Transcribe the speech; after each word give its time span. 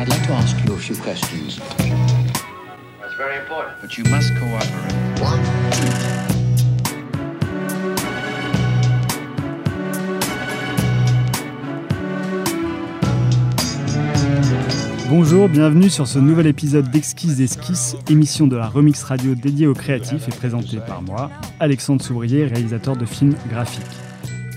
I'd 0.00 0.08
like 0.08 0.26
to 0.28 0.32
ask 0.32 0.56
you 0.64 0.72
a 0.72 0.78
few 0.78 0.96
questions. 0.96 1.58
That's 1.58 3.14
very 3.18 3.36
important. 3.36 3.82
But 3.82 3.98
you 3.98 4.04
must 4.04 4.34
cooperate. 4.34 4.70
Bonjour, 15.10 15.50
bienvenue 15.50 15.90
sur 15.90 16.06
ce 16.06 16.18
nouvel 16.18 16.46
épisode 16.46 16.90
d'Exquise 16.90 17.38
Esquisse, 17.42 17.94
émission 18.08 18.46
de 18.46 18.56
la 18.56 18.68
Remix 18.68 19.02
Radio 19.02 19.34
dédiée 19.34 19.66
aux 19.66 19.74
créatifs 19.74 20.28
et 20.28 20.32
présentée 20.32 20.78
par 20.78 21.02
moi, 21.02 21.30
Alexandre 21.58 22.00
Souvrier, 22.00 22.46
réalisateur 22.46 22.96
de 22.96 23.04
films 23.04 23.34
graphiques. 23.50 23.99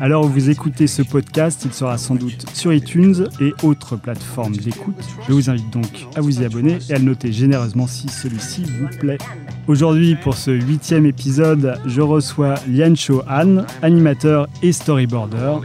Alors 0.03 0.27
vous 0.27 0.49
écoutez 0.49 0.85
ce 0.85 1.01
podcast, 1.01 1.61
il 1.63 1.71
sera 1.71 1.97
sans 1.97 2.15
doute 2.15 2.45
sur 2.53 2.73
iTunes 2.73 3.29
et 3.39 3.53
autres 3.63 3.95
plateformes 3.95 4.57
d'écoute. 4.57 5.01
Je 5.29 5.31
vous 5.31 5.49
invite 5.49 5.69
donc 5.69 6.07
à 6.17 6.19
vous 6.19 6.41
y 6.41 6.45
abonner 6.45 6.77
et 6.89 6.95
à 6.95 6.97
le 6.97 7.05
noter 7.05 7.31
généreusement 7.31 7.87
si 7.87 8.09
celui-ci 8.09 8.65
vous 8.65 8.89
plaît. 8.99 9.17
Aujourd'hui, 9.65 10.15
pour 10.15 10.35
ce 10.35 10.51
huitième 10.51 11.05
épisode, 11.05 11.79
je 11.85 12.01
reçois 12.01 12.55
Lian 12.67 12.95
Cho 12.95 13.23
Han, 13.29 13.63
animateur 13.81 14.47
et 14.61 14.73
storyboarder. 14.73 15.59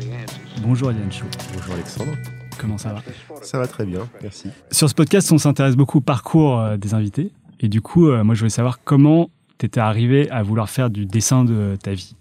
Bonjour 0.62 0.92
Lian 0.92 1.10
Cho. 1.10 1.24
Bonjour 1.56 1.74
Alexandre. 1.74 2.12
Comment 2.58 2.78
ça 2.78 2.92
va? 2.92 3.02
Ça 3.42 3.58
va 3.58 3.66
très 3.66 3.86
bien, 3.86 4.08
merci. 4.22 4.50
Sur 4.70 4.88
ce 4.88 4.94
podcast, 4.94 5.32
on 5.32 5.38
s'intéresse 5.38 5.74
beaucoup 5.74 5.98
au 5.98 6.02
parcours 6.02 6.60
euh, 6.60 6.76
des 6.76 6.94
invités. 6.94 7.32
Et 7.58 7.66
du 7.66 7.80
coup, 7.80 8.06
euh, 8.06 8.22
moi, 8.22 8.36
je 8.36 8.38
voulais 8.42 8.50
savoir 8.50 8.78
comment 8.84 9.30
tu 9.58 9.66
étais 9.66 9.80
arrivé 9.80 10.30
à 10.30 10.44
vouloir 10.44 10.70
faire 10.70 10.90
du 10.90 11.06
dessin 11.06 11.42
de 11.42 11.76
ta 11.82 11.92
vie. 11.92 12.14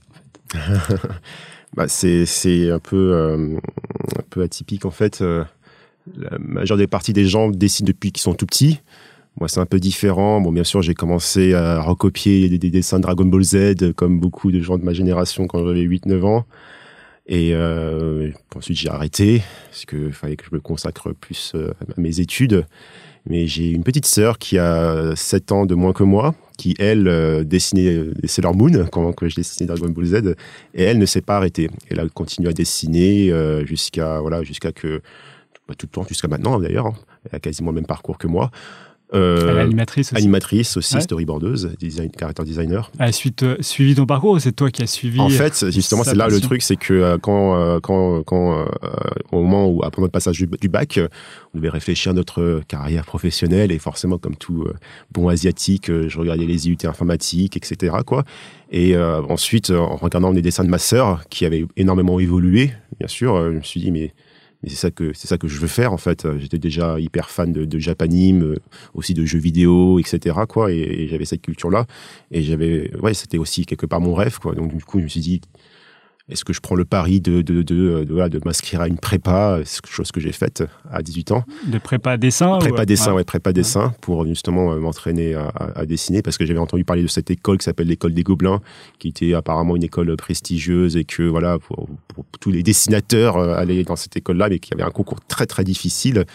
En 0.55 0.57
fait. 0.57 0.95
bah, 1.77 1.87
c'est 1.87 2.71
un 2.71 2.79
peu, 2.79 3.13
euh, 3.13 3.55
un 4.17 4.23
peu 4.29 4.41
atypique 4.41 4.85
en 4.85 4.91
fait. 4.91 5.21
Euh, 5.21 5.43
la 6.17 6.37
majeure 6.39 6.77
des 6.77 6.87
parties 6.87 7.13
des 7.13 7.25
gens 7.25 7.49
dessinent 7.49 7.85
depuis 7.85 8.11
qu'ils 8.11 8.21
sont 8.21 8.33
tout 8.33 8.45
petits. 8.45 8.81
Moi, 9.39 9.47
c'est 9.47 9.59
un 9.59 9.65
peu 9.67 9.79
différent. 9.79 10.41
Bon, 10.41 10.51
bien 10.51 10.63
sûr, 10.63 10.81
j'ai 10.81 10.95
commencé 10.95 11.53
à 11.53 11.79
recopier 11.79 12.49
des, 12.49 12.57
des, 12.57 12.71
dessins 12.71 12.97
de 12.97 13.03
Dragon 13.03 13.25
Ball 13.25 13.43
Z, 13.43 13.93
comme 13.95 14.19
beaucoup 14.19 14.51
de 14.51 14.59
gens 14.59 14.79
de 14.79 14.83
ma 14.83 14.93
génération 14.93 15.45
quand 15.45 15.63
j'avais 15.63 15.83
8-9 15.83 16.25
ans. 16.25 16.45
Et 17.27 17.51
euh, 17.53 18.31
ensuite, 18.55 18.77
j'ai 18.77 18.89
arrêté, 18.89 19.43
parce 19.69 19.85
qu'il 19.85 20.13
fallait 20.13 20.37
que 20.37 20.45
je 20.49 20.55
me 20.55 20.61
consacre 20.61 21.11
plus 21.11 21.51
euh, 21.55 21.71
à 21.95 21.99
mes 21.99 22.21
études. 22.21 22.65
Mais 23.29 23.47
j'ai 23.47 23.71
une 23.71 23.83
petite 23.83 24.05
sœur 24.05 24.37
qui 24.37 24.57
a 24.57 25.15
7 25.15 25.51
ans 25.51 25.65
de 25.65 25.75
moins 25.75 25.93
que 25.93 26.03
moi, 26.03 26.33
qui, 26.57 26.75
elle, 26.79 27.07
euh, 27.07 27.43
dessinait 27.43 28.05
Sailor 28.25 28.55
Moon, 28.55 28.85
quand 28.91 29.13
je 29.21 29.35
dessinais 29.35 29.67
Dragon 29.67 29.89
Ball 29.89 30.05
Z, 30.05 30.35
et 30.73 30.83
elle 30.83 30.97
ne 30.97 31.05
s'est 31.05 31.21
pas 31.21 31.37
arrêtée. 31.37 31.69
Elle 31.89 31.99
a 31.99 32.07
continué 32.09 32.49
à 32.49 32.53
dessiner 32.53 33.31
euh, 33.31 33.65
jusqu'à 33.65 34.19
voilà, 34.19 34.43
jusqu'à 34.43 34.71
que... 34.71 35.01
Bah, 35.67 35.75
tout 35.77 35.85
le 35.85 35.91
temps, 35.91 36.05
jusqu'à 36.07 36.29
maintenant 36.29 36.59
d'ailleurs. 36.59 36.87
Hein. 36.87 36.95
Elle 37.25 37.35
a 37.35 37.39
quasiment 37.39 37.71
le 37.71 37.75
même 37.75 37.85
parcours 37.85 38.17
que 38.17 38.27
moi. 38.27 38.51
Euh, 39.13 39.61
animatrice 39.61 40.11
aussi. 40.11 40.21
Animatrice 40.21 40.75
aussi, 40.75 40.95
Ouais. 40.95 41.01
storyboardeuse, 41.01 41.75
design, 41.79 42.09
character 42.17 42.43
designer. 42.43 42.91
Elle 42.99 43.07
a 43.07 43.11
suite, 43.13 43.43
euh, 43.43 43.55
suivi 43.61 43.95
ton 43.95 44.05
parcours 44.05 44.31
ou 44.31 44.39
c'est 44.39 44.51
toi 44.51 44.69
qui 44.69 44.83
as 44.83 44.87
suivi 44.87 45.19
En 45.21 45.29
fait, 45.29 45.69
justement, 45.71 46.03
c'est 46.03 46.15
là 46.15 46.27
le 46.27 46.41
truc, 46.41 46.61
c'est 46.61 46.75
que 46.75 46.93
euh, 46.93 47.17
quand, 47.17 47.79
quand, 47.81 48.23
quand 48.23 48.65
au 49.31 49.41
moment 49.43 49.69
où, 49.69 49.81
après 49.83 50.01
notre 50.01 50.11
passage 50.11 50.37
du, 50.39 50.47
du 50.59 50.67
bac, 50.67 50.99
on 51.53 51.57
devait 51.57 51.69
réfléchir 51.69 52.11
à 52.11 52.15
notre 52.15 52.61
carrière 52.67 53.05
professionnelle 53.05 53.71
et 53.71 53.79
forcément, 53.79 54.17
comme 54.17 54.35
tout 54.35 54.65
bon 55.13 55.29
asiatique, 55.29 55.89
je 55.89 56.19
regardais 56.19 56.45
les 56.45 56.67
IUT 56.67 56.77
informatiques, 56.83 57.55
etc. 57.55 57.95
Quoi. 58.05 58.25
Et 58.71 58.97
ensuite, 58.97 59.69
en 59.71 59.95
regardant 59.95 60.31
les 60.31 60.41
dessins 60.41 60.65
de 60.65 60.69
ma 60.69 60.79
sœur, 60.79 61.23
qui 61.29 61.45
avait 61.45 61.65
énormément 61.77 62.19
évolué, 62.19 62.71
bien 62.99 63.07
sûr, 63.07 63.51
je 63.51 63.57
me 63.57 63.63
suis 63.63 63.79
dit, 63.79 63.91
mais 63.91 64.13
c'est 64.63 64.75
ça 64.75 64.91
que 64.91 65.13
c'est 65.13 65.27
ça 65.27 65.37
que 65.37 65.47
je 65.47 65.59
veux 65.59 65.67
faire 65.67 65.93
en 65.93 65.97
fait. 65.97 66.27
J'étais 66.39 66.57
déjà 66.57 66.99
hyper 66.99 67.29
fan 67.29 67.51
de, 67.51 67.65
de 67.65 67.79
japanime, 67.79 68.43
euh, 68.43 68.55
aussi 68.93 69.13
de 69.13 69.25
jeux 69.25 69.39
vidéo, 69.39 69.99
etc. 69.99 70.35
Quoi, 70.49 70.71
et, 70.71 70.79
et 70.79 71.07
j'avais 71.07 71.25
cette 71.25 71.41
culture 71.41 71.69
là. 71.69 71.85
Et 72.31 72.41
j'avais, 72.41 72.95
ouais, 72.97 73.13
c'était 73.13 73.37
aussi 73.37 73.65
quelque 73.65 73.85
part 73.85 74.01
mon 74.01 74.13
rêve, 74.13 74.39
quoi. 74.39 74.55
Donc 74.55 74.75
du 74.75 74.83
coup, 74.83 74.99
je 74.99 75.03
me 75.03 75.09
suis 75.09 75.21
dit, 75.21 75.41
est-ce 76.29 76.43
que 76.43 76.51
je 76.51 76.59
prends 76.59 76.75
le 76.75 76.83
pari 76.83 77.21
de 77.21 77.41
de 77.41 77.61
de, 77.61 78.03
de, 78.03 78.13
voilà, 78.13 78.29
de 78.29 78.39
m'inscrire 78.43 78.81
à 78.81 78.87
une 78.87 78.97
prépa, 78.97 79.59
quelque 79.59 79.89
chose 79.89 80.11
que 80.11 80.19
j'ai 80.19 80.33
faite 80.33 80.63
à 80.91 81.01
18 81.01 81.31
ans. 81.31 81.43
de 81.65 81.77
prépa 81.77 82.17
dessin 82.17 82.57
Prépa 82.57 82.85
dessin, 82.85 83.13
ouais. 83.13 83.23
prépa 83.23 83.53
dessin, 83.53 83.93
pour 84.01 84.25
justement 84.25 84.73
euh, 84.73 84.79
m'entraîner 84.79 85.35
à, 85.35 85.85
dessiner, 85.85 86.21
parce 86.21 86.37
que 86.37 86.45
j'avais 86.45 86.59
entendu 86.59 86.83
parler 86.83 87.03
de 87.03 87.07
cette 87.07 87.31
école 87.31 87.57
qui 87.57 87.63
s'appelle 87.63 87.87
l'école 87.87 88.13
des 88.13 88.23
Gobelins, 88.23 88.61
qui 88.99 89.07
était 89.09 89.33
apparemment 89.33 89.75
une 89.75 89.83
école 89.83 90.15
prestigieuse 90.17 90.97
et 90.97 91.05
que 91.05 91.23
voilà, 91.23 91.59
pour, 91.59 91.87
pour 92.09 92.25
tous 92.39 92.51
les 92.51 92.63
dessinateurs 92.63 93.37
euh, 93.37 93.55
allaient 93.55 93.83
dans 93.83 93.95
cette 93.95 94.17
école-là, 94.17 94.49
mais 94.49 94.59
qu'il 94.59 94.77
y 94.77 94.81
avait 94.81 94.87
un 94.87 94.91
concours 94.91 95.21
très 95.27 95.45
très 95.45 95.63
difficile. 95.63 96.25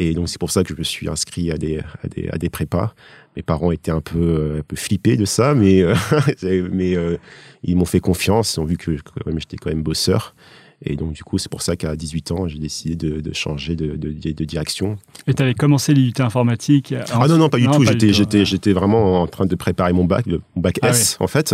Et 0.00 0.14
donc 0.14 0.28
c'est 0.28 0.38
pour 0.38 0.52
ça 0.52 0.62
que 0.62 0.72
je 0.72 0.78
me 0.78 0.84
suis 0.84 1.08
inscrit 1.08 1.50
à 1.50 1.58
des, 1.58 1.80
à 2.02 2.08
des, 2.08 2.28
à 2.30 2.38
des 2.38 2.48
prépas. 2.48 2.94
Mes 3.36 3.42
parents 3.42 3.72
étaient 3.72 3.90
un 3.90 4.00
peu, 4.00 4.18
euh, 4.18 4.58
un 4.60 4.62
peu 4.62 4.76
flippés 4.76 5.16
de 5.16 5.24
ça, 5.24 5.54
mais, 5.54 5.82
euh, 5.82 5.94
mais 6.72 6.96
euh, 6.96 7.18
ils 7.64 7.76
m'ont 7.76 7.84
fait 7.84 8.00
confiance, 8.00 8.54
ils 8.54 8.60
ont 8.60 8.64
vu 8.64 8.76
que 8.76 8.96
j'étais 8.96 9.56
quand 9.56 9.70
même 9.70 9.82
bosseur. 9.82 10.34
Et 10.84 10.94
donc, 10.94 11.12
du 11.12 11.24
coup, 11.24 11.38
c'est 11.38 11.50
pour 11.50 11.60
ça 11.62 11.74
qu'à 11.74 11.96
18 11.96 12.30
ans, 12.30 12.46
j'ai 12.46 12.60
décidé 12.60 12.94
de, 12.94 13.20
de 13.20 13.32
changer 13.32 13.74
de, 13.74 13.96
de, 13.96 14.10
de 14.12 14.44
direction. 14.44 14.96
Et 15.26 15.34
tu 15.34 15.42
avais 15.42 15.54
commencé 15.54 15.92
l'IUT 15.92 16.12
informatique 16.20 16.92
euh, 16.92 17.02
Ah 17.12 17.26
non, 17.26 17.36
non, 17.36 17.48
pas 17.48 17.58
du 17.58 17.66
tout. 17.66 17.84
J'étais, 17.84 18.72
vraiment 18.72 19.20
en 19.22 19.26
train 19.26 19.46
de 19.46 19.54
préparer 19.56 19.92
mon 19.92 20.04
bac, 20.04 20.26
le- 20.26 20.40
mon 20.54 20.62
bac 20.62 20.78
Ah 20.82 20.90
S, 20.90 21.16
en 21.18 21.26
fait. 21.26 21.52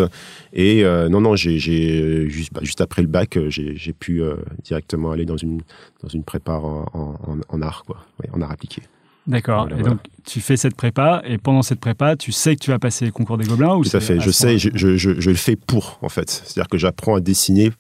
Et 0.53 0.85
euh, 0.85 1.09
non, 1.09 1.23
non, 1.23 1.37
j'ai, 1.37 1.59
juste, 1.59 2.53
bah, 2.53 2.61
juste 2.63 2.83
après 2.83 3.01
le 3.01 3.09
bac, 3.09 3.39
euh, 3.39 3.49
j'ai, 3.49 3.93
pu 3.95 4.21
euh, 4.23 4.37
directement 4.63 5.11
aller 5.13 5.25
dans 5.25 5.39
une, 5.39 5.63
dans 6.03 6.09
une 6.09 6.23
prépa 6.23 6.53
en, 6.53 6.85
en, 6.93 7.39
en- 7.49 7.63
art, 7.63 7.85
quoi, 7.87 8.05
Ouais, 8.23 8.29
en 8.35 8.43
art 8.43 8.51
appliqué. 8.51 8.83
D'accord. 9.27 9.63
Voilà, 9.63 9.77
et 9.77 9.81
voilà. 9.81 9.95
donc, 9.95 10.05
tu 10.27 10.41
fais 10.43 10.59
cette 10.59 10.75
prépa, 10.77 11.23
et 11.27 11.39
pendant 11.39 11.63
cette 11.63 11.81
prépa, 11.81 12.15
tu 12.17 12.31
sais 12.31 12.57
que 12.57 12.61
tu 12.61 12.71
vas 12.71 12.79
passer 12.79 13.07
les 13.07 13.11
concours 13.11 13.39
des 13.39 13.47
Gobelins 13.47 13.75
ou 13.77 13.85
Tout 13.85 13.97
à 13.97 14.01
fait. 14.01 14.21
Je 14.21 14.31
sais, 14.31 14.59
je, 14.59 14.69
je, 14.75 14.97
je 14.99 15.31
le 15.31 15.37
fais 15.37 15.57
pour, 15.57 15.99
en 16.03 16.11
fait. 16.11 16.29
C'est-à-dire 16.29 16.69
que 16.69 16.77
j'apprends 16.77 17.15
à 17.15 17.21
dessiner 17.21 17.73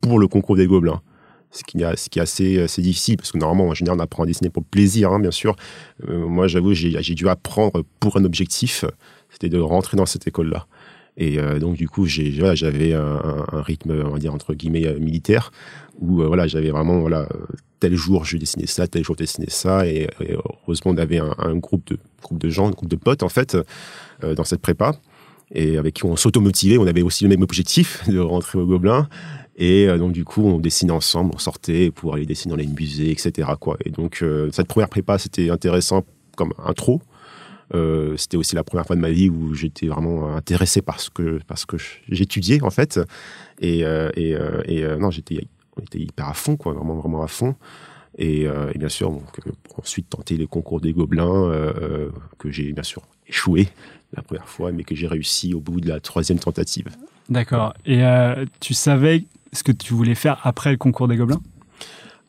pour 0.00 0.18
le 0.18 0.28
concours 0.28 0.56
des 0.56 0.66
Gobelins. 0.66 1.00
Ce 1.52 1.64
qui, 1.64 1.78
est- 1.78 2.20
assez, 2.20 2.80
difficile, 2.80 3.16
parce 3.16 3.32
que 3.32 3.38
normalement, 3.38 3.70
en 3.70 3.74
général, 3.74 3.98
on 3.98 4.02
apprend 4.02 4.22
à 4.22 4.26
dessiner 4.26 4.50
pour 4.50 4.62
plaisir, 4.62 5.10
hein, 5.10 5.18
bien 5.18 5.32
sûr. 5.32 5.56
Euh, 6.08 6.26
moi, 6.26 6.46
j'avoue, 6.46 6.74
j'ai 6.74 7.14
dû 7.14 7.28
apprendre 7.28 7.82
pour 7.98 8.16
un 8.16 8.24
objectif, 8.24 8.84
c'était 9.30 9.48
de 9.48 9.58
rentrer 9.58 9.96
dans 9.96 10.06
cette 10.06 10.28
école-là. 10.28 10.66
Et 11.16 11.40
euh, 11.40 11.58
donc, 11.58 11.76
du 11.76 11.88
coup, 11.88 12.06
j'avais 12.06 12.92
un, 12.92 13.42
rythme, 13.52 14.00
on 14.06 14.10
va 14.10 14.18
dire, 14.20 14.32
entre 14.32 14.54
guillemets, 14.54 14.86
euh, 14.86 15.00
militaire, 15.00 15.50
où 15.98 16.22
voilà, 16.22 16.46
j'avais 16.46 16.70
vraiment, 16.70 17.00
voilà, 17.00 17.28
tel 17.80 17.96
jour, 17.96 18.24
je 18.24 18.36
dessinais 18.36 18.66
ça, 18.66 18.86
tel 18.86 19.02
jour, 19.02 19.16
je 19.18 19.24
dessinais 19.24 19.50
ça. 19.50 19.88
Et, 19.88 20.08
heureusement, 20.20 20.92
on 20.92 20.98
avait 20.98 21.18
un, 21.18 21.56
groupe, 21.56 21.84
de, 21.88 21.98
groupe 22.22 22.38
de 22.38 22.48
gens, 22.48 22.68
un 22.68 22.70
groupe 22.70 22.88
de 22.88 22.96
potes, 22.96 23.24
en 23.24 23.28
fait, 23.28 23.56
dans 24.22 24.44
cette 24.44 24.62
prépa 24.62 24.92
et 25.52 25.78
avec 25.78 25.94
qui 25.94 26.04
on 26.04 26.16
s'automotivait. 26.16 26.78
On 26.78 26.86
avait 26.86 27.02
aussi 27.02 27.24
le 27.24 27.30
même 27.30 27.42
objectif 27.42 28.08
de 28.08 28.18
rentrer 28.18 28.58
au 28.58 28.66
Gobelin. 28.66 29.08
Et 29.60 29.86
euh, 29.86 29.98
donc, 29.98 30.12
du 30.12 30.24
coup, 30.24 30.42
on 30.42 30.58
dessinait 30.58 30.90
ensemble, 30.90 31.32
on 31.34 31.38
sortait 31.38 31.90
pour 31.90 32.14
aller 32.14 32.24
dessiner 32.24 32.50
dans 32.52 32.56
les 32.56 32.66
musées, 32.66 33.10
etc. 33.10 33.50
Quoi. 33.60 33.76
Et 33.84 33.90
donc, 33.90 34.20
euh, 34.22 34.48
cette 34.52 34.66
première 34.66 34.88
prépa, 34.88 35.18
c'était 35.18 35.50
intéressant 35.50 36.04
comme 36.34 36.54
intro. 36.64 37.02
Euh, 37.74 38.16
c'était 38.16 38.38
aussi 38.38 38.56
la 38.56 38.64
première 38.64 38.86
fois 38.86 38.96
de 38.96 39.02
ma 39.02 39.10
vie 39.10 39.28
où 39.28 39.54
j'étais 39.54 39.86
vraiment 39.86 40.34
intéressé 40.34 40.80
par 40.80 40.98
ce 40.98 41.10
que, 41.10 41.40
parce 41.46 41.66
que 41.66 41.76
j'étudiais, 42.08 42.62
en 42.62 42.70
fait. 42.70 42.98
Et, 43.60 43.80
et, 43.80 44.96
non, 44.98 45.10
j'étais, 45.10 45.46
on 45.76 45.82
était 45.82 46.00
hyper 46.00 46.28
à 46.28 46.34
fond, 46.34 46.56
quoi, 46.56 46.72
vraiment, 46.72 46.94
vraiment 46.94 47.22
à 47.22 47.28
fond. 47.28 47.54
Et, 48.18 48.48
bien 48.76 48.88
sûr, 48.88 49.12
ensuite 49.76 50.08
tenter 50.08 50.36
les 50.36 50.46
concours 50.46 50.80
des 50.80 50.92
Gobelins, 50.92 51.52
que 52.38 52.50
j'ai 52.50 52.72
bien 52.72 52.82
sûr 52.82 53.02
échoué 53.28 53.68
la 54.16 54.22
première 54.22 54.48
fois, 54.48 54.72
mais 54.72 54.82
que 54.82 54.96
j'ai 54.96 55.06
réussi 55.06 55.54
au 55.54 55.60
bout 55.60 55.80
de 55.80 55.88
la 55.88 56.00
troisième 56.00 56.38
tentative. 56.38 56.88
D'accord. 57.28 57.74
Et 57.86 58.02
tu 58.58 58.74
savais 58.74 59.26
ce 59.52 59.62
que 59.62 59.72
tu 59.72 59.94
voulais 59.94 60.14
faire 60.14 60.38
après 60.44 60.70
le 60.70 60.76
concours 60.76 61.08
des 61.08 61.16
Gobelins? 61.16 61.40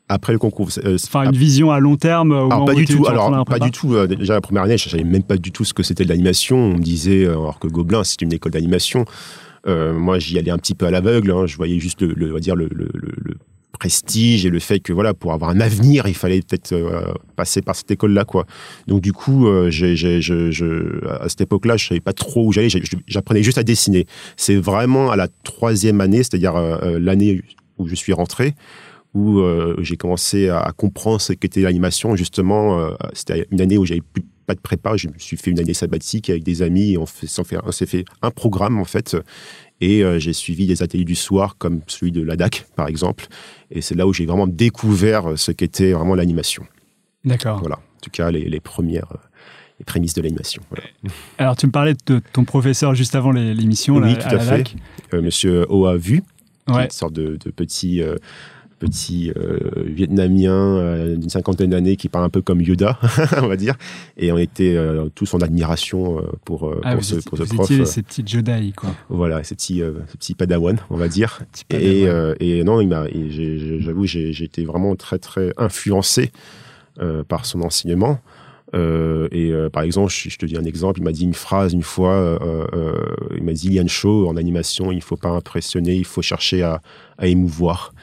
Après 0.10 0.34
le 0.34 0.40
concours, 0.40 0.70
euh, 0.84 0.98
Enfin, 1.02 1.24
une 1.24 1.38
vision 1.38 1.72
à 1.72 1.80
long 1.80 1.96
terme 1.96 2.32
au 2.32 2.36
alors 2.36 2.50
moment 2.52 2.66
pas 2.66 2.74
du 2.74 2.86
tout. 2.86 3.08
Alors 3.08 3.46
pas 3.46 3.60
du 3.60 3.72
tout. 3.72 4.06
déjà 4.08 4.34
la 4.34 4.42
première 4.42 4.64
année, 4.64 4.78
je 4.78 4.90
savais 4.90 5.04
même 5.06 5.24
pas 5.24 5.38
du 5.38 5.52
tout 5.54 5.64
ce 5.64 5.74
que 5.74 5.84
c'était 5.84 6.04
de 6.04 6.10
l'animation. 6.10 6.58
On 6.58 6.74
me 6.78 6.82
disait, 6.82 7.24
euh, 7.26 7.32
alors 7.32 7.60
que 7.60 7.68
Gobelin, 7.68 8.04
c'est 8.04 8.22
une 8.22 8.34
école 8.34 8.52
d'animation. 8.52 9.06
Euh, 9.68 9.94
moi, 9.94 10.20
j'y 10.20 10.38
allais 10.38 10.52
un 10.52 10.58
petit 10.58 10.74
peu 10.76 10.86
à 10.86 10.92
l'aveugle. 10.92 11.32
hein. 11.32 11.46
Je 11.46 11.56
voyais 11.56 11.80
juste 11.80 12.02
le, 12.02 12.14
le- 12.14 12.32
on 12.32 12.34
va 12.34 12.40
dire 12.42 12.56
le, 12.58 12.68
le- 12.72 12.90
le- 12.94 13.14
le 13.16 13.36
prestige 13.82 14.46
et 14.46 14.50
le 14.52 14.60
fait 14.60 14.80
que 14.80 14.94
voilà, 14.94 15.16
pour 15.16 15.34
avoir 15.34 15.50
un 15.50 15.60
avenir, 15.60 16.06
il 16.08 16.14
fallait 16.14 16.42
peut-être 16.42 16.72
euh, 16.72 17.02
passer 17.36 17.64
par 17.64 17.76
cette 17.76 17.90
école-là, 17.90 18.26
quoi. 18.26 18.46
Donc 18.86 19.02
du 19.02 19.12
coup, 19.12 19.48
euh, 19.48 19.72
j'ai, 19.72 19.96
j'ai- 19.96 20.22
je, 20.22 20.52
je- 20.52 21.04
à 21.08 21.28
cette 21.30 21.42
époque-là, 21.42 21.78
je 21.78 21.88
savais 21.88 22.00
pas 22.00 22.14
trop 22.14 22.46
où 22.46 22.52
j'allais. 22.52 22.68
J'apprenais 23.08 23.42
juste 23.42 23.58
à 23.58 23.64
dessiner. 23.64 24.06
C'est 24.38 24.56
vraiment 24.56 25.10
à 25.10 25.16
la 25.16 25.28
troisième 25.44 26.00
année, 26.00 26.20
c'est-à-dire 26.20 26.56
euh, 26.56 26.78
euh, 26.84 27.00
l'année 27.00 27.42
où 27.80 27.88
je 27.88 27.96
suis 27.96 28.14
rentré, 28.14 28.54
où 29.16 29.40
euh, 29.40 29.76
j'ai 29.82 29.98
commencé 29.98 30.50
à, 30.50 30.72
comprendre 30.78 31.20
ce 31.20 31.34
qu'était 31.34 31.62
l'animation. 31.62 32.16
Justement, 32.16 32.80
euh, 32.80 32.92
c'était 33.14 33.48
une 33.50 33.62
année 33.62 33.80
où 33.80 33.86
j'avais 33.86 34.02
plus 34.14 34.24
pas 34.46 34.54
de 34.54 34.60
prépa. 34.60 34.96
Je 34.96 35.08
me 35.08 35.14
suis 35.18 35.38
fait 35.38 35.50
une 35.50 35.60
année 35.60 35.74
sabbatique 35.74 36.30
avec 36.30 36.44
des 36.44 36.62
amis 36.62 36.98
on 36.98 37.08
s'est 37.08 37.86
fait 37.88 38.06
un 38.22 38.30
programme 38.32 38.78
en 38.80 38.86
fait. 38.86 39.18
Et 39.82 40.04
euh, 40.04 40.20
j'ai 40.20 40.34
suivi 40.34 40.68
des 40.68 40.84
ateliers 40.84 41.06
du 41.06 41.16
soir 41.16 41.56
comme 41.58 41.82
celui 41.88 42.12
de 42.12 42.22
la 42.22 42.36
DAC 42.36 42.66
par 42.76 42.88
exemple. 42.88 43.26
Et 43.72 43.82
c'est 43.82 43.96
là 43.96 44.06
où 44.08 44.14
j'ai 44.14 44.26
vraiment 44.26 44.48
découvert 44.48 45.38
ce 45.38 45.52
qu'était 45.52 45.92
vraiment 45.94 46.16
l'animation. 46.16 46.64
D'accord. 47.26 47.60
Voilà. 47.60 47.80
tout 48.02 48.10
cas 48.12 48.32
les, 48.32 48.48
les 48.48 48.60
premières 48.60 49.12
les 49.80 49.86
prémices 49.86 50.14
de 50.14 50.22
l'animation. 50.22 50.62
Voilà. 50.70 50.84
Alors, 51.40 51.56
tu 51.56 51.66
me 51.66 51.72
parlais 51.72 51.96
de 52.06 52.22
ton 52.34 52.44
professeur 52.46 52.94
juste 52.94 53.16
avant 53.16 53.32
l'émission. 53.32 53.96
Oui, 53.96 54.14
là, 54.14 54.16
tout 54.16 54.36
à 54.36 54.40
fait. 54.40 54.76
Euh, 55.14 55.22
Monsieur 55.24 55.66
Oa 55.72 55.98
Vu, 55.98 56.22
Ouais. 56.70 56.84
une 56.86 56.92
sorte 56.92 57.14
de, 57.14 57.38
de 57.44 57.50
petit, 57.50 58.04
euh, 58.04 58.18
petit 58.82 59.32
euh, 59.38 59.60
Vietnamien 59.86 60.78
euh, 60.78 61.16
d'une 61.16 61.30
cinquantaine 61.30 61.70
d'années 61.70 61.96
qui 61.96 62.10
parle 62.10 62.26
un 62.26 62.30
peu 62.30 62.42
comme 62.42 62.62
Yoda, 62.62 62.98
on 63.42 63.48
va 63.48 63.56
dire. 63.56 63.76
Et 64.18 64.32
on 64.32 64.38
était 64.40 64.76
euh, 64.76 65.08
tous 65.14 65.32
en 65.36 65.40
admiration 65.40 66.24
pour, 66.44 66.74
Ah, 66.84 66.96
pour 66.96 67.04
ce, 67.04 67.16
étiez, 67.16 67.30
pour 67.30 67.38
ce 67.38 67.44
vous 67.44 67.56
prof. 67.56 67.72
étiez 67.72 67.86
ces 67.86 68.02
petites 68.02 68.28
Jedi, 68.28 68.74
quoi. 68.74 68.90
Voilà, 69.10 69.44
ce 69.44 69.54
petit, 69.54 69.84
euh, 69.84 69.94
ce 70.12 70.18
petit 70.18 70.34
padawan, 70.34 70.78
on 70.90 70.98
va 70.98 71.08
dire. 71.08 71.42
Et, 71.70 72.64
non, 72.64 72.82
il 72.82 72.88
m'a, 72.88 73.06
j'avoue, 73.80 74.06
j'ai 74.06 74.44
été 74.44 74.66
vraiment 74.66 74.96
très, 74.96 75.20
très 75.20 75.54
influencé 75.58 76.32
par 77.28 77.46
son 77.46 77.62
enseignement. 77.62 78.20
Euh, 78.74 79.28
et 79.32 79.52
euh, 79.52 79.70
par 79.70 79.84
exemple, 79.84 80.12
je, 80.12 80.30
je 80.30 80.38
te 80.38 80.46
dis 80.46 80.58
un 80.58 80.64
exemple, 80.64 81.00
il 81.00 81.04
m'a 81.04 81.12
dit 81.12 81.24
une 81.24 81.34
phrase 81.34 81.74
une 81.74 81.84
fois, 81.84 82.14
euh, 82.14 82.94
il 83.36 83.44
m'a 83.44 83.54
dit, 83.54 83.70
Lian 83.70 83.88
Show, 83.88 84.28
en 84.28 84.38
animation, 84.38 84.92
il 84.92 84.98
ne 84.98 85.02
faut 85.02 85.18
pas 85.18 85.30
impressionner, 85.30 85.96
il 85.96 86.06
faut 86.06 86.22
chercher 86.22 86.64
à, 86.64 86.82
à 87.18 87.28
émouvoir. 87.28 87.94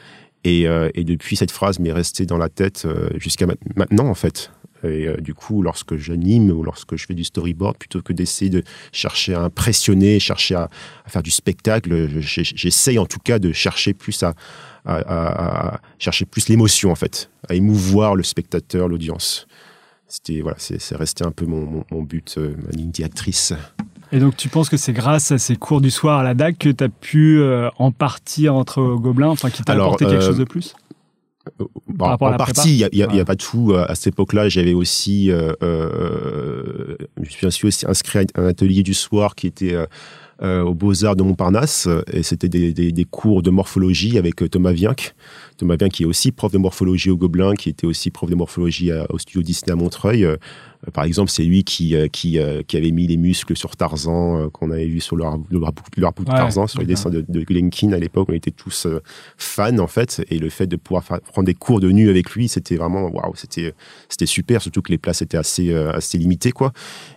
Et, 0.43 0.67
euh, 0.67 0.89
et 0.95 1.03
depuis, 1.03 1.35
cette 1.35 1.51
phrase 1.51 1.79
m'est 1.79 1.91
restée 1.91 2.25
dans 2.25 2.37
la 2.37 2.49
tête 2.49 2.83
euh, 2.85 3.09
jusqu'à 3.17 3.45
ma- 3.45 3.55
maintenant, 3.75 4.07
en 4.07 4.13
fait. 4.15 4.51
Et 4.83 5.07
euh, 5.07 5.17
du 5.17 5.33
coup, 5.33 5.61
lorsque 5.61 5.97
j'anime 5.97 6.49
ou 6.51 6.63
lorsque 6.63 6.95
je 6.95 7.05
fais 7.05 7.13
du 7.13 7.25
storyboard, 7.25 7.77
plutôt 7.77 8.01
que 8.01 8.13
d'essayer 8.13 8.49
de 8.49 8.63
chercher 8.93 9.33
à 9.33 9.41
impressionner, 9.41 10.19
chercher 10.19 10.55
à, 10.55 10.69
faire 11.07 11.21
du 11.23 11.31
spectacle, 11.31 12.07
je- 12.21 12.41
j'essaye 12.55 12.97
en 12.97 13.05
tout 13.05 13.19
cas 13.19 13.39
de 13.39 13.51
chercher 13.51 13.93
plus 13.93 14.23
à, 14.23 14.33
chercher 15.99 16.25
plus 16.25 16.47
l'émotion 16.47 16.91
en 16.91 16.95
fait, 16.95 17.29
à 17.49 17.55
émouvoir 17.55 18.15
le 18.15 18.23
spectateur, 18.23 18.87
l'audience. 18.87 19.47
C'était 20.07 20.39
voilà, 20.41 20.57
c'est 20.57 20.95
resté 20.95 21.25
un 21.25 21.31
peu 21.31 21.45
mon, 21.45 21.83
but, 22.03 22.37
ma 22.37 22.71
ligne 22.71 22.89
directrice. 22.91 23.53
Et 24.11 24.19
donc, 24.19 24.35
tu 24.35 24.49
penses 24.49 24.69
que 24.69 24.77
c'est 24.77 24.93
grâce 24.93 25.31
à 25.31 25.37
ces 25.37 25.55
cours 25.55 25.81
du 25.81 25.91
soir 25.91 26.19
à 26.19 26.23
la 26.23 26.33
DAC 26.33 26.57
que 26.57 26.69
tu 26.69 26.83
as 26.83 26.89
pu 26.89 27.39
euh, 27.39 27.69
en 27.77 27.91
partie 27.91 28.47
rentrer 28.49 28.81
au 28.81 28.99
Gobelin, 28.99 29.27
enfin, 29.27 29.49
qui 29.49 29.61
t'a 29.63 29.73
apporté 29.73 30.05
quelque 30.05 30.23
euh, 30.23 30.27
chose 30.27 30.37
de 30.37 30.43
plus? 30.45 30.73
Bon, 31.87 32.05
à 32.05 32.13
en 32.13 32.17
partie, 32.37 32.69
il 32.71 32.77
n'y 32.77 32.83
a, 32.83 32.89
il 32.91 32.97
y 32.99 33.03
a- 33.03 33.07
il 33.09 33.13
y 33.13 33.17
a 33.17 33.19
Ouais. 33.21 33.25
pas 33.25 33.35
de 33.35 33.41
tout. 33.41 33.71
Euh, 33.71 33.85
À 33.87 33.95
cette 33.95 34.07
époque-là, 34.13 34.49
j'avais 34.49 34.73
aussi, 34.73 35.31
euh, 35.31 35.53
euh, 35.63 36.95
je 37.21 37.29
suis 37.31 37.47
aussi- 37.47 37.65
aussi 37.65 37.85
inscrit 37.87 38.19
à 38.19 38.41
un 38.41 38.45
atelier 38.47 38.83
du 38.83 38.93
soir 38.93 39.35
qui 39.35 39.47
était 39.47 39.73
euh, 39.73 39.85
euh, 40.41 40.61
aux 40.61 40.73
Beaux-Arts 40.73 41.15
de 41.15 41.23
Montparnasse. 41.23 41.87
Et 42.13 42.23
c'était 42.23 42.49
des, 42.49 42.71
des- 42.73 42.91
des 42.91 43.05
cours 43.05 43.41
de 43.41 43.49
morphologie 43.49 44.17
avec 44.17 44.49
Thomas 44.49 44.71
Vienck. 44.71 45.15
Thomas 45.59 45.75
Vienck 45.77 45.91
qui 45.91 46.03
est 46.03 46.05
aussi 46.07 46.31
prof 46.31 46.51
de 46.51 46.57
morphologie 46.57 47.09
au 47.11 47.17
Gobelin, 47.17 47.53
qui 47.53 47.69
était 47.69 47.85
aussi 47.85 48.09
prof 48.09 48.29
de 48.29 48.35
morphologie 48.35 48.91
à- 48.91 49.05
au 49.11 49.17
studio 49.19 49.41
Disney 49.43 49.71
à 49.71 49.75
Montreuil. 49.75 50.23
Euh, 50.25 50.37
par 50.93 51.03
exemple, 51.03 51.29
c'est 51.29 51.43
lui 51.43 51.65
qui, 51.65 51.93
euh, 51.93 52.07
qui, 52.07 52.39
euh, 52.39 52.61
qui 52.65 52.77
avait 52.77 52.91
mis 52.91 53.05
les 53.05 53.17
muscles 53.17 53.57
sur 53.57 53.75
Tarzan, 53.75 54.39
euh, 54.45 54.49
qu'on 54.49 54.71
avait 54.71 54.87
vu 54.87 55.01
sur 55.01 55.17
le, 55.17 55.25
le 55.51 55.59
de 55.59 56.23
Tarzan, 56.25 56.67
sur 56.67 56.79
les 56.79 56.85
dessins 56.85 57.09
de, 57.09 57.25
de 57.27 57.41
Glenkin 57.41 57.91
à 57.91 57.97
l'époque. 57.99 58.27
On 58.31 58.33
était 58.33 58.51
tous 58.51 58.85
euh, 58.85 59.01
fans, 59.37 59.77
en 59.79 59.87
fait. 59.87 60.23
Et 60.29 60.39
le 60.39 60.49
fait 60.49 60.67
de 60.67 60.77
pouvoir 60.77 61.03
faire- 61.03 61.19
prendre 61.19 61.45
des 61.47 61.53
cours 61.53 61.81
de 61.81 61.91
nu 61.91 62.09
avec 62.09 62.31
lui, 62.31 62.47
c'était 62.47 62.77
vraiment, 62.77 63.09
waouh, 63.09 63.35
c'était, 63.35 63.73
c'était 64.07 64.25
super, 64.25 64.61
surtout 64.61 64.81
que 64.81 64.91
les 64.93 64.97
places 64.97 65.21
étaient 65.21 65.37
assez, 65.37 65.69
euh, 65.73 65.91
assez 65.91 66.17
limitées, 66.17 66.53
quoi. 66.53 66.71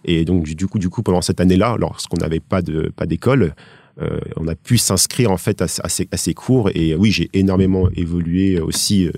Et 0.04 0.24
donc, 0.24 0.42
du 0.42 0.56
du 0.56 0.66
coup, 0.66 0.80
du 0.80 0.88
coup, 0.88 1.02
pendant 1.04 1.22
cette 1.22 1.40
année-là, 1.40 1.76
lorsqu'on 1.78 2.16
n'avait 2.16 2.40
pas 2.40 2.62
de, 2.62 2.90
pas 2.96 3.06
d'école, 3.06 3.54
euh, 4.00 4.18
on 4.36 4.48
a 4.48 4.54
pu 4.54 4.78
s'inscrire 4.78 5.30
en 5.30 5.36
fait 5.36 5.60
à, 5.60 5.68
ces, 5.68 6.34
cours 6.34 6.70
et 6.74 6.94
oui 6.94 7.10
j'ai 7.10 7.28
énormément 7.34 7.90
évolué 7.94 8.58
aussi 8.58 9.06
euh, 9.06 9.12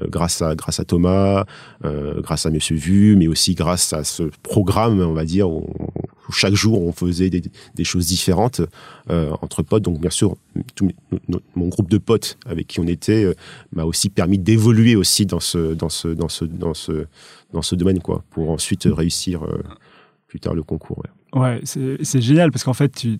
euh, 0.00 0.08
grâce 0.08 0.42
à 0.42 0.56
grâce 0.56 0.80
à 0.80 0.84
Thomas 0.84 1.44
grâce 1.82 2.46
à 2.46 2.50
Monsieur 2.50 2.74
Vu 2.74 3.14
mais 3.14 3.28
aussi 3.28 3.54
grâce 3.54 3.92
à 3.92 4.02
ce 4.02 4.24
programme 4.42 5.00
on 5.00 5.12
va 5.12 5.24
dire 5.24 5.48
où, 5.48 5.72
chaque 6.32 6.54
jour 6.54 6.82
on 6.82 6.90
faisait 6.90 7.30
des, 7.30 7.84
choses 7.84 8.06
différentes 8.06 8.60
entre 9.08 9.62
potes 9.62 9.84
donc 9.84 10.00
bien 10.00 10.10
sûr 10.10 10.36
mon 11.54 11.68
groupe 11.68 11.88
de 11.88 11.98
potes 11.98 12.38
avec 12.44 12.66
qui 12.66 12.80
on 12.80 12.88
était 12.88 13.32
m'a 13.72 13.84
aussi 13.84 14.08
permis 14.08 14.38
d'évoluer 14.38 14.96
aussi 14.96 15.26
dans 15.26 15.38
ce 15.38 15.74
dans 15.74 15.90
ce 15.90 16.08
dans 16.08 16.28
ce 16.28 16.44
dans 16.44 16.74
ce 16.74 17.06
dans 17.52 17.62
ce 17.62 17.76
domaine 17.76 18.00
quoi 18.00 18.24
pour 18.30 18.50
ensuite 18.50 18.88
réussir 18.90 19.46
plus 20.26 20.40
tard 20.40 20.54
le 20.54 20.64
concours 20.64 21.04
ouais. 21.34 21.60
C'est 22.02 22.20
génial 22.20 22.50
parce 22.50 22.64
qu'en 22.64 22.74
fait, 22.74 22.88
tu 22.88 23.18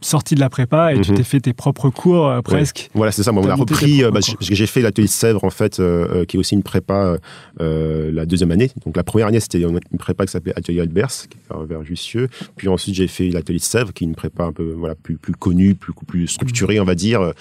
sorti 0.00 0.34
de 0.34 0.40
la 0.40 0.48
prépa 0.48 0.94
et 0.94 1.00
tu 1.00 1.10
Mhm. 1.10 1.16
t'es 1.16 1.24
fait 1.24 1.40
tes 1.40 1.52
propres 1.52 1.90
cours 1.90 2.28
euh, 2.28 2.40
presque. 2.40 2.88
Voilà, 2.94 3.10
c'est 3.10 3.22
ça. 3.24 3.32
Moi, 3.32 3.42
on 3.44 3.48
a 3.48 3.54
repris, 3.54 4.04
euh, 4.04 4.10
bah, 4.10 4.20
j'ai 4.40 4.66
fait 4.66 4.80
l'atelier 4.80 5.06
de 5.08 5.12
Sèvres, 5.12 5.42
en 5.42 5.50
fait, 5.50 5.80
euh, 5.80 6.20
euh, 6.20 6.24
qui 6.24 6.36
est 6.36 6.40
aussi 6.40 6.54
une 6.54 6.62
prépa 6.62 7.16
euh, 7.60 8.10
la 8.12 8.24
deuxième 8.24 8.50
année. 8.52 8.70
Donc, 8.86 8.96
la 8.96 9.02
première 9.04 9.26
année, 9.26 9.40
c'était 9.40 9.60
une 9.60 9.80
prépa 9.98 10.24
qui 10.26 10.32
s'appelait 10.32 10.56
Atelier 10.56 10.80
Albers, 10.82 11.08
qui 11.28 11.36
est 11.36 11.66
vers, 11.66 11.82
Jussieu. 11.82 12.28
Puis 12.56 12.68
ensuite, 12.68 12.94
j'ai 12.94 13.08
fait 13.08 13.28
l'atelier 13.30 13.58
de 13.58 13.64
Sèvres, 13.64 13.92
qui 13.92 14.04
est 14.04 14.06
une 14.06 14.14
prépa 14.14 14.44
un 14.44 14.52
peu 14.52 14.72
voilà, 14.76 14.94
plus, 14.94 15.16
plus 15.16 15.34
connue, 15.34 15.74
plus, 15.74 15.92
plus 16.06 16.28
structurée, 16.28 16.78
on 16.80 16.84
va 16.84 16.94
dire. 16.94 17.32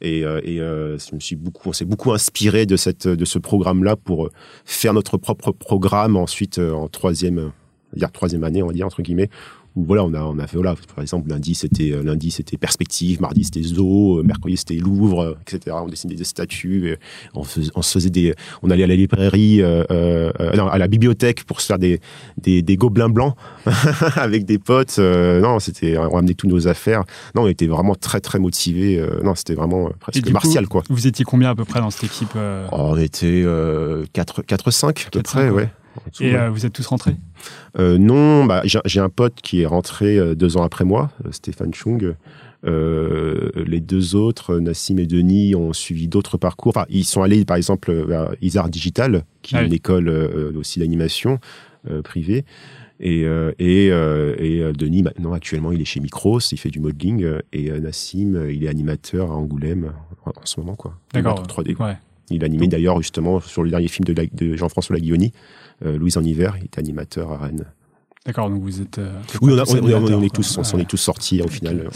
Et, 0.00 0.20
et 0.20 0.56
je 0.58 1.14
me 1.14 1.20
suis 1.20 1.36
beaucoup, 1.36 1.70
on 1.70 1.72
s'est 1.72 1.84
beaucoup 1.84 2.12
inspiré 2.12 2.66
de, 2.66 2.76
cette, 2.76 3.08
de 3.08 3.24
ce 3.24 3.38
programme-là 3.38 3.96
pour 3.96 4.28
faire 4.64 4.92
notre 4.94 5.16
propre 5.16 5.50
programme 5.52 6.16
ensuite 6.16 6.58
en 6.58 6.88
troisième, 6.88 7.50
dire 7.96 8.12
troisième 8.12 8.44
année, 8.44 8.62
on 8.62 8.66
va 8.68 8.72
dire, 8.72 8.86
entre 8.86 9.02
guillemets, 9.02 9.30
où 9.76 9.84
voilà, 9.84 10.04
on 10.04 10.14
a, 10.14 10.22
on 10.22 10.38
a 10.38 10.46
fait, 10.46 10.56
voilà, 10.56 10.74
par 10.94 11.02
exemple, 11.02 11.28
lundi 11.28 11.54
c'était, 11.54 11.92
euh, 11.92 12.02
lundi 12.02 12.30
c'était 12.30 12.56
perspective, 12.56 13.20
mardi 13.20 13.44
c'était 13.44 13.62
zoo, 13.62 14.18
euh, 14.18 14.22
mercredi 14.22 14.56
c'était 14.56 14.74
Louvre, 14.76 15.22
euh, 15.22 15.36
etc. 15.42 15.76
On 15.82 15.88
dessinait 15.88 16.14
des 16.14 16.24
statues, 16.24 16.96
on, 17.34 17.42
fais- 17.44 17.70
on 17.74 17.82
se 17.82 17.92
faisait 17.92 18.10
des, 18.10 18.34
on 18.62 18.70
allait 18.70 18.84
à 18.84 18.86
la 18.86 18.96
librairie, 18.96 19.62
euh, 19.62 19.82
euh, 19.90 20.32
non, 20.56 20.68
à 20.68 20.78
la 20.78 20.86
bibliothèque 20.88 21.44
pour 21.44 21.60
se 21.60 21.66
faire 21.66 21.78
des, 21.78 22.00
des, 22.40 22.62
des 22.62 22.76
gobelins 22.76 23.08
blancs 23.08 23.34
avec 24.16 24.44
des 24.44 24.58
potes. 24.58 24.96
euh, 24.98 25.40
non, 25.40 25.58
c'était, 25.58 25.96
on 25.98 26.10
ramenait 26.10 26.34
toutes 26.34 26.50
nos 26.50 26.68
affaires. 26.68 27.04
Non, 27.34 27.42
on 27.42 27.48
était 27.48 27.66
vraiment 27.66 27.94
très, 27.94 28.20
très 28.20 28.38
motivés. 28.38 28.98
euh, 28.98 29.20
non, 29.22 29.34
c'était 29.34 29.54
vraiment 29.54 29.90
presque 30.00 30.28
martial, 30.30 30.64
coup, 30.66 30.80
quoi. 30.80 30.82
Vous 30.88 31.06
étiez 31.06 31.24
combien 31.24 31.50
à 31.50 31.54
peu 31.54 31.64
près 31.64 31.80
dans 31.80 31.90
cette 31.90 32.04
équipe 32.04 32.30
Oh, 32.34 32.68
on 32.72 32.96
était 32.96 33.42
euh, 33.44 34.04
4, 34.12 34.42
4, 34.42 34.70
5 34.70 35.04
à 35.06 35.10
peu 35.10 35.20
4-5, 35.20 35.22
près, 35.22 35.50
ouais. 35.50 35.68
Et 36.20 36.34
euh, 36.34 36.50
vous 36.50 36.66
êtes 36.66 36.72
tous 36.72 36.86
rentrés? 36.86 37.16
Euh, 37.78 37.98
non, 37.98 38.44
bah, 38.44 38.62
j'ai 38.64 39.00
un 39.00 39.08
pote 39.08 39.34
qui 39.42 39.62
est 39.62 39.66
rentré 39.66 40.18
euh, 40.18 40.34
deux 40.34 40.56
ans 40.56 40.62
après 40.62 40.84
moi, 40.84 41.10
Stéphane 41.30 41.74
Chung. 41.74 42.14
Euh, 42.66 43.50
les 43.66 43.80
deux 43.80 44.14
autres, 44.14 44.58
Nassim 44.58 44.98
et 44.98 45.06
Denis, 45.06 45.54
ont 45.54 45.72
suivi 45.72 46.08
d'autres 46.08 46.38
parcours. 46.38 46.72
Enfin, 46.76 46.86
ils 46.88 47.04
sont 47.04 47.22
allés, 47.22 47.44
par 47.44 47.56
exemple, 47.56 47.92
vers 47.92 48.34
Isard 48.40 48.68
Digital, 48.70 49.24
qui 49.42 49.56
Ah 49.56 49.58
est 49.58 49.62
oui. 49.62 49.68
une 49.68 49.74
école 49.74 50.08
aussi 50.56 50.78
d'animation 50.78 51.38
privée. 52.04 52.44
Et, 53.00 53.26
et, 53.58 53.86
et 53.88 54.72
Denis, 54.72 55.02
maintenant, 55.02 55.34
actuellement, 55.34 55.72
il 55.72 55.82
est 55.82 55.84
chez 55.84 56.00
Micros, 56.00 56.40
il 56.40 56.56
fait 56.58 56.70
du 56.70 56.80
modeling. 56.80 57.26
Et 57.52 57.70
Nassim, 57.70 58.48
il 58.50 58.64
est 58.64 58.68
animateur 58.68 59.30
à 59.30 59.34
Angoulême 59.34 59.92
en, 60.24 60.32
ce 60.44 60.58
moment, 60.58 60.74
quoi. 60.74 60.94
D'accord. 61.12 61.32
Animateur 61.32 61.64
3D. 61.64 61.76
Ouais. 61.82 61.98
Il 62.30 62.42
a 62.42 62.46
animé 62.46 62.66
d'ailleurs, 62.66 62.96
justement, 63.02 63.40
sur 63.40 63.62
le 63.62 63.68
dernier 63.70 63.88
film 63.88 64.06
de, 64.06 64.14
de 64.32 64.56
Jean-François 64.56 64.96
Laguioni, 64.96 65.32
Louise 65.82 66.16
en 66.16 66.22
hiver, 66.24 66.54
il 66.58 66.64
est 66.64 66.78
animateur 66.78 67.32
à 67.32 67.38
Rennes. 67.38 67.64
D'accord, 68.26 68.48
donc 68.48 68.62
vous 68.62 68.80
êtes. 68.80 68.98
euh, 68.98 69.12
Oui, 69.42 69.52
on, 69.52 69.58
a- 69.58 69.64
tous 69.64 69.72
on- 69.74 69.76
on- 69.76 69.80
on 69.82 69.84
animateurs, 69.96 70.22
est 70.24 70.28
tous, 70.34 70.58
on 70.74 70.78
est 70.78 70.88
tous 70.88 70.96
sortis 70.96 71.42
au 71.42 71.48
final. 71.48 71.88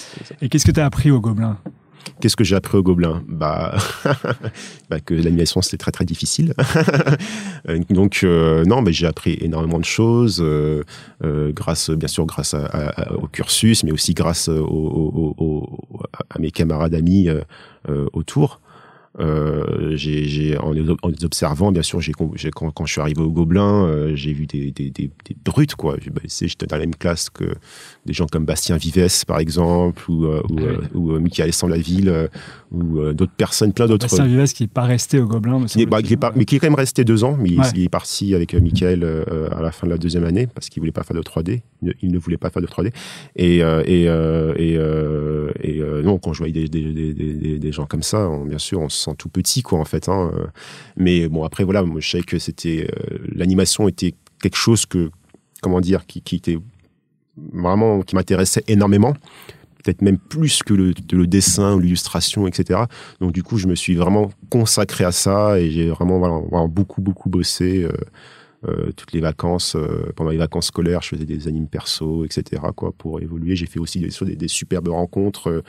Et 0.43 0.49
qu'est-ce 0.51 0.67
que 0.67 0.73
tu 0.73 0.81
as 0.81 0.85
appris 0.87 1.11
au 1.11 1.21
Gobelin? 1.21 1.57
Qu'est-ce 2.21 2.37
que 2.37 2.45
j'ai 2.45 2.57
appris 2.57 2.77
au 2.79 2.83
Gobelin? 2.83 3.23
Bah, 3.29 3.77
bah 4.91 5.01
que 5.01 5.15
l'animation 5.15 5.63
c'était 5.63 5.77
très 5.79 5.93
très 5.93 6.05
difficile. 6.05 6.55
Euh, 7.69 7.81
Donc 7.91 8.21
euh, 8.23 8.65
non, 8.65 8.83
mais 8.83 8.93
j'ai 8.93 9.07
appris 9.07 9.37
énormément 9.41 9.79
de 9.81 9.85
choses 9.85 10.39
euh, 10.41 10.85
euh, 11.25 11.51
grâce, 11.53 11.91
bien 11.91 12.07
sûr, 12.09 12.25
grâce 12.25 12.55
à- 12.55 12.65
à- 12.67 13.01
à- 13.03 13.13
au 13.15 13.27
cursus, 13.27 13.83
mais 13.85 13.91
aussi 13.91 14.15
grâce 14.15 14.49
au- 14.49 14.65
au- 14.65 15.35
au- 15.39 15.45
au- 15.45 16.03
à 16.31 16.39
mes 16.39 16.51
camarades 16.53 16.95
amis 16.95 17.29
euh, 17.29 17.41
euh, 17.89 18.07
autour. 18.13 18.61
Euh, 19.21 19.97
j'ai, 19.97 20.25
j'ai- 20.29 20.59
en, 20.59 20.71
les, 20.73 20.85
en 21.03 21.09
les 21.09 21.25
observant, 21.25 21.73
bien 21.73 21.83
sûr, 21.83 22.01
j'ai, 22.01 22.13
quand, 22.13 22.71
quand 22.71 22.87
je 22.87 22.93
suis 22.93 23.01
arrivé 23.01 23.21
au 23.23 23.31
Gobelin, 23.31 23.85
euh, 23.87 24.13
j'ai 24.15 24.33
vu 24.33 24.47
des, 24.47 24.71
des, 24.71 24.91
des, 24.91 25.11
des 25.27 25.37
brutes, 25.45 25.75
quoi. 25.75 25.97
Bah, 26.13 26.21
c'est- 26.27 26.47
j'étais 26.47 26.67
dans 26.67 26.77
la 26.77 26.81
même 26.83 26.95
classe 26.95 27.29
que 27.31 27.45
des 28.07 28.13
gens 28.13 28.27
comme 28.27 28.45
Bastien 28.45 28.77
Vives, 28.77 29.25
par 29.27 29.39
exemple, 29.41 30.09
ou, 30.11 30.27
euh, 30.27 30.41
ou, 30.51 30.57
Ah 30.61 30.63
oui. 30.81 30.87
ou 30.95 31.19
Michael 31.21 31.51
euh, 32.07 32.29
ou 32.71 32.99
euh, 33.01 33.13
d'autres 33.15 33.33
personnes, 33.37 33.73
plein 33.73 33.87
d'autres. 33.87 34.07
Bastien 34.07 34.27
Vives 34.27 34.53
qui 34.53 34.63
n'est 34.65 34.69
pas 34.69 34.83
resté 34.85 35.19
au 35.21 35.27
Gobelin. 35.27 35.59
me 35.61 35.67
Qui 35.67 35.83
est- 35.83 35.87
bah, 35.87 36.03
qui 36.03 36.13
est 36.13 36.17
pas- 36.17 36.33
mais 36.37 36.45
qui 36.45 36.57
est 36.57 36.59
quand 36.59 36.67
même 36.67 36.75
resté 36.75 37.05
deux 37.05 37.25
ans, 37.25 37.37
mais 37.41 37.49
il- 37.51 37.59
Ouais. 37.59 37.67
il, 37.75 37.85
est 37.85 37.89
parti 37.89 38.35
avec 38.35 38.55
Michael 38.55 39.05
à 39.51 39.63
la 39.63 39.73
fin 39.73 39.87
de 39.87 39.93
la 39.93 39.99
deuxième 39.99 40.25
année 40.25 40.47
parce 40.47 40.69
qu'il 40.69 40.81
voulait 40.81 40.93
pas 40.93 41.03
faire 41.03 41.17
de 41.17 41.23
3D. 41.23 41.63
Il 41.83 41.89
ne, 41.89 41.93
il 42.03 42.13
ne 42.13 42.19
voulait 42.19 42.37
pas 42.37 42.51
faire 42.51 42.63
de 42.63 42.67
3D. 42.69 42.93
Et 43.37 43.57
et 43.59 44.05
et, 44.05 44.75
et 44.75 45.83
non, 46.05 46.19
quand 46.19 46.33
je 46.33 46.39
voyais 46.39 46.53
des, 46.53 46.69
des, 46.69 46.93
des, 46.93 47.13
des, 47.15 47.59
des 47.59 47.73
gens 47.73 47.87
comme 47.87 48.03
ça, 48.03 48.29
on- 48.29 48.45
bien 48.45 48.59
sûr, 48.59 48.81
on 48.81 48.89
se 48.89 48.98
sent 48.99 49.15
tout 49.19 49.29
petit, 49.29 49.63
quoi, 49.63 49.79
en 49.79 49.85
fait. 49.85 50.09
Hein, 50.09 50.31
euh. 50.35 50.47
mais 50.97 51.29
bon, 51.29 51.45
après, 51.45 51.65
voilà, 51.65 51.85
je 51.99 52.09
sais 52.09 52.23
que 52.23 52.39
c'était 52.39 52.89
euh, 52.91 53.19
l'animation 53.33 53.89
était 53.89 54.15
quelque 54.43 54.57
chose 54.57 54.87
que, 54.87 55.11
comment 55.61 55.81
dire, 55.81 56.07
qui, 56.07 56.23
était 56.35 56.59
vraiment 57.53 58.03
qui 58.03 58.15
m'intéressait 58.15 58.65
énormément 58.69 59.15
peut-être 59.83 60.03
même 60.03 60.19
plus 60.19 60.63
que 60.63 60.75
le, 60.75 61.27
dessin 61.27 61.75
ou 61.75 61.79
l'illustration, 61.79 62.47
etc. 62.47 62.81
Donc 63.21 63.33
du 63.33 63.43
coup, 63.43 63.57
je 63.59 63.67
me 63.69 63.75
suis 63.75 63.95
vraiment 63.95 64.31
consacré 64.51 65.05
à 65.05 65.13
ça 65.13 65.59
et 65.61 65.71
j'ai 65.71 65.89
vraiment 65.89 66.69
beaucoup, 66.69 67.01
beaucoup 67.01 67.31
bossé 67.31 67.85
euh, 67.85 67.93
euh, 68.67 68.91
toutes 68.97 69.13
les 69.13 69.21
vacances, 69.21 69.77
euh, 69.77 70.11
pendant 70.17 70.31
les 70.31 70.37
vacances 70.37 70.67
scolaires, 70.67 71.01
je 71.01 71.11
faisais 71.11 71.25
des 71.25 71.47
animes 71.47 71.69
perso, 71.69 72.25
etc. 72.25 72.61
Quoi, 72.75 72.91
pour 72.91 73.21
évoluer. 73.21 73.55
J'ai 73.55 73.67
fait 73.67 73.79
aussi 73.79 74.01
des, 74.01 74.37
des, 74.37 74.49
superbes 74.49 74.89
rencontres. 74.89 75.63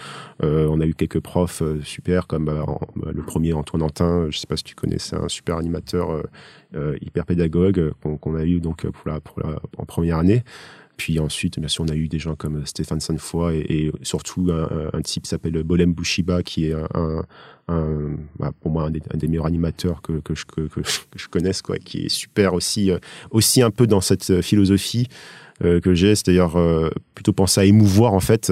Euh, 0.44 0.68
on 0.68 0.82
a 0.82 0.88
eu 0.88 0.96
quelques 0.96 1.20
profs 1.20 1.62
super, 1.84 2.26
comme 2.26 2.46
bah, 2.46 2.66
le 3.14 3.22
premier 3.22 3.54
Antoine 3.54 3.84
Antin. 3.84 4.28
Je 4.32 4.40
sais 4.40 4.48
pas 4.48 4.58
si 4.58 4.64
tu 4.64 4.74
connais, 4.74 4.98
c'est 4.98 5.16
un 5.16 5.30
super 5.30 5.58
animateur 5.58 6.24
hyper 7.02 7.26
pédagogue 7.26 7.94
qu'on 8.02 8.36
a 8.36 8.44
eu 8.44 8.60
donc 8.60 8.88
pour 8.88 9.12
la, 9.12 9.20
pour 9.20 9.40
la, 9.40 9.60
en 9.78 9.86
première 9.86 10.18
année. 10.18 10.44
Puis 11.00 11.18
ensuite, 11.18 11.60
bien 11.60 11.70
sûr, 11.70 11.86
on 11.86 11.88
a 11.88 11.96
eu 11.96 12.10
des 12.10 12.20
gens 12.20 12.36
comme 12.36 12.66
Stéphane 12.66 13.00
Sanfoy 13.00 13.56
et, 13.58 13.86
et 13.86 13.92
surtout 14.02 14.52
un, 14.52 15.02
type 15.02 15.24
qui 15.24 15.30
s'appelle 15.30 15.64
Bolem 15.64 15.94
Bouchiba, 15.94 16.44
qui 16.44 16.66
est 16.66 16.74
un, 16.74 17.24
bah, 18.38 18.52
pour 18.60 18.72
moi 18.72 18.84
un 18.84 18.92
des, 18.92 19.28
meilleurs 19.30 19.46
animateurs 19.46 20.02
que, 20.02 20.22
je, 20.34 21.28
connaisse, 21.28 21.62
quoi, 21.62 21.78
qui 21.78 22.06
est 22.06 22.10
super 22.10 22.54
aussi, 22.54 22.92
euh, 22.92 22.98
aussi 23.32 23.62
un 23.62 23.72
peu 23.72 23.88
dans 23.88 24.02
cette 24.02 24.42
philosophie 24.42 25.08
euh, 25.64 25.80
que 25.80 25.94
j'ai, 25.94 26.16
c'est-à-dire 26.16 26.58
euh, 26.60 26.90
plutôt 27.16 27.34
penser 27.34 27.62
à 27.62 27.66
émouvoir 27.66 28.14
en 28.14 28.20
fait 28.20 28.52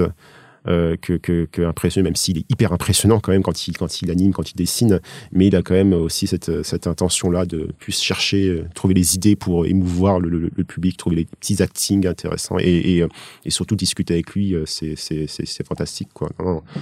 euh, 0.66 0.96
que, 0.96 1.14
que, 1.14 1.46
que, 1.50 2.00
même 2.00 2.16
s'il 2.16 2.38
est 2.38 2.50
hyper 2.50 2.72
impressionnant 2.72 3.20
quand 3.20 3.32
même 3.32 3.42
quand 3.42 3.66
il, 3.66 3.76
quand 3.76 4.02
il 4.02 4.10
anime, 4.10 4.32
quand 4.32 4.50
il 4.50 4.56
dessine, 4.56 5.00
mais 5.32 5.46
il 5.46 5.56
a 5.56 5.62
quand 5.62 5.74
même 5.74 5.92
aussi 5.92 6.26
cette, 6.26 6.62
cette 6.62 6.86
intention-là 6.86 7.46
de 7.46 7.70
plus 7.78 8.00
chercher, 8.00 8.48
euh, 8.48 8.64
trouver 8.74 8.94
les 8.94 9.14
idées 9.14 9.36
pour 9.36 9.66
émouvoir 9.66 10.20
le, 10.20 10.28
le, 10.28 10.50
le 10.54 10.64
public, 10.64 10.96
trouver 10.96 11.16
les 11.16 11.24
petits 11.24 11.62
actings 11.62 12.06
intéressants 12.06 12.58
et, 12.58 12.96
et, 12.96 13.02
euh, 13.02 13.08
et 13.44 13.50
surtout 13.50 13.76
discuter 13.76 14.14
avec 14.14 14.30
lui, 14.34 14.54
c'est, 14.66 14.94
c'est, 14.96 15.26
c'est, 15.26 15.46
c'est 15.46 15.66
fantastique. 15.66 16.08
Quoi. 16.12 16.30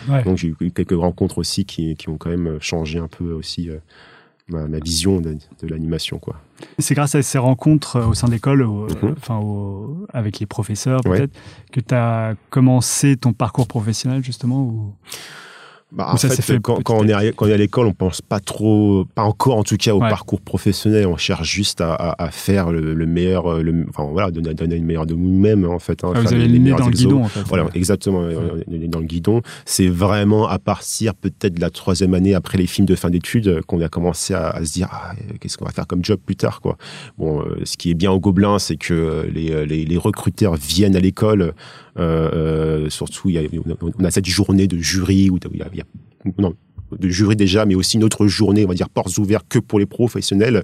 Ouais. 0.08 0.22
Donc 0.24 0.38
j'ai 0.38 0.48
eu 0.60 0.70
quelques 0.70 0.98
rencontres 0.98 1.38
aussi 1.38 1.64
qui, 1.64 1.96
qui 1.96 2.08
ont 2.08 2.16
quand 2.16 2.30
même 2.30 2.58
changé 2.60 2.98
un 2.98 3.08
peu 3.08 3.32
aussi 3.32 3.70
ma, 4.48 4.66
ma 4.68 4.78
vision 4.78 5.20
de, 5.20 5.36
de 5.62 5.66
l'animation. 5.68 6.18
quoi. 6.18 6.36
C'est 6.78 6.94
grâce 6.94 7.14
à 7.14 7.22
ces 7.22 7.38
rencontres 7.38 8.00
au 8.00 8.14
sein 8.14 8.28
de 8.28 8.32
l'école, 8.32 8.64
mm 8.64 8.86
-hmm. 8.86 9.14
enfin, 9.18 9.40
avec 10.12 10.38
les 10.40 10.46
professeurs 10.46 11.00
peut-être, 11.02 11.34
ouais. 11.34 11.72
que 11.72 11.80
tu 11.80 11.94
as 11.94 12.34
commencé 12.50 13.16
ton 13.16 13.32
parcours 13.32 13.66
professionnel 13.66 14.22
justement 14.22 14.62
ou... 14.62 14.94
Bah, 15.92 16.08
en 16.12 16.16
fait, 16.16 16.28
fait, 16.42 16.58
quand, 16.58 16.82
quand, 16.82 16.98
on 16.98 17.06
est, 17.06 17.32
quand 17.36 17.46
on 17.46 17.48
est 17.48 17.52
à 17.52 17.56
l'école, 17.56 17.86
on 17.86 17.92
pense 17.92 18.20
pas 18.20 18.40
trop, 18.40 19.04
pas 19.14 19.22
encore 19.22 19.56
en 19.56 19.62
tout 19.62 19.76
cas 19.76 19.94
au 19.94 20.00
ouais. 20.00 20.08
parcours 20.08 20.40
professionnel. 20.40 21.06
On 21.06 21.16
cherche 21.16 21.48
juste 21.48 21.80
à, 21.80 21.94
à, 21.94 22.24
à 22.24 22.30
faire 22.32 22.72
le, 22.72 22.92
le, 22.92 23.06
meilleur, 23.06 23.62
le, 23.62 23.86
enfin 23.88 24.08
voilà, 24.10 24.32
donner, 24.32 24.52
donner 24.52 24.78
le 24.78 24.84
meilleur 24.84 25.06
de 25.06 25.14
nous-mêmes 25.14 25.64
en 25.64 25.78
fait. 25.78 26.02
Hein, 26.02 26.10
ah, 26.14 26.20
vous 26.20 26.32
avez 26.32 26.48
les, 26.48 26.58
les 26.58 26.70
dans 26.70 26.86
le 26.86 26.90
guidon 26.90 27.22
en 27.22 27.28
fait. 27.28 27.42
Voilà, 27.42 27.64
ouais. 27.64 27.70
exactement, 27.74 28.18
ouais. 28.18 28.88
dans 28.88 28.98
le 28.98 29.06
guidon. 29.06 29.42
C'est 29.64 29.86
vraiment 29.86 30.48
à 30.48 30.58
partir 30.58 31.14
peut-être 31.14 31.54
de 31.54 31.60
la 31.60 31.70
troisième 31.70 32.14
année 32.14 32.34
après 32.34 32.58
les 32.58 32.66
films 32.66 32.86
de 32.86 32.96
fin 32.96 33.08
d'études 33.08 33.62
qu'on 33.68 33.80
a 33.80 33.88
commencé 33.88 34.34
à, 34.34 34.48
à 34.48 34.64
se 34.64 34.72
dire 34.72 34.88
ah, 34.90 35.12
qu'est-ce 35.40 35.56
qu'on 35.56 35.66
va 35.66 35.70
faire 35.72 35.86
comme 35.86 36.04
job 36.04 36.18
plus 36.26 36.36
tard 36.36 36.60
quoi. 36.60 36.76
Bon, 37.16 37.42
euh, 37.42 37.60
ce 37.62 37.76
qui 37.76 37.92
est 37.92 37.94
bien 37.94 38.10
au 38.10 38.18
Gobelin, 38.18 38.58
c'est 38.58 38.76
que 38.76 39.30
les, 39.32 39.64
les, 39.64 39.84
les 39.84 39.96
recruteurs 39.96 40.56
viennent 40.56 40.96
à 40.96 41.00
l'école. 41.00 41.54
Euh, 41.98 42.30
euh, 42.86 42.90
surtout, 42.90 43.30
y 43.30 43.38
a, 43.38 43.42
on 43.98 44.04
a 44.04 44.10
cette 44.10 44.26
journée 44.26 44.66
de 44.66 44.78
jury 44.78 45.30
où 45.30 45.38
il 45.52 45.56
y 45.56 45.78
y 45.78 45.80
a 45.80 45.84
non, 46.38 46.54
de 46.92 47.08
jury 47.08 47.36
déjà, 47.36 47.64
mais 47.66 47.74
aussi 47.74 47.96
une 47.96 48.04
autre 48.04 48.26
journée, 48.26 48.64
on 48.64 48.68
va 48.68 48.74
dire 48.74 48.88
portes 48.88 49.16
ouvertes 49.18 49.46
que 49.48 49.58
pour 49.58 49.78
les 49.78 49.86
professionnels. 49.86 50.62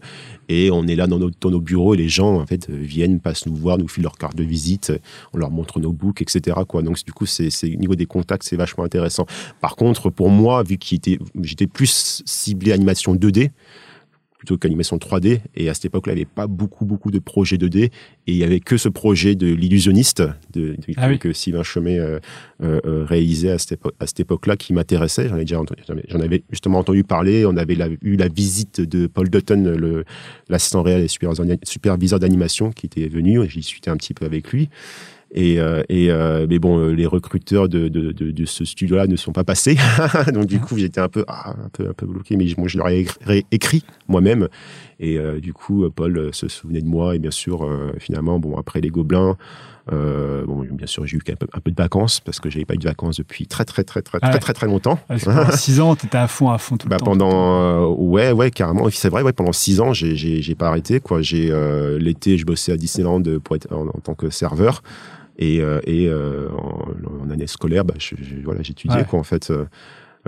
Et 0.48 0.70
on 0.70 0.86
est 0.86 0.94
là 0.94 1.06
dans 1.06 1.18
nos, 1.18 1.30
dans 1.40 1.50
nos 1.50 1.60
bureaux 1.60 1.94
et 1.94 1.96
les 1.96 2.08
gens, 2.08 2.40
en 2.40 2.46
fait, 2.46 2.70
viennent, 2.70 3.20
passent 3.20 3.46
nous 3.46 3.54
voir, 3.54 3.78
nous 3.78 3.88
filent 3.88 4.04
leur 4.04 4.16
carte 4.16 4.36
de 4.36 4.44
visite, 4.44 4.92
on 5.32 5.38
leur 5.38 5.50
montre 5.50 5.80
nos 5.80 5.92
books, 5.92 6.22
etc. 6.22 6.60
Quoi. 6.66 6.82
Donc, 6.82 7.02
du 7.04 7.12
coup, 7.12 7.26
c'est, 7.26 7.48
au 7.64 7.76
niveau 7.76 7.94
des 7.94 8.06
contacts, 8.06 8.44
c'est 8.44 8.56
vachement 8.56 8.84
intéressant. 8.84 9.26
Par 9.60 9.76
contre, 9.76 10.10
pour 10.10 10.30
moi, 10.30 10.62
vu 10.62 10.78
que 10.78 10.86
j'étais 10.86 11.66
plus 11.66 12.22
ciblé 12.24 12.72
animation 12.72 13.14
2D, 13.14 13.50
plutôt 14.42 14.58
qu'animation 14.58 14.96
3D. 14.96 15.38
Et 15.54 15.68
à 15.68 15.74
cette 15.74 15.84
époque-là, 15.84 16.14
il 16.14 16.16
n'y 16.16 16.22
avait 16.22 16.30
pas 16.34 16.48
beaucoup, 16.48 16.84
beaucoup 16.84 17.12
de 17.12 17.20
projets 17.20 17.58
2D. 17.58 17.84
Et 17.84 17.90
il 18.26 18.36
n'y 18.36 18.42
avait 18.42 18.58
que 18.58 18.76
ce 18.76 18.88
projet 18.88 19.36
de 19.36 19.46
l'illusionniste 19.46 20.20
de, 20.52 20.70
de, 20.72 20.76
ah 20.96 21.06
oui. 21.08 21.20
que 21.20 21.32
Sylvain 21.32 21.62
Chemet 21.62 22.00
euh, 22.00 22.18
euh, 22.60 23.04
réalisait 23.08 23.52
à 23.52 23.58
cette, 23.58 23.72
époque, 23.72 23.94
à 24.00 24.08
cette 24.08 24.18
époque-là 24.18 24.56
qui 24.56 24.72
m'intéressait. 24.72 25.28
J'en, 25.28 25.36
ai 25.36 25.44
déjà 25.44 25.60
entendu, 25.60 25.82
j'en 26.08 26.18
avais 26.18 26.42
justement 26.50 26.80
entendu 26.80 27.04
parler. 27.04 27.46
On 27.46 27.56
avait 27.56 27.76
la, 27.76 27.86
eu 28.02 28.16
la 28.16 28.26
visite 28.26 28.80
de 28.80 29.06
Paul 29.06 29.30
Dutton, 29.30 29.76
le, 29.78 30.04
l'assistant 30.48 30.82
réel 30.82 31.04
et 31.04 31.58
superviseur 31.62 32.18
d'animation 32.18 32.72
qui 32.72 32.86
était 32.86 33.06
venu. 33.06 33.48
J'y 33.48 33.62
suis 33.62 33.80
un 33.86 33.96
petit 33.96 34.12
peu 34.12 34.26
avec 34.26 34.50
lui. 34.50 34.70
Et, 35.34 35.58
euh, 35.58 35.82
et 35.88 36.10
euh, 36.10 36.46
mais 36.48 36.58
bon, 36.58 36.88
les 36.88 37.06
recruteurs 37.06 37.68
de, 37.68 37.88
de, 37.88 38.12
de, 38.12 38.30
de 38.30 38.44
ce 38.44 38.64
studio-là 38.64 39.06
ne 39.06 39.16
sont 39.16 39.32
pas 39.32 39.44
passés, 39.44 39.76
donc 40.34 40.46
du 40.46 40.60
coup 40.60 40.76
j'étais 40.76 41.00
un 41.00 41.08
peu 41.08 41.24
ah, 41.26 41.54
un 41.64 41.68
peu 41.72 41.88
un 41.88 41.94
peu 41.94 42.06
bloqué, 42.06 42.36
mais 42.36 42.46
moi 42.58 42.68
je 42.68 42.76
leur 42.76 42.88
ai 42.88 43.06
écrit, 43.50 43.82
moi-même. 44.08 44.48
Et 45.00 45.18
euh, 45.18 45.40
du 45.40 45.52
coup, 45.52 45.88
Paul 45.90 46.30
se 46.32 46.48
souvenait 46.48 46.82
de 46.82 46.86
moi 46.86 47.16
et 47.16 47.18
bien 47.18 47.30
sûr, 47.30 47.68
finalement, 47.98 48.38
bon 48.38 48.56
après 48.56 48.80
les 48.80 48.90
Gobelins. 48.90 49.36
Euh, 49.90 50.44
bon, 50.46 50.64
bien 50.70 50.86
sûr, 50.86 51.06
j'ai 51.06 51.16
eu 51.16 51.20
un 51.28 51.34
peu, 51.34 51.46
un 51.52 51.60
peu, 51.60 51.70
de 51.70 51.76
vacances 51.76 52.20
parce 52.20 52.38
que 52.38 52.48
j'avais 52.48 52.64
pas 52.64 52.74
eu 52.74 52.78
de 52.78 52.84
vacances 52.84 53.16
depuis 53.16 53.46
très 53.46 53.64
très 53.64 53.82
très 53.82 54.00
très 54.00 54.18
ah 54.22 54.28
très, 54.28 54.38
très 54.38 54.40
très 54.40 54.52
très 54.52 54.66
longtemps. 54.66 54.98
pendant 55.24 55.50
six 55.56 55.80
ans, 55.80 55.96
tu 55.96 56.06
étais 56.06 56.18
à 56.18 56.28
fond 56.28 56.50
à 56.50 56.58
fond 56.58 56.76
tout 56.76 56.88
bah, 56.88 56.96
le 56.96 57.00
temps. 57.00 57.06
Pendant 57.06 57.90
euh, 57.90 57.94
ouais 57.94 58.30
ouais 58.30 58.50
carrément. 58.50 58.88
C'est 58.90 59.08
vrai 59.08 59.22
ouais 59.22 59.32
pendant 59.32 59.52
six 59.52 59.80
ans, 59.80 59.92
j'ai 59.92 60.14
j'ai 60.14 60.54
pas 60.54 60.68
arrêté 60.68 61.00
quoi. 61.00 61.20
J'ai 61.20 61.50
euh, 61.50 61.98
l'été, 61.98 62.38
je 62.38 62.46
bossais 62.46 62.72
à 62.72 62.76
Disneyland 62.76 63.22
pour 63.42 63.56
être 63.56 63.72
en, 63.72 63.88
en 63.88 64.00
tant 64.02 64.14
que 64.14 64.30
serveur. 64.30 64.82
Et, 65.38 65.60
euh, 65.60 65.80
et 65.84 66.08
euh, 66.08 66.48
en, 66.50 67.26
en, 67.26 67.30
année 67.30 67.46
scolaire, 67.46 67.84
bah, 67.84 67.94
je, 67.98 68.14
voilà, 68.44 68.62
j'étudiais 68.62 68.98
ouais. 68.98 69.04
quoi 69.04 69.18
en 69.18 69.24
fait. 69.24 69.52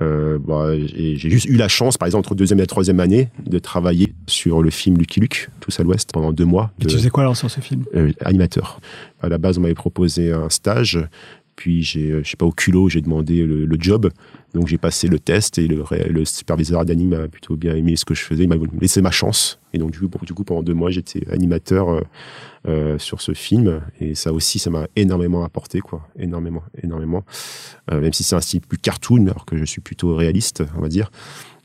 Euh, 0.01 0.39
bah, 0.41 0.77
j'ai 0.77 1.17
juste 1.17 1.47
eu 1.47 1.57
la 1.57 1.69
chance, 1.69 1.97
par 1.97 2.07
exemple, 2.07 2.27
entre 2.27 2.35
deuxième 2.35 2.59
et 2.59 2.63
la 2.63 2.67
troisième 2.67 2.99
année, 3.01 3.29
de 3.47 3.59
travailler 3.59 4.13
sur 4.27 4.63
le 4.63 4.71
film 4.71 4.97
Lucky 4.99 5.21
Luke, 5.21 5.49
Tous 5.61 5.79
à 5.79 5.85
l'Ouest, 5.85 6.11
pendant 6.13 6.33
deux 6.33 6.45
mois. 6.45 6.73
De, 6.79 6.85
et 6.85 6.89
tu 6.89 6.97
faisais 6.97 7.11
quoi 7.11 7.23
alors 7.23 7.37
sur 7.37 7.51
ce 7.51 7.61
film? 7.61 7.85
Euh, 7.95 8.13
Animateur. 8.21 8.81
À 9.23 9.29
la 9.29 9.39
base, 9.39 9.59
on 9.59 9.61
m'avait 9.61 9.75
proposé 9.75 10.33
un 10.33 10.51
stage, 10.51 10.99
puis 11.57 11.83
j'ai, 11.83 12.23
je 12.23 12.29
sais 12.29 12.37
pas, 12.37 12.47
au 12.47 12.53
culot, 12.53 12.89
j'ai 12.89 13.01
demandé 13.01 13.45
le, 13.45 13.77
job. 13.79 14.11
Donc 14.55 14.69
j'ai 14.69 14.79
passé 14.79 15.09
le 15.09 15.19
test 15.19 15.59
et 15.59 15.67
le, 15.69 16.25
superviseur 16.25 16.85
d'anime 16.85 17.15
a 17.15 17.29
plutôt 17.29 17.57
bien 17.57 17.75
aimé 17.75 17.97
ce 17.97 18.05
que 18.05 18.15
je 18.15 18.23
faisais. 18.23 18.45
Il 18.45 18.49
m'a 18.49 18.57
laissé 18.81 19.03
ma 19.03 19.11
chance. 19.11 19.59
Et 19.73 19.79
donc 19.79 19.93
du 19.93 20.09
coup, 20.35 20.45
pendant 20.45 20.63
deux 20.63 20.75
mois, 20.75 20.91
j'étais 20.91 21.29
animateur 21.31 21.89
euh, 21.89 22.01
euh, 22.67 22.99
sur 22.99 23.21
ce 23.21 23.35
film. 23.35 23.83
Et 24.01 24.15
ça 24.15 24.33
aussi, 24.33 24.59
ça 24.59 24.71
m'a 24.71 24.87
énormément 24.97 25.45
apporté, 25.45 25.81
quoi. 25.81 26.09
Énormément, 26.19 26.63
énormément. 26.83 27.23
Euh, 27.93 28.01
même 28.01 28.15
si 28.15 28.25
c'est 28.25 28.37
un 28.37 28.41
style 28.41 28.63
plus 28.63 28.79
cartoon, 28.79 29.27
alors 29.27 29.45
que 29.45 29.59
je 29.59 29.67
suis 29.67 29.83
plutôt 29.83 30.15
réaliste, 30.15 30.63
on 30.75 30.81
va 30.81 30.89
dire. 30.89 31.11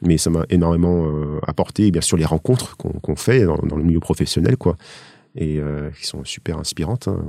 Mais 0.02 0.18
ça 0.18 0.30
m'a 0.30 0.46
énormément 0.50 1.08
euh, 1.08 1.40
apporté. 1.48 1.88
Et 1.88 1.92
bien 1.92 2.02
sûr, 2.02 2.18
les 2.18 2.26
rencontres 2.26 2.76
qu'on 2.76 2.92
qu 3.00 3.16
fait 3.16 3.46
dans, 3.46 3.56
dans, 3.60 3.78
le 3.78 3.84
milieu 3.84 4.02
professionnel, 4.02 4.58
quoi 4.58 4.76
et 5.40 5.58
euh, 5.58 5.90
qui 5.92 6.06
sont 6.06 6.26
super 6.26 6.58
inspirantes. 6.58 7.08
Hein. 7.08 7.26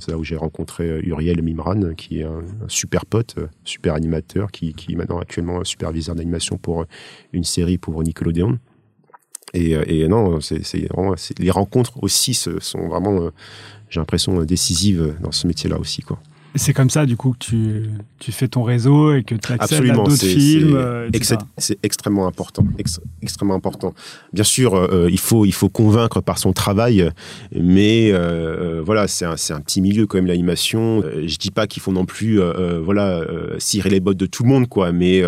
C'est 0.00 0.10
là 0.10 0.18
où 0.18 0.24
j'ai 0.24 0.36
rencontré 0.36 0.98
Uriel 1.04 1.40
Mimran, 1.40 1.94
qui 1.94 2.18
est 2.18 2.24
un, 2.24 2.42
super 2.66 3.06
pote, 3.06 3.36
super 3.64 3.94
animateur, 3.94 4.50
qui, 4.50 4.74
est 4.88 4.94
maintenant 4.96 5.20
actuellement 5.20 5.62
superviseur 5.62 6.16
d'animation 6.16 6.58
pour 6.58 6.84
une 7.32 7.44
série 7.44 7.78
pour 7.78 8.02
Nickelodeon. 8.02 8.58
Et, 9.54 9.70
et 9.70 10.08
non, 10.08 10.38
les 11.38 11.50
rencontres 11.50 12.02
aussi 12.02 12.34
sont 12.34 12.88
vraiment, 12.88 13.30
j'ai 13.88 14.00
l'impression, 14.00 14.42
décisives 14.44 15.16
dans 15.20 15.32
ce 15.32 15.46
métier-là 15.46 15.78
aussi, 15.78 16.02
quoi. 16.02 16.20
C'est 16.56 16.72
comme 16.72 16.90
ça, 16.90 17.06
du 17.06 17.16
coup, 17.16 17.32
que 17.32 17.38
tu, 17.38 17.90
tu 18.18 18.32
fais 18.32 18.48
ton 18.48 18.62
réseau 18.62 19.14
et 19.14 19.22
que 19.22 19.34
tu 19.34 19.52
accèdes 19.52 19.90
à 19.90 19.94
d'autres 19.94 20.16
films. 20.16 20.78
C'est 21.58 21.72
ex 21.74 21.80
extrêmement 21.82 22.26
important, 22.26 22.64
ex 22.78 23.00
extrêmement 23.22 23.54
important. 23.54 23.94
Bien 24.32 24.44
sûr, 24.44 24.74
euh, 24.74 25.08
il 25.10 25.18
faut 25.18 25.44
il 25.44 25.52
faut 25.52 25.68
convaincre 25.68 26.20
par 26.20 26.38
son 26.38 26.52
travail, 26.52 27.10
mais 27.52 28.10
euh, 28.12 28.82
voilà, 28.84 29.06
c'est 29.06 29.24
un 29.24 29.36
c'est 29.36 29.52
un 29.52 29.60
petit 29.60 29.80
milieu 29.80 30.06
quand 30.06 30.18
même 30.18 30.26
l'animation. 30.26 31.02
Euh, 31.04 31.26
je 31.26 31.36
dis 31.36 31.50
pas 31.50 31.66
qu'il 31.66 31.82
faut 31.82 31.92
non 31.92 32.04
plus 32.04 32.40
euh, 32.40 32.80
voilà 32.82 33.24
cirer 33.58 33.90
les 33.90 34.00
bottes 34.00 34.16
de 34.16 34.26
tout 34.26 34.42
le 34.42 34.48
monde 34.48 34.68
quoi, 34.68 34.92
mais 34.92 35.22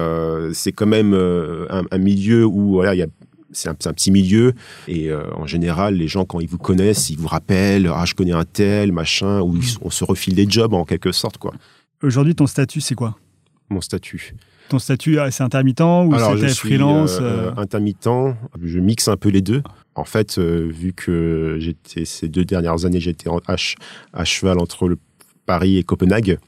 c'est 0.53 0.73
quand 0.73 0.87
même 0.87 1.15
un, 1.15 1.83
un, 1.91 1.99
milieu 1.99 2.45
où 2.47 2.73
voilà 2.73 2.95
il 2.95 2.99
y 2.99 3.03
a 3.03 3.07
c'est 3.53 3.69
un, 3.69 3.73
un, 3.73 3.93
petit 3.93 4.11
milieu. 4.11 4.55
Et 4.89 5.11
euh, 5.11 5.23
en 5.35 5.47
général 5.47 5.95
les 5.95 6.09
gens 6.09 6.25
quand 6.25 6.41
ils 6.41 6.49
vous 6.49 6.59
connaissent 6.59 7.11
ils 7.11 7.19
vous 7.19 7.29
rappellent 7.29 7.91
ah 7.95 8.05
je 8.05 8.15
connais 8.15 8.33
un 8.33 8.45
tel 8.45 8.93
machin 8.93 9.41
ou 9.41 9.57
ils, 9.57 9.77
on 9.83 9.91
se 9.91 10.05
refile 10.05 10.35
des 10.35 10.47
jobs 10.49 10.75
en 10.75 10.85
quelque 10.85 11.13
sorte 11.13 11.39
quoi. 11.39 11.53
Aujourd'hui 12.03 12.35
ton 12.35 12.47
statut 12.47 12.81
c'est 12.81 12.95
quoi? 12.95 13.17
Mon 13.71 13.81
statut. 13.81 14.35
Ton 14.69 14.79
statut 14.79 15.19
ah, 15.19 15.31
c'est 15.31 15.43
intermittent 15.43 15.81
ou 15.81 16.15
c'était 16.19 16.55
freelance 16.55 17.19
euh, 17.21 17.51
euh... 17.51 17.53
intermittent. 17.57 18.09
Je 18.63 18.79
mixe 18.79 19.09
un 19.09 19.17
peu 19.17 19.29
les 19.29 19.43
deux. 19.43 19.63
En 19.95 20.05
fait 20.05 20.39
vu 20.39 20.93
que 20.93 21.59
j'étais 21.61 22.05
ces 22.05 22.29
deux 22.29 22.45
dernières 22.45 22.85
années 22.85 23.01
j'étais 23.01 23.29
à, 23.47 23.57
à 24.13 24.25
cheval 24.25 24.59
entre 24.59 24.89
le 24.89 24.99
Paris 25.47 25.77
et 25.77 25.83
Copenhague. 25.83 26.39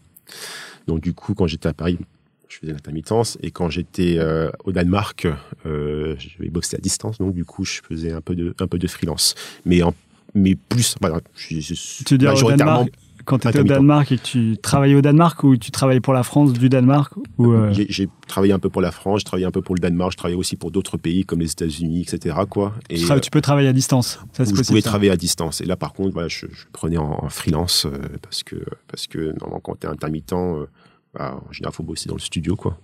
Donc 0.86 1.00
du 1.00 1.12
coup 1.12 1.34
quand 1.34 1.46
j'étais 1.46 1.68
à 1.68 1.74
Paris 1.74 1.98
je 2.48 2.58
faisais 2.58 2.72
l'intermittence 2.72 3.38
et 3.42 3.50
quand 3.50 3.68
j'étais 3.70 4.16
euh, 4.18 4.50
au 4.64 4.72
Danemark, 4.72 5.26
euh, 5.66 6.14
j'avais 6.18 6.50
boxé 6.50 6.76
à 6.76 6.80
distance, 6.80 7.18
donc 7.18 7.34
du 7.34 7.44
coup 7.44 7.64
je 7.64 7.80
faisais 7.88 8.12
un 8.12 8.20
peu 8.20 8.34
de 8.34 8.54
un 8.60 8.66
peu 8.66 8.78
de 8.78 8.86
freelance, 8.86 9.34
mais 9.64 9.82
en 9.82 9.94
mais 10.34 10.56
plus 10.56 10.96
voilà, 11.00 11.20
je, 11.36 11.60
je, 11.60 11.74
tu 12.04 12.14
veux 12.14 12.18
dire 12.18 12.30
majoritairement. 12.30 12.86
quand 13.24 13.38
tu 13.38 13.48
étais 13.48 13.60
au. 13.60 13.64
Danemark 13.64 14.10
et 14.12 14.18
que 14.18 14.22
tu 14.22 14.56
travaillais 14.60 14.96
au 14.96 15.00
Danemark 15.00 15.42
ou 15.44 15.56
tu 15.56 15.70
travaillais 15.70 16.00
pour 16.00 16.12
la 16.12 16.24
France 16.24 16.52
du 16.52 16.68
Danemark 16.68 17.12
ou 17.38 17.52
euh, 17.52 17.72
J'ai- 17.72 17.86
J'ai 17.88 18.08
travaillé 18.26 18.52
un 18.52 18.58
peu 18.58 18.68
pour 18.68 18.82
la 18.82 18.90
France, 18.90 19.20
je 19.20 19.24
travaillais 19.26 19.46
un 19.46 19.52
peu 19.52 19.62
pour 19.62 19.76
le 19.76 19.80
Danemark, 19.80 20.10
je 20.12 20.16
travaillais 20.16 20.36
aussi 20.38 20.56
pour 20.56 20.72
d'autres 20.72 20.96
pays 20.98 21.24
comme 21.24 21.38
les 21.40 21.50
États-Unis, 21.52 22.02
etc. 22.02 22.36
Quoi. 22.50 22.74
Et, 22.90 22.96
tu, 22.96 23.10
euh, 23.10 23.20
tu 23.20 23.30
peux 23.30 23.40
travailler 23.40 23.68
à 23.68 23.72
distance 23.72 24.18
Ça, 24.32 24.42
je 24.44 24.50
possible, 24.50 24.66
pouvais 24.66 24.80
ça 24.80 24.90
travailler 24.90 25.12
à 25.12 25.16
distance. 25.16 25.60
Et 25.60 25.66
là, 25.66 25.76
par 25.76 25.92
contre, 25.92 26.12
voilà, 26.12 26.26
je, 26.28 26.46
je 26.52 26.64
prenais 26.72 26.96
en, 26.98 27.18
en 27.24 27.28
freelance 27.28 27.86
euh, 27.86 27.92
parce 28.20 28.42
que, 28.42 28.56
parce 28.88 29.06
que 29.06 29.18
normalement, 29.38 29.60
quand 29.60 29.78
tu 29.80 29.86
es 29.86 29.90
intermittent, 29.90 30.32
euh, 30.32 30.66
bah, 31.14 31.40
en 31.48 31.52
général, 31.52 31.72
il 31.72 31.76
faut 31.76 31.82
bosser 31.82 32.08
dans 32.08 32.14
le 32.16 32.20
studio. 32.20 32.56
Quoi. 32.56 32.76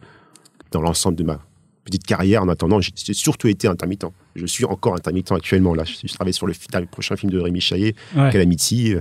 Dans 0.70 0.80
l'ensemble 0.80 1.16
de 1.16 1.24
ma 1.24 1.38
petite 1.84 2.04
carrière, 2.06 2.42
en 2.42 2.48
attendant, 2.48 2.80
j'ai 2.80 3.14
surtout 3.14 3.48
été 3.48 3.66
intermittent. 3.66 4.06
Je 4.36 4.46
suis 4.46 4.64
encore 4.64 4.94
intermittent 4.94 5.32
actuellement. 5.32 5.74
Là, 5.74 5.84
je, 5.84 5.94
je 6.06 6.12
travaille 6.14 6.34
sur 6.34 6.46
le, 6.46 6.52
prochain 6.90 7.16
film 7.16 7.32
de 7.32 7.38
Rémi 7.38 7.60
Chaillet, 7.60 7.94
Ouais. 8.16 8.30
Calamity, 8.30 8.94
euh, 8.94 9.00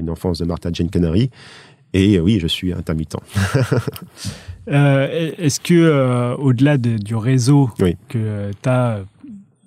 une 0.00 0.10
enfance 0.10 0.38
de 0.38 0.44
Martha 0.44 0.70
Jane 0.72 0.90
Canary. 0.90 1.30
Et 1.94 2.16
euh, 2.16 2.20
oui, 2.20 2.38
je 2.40 2.46
suis 2.46 2.72
intermittent. 2.72 3.16
Euh, 4.68 5.32
Est-ce 5.38 5.58
que, 5.58 5.74
euh, 5.74 6.36
au-delà 6.36 6.78
de- 6.78 6.96
du 6.96 7.16
réseau 7.16 7.68
Oui. 7.80 7.96
que 8.08 8.52
tu 8.62 8.68
as 8.68 9.00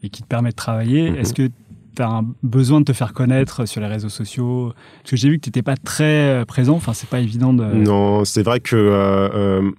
et 0.03 0.09
qui 0.09 0.21
te 0.23 0.27
permet 0.27 0.51
de 0.51 0.55
travailler, 0.55 1.09
Mhm. 1.11 1.17
est-ce 1.17 1.33
que 1.33 1.49
tu 1.95 2.01
as 2.01 2.09
un 2.09 2.25
besoin 2.43 2.79
de 2.81 2.85
te 2.85 2.93
faire 2.93 3.13
connaître 3.13 3.65
sur 3.65 3.81
les 3.81 3.87
réseaux 3.87 4.09
sociaux 4.09 4.73
Parce 5.01 5.11
que 5.11 5.17
j'ai 5.17 5.29
vu 5.29 5.37
que 5.37 5.43
tu 5.43 5.49
n'étais 5.49 5.61
pas 5.63 5.75
très 5.77 6.41
euh, 6.41 6.45
présent, 6.45 6.75
enfin, 6.75 6.93
c'est 6.93 7.09
pas 7.09 7.19
évident 7.19 7.53
de. 7.53 7.63
Non, 7.63 8.25
c'est 8.25 8.43
vrai 8.43 8.59
que 8.59 8.75
euh, 8.75 9.29
euh, 9.33 9.71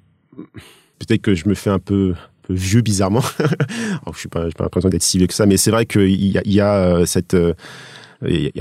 peut-être 0.98 1.22
que 1.22 1.34
je 1.34 1.48
me 1.48 1.54
fais 1.54 1.70
un 1.70 1.78
peu, 1.78 2.14
vieux 2.48 2.80
bizarrement. 2.80 3.22
Alors, 4.02 4.14
je 4.14 4.18
suis 4.20 4.28
pas, 4.28 4.48
pas 4.56 4.64
l'impression 4.64 4.88
d'être 4.88 5.02
si 5.02 5.18
vieux 5.18 5.26
que 5.26 5.34
ça, 5.34 5.46
mais 5.46 5.56
c'est 5.56 5.70
vrai 5.70 5.86
qu'il 5.86 6.10
y 6.26 6.38
a, 6.38 6.42
y 6.44 6.60
a 6.60 7.06
cette 7.06 7.36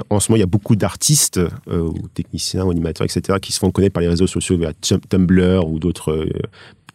en 0.09 0.19
ce 0.19 0.29
moment, 0.29 0.37
il 0.37 0.41
y 0.41 0.43
a 0.43 0.47
beaucoup 0.47 0.75
d'artistes, 0.75 1.39
ou 1.71 2.07
techniciens, 2.13 2.65
ou 2.65 2.71
animateurs, 2.71 3.05
etc., 3.05 3.39
qui 3.41 3.53
se 3.53 3.59
font 3.59 3.71
connaître 3.71 3.93
par 3.93 4.01
les 4.01 4.09
réseaux 4.09 4.27
sociaux 4.27 4.57
via 4.57 4.73
Tum- 4.73 4.99
Tumblr 5.07 5.65
ou 5.65 5.79
d'autres 5.79 6.27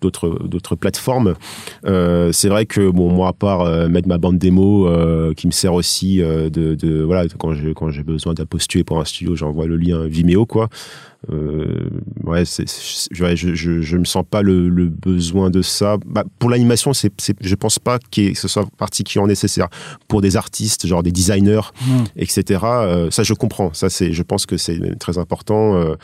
d'autres 0.00 0.47
d'autres 0.47 0.76
plateformes. 0.76 1.35
Euh, 1.87 2.33
c'est 2.33 2.49
vrai 2.49 2.66
que 2.66 2.90
bon 2.90 3.11
moi 3.12 3.28
à 3.28 3.33
part 3.33 3.62
euh, 3.62 3.88
mettre 3.88 4.09
ma 4.09 4.19
bande 4.19 4.38
démo 4.38 4.87
euh, 4.87 5.35
qui 5.35 5.47
me 5.47 5.52
sert 5.52 5.75
aussi 5.75 6.23
euh, 6.23 6.50
de, 6.50 6.75
de 6.75 7.02
voilà 7.02 7.25
quand 7.38 7.54
j'ai 7.54 7.75
quand 7.75 7.90
j'ai 7.90 8.02
besoin 8.02 8.35
d'un 8.35 8.47
postuler 8.47 8.85
pour 8.85 9.00
un 9.00 9.04
studio, 9.04 9.37
j'envoie 9.37 9.66
le 9.66 9.76
lien 9.76 10.07
Vimeo 10.07 10.47
quoi. 10.47 10.69
Euh, 11.31 11.91
ouais, 12.25 12.45
c'est- 12.47 12.65
ouais, 13.21 13.37
je, 13.37 13.55
je, 13.55 13.83
je 13.83 13.97
me 13.99 14.05
sens 14.07 14.25
pas 14.29 14.41
le, 14.41 14.69
le 14.71 14.89
besoin 14.89 15.50
de 15.50 15.61
ça. 15.61 15.99
Bah, 16.07 16.25
pour 16.39 16.49
l'animation, 16.49 16.95
c'est, 16.95 17.12
je 17.41 17.55
pense 17.55 17.79
pas 17.79 17.99
que 17.99 18.33
ce 18.35 18.49
soit 18.49 18.67
particulièrement 18.79 19.29
nécessaire. 19.29 19.69
Pour 20.09 20.23
des 20.23 20.37
artistes, 20.37 20.87
genre 20.87 21.03
des 21.03 21.12
designers, 21.12 21.61
Mhm. 21.87 22.05
etc. 22.17 22.61
euh, 22.65 23.11
ça, 23.11 23.23
je 23.23 23.35
comprends. 23.35 23.73
Ça, 23.75 23.91
c'est, 23.91 24.12
je 24.12 24.23
pense 24.23 24.47
que 24.47 24.57
c'est 24.57 24.99
très 24.99 25.19
important 25.19 25.75
euh, 25.77 25.95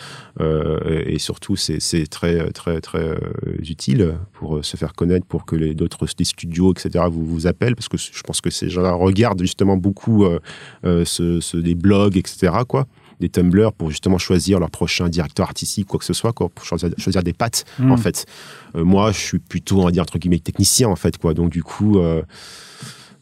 euh, 0.41 1.03
et 1.07 1.19
surtout, 1.19 1.57
c'est, 1.57 1.79
très, 2.11 2.51
très, 2.51 2.81
très 2.81 3.17
utile 3.59 4.15
pour 4.35 4.65
se 4.65 4.77
faire 4.77 4.93
connaître, 4.93 5.27
pour 5.27 5.47
que 5.47 5.57
les 5.57 5.75
d'autres 5.75 6.07
des 6.19 6.25
studios, 6.25 6.73
etc. 6.73 7.05
vous 7.11 7.25
vous 7.25 7.47
appellent, 7.47 7.75
parce 7.75 7.89
que 7.89 7.97
je 7.97 8.23
pense 8.23 8.41
que 8.43 8.51
ces 8.51 8.69
gens-là 8.69 8.93
regardent 8.93 9.41
justement 9.41 9.77
beaucoup 9.77 10.25
euh, 10.25 10.39
euh, 10.85 11.05
ce, 11.05 11.41
ce- 11.41 11.57
des 11.57 11.75
blogs, 11.75 12.17
etc. 12.19 12.53
Quoi 12.69 12.87
des 13.21 13.29
Tumblr 13.29 13.73
pour 13.73 13.91
justement 13.91 14.19
choisir 14.19 14.59
leur 14.61 14.71
prochain 14.71 15.09
directeur 15.09 15.47
artistique, 15.47 15.87
quoi 15.87 15.99
que 15.99 16.05
ce 16.05 16.13
soit, 16.13 16.33
quoi, 16.33 16.49
pour 16.49 16.65
choisir, 16.65 16.91
choisir 16.99 17.23
des 17.23 17.33
pattes, 17.33 17.65
Mhm. 17.79 17.93
en 17.93 17.97
fait. 17.97 18.27
Euh, 18.75 18.85
moi, 18.85 19.13
je 19.13 19.19
suis 19.19 19.39
plutôt, 19.39 19.81
on 19.81 19.85
va 19.85 19.91
dire, 19.91 20.03
entre 20.03 20.19
guillemets, 20.19 20.39
technicien, 20.39 20.89
en 20.89 20.97
fait, 20.97 21.17
quoi. 21.19 21.33
Donc, 21.35 21.51
du 21.51 21.63
coup, 21.63 21.99
euh, 21.99 22.23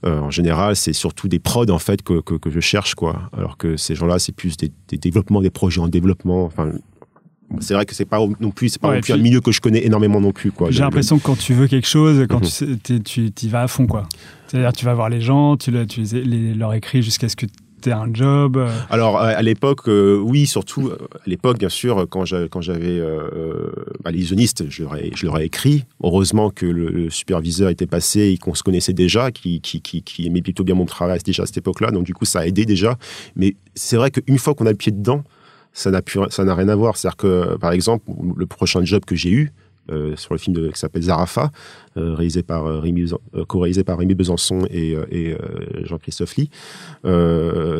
euh, 0.04 0.20
en 0.20 0.30
général, 0.30 0.76
c'est 0.76 0.92
surtout 0.92 1.28
des 1.28 1.38
prods, 1.38 1.70
en 1.70 1.78
fait, 1.78 2.02
que, 2.02 2.20
que, 2.20 2.34
que 2.34 2.50
je 2.50 2.60
cherche, 2.60 2.94
quoi. 2.94 3.30
Alors 3.36 3.56
que 3.56 3.76
ces 3.76 3.94
gens-là, 3.94 4.18
c'est 4.18 4.32
plus 4.32 4.56
des, 4.56 4.70
des 4.88 4.98
développements, 4.98 5.40
des 5.40 5.50
projets 5.50 5.80
en 5.80 5.88
développement. 5.88 6.44
Enfin, 6.44 6.72
c'est 7.60 7.74
vrai 7.74 7.86
que 7.86 7.94
c'est 7.94 8.04
pas 8.04 8.18
non 8.40 8.50
plus, 8.50 8.68
c'est 8.70 8.80
pas 8.80 8.88
Ouais, 8.88 8.94
non 8.96 9.00
plus 9.00 9.12
puis- 9.12 9.20
un 9.20 9.22
milieu 9.22 9.40
que 9.40 9.52
je 9.52 9.60
connais 9.60 9.84
énormément 9.86 10.20
non 10.20 10.32
plus, 10.32 10.50
quoi. 10.50 10.70
J'ai 10.70 10.80
l'impression 10.80 11.18
que 11.18 11.22
quand 11.22 11.38
tu 11.38 11.54
veux 11.54 11.68
quelque 11.68 11.86
chose, 11.88 12.26
quand 12.28 12.40
Mhm. 12.60 12.78
tu 12.82 13.00
t'es- 13.00 13.30
tu 13.30 13.46
y 13.46 13.48
vas 13.48 13.62
à 13.62 13.68
fond, 13.68 13.86
quoi. 13.86 14.08
C'est-à-dire, 14.48 14.72
tu 14.72 14.84
vas 14.84 14.94
voir 14.94 15.08
les 15.08 15.20
gens, 15.20 15.56
tu, 15.56 15.70
le- 15.70 15.86
tu 15.86 16.02
les, 16.02 16.22
les- 16.24 16.54
leur 16.54 16.74
écris 16.74 17.02
jusqu'à 17.02 17.28
ce 17.28 17.36
que 17.36 17.46
aies 17.88 17.92
un 17.92 18.12
job. 18.12 18.56
euh. 18.56 18.70
Alors 18.90 19.18
à 19.18 19.40
l'époque, 19.42 19.88
euh, 19.88 20.18
oui, 20.18 20.46
surtout 20.46 20.88
euh, 20.88 20.98
à 21.14 21.22
l'époque, 21.26 21.58
bien 21.58 21.68
sûr, 21.68 22.06
quand 22.08 22.24
j'a- 22.24 22.48
quand 22.48 22.60
j'avais 22.60 23.00
bah, 24.02 24.10
je 24.12 25.24
leur 25.24 25.38
ai, 25.38 25.44
écrit. 25.44 25.84
Heureusement 26.02 26.50
que 26.50 26.66
le, 26.66 27.10
superviseur 27.10 27.68
était 27.70 27.86
passé 27.86 28.32
et 28.32 28.38
qu'on 28.38 28.54
se 28.54 28.62
connaissait 28.62 28.92
déjà, 28.92 29.30
qui, 29.30 29.60
qui, 29.60 29.80
qui, 29.80 30.26
aimait 30.26 30.42
plutôt 30.42 30.64
bien 30.64 30.74
mon 30.74 30.86
travail 30.86 31.18
déjà 31.24 31.42
à 31.44 31.46
cette 31.46 31.58
époque-là. 31.58 31.90
Donc 31.90 32.04
du 32.04 32.14
coup, 32.14 32.24
ça 32.24 32.40
a 32.40 32.46
aidé 32.46 32.64
déjà. 32.64 32.96
Mais 33.36 33.56
c'est 33.74 33.96
vrai 33.96 34.10
qu'une 34.10 34.38
fois 34.38 34.54
qu'on 34.54 34.66
a 34.66 34.70
le 34.70 34.76
pied 34.76 34.92
dedans, 34.92 35.22
ça 35.72 35.90
n'a 35.90 36.00
ça 36.30 36.44
n'a 36.44 36.54
rien 36.54 36.68
à 36.68 36.76
voir. 36.76 36.96
C'est-à-dire 36.96 37.16
que, 37.16 37.56
par 37.56 37.72
exemple, 37.72 38.10
le 38.36 38.46
prochain 38.46 38.84
job 38.84 39.04
que 39.04 39.16
j'ai 39.16 39.30
eu. 39.30 39.52
Euh, 39.90 40.16
sur 40.16 40.34
le 40.34 40.38
film 40.38 40.56
de- 40.56 40.68
qui 40.68 40.78
s'appelle 40.78 41.02
Zarafa, 41.02 41.50
euh, 41.96 42.14
réalisé 42.14 42.42
par 42.42 42.66
euh, 42.66 42.82
euh, 42.84 43.44
co-réalisé 43.44 43.84
par 43.84 43.98
Rémi 43.98 44.14
Besançon 44.14 44.66
et, 44.70 44.94
euh, 44.96 45.04
et, 45.10 45.36
Jean-Christophe 45.84 46.36
Lee. 46.36 46.50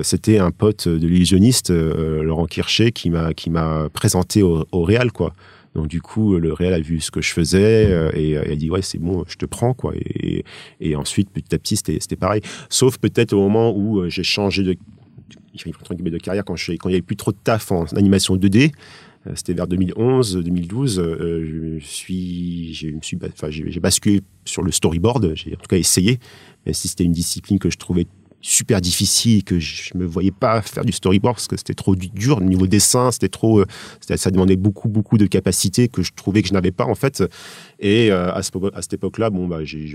C'était 0.02 0.38
un 0.38 0.50
pote 0.50 0.88
de 0.88 1.06
l'illusionniste, 1.06 1.70
Laurent 1.70 2.46
Kircher, 2.46 2.92
qui 2.92 3.10
m'a 3.10 3.32
qui 3.34 3.50
m'a 3.50 3.88
présenté 3.92 4.42
au, 4.42 4.66
au 4.72 4.82
Real, 4.82 5.12
quoi. 5.12 5.32
Donc 5.74 5.88
du 5.88 6.00
coup, 6.00 6.36
le 6.38 6.52
Real 6.52 6.72
a 6.72 6.80
vu 6.80 7.00
ce 7.00 7.10
que 7.10 7.20
je 7.20 7.32
faisais 7.32 8.10
et, 8.14 8.30
il 8.30 8.52
a 8.52 8.56
dit 8.56 8.70
ouais 8.70 8.82
c'est 8.82 8.98
bon, 8.98 9.24
je 9.26 9.36
te 9.36 9.46
prends 9.46 9.74
quoi. 9.74 9.92
Et, 9.96 10.44
et 10.80 10.94
ensuite 10.94 11.30
petit 11.30 11.54
à 11.54 11.58
petit 11.58 11.76
c'était 11.76 12.16
pareil. 12.16 12.42
Sauf 12.68 12.98
peut-être 12.98 13.32
au 13.32 13.40
moment 13.40 13.74
où 13.76 14.08
j'ai 14.08 14.22
changé 14.22 14.62
de 14.62 14.76
de 15.54 16.18
carrière 16.18 16.44
quand 16.44 16.56
je 16.56 16.72
quand 16.72 16.88
il 16.88 16.92
y 16.92 16.94
avait 16.94 17.02
plus 17.02 17.16
trop 17.16 17.32
de 17.32 17.36
taf 17.42 17.70
en 17.72 17.84
animation 17.96 18.36
2D. 18.36 18.72
Euh, 19.26 19.32
C'était 19.34 19.54
vers 19.54 19.66
2011, 19.66 20.36
2012. 20.36 20.98
euh, 20.98 21.78
je 21.78 21.84
suis, 21.84 22.74
j'ai- 22.74 23.80
basculé 23.80 24.22
sur 24.44 24.62
le 24.62 24.70
storyboard. 24.72 25.32
J'ai 25.34 25.52
en 25.54 25.56
tout 25.60 25.66
cas 25.68 25.76
essayé, 25.76 26.18
même 26.66 26.74
si 26.74 26.88
c'était 26.88 27.04
une 27.04 27.12
discipline 27.12 27.58
que 27.58 27.70
je 27.70 27.76
trouvais 27.78 28.06
super 28.46 28.82
difficile, 28.82 29.42
que 29.42 29.58
je 29.58 29.96
me 29.96 30.04
voyais 30.04 30.30
pas 30.30 30.60
faire 30.60 30.84
du 30.84 30.92
storyboard 30.92 31.36
parce 31.36 31.48
que 31.48 31.56
c'était 31.56 31.72
trop 31.72 31.96
du- 31.96 32.08
dur 32.10 32.36
au 32.38 32.40
niveau 32.42 32.66
dessin, 32.66 33.10
c'était 33.10 33.30
trop, 33.30 33.60
euh, 33.60 33.66
ça 34.02 34.30
demandait 34.30 34.56
beaucoup 34.56 34.90
beaucoup 34.90 35.16
de 35.16 35.24
capacités 35.24 35.88
que 35.88 36.02
je 36.02 36.12
trouvais 36.14 36.42
que 36.42 36.48
je 36.48 36.52
n'avais 36.52 36.70
pas 36.70 36.84
en 36.84 36.94
fait. 36.94 37.22
Et 37.80 38.10
euh, 38.12 38.30
à, 38.34 38.42
ce, 38.42 38.50
à 38.74 38.82
cette 38.82 38.92
époque-là, 38.92 39.30
bon 39.30 39.48
bah 39.48 39.64
j'ai 39.64 39.86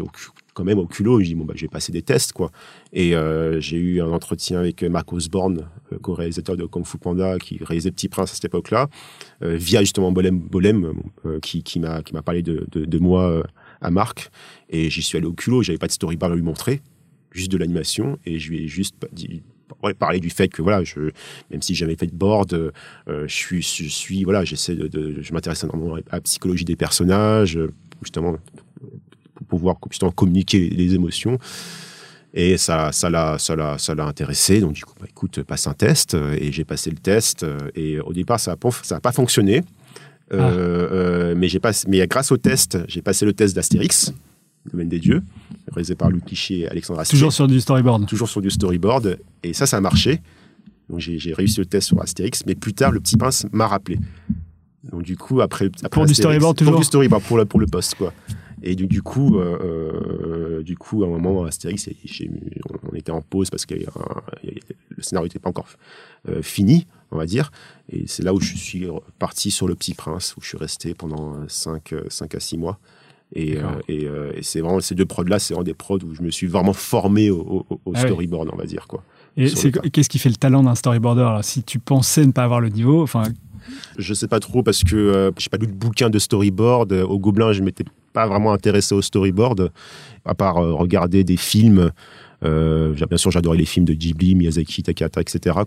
quand 0.60 0.66
même 0.66 0.80
au 0.80 0.88
culot, 0.88 1.22
je 1.22 1.28
dis 1.28 1.36
bon 1.36 1.46
bah 1.46 1.54
je 1.56 1.62
vais 1.62 1.70
passer 1.70 1.94
des 1.94 2.02
tests 2.02 2.34
quoi. 2.34 2.52
Et 2.92 3.16
euh, 3.16 3.62
j'ai 3.62 3.78
eu 3.78 4.02
un 4.02 4.12
entretien 4.12 4.60
avec 4.60 4.84
Marc 4.84 5.14
Osborne, 5.14 5.70
euh, 5.94 6.00
co-réalisateur 6.00 6.58
de 6.58 6.66
Kung 6.66 6.86
Fu 6.86 6.98
Panda, 6.98 7.40
qui 7.40 7.64
réalisait 7.64 7.92
Petit 7.92 8.10
Prince 8.10 8.32
à 8.32 8.34
cette 8.34 8.44
époque-là, 8.44 8.90
euh, 9.42 9.56
via 9.56 9.80
justement 9.80 10.12
Bolem, 10.12 10.38
Bolem 10.38 10.96
qui, 11.42 11.64
m'a 11.80 12.02
parlé 12.22 12.44
de, 12.44 13.00
moi 13.00 13.42
à 13.80 13.90
Marc. 13.90 14.32
Et 14.70 14.90
j'y 14.90 15.02
suis 15.02 15.18
allé 15.18 15.28
au 15.28 15.32
culot, 15.32 15.64
j'avais 15.64 15.78
pas 15.78 15.88
de 15.88 15.94
storyboard 15.94 16.34
à 16.34 16.36
lui 16.36 16.44
montrer, 16.44 16.82
juste 17.32 17.52
de 17.54 17.58
l'animation, 17.58 18.20
et 18.26 18.38
je 18.38 18.50
lui 18.50 18.66
ai 18.66 18.68
juste 18.68 18.96
dit 19.14 19.42
ouais, 19.82 19.94
parler 19.94 20.20
du 20.20 20.30
fait 20.30 20.50
que 20.50 20.62
voilà 20.62 20.84
je 20.84 21.12
même 21.52 21.62
si 21.62 21.74
j'avais 21.74 21.96
fait 21.96 22.08
de 22.08 22.16
board 22.16 22.74
je 23.08 23.60
suis 23.62 24.24
voilà 24.26 24.44
j'essaie 24.44 24.76
de, 24.76 25.22
je 25.22 25.32
m'intéresse 25.32 25.64
énormément 25.64 25.96
à 25.96 26.16
la 26.16 26.22
psychologie 26.22 26.66
des 26.66 26.76
personnages 26.76 27.58
justement 28.02 28.36
pouvoir 29.60 29.78
justement 29.90 30.12
communiquer 30.12 30.70
les, 30.70 30.94
émotions 30.96 31.38
et 32.34 32.58
ça 32.58 32.92
ça 32.92 33.10
l'a 33.10 33.38
ça 33.40 33.56
l'a 33.56 33.78
ça 33.78 33.94
l'a 33.96 34.06
intéressé 34.06 34.60
donc 34.62 34.74
du 34.74 34.84
coup 34.86 34.94
bah, 35.00 35.08
écoute 35.10 35.42
passe 35.44 35.68
un 35.68 35.74
test 35.74 36.14
euh, 36.14 36.36
et 36.40 36.52
j'ai 36.52 36.64
passé 36.66 36.90
le 36.90 36.98
test 36.98 37.44
euh, 37.44 37.58
et 37.76 38.00
au 38.00 38.14
départ 38.14 38.40
ça 38.40 38.52
a 38.54 38.56
pas 38.56 38.70
ça 38.84 38.96
a 38.98 39.00
pas 39.00 39.12
fonctionné 39.12 39.64
Euh, 40.32 40.38
Ah. 40.38 40.50
euh, 40.52 41.34
mais 41.40 41.48
j'ai 41.52 41.60
passé 41.60 41.88
mais 41.90 42.06
grâce 42.08 42.32
au 42.32 42.38
test 42.38 42.78
j'ai 42.88 43.02
passé 43.02 43.26
le 43.26 43.34
test 43.34 43.56
d'Astérix 43.56 44.14
le 44.66 44.72
domaine 44.72 44.90
des 44.90 45.00
dieux 45.00 45.22
réalisé 45.74 45.96
par 45.96 46.10
Luc 46.12 46.30
Lichy 46.30 46.62
et 46.62 46.68
Alexandre 46.70 47.00
Astier 47.00 47.18
Toujours 47.18 47.34
sur 47.34 47.48
du 47.48 47.60
storyboard. 47.60 48.06
toujours 48.06 48.30
sur 48.30 48.42
du 48.42 48.52
storyboard. 48.52 49.18
Et 49.42 49.54
ça, 49.54 49.66
ça 49.66 49.78
a 49.78 49.82
marché. 49.82 50.12
Donc 50.90 51.00
j'ai 51.00 51.18
j'ai 51.24 51.34
réussi 51.34 51.60
le 51.60 51.66
test 51.66 51.88
sur 51.88 52.00
Astérix, 52.02 52.44
mais 52.46 52.56
plus 52.56 52.74
tard, 52.74 52.92
le 52.92 53.00
petit 53.00 53.18
prince 53.18 53.46
m'a 53.52 53.68
rappelé. 53.68 53.98
Donc 54.84 55.04
du 55.04 55.18
coup, 55.18 55.42
après, 55.42 55.66
après 55.84 55.90
Pour 55.90 56.06
du 56.06 56.14
storyboard, 56.16 56.56
pour 56.58 56.66
toujours 56.66 56.80
du 56.80 56.86
storyboard 56.86 57.24
pour 57.24 57.38
le 57.38 57.46
pour 57.46 57.60
le 57.60 57.66
poste 57.68 57.96
quoi. 57.96 58.14
Et 58.62 58.76
du, 58.76 58.88
du 58.88 59.02
coup, 59.02 59.38
euh, 59.38 59.58
euh, 60.60 60.64
du 60.64 60.76
coup, 60.78 61.04
à 61.04 61.08
un 61.08 61.10
moment, 61.10 61.46
Astérix, 61.46 61.88
on, 62.70 62.90
on 62.92 62.96
était 62.96 63.12
en 63.12 63.22
pause 63.22 63.50
parce 63.50 63.66
que 63.66 63.74
euh, 63.76 63.80
le 64.44 65.02
scénario 65.04 65.28
n'était 65.28 65.40
pas 65.40 65.50
encore 65.50 65.68
euh, 66.28 66.42
fini, 66.42 66.86
on 67.12 67.18
va 67.18 67.26
dire. 67.26 67.52
Et 67.90 68.04
c'est 68.08 68.22
là 68.22 68.34
où 68.34 68.42
je 68.42 68.54
suis 68.56 68.86
parti 69.18 69.50
sur 69.52 69.66
le 69.68 69.76
Petit 69.76 69.94
Prince, 69.94 70.36
où 70.38 70.42
je 70.42 70.48
suis 70.50 70.58
resté 70.58 70.94
pendant 70.94 71.36
5, 71.48 71.94
à 72.34 72.40
6 72.42 72.58
mois. 72.58 72.80
Et, 73.34 73.58
euh, 73.58 73.62
et, 73.88 74.06
euh, 74.08 74.34
et 74.36 74.44
c'est 74.44 74.60
vraiment 74.60 74.80
ces 74.82 74.96
deux 74.96 75.06
prods 75.06 75.24
là, 75.24 75.40
c'est 75.40 75.54
vraiment 75.54 75.64
des 75.64 75.74
prods 75.76 76.00
où 76.04 76.14
je 76.16 76.22
me 76.24 76.30
suis 76.32 76.48
vraiment 76.48 76.74
formé 76.74 77.30
au, 77.30 77.40
au- 77.70 77.80
au 77.86 77.92
Ah 77.96 78.02
ouais. 78.02 78.08
storyboard, 78.08 78.50
on 78.52 78.58
va 78.58 78.66
dire 78.66 78.88
quoi. 78.88 79.04
Et 79.38 79.48
qu'est-ce 79.92 80.10
qui 80.10 80.20
fait 80.20 80.30
le 80.30 80.36
talent 80.36 80.64
d'un 80.64 80.76
storyboarder 80.76 81.38
Si 81.44 81.64
tu 81.64 81.80
pensais 81.80 82.26
ne 82.26 82.32
pas 82.34 82.44
avoir 82.44 82.60
le 82.60 82.68
niveau, 82.70 83.02
enfin, 83.04 83.24
Je 83.98 84.14
sais 84.14 84.28
pas 84.28 84.40
trop 84.40 84.64
parce 84.64 84.84
que 84.84 84.96
euh, 84.96 85.32
j'ai 85.38 85.50
pas 85.50 85.58
lu 85.58 85.68
de 85.68 85.74
bouquin 85.74 86.10
de 86.10 86.20
storyboard. 86.20 86.92
Euh, 86.94 87.04
Au 87.04 87.20
Gobelin, 87.20 87.52
je 87.52 87.62
m'étais 87.62 87.86
pas 88.14 88.28
vraiment 88.28 88.54
intéressé 88.54 88.96
au 88.96 89.02
storyboard, 89.02 89.72
à 90.26 90.36
part 90.36 90.58
euh, 90.58 90.74
regarder 90.74 91.24
des 91.24 91.38
films. 91.38 91.92
Euh, 92.46 92.94
bien 92.94 93.18
sûr, 93.18 93.32
j'adorais 93.32 93.58
les 93.58 93.66
films 93.66 93.86
de 93.86 93.94
Ghibli, 93.94 94.34
Miyazaki, 94.34 94.82
Takahata, 94.82 95.20
etc. 95.20 95.58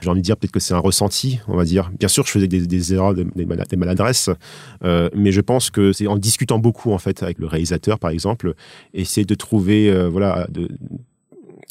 J'ai 0.00 0.10
envie 0.10 0.20
de 0.20 0.24
dire 0.24 0.36
peut-être 0.36 0.50
que 0.50 0.58
c'est 0.58 0.74
un 0.74 0.78
ressenti, 0.78 1.38
on 1.46 1.56
va 1.56 1.64
dire. 1.64 1.90
Bien 1.98 2.08
sûr, 2.08 2.26
je 2.26 2.32
faisais 2.32 2.48
des, 2.48 2.94
erreurs, 2.94 3.14
des, 3.14 3.76
maladresses, 3.76 4.28
mais 4.82 5.30
je 5.30 5.40
pense 5.40 5.70
que 5.70 5.92
c'est 5.92 6.08
en 6.08 6.16
discutant 6.16 6.58
beaucoup 6.58 6.90
en 6.92 6.98
fait 6.98 7.22
avec 7.22 7.38
le 7.38 7.46
réalisateur, 7.46 8.00
par 8.00 8.10
exemple, 8.10 8.54
essayer 8.92 9.24
de 9.24 9.36
trouver, 9.36 10.08
voilà, 10.08 10.48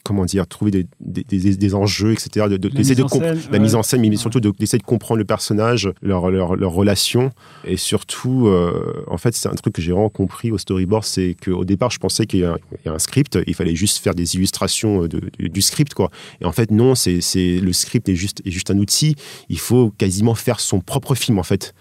comment 0.04 0.26
dire, 0.26 0.48
trouver 0.48 0.72
des, 0.72 0.88
des, 1.00 1.24
des, 1.24 1.76
enjeux, 1.76 2.14
etc. 2.14 2.48
De, 2.50 2.58
de, 2.58 2.70
la, 2.70 2.80
mise 2.80 2.96
de 2.96 3.08
scène, 3.08 3.40
la 3.52 3.60
mise 3.60 3.76
en 3.76 3.84
scène, 3.84 4.02
mais 4.02 4.16
surtout 4.16 4.40
d'essayer 4.40 4.80
de, 4.80 4.84
comprendre 4.84 5.20
le 5.20 5.26
personnage, 5.26 5.92
leur, 6.02 6.30
leur, 6.30 6.56
leur 6.56 6.72
relation. 6.72 7.32
Et 7.66 7.78
surtout, 7.78 8.48
euh, 8.48 9.04
en 9.08 9.18
fait, 9.18 9.36
c'est 9.36 9.50
un 9.50 9.56
truc 9.56 9.74
que 9.74 9.82
j'ai 9.82 9.92
vraiment 9.92 10.10
compris 10.10 10.52
au 10.52 10.58
storyboard, 10.58 11.04
c'est 11.04 11.36
qu'au 11.44 11.66
départ, 11.66 11.92
je 11.92 12.00
pensais 12.00 12.26
qu'il 12.26 12.40
y, 12.40 12.44
y, 12.44 12.46
a 12.90 12.94
un 12.94 13.00
script, 13.00 13.38
il 13.48 13.54
fallait 13.54 13.76
juste 13.76 13.98
faire 14.04 14.16
des 14.16 14.36
illustrations 14.36 15.08
de, 15.08 15.22
du 15.38 15.62
script, 15.62 15.94
quoi. 15.94 16.10
Et 16.42 16.46
en 16.46 16.52
fait, 16.52 16.72
non, 16.72 16.96
c'est 16.96 17.20
le 17.36 17.74
script 17.74 18.10
est 18.10 18.16
juste, 18.16 18.42
est 18.46 18.52
juste 18.52 18.72
un 18.72 18.78
outil. 18.78 19.16
Il 19.50 19.60
faut 19.60 19.92
quasiment 19.98 20.36
faire 20.36 20.60
son 20.60 20.80
propre 20.80 21.16
film, 21.16 21.40
en 21.40 21.44
fait. 21.44 21.74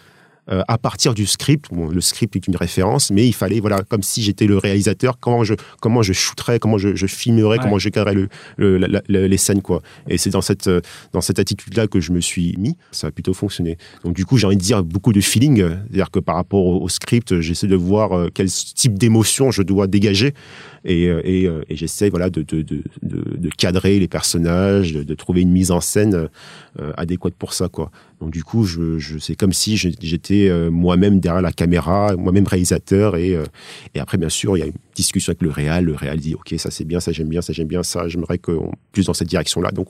Euh, 0.51 0.63
à 0.67 0.79
partir 0.79 1.13
du 1.13 1.27
script. 1.27 1.67
Bon, 1.71 1.89
le 1.89 2.01
script 2.01 2.35
est 2.37 2.47
une 2.47 2.57
référence, 2.57 3.11
mais 3.11 3.27
il 3.27 3.35
fallait, 3.35 3.61
voilà, 3.61 3.83
comme 3.83 4.03
si 4.03 4.23
j'étais 4.23 4.47
le 4.47 4.57
réalisateur, 4.57 5.19
comment 5.21 5.45
je, 5.45 5.55
comment 5.81 6.03
je 6.03 6.15
shooterais, 6.15 6.59
comment 6.59 6.79
je, 6.79 6.95
je 6.95 7.07
filmerais, 7.07 7.59
ouais. 7.59 7.63
comment 7.63 7.79
je 7.79 7.91
cadrerais 7.91 8.15
le, 8.15 8.29
le, 8.57 8.79
la, 8.79 9.03
la, 9.09 9.29
les 9.29 9.37
scènes, 9.37 9.61
quoi. 9.61 9.83
Et 10.09 10.17
c'est 10.17 10.31
dans 10.31 10.41
cette, 10.41 10.71
dans 11.13 11.21
cette 11.21 11.39
attitude-là 11.39 11.87
que 11.87 12.01
je 12.01 12.13
me 12.13 12.21
suis 12.21 12.55
mis. 12.57 12.77
Ça 12.93 13.09
a 13.09 13.11
plutôt 13.11 13.35
fonctionné. 13.35 13.77
Donc, 14.05 14.15
du 14.15 14.25
coup, 14.25 14.39
j'ai 14.39 14.47
envie 14.47 14.57
de 14.57 14.63
dire 14.63 14.83
beaucoup 14.83 15.13
de 15.13 15.21
feeling. 15.21 15.59
C'est-à-dire 15.59 16.11
que 16.11 16.19
par 16.19 16.37
rapport 16.37 16.65
au, 16.65 16.83
au 16.83 16.89
script, 16.89 17.41
j'essaie 17.41 17.67
de 17.67 17.77
voir 17.77 18.13
euh, 18.13 18.29
quel 18.33 18.49
type 18.51 18.99
d'émotion 18.99 19.51
je 19.51 19.63
dois 19.63 19.87
dégager. 19.87 20.33
Et, 20.85 21.09
euh, 21.09 21.21
et, 21.25 21.45
et 21.69 21.77
j'essaie, 21.77 22.09
voilà, 22.09 22.31
de, 22.31 22.41
de, 22.41 22.63
de, 22.63 22.83
de, 23.03 23.51
cadrer 23.51 23.99
les 23.99 24.09
personnages, 24.09 24.93
de, 24.93 25.15
trouver 25.15 25.43
une 25.43 25.51
mise 25.51 25.71
en 25.71 25.81
scène 25.81 26.29
euh, 26.81 26.93
adéquate 26.97 27.35
pour 27.35 27.53
ça, 27.53 27.69
quoi. 27.69 27.91
Donc, 28.21 28.31
du 28.31 28.43
coup, 28.43 28.65
je, 28.65 28.99
je, 28.99 29.19
c'est 29.19 29.37
comme 29.37 29.53
si 29.53 29.77
j'étais 29.77 30.49
euh, 30.49 30.71
moi-même 30.71 31.21
derrière 31.21 31.43
la 31.43 31.53
caméra, 31.53 32.17
moi-même 32.17 32.47
réalisateur. 32.47 33.17
Et, 33.17 33.35
euh, 33.35 33.45
et 33.95 34.01
après, 34.01 34.19
bien 34.19 34.29
sûr, 34.29 34.57
il 34.57 34.61
y 34.61 34.63
a 34.63 34.67
une 34.67 34.73
discussion 34.95 35.31
avec 35.31 35.43
le 35.43 35.51
réal. 35.51 35.85
Le 35.85 35.95
réal 35.95 36.19
dit, 36.19 36.35
OK, 36.35 36.55
ça 36.59 36.71
c'est 36.71 36.85
bien, 36.85 37.01
ça 37.01 37.13
j'aime 37.13 37.29
bien, 37.29 37.43
ça 37.43 37.53
j'aime 37.53 37.69
bien, 37.69 37.83
ça 37.83 38.09
j'aimerais 38.09 38.39
que 38.39 38.53
plus 38.93 39.07
dans 39.07 39.15
cette 39.15 39.29
direction-là. 39.29 39.71
Donc, 39.71 39.89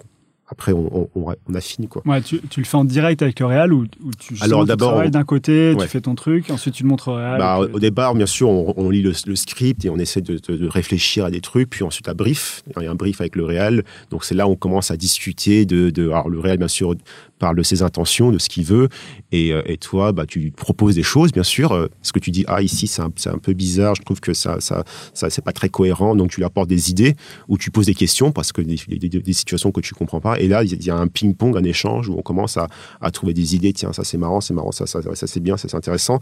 après, 0.50 0.72
on, 0.72 1.10
on, 1.14 1.34
on, 1.46 1.54
affine. 1.54 1.88
Quoi. 1.88 2.02
Ouais, 2.06 2.22
tu, 2.22 2.40
tu, 2.48 2.60
le 2.60 2.64
fais 2.64 2.76
en 2.78 2.84
direct 2.84 3.20
avec 3.20 3.38
le 3.38 3.44
réal 3.44 3.72
ou, 3.72 3.82
ou 4.02 4.10
tu 4.18 4.34
Alors, 4.40 4.64
d'abord, 4.64 4.92
travailles 4.92 5.10
d'un 5.10 5.24
côté, 5.24 5.74
ouais. 5.74 5.84
tu 5.84 5.88
fais 5.88 6.00
ton 6.00 6.14
truc, 6.14 6.50
ensuite 6.50 6.74
tu 6.74 6.84
le 6.84 6.88
montres 6.88 7.08
au 7.08 7.14
réal 7.16 7.38
bah, 7.38 7.58
Au 7.58 7.78
départ, 7.78 8.14
bien 8.14 8.24
sûr, 8.24 8.48
on, 8.48 8.72
on 8.78 8.88
lit 8.88 9.02
le, 9.02 9.12
le, 9.26 9.36
script 9.36 9.84
et 9.84 9.90
on 9.90 9.98
essaie 9.98 10.22
de, 10.22 10.38
de, 10.38 10.56
de, 10.56 10.66
réfléchir 10.66 11.26
à 11.26 11.30
des 11.30 11.42
trucs, 11.42 11.68
puis 11.68 11.84
ensuite 11.84 12.06
la 12.06 12.14
brief. 12.14 12.62
Il 12.74 12.82
y 12.82 12.86
a 12.86 12.90
un 12.90 12.94
brief 12.94 13.20
avec 13.20 13.36
le 13.36 13.44
réal. 13.44 13.84
Donc, 14.10 14.24
c'est 14.24 14.34
là 14.34 14.48
où 14.48 14.52
on 14.52 14.56
commence 14.56 14.90
à 14.90 14.96
discuter 14.96 15.66
de. 15.66 15.90
de 15.90 16.08
alors, 16.08 16.30
le 16.30 16.38
réal, 16.38 16.56
bien 16.56 16.68
sûr, 16.68 16.94
parle 17.38 17.56
de 17.56 17.62
ses 17.62 17.82
intentions, 17.82 18.30
de 18.30 18.38
ce 18.38 18.48
qu'il 18.48 18.64
veut. 18.64 18.88
Et, 19.32 19.48
et, 19.66 19.76
toi, 19.78 20.12
bah, 20.12 20.26
tu 20.26 20.50
proposes 20.50 20.94
des 20.94 21.02
choses, 21.02 21.32
bien 21.32 21.42
sûr. 21.42 21.88
Ce 22.02 22.12
que 22.12 22.18
tu 22.18 22.30
dis, 22.30 22.44
ah, 22.48 22.62
ici, 22.62 22.86
c'est 22.86 23.02
un, 23.02 23.10
un, 23.26 23.38
peu 23.38 23.52
bizarre, 23.52 23.94
je 23.94 24.02
trouve 24.02 24.20
que 24.20 24.34
ça, 24.34 24.60
ça, 24.60 24.84
ça 25.14 25.30
c'est 25.30 25.42
pas 25.42 25.52
très 25.52 25.68
cohérent. 25.68 26.14
Donc, 26.16 26.30
tu 26.30 26.40
lui 26.40 26.44
apportes 26.44 26.68
des 26.68 26.90
idées 26.90 27.14
ou 27.48 27.58
tu 27.58 27.70
poses 27.70 27.86
des 27.86 27.94
questions 27.94 28.32
parce 28.32 28.52
que 28.52 28.62
des, 28.62 29.32
situations 29.32 29.72
que 29.72 29.80
tu 29.80 29.94
comprends 29.94 30.20
pas. 30.20 30.38
Et 30.40 30.48
là, 30.48 30.64
il 30.64 30.84
y 30.84 30.90
a 30.90 30.96
un 30.96 31.08
ping-pong, 31.08 31.56
un 31.56 31.64
échange 31.64 32.08
où 32.08 32.16
on 32.18 32.22
commence 32.22 32.56
à, 32.56 32.68
à, 33.00 33.10
trouver 33.10 33.34
des 33.34 33.54
idées. 33.54 33.72
Tiens, 33.72 33.92
ça 33.92 34.04
c'est 34.04 34.18
marrant, 34.18 34.40
c'est 34.40 34.54
marrant, 34.54 34.72
ça, 34.72 34.86
ça, 34.86 35.00
c'est 35.14 35.40
bien, 35.40 35.56
c'est 35.56 35.74
intéressant. 35.74 36.20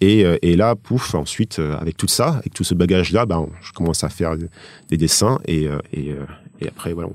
Et, 0.00 0.24
et, 0.42 0.56
là, 0.56 0.74
pouf, 0.74 1.14
ensuite, 1.14 1.58
avec 1.58 1.96
tout 1.96 2.08
ça, 2.08 2.28
avec 2.28 2.54
tout 2.54 2.64
ce 2.64 2.74
bagage-là, 2.74 3.26
ben, 3.26 3.46
je 3.60 3.72
commence 3.72 4.04
à 4.04 4.08
faire 4.08 4.36
des 4.88 4.96
dessins 4.96 5.38
et, 5.46 5.68
et, 5.92 6.14
et 6.60 6.68
après, 6.68 6.92
voilà, 6.92 7.10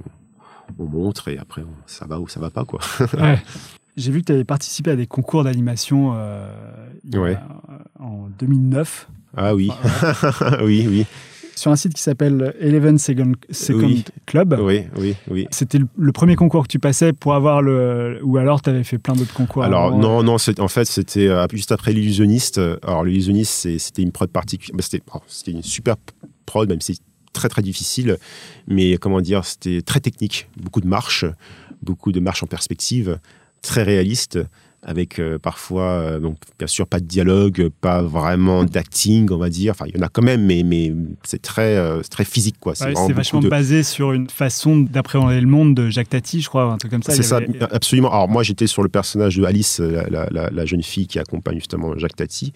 on, 0.80 0.86
montre 0.86 1.28
et 1.28 1.38
après, 1.38 1.62
on, 1.62 1.74
ça 1.86 2.06
va 2.06 2.20
ou 2.20 2.28
ça 2.28 2.40
va 2.40 2.50
pas, 2.50 2.66
quoi. 2.66 2.80
Ouais. 3.14 3.42
J'ai 3.96 4.12
vu 4.12 4.22
que 4.22 4.26
tu 4.26 4.32
avais 4.32 4.44
participé 4.44 4.90
à 4.92 4.96
des 4.96 5.06
concours 5.06 5.44
d'animation 5.44 6.14
euh, 6.16 6.52
ouais. 7.14 7.38
en 8.00 8.28
2009. 8.40 9.08
Ah 9.38 9.54
oui, 9.54 9.70
oui, 10.64 10.88
oui 10.90 11.06
sur 11.56 11.72
un 11.72 11.76
site 11.76 11.94
qui 11.94 12.02
s'appelle 12.02 12.56
Eleven 12.60 12.98
Second, 12.98 13.34
Second 13.50 13.86
oui. 13.86 14.04
Club. 14.26 14.58
Oui, 14.60 14.84
oui, 14.98 15.16
oui. 15.30 15.48
C'était 15.52 15.78
le, 15.78 15.88
le, 15.98 16.12
premier 16.12 16.36
concours 16.36 16.64
que 16.64 16.68
tu 16.68 16.80
passais 16.80 17.14
pour 17.14 17.34
avoir 17.34 17.62
le. 17.62 18.20
Ou 18.24 18.38
alors 18.38 18.62
tu 18.62 18.70
avais 18.70 18.84
fait 18.84 18.98
plein 18.98 19.14
d'autres 19.14 19.34
concours 19.34 19.64
Alors, 19.64 19.86
avant, 19.86 19.98
non, 19.98 20.24
non, 20.24 20.36
en 20.36 20.68
fait, 20.68 20.86
c'était 20.86 21.28
euh, 21.28 21.46
juste 21.52 21.72
après 21.72 21.94
l'illusionniste. 21.94 22.60
Alors, 22.84 23.04
l'illusionniste, 23.04 23.78
c'était 23.78 24.02
une 24.02 24.12
prod 24.12 24.30
particulière. 24.30 24.76
C'était 24.82 25.04
oh, 25.14 25.20
une 25.48 25.64
super 25.64 25.96
prod, 26.46 26.68
même 26.68 26.82
si 26.82 27.00
très, 27.34 27.50
très 27.50 27.62
difficile. 27.62 28.17
Mais 28.67 28.98
comment 28.98 29.22
dire, 29.22 29.43
c'était 29.46 29.82
très 29.82 30.00
technique. 30.00 30.48
Beaucoup 30.58 30.82
de 30.82 30.88
marches, 30.88 31.26
beaucoup 31.82 32.12
de 32.12 32.19
marches 32.19 32.43
en 32.43 32.48
perspective, 32.48 33.19
très 33.62 33.84
réaliste 33.84 34.39
avec 34.86 35.19
euh, 35.19 35.39
parfois, 35.39 35.84
euh, 35.84 36.19
donc 36.19 36.38
bien 36.58 36.67
sûr 36.67 36.88
pas 36.88 37.00
de 37.00 37.06
dialogue, 37.06 37.69
pas 37.82 38.02
vraiment 38.02 38.63
d'acting, 38.63 39.30
on 39.32 39.38
va 39.38 39.50
dire. 39.50 39.72
Enfin, 39.72 39.86
il 39.88 39.98
y 39.98 40.00
en 40.00 40.06
a 40.06 40.10
quand 40.10 40.22
même, 40.22 40.46
mais, 40.46 40.63
mais 40.63 40.93
c'est 41.24 41.41
très, 41.41 41.78
euh, 41.78 42.02
très 42.10 42.26
physique, 42.26 42.58
quoi. 42.60 42.76
C'est 42.76 42.96
ouais, 42.96 43.13
vachement 43.13 43.39
de... 43.39 43.50
basé 43.50 43.84
sur 43.84 44.12
une 44.12 44.30
façon 44.30 44.80
d'appréhender 44.80 45.39
le 45.39 45.48
monde 45.48 45.76
de 45.76 45.89
Jacques 45.89 46.10
Tati, 46.10 46.41
je 46.41 46.50
crois, 46.50 46.63
un 46.63 46.78
truc 46.78 46.91
comme 46.91 47.04
ça. 47.04 47.13
C'est 47.13 47.24
ça, 47.24 47.39
absolument. 47.72 48.12
Alors 48.12 48.28
moi, 48.28 48.43
j'étais 48.43 48.67
sur 48.67 48.84
le 48.84 48.89
personnage 48.89 49.38
de 49.38 49.43
Alice, 49.43 49.80
la, 49.80 50.28
la, 50.30 50.50
la, 50.50 50.65
jeune 50.65 50.84
fille 50.84 51.08
qui 51.08 51.19
accompagne 51.19 51.56
justement 51.56 51.98
Jacques 51.98 52.15
Tati, 52.15 52.54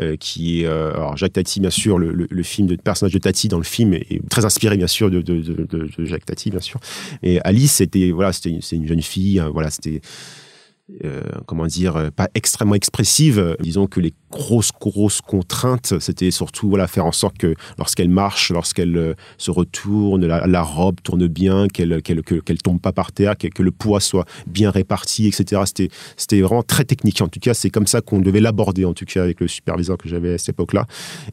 euh, 0.00 0.16
qui 0.16 0.62
est, 0.62 0.66
alors 0.66 1.16
Jacques 1.16 1.34
Tati, 1.34 1.60
bien 1.60 1.70
sûr, 1.70 1.98
le, 1.98 2.12
le, 2.12 2.26
le, 2.30 2.42
film 2.42 2.66
de 2.68 2.74
le 2.74 2.82
personnage 2.82 3.12
de 3.12 3.18
Tati 3.18 3.48
dans 3.48 3.58
le 3.58 3.64
film 3.64 3.92
est 3.94 4.20
très 4.28 4.44
inspiré, 4.44 4.76
bien 4.76 4.86
sûr, 4.86 5.10
de, 5.10 5.20
de, 5.20 5.40
de, 5.40 5.66
de 5.66 6.04
Jacques 6.04 6.26
Tati, 6.26 6.50
bien 6.50 6.60
sûr. 6.60 6.80
Et 7.22 7.40
Alice, 7.42 7.72
c'était 7.72 8.10
voilà, 8.10 8.32
c'était 8.32 8.50
une, 8.50 8.60
une 8.72 8.86
jeune 8.86 9.02
fille, 9.02 9.40
hein, 9.40 9.50
voilà, 9.52 9.70
c'était 9.70 10.00
euh, 11.04 11.22
comment 11.46 11.66
dire, 11.66 12.10
pas 12.14 12.28
extrêmement 12.36 12.76
expressive. 12.76 13.56
Disons 13.60 13.88
que 13.88 13.98
les 13.98 14.14
grosses, 14.30 14.70
grosses 14.80 15.20
contraintes, 15.20 15.94
c'était 15.98 16.30
surtout 16.30 16.68
voilà, 16.68 16.86
faire 16.86 17.06
en 17.06 17.12
sorte 17.12 17.38
que 17.38 17.56
lorsqu'elle 17.76 18.08
marche, 18.08 18.52
lorsqu'elle 18.52 18.96
euh, 18.96 19.14
se 19.36 19.50
retourne, 19.50 20.24
la, 20.24 20.62
robe 20.62 21.00
tourne 21.02 21.26
bien, 21.26 21.66
qu'elle 21.66 22.02
qu'elle 22.02 22.22
qu'elle 22.22 22.58
tombe 22.58 22.80
pas 22.80 22.92
par 22.92 23.10
terre, 23.10 23.36
que, 23.36 23.48
que, 23.48 23.64
le 23.64 23.72
poids 23.72 23.98
soit 23.98 24.26
bien 24.46 24.70
réparti, 24.70 25.26
etc. 25.26 25.62
C'était 26.16 26.40
vraiment 26.40 26.62
très 26.62 26.84
technique. 26.84 27.20
En 27.20 27.26
tout 27.26 27.40
cas, 27.40 27.52
c'est 27.52 27.70
comme 27.70 27.88
ça 27.88 28.00
qu'on 28.00 28.20
devait 28.20 28.40
l'aborder, 28.40 28.84
en 28.84 28.94
tout 28.94 29.06
cas, 29.06 29.24
avec 29.24 29.40
le 29.40 29.48
superviseur 29.48 29.98
que 29.98 30.08
j'avais 30.08 30.34
à 30.34 30.38
cette 30.38 30.50
époque-là. 30.50 30.86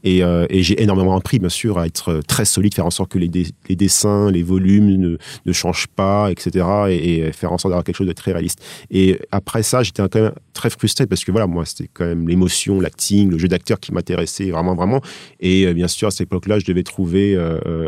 Et, 0.03 0.23
euh, 0.23 0.47
et 0.49 0.63
j'ai 0.63 0.81
énormément 0.81 1.15
appris, 1.15 1.37
bien 1.37 1.49
sûr, 1.49 1.77
à 1.77 1.85
être 1.85 2.21
très 2.27 2.45
solide, 2.45 2.73
faire 2.73 2.87
en 2.87 2.91
sorte 2.91 3.11
que 3.11 3.19
les, 3.19 3.29
les 3.69 3.75
dessins, 3.75 4.31
les 4.31 4.41
volumes 4.41 4.97
ne, 4.97 5.17
ne 5.45 5.53
changent 5.53 5.87
pas, 5.87 6.31
etc. 6.31 6.65
Et, 6.89 7.17
et 7.17 7.31
faire 7.33 7.51
en 7.51 7.59
sorte 7.59 7.71
d'avoir 7.71 7.83
quelque 7.83 7.97
chose 7.97 8.07
de 8.07 8.13
très 8.13 8.31
réaliste. 8.31 8.63
Et 8.89 9.19
après 9.31 9.42
ça, 9.61 9.83
j'étais 9.83 10.01
quand 10.01 10.15
même 10.15 10.33
très 10.53 10.69
frustré 10.69 11.07
parce 11.07 11.23
que 11.23 11.31
voilà, 11.31 11.47
moi, 11.47 11.65
c'était 11.65 11.89
quand 11.93 12.05
même 12.05 12.27
l'émotion, 12.27 12.79
l'acting, 12.79 13.29
le 13.29 13.37
jeu 13.37 13.47
d'acteur 13.47 13.79
qui 13.79 13.93
m'intéressait 13.93 14.51
vraiment, 14.51 14.75
vraiment. 14.75 15.01
Et 15.39 15.65
euh, 15.65 15.73
bien 15.73 15.87
sûr, 15.87 16.07
à 16.07 16.11
cette 16.11 16.21
époque-là, 16.21 16.59
je 16.59 16.65
devais 16.65 16.83
trouver 16.83 17.35
euh, 17.35 17.87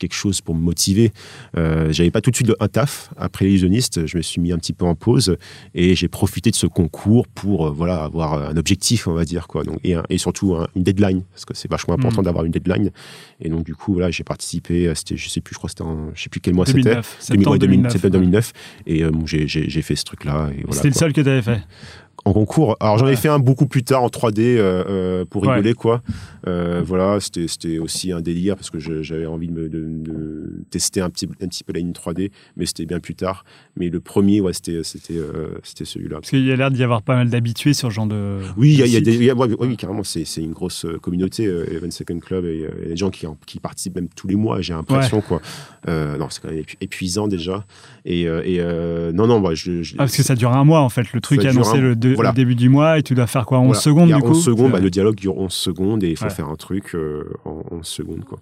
quelque 0.00 0.14
chose 0.14 0.40
pour 0.40 0.56
me 0.56 0.60
motiver. 0.60 1.12
Euh, 1.56 1.92
j'avais 1.92 2.10
pas 2.10 2.20
tout 2.20 2.30
de 2.30 2.36
suite 2.36 2.50
un 2.58 2.68
taf 2.68 3.10
après 3.16 3.44
l'illusionniste. 3.44 4.06
Je 4.06 4.16
me 4.16 4.22
suis 4.22 4.40
mis 4.40 4.50
un 4.50 4.58
petit 4.58 4.72
peu 4.72 4.84
en 4.84 4.96
pause 4.96 5.36
et 5.74 5.94
j'ai 5.94 6.08
profité 6.08 6.50
de 6.50 6.56
ce 6.56 6.66
concours 6.66 7.28
pour 7.28 7.68
euh, 7.68 7.70
voilà 7.70 8.02
avoir 8.02 8.34
un 8.34 8.56
objectif, 8.56 9.06
on 9.06 9.12
va 9.12 9.24
dire 9.24 9.46
quoi. 9.46 9.62
Donc 9.62 9.78
et, 9.84 9.94
et 10.08 10.18
surtout 10.18 10.56
un, 10.56 10.66
une 10.74 10.82
deadline 10.82 11.22
parce 11.30 11.44
que 11.44 11.54
c'est 11.54 11.70
vachement 11.70 11.94
important 11.94 12.22
mmh. 12.22 12.24
d'avoir 12.24 12.44
une 12.44 12.52
deadline. 12.52 12.90
Et 13.40 13.48
donc 13.48 13.64
du 13.64 13.76
coup 13.76 13.92
voilà, 13.92 14.10
j'ai 14.10 14.24
participé. 14.24 14.92
C'était 14.96 15.16
je 15.16 15.28
sais 15.28 15.40
plus, 15.40 15.54
je 15.54 15.58
crois 15.58 15.68
c'était 15.68 15.82
en, 15.82 16.10
je 16.14 16.22
sais 16.22 16.28
plus 16.28 16.40
quel 16.40 16.54
mois 16.54 16.66
c'était. 16.66 16.82
2009. 16.82 17.58
2009. 17.58 17.92
Septembre 17.92 18.12
2009. 18.12 18.52
Et 18.86 19.04
euh, 19.04 19.10
j'ai 19.24 19.82
fait 19.82 19.96
ce 19.96 20.04
truc 20.04 20.24
là. 20.24 20.50
Voilà, 20.64 20.72
c'était 20.72 20.88
le 20.88 20.94
seul 20.94 21.12
que 21.12 21.20
tu 21.20 21.28
avais 21.28 21.42
fait 21.42 21.62
en 22.24 22.32
concours. 22.32 22.76
Alors 22.80 22.98
j'en 22.98 23.06
ai 23.06 23.16
fait 23.16 23.28
un 23.28 23.38
beaucoup 23.38 23.66
plus 23.66 23.82
tard 23.82 24.02
en 24.02 24.08
3D 24.08 24.40
euh, 24.40 24.84
euh, 24.86 25.24
pour 25.24 25.42
rigoler 25.42 25.70
ouais. 25.70 25.74
quoi. 25.74 26.02
Euh, 26.46 26.82
voilà, 26.84 27.18
c'était 27.20 27.78
aussi 27.78 28.12
un 28.12 28.20
délire 28.20 28.56
parce 28.56 28.70
que 28.70 28.78
j'avais 28.78 29.26
envie 29.26 29.48
de, 29.48 29.52
me, 29.52 29.68
de, 29.68 29.84
de, 29.88 30.64
tester 30.70 31.00
un 31.00 31.10
petit 31.10 31.28
un 31.42 31.48
petit 31.48 31.64
peu 31.64 31.72
la 31.72 31.80
ligne 31.80 31.92
3D, 31.92 32.30
mais 32.56 32.66
c'était 32.66 32.86
bien 32.86 33.00
plus 33.00 33.14
tard. 33.14 33.44
Mais 33.76 33.88
le 33.88 34.00
premier, 34.00 34.40
ouais, 34.40 34.52
c'était 34.52 34.82
c'était 34.84 35.18
c'était 35.62 35.84
celui-là. 35.84 36.16
Parce 36.16 36.30
qu'il 36.30 36.46
y 36.46 36.52
a 36.52 36.56
l'air 36.56 36.70
d'y 36.70 36.82
avoir 36.82 37.02
pas 37.02 37.14
mal 37.16 37.30
d'habitués 37.30 37.74
sur 37.74 37.88
ce 37.88 37.94
genre 37.94 38.06
de. 38.06 38.40
Oui, 38.56 38.72
il 38.72 38.78
y 38.78 38.82
a, 38.82 38.86
y 38.86 38.96
a 38.96 39.00
des, 39.00 39.16
y 39.16 39.30
a, 39.30 39.34
ouais, 39.34 39.48
oui, 39.58 39.76
carrément, 39.76 40.04
c'est 40.04 40.24
une 40.36 40.52
grosse 40.52 40.86
communauté, 41.02 41.44
Eleven 41.44 41.90
Second 41.90 42.18
Club, 42.18 42.44
et 42.44 42.54
il 42.54 42.60
y 42.60 42.86
a 42.86 42.88
des 42.88 42.96
gens 42.96 43.10
qui 43.10 43.26
qui 43.46 43.60
participent 43.60 43.96
même 43.96 44.08
tous 44.08 44.28
les 44.28 44.36
mois. 44.36 44.60
J'ai 44.60 44.72
l'impression 44.72 45.20
quoi. 45.20 45.40
non, 45.86 46.26
c'est 46.30 46.42
quand 46.42 46.50
même 46.50 46.62
épuisant 46.80 47.28
déjà. 47.28 47.64
Et, 48.04 48.22
et 48.22 48.62
non 49.12 49.26
non, 49.26 49.40
moi 49.40 49.54
je, 49.54 49.82
je 49.82 49.94
ah, 49.94 49.98
parce 49.98 50.16
que 50.16 50.22
ça 50.22 50.34
dure 50.34 50.52
un 50.52 50.64
mois 50.64 50.80
en 50.80 50.88
fait. 50.88 51.12
Le 51.12 51.20
truc 51.20 51.44
annoncé 51.44 51.78
un... 51.78 51.80
le 51.80 51.96
2 51.96 52.09
voilà. 52.14 52.30
au 52.30 52.34
début 52.34 52.54
du 52.54 52.68
mois 52.68 52.98
et 52.98 53.02
tu 53.02 53.14
dois 53.14 53.26
faire 53.26 53.46
quoi 53.46 53.58
11 53.58 53.66
voilà. 53.66 53.80
secondes 53.80 54.08
il 54.08 54.10
y 54.10 54.14
a 54.14 54.18
du 54.18 54.22
11 54.24 54.28
coup 54.30 54.34
secondes, 54.40 54.72
bah, 54.72 54.80
le 54.80 54.90
dialogue 54.90 55.16
dure 55.16 55.36
11 55.38 55.52
secondes 55.52 56.04
et 56.04 56.10
il 56.10 56.16
faut 56.16 56.24
ouais. 56.24 56.30
faire 56.30 56.48
un 56.48 56.56
truc 56.56 56.94
euh, 56.94 57.24
en 57.44 57.62
11 57.70 57.86
secondes 57.86 58.24
quoi. 58.24 58.38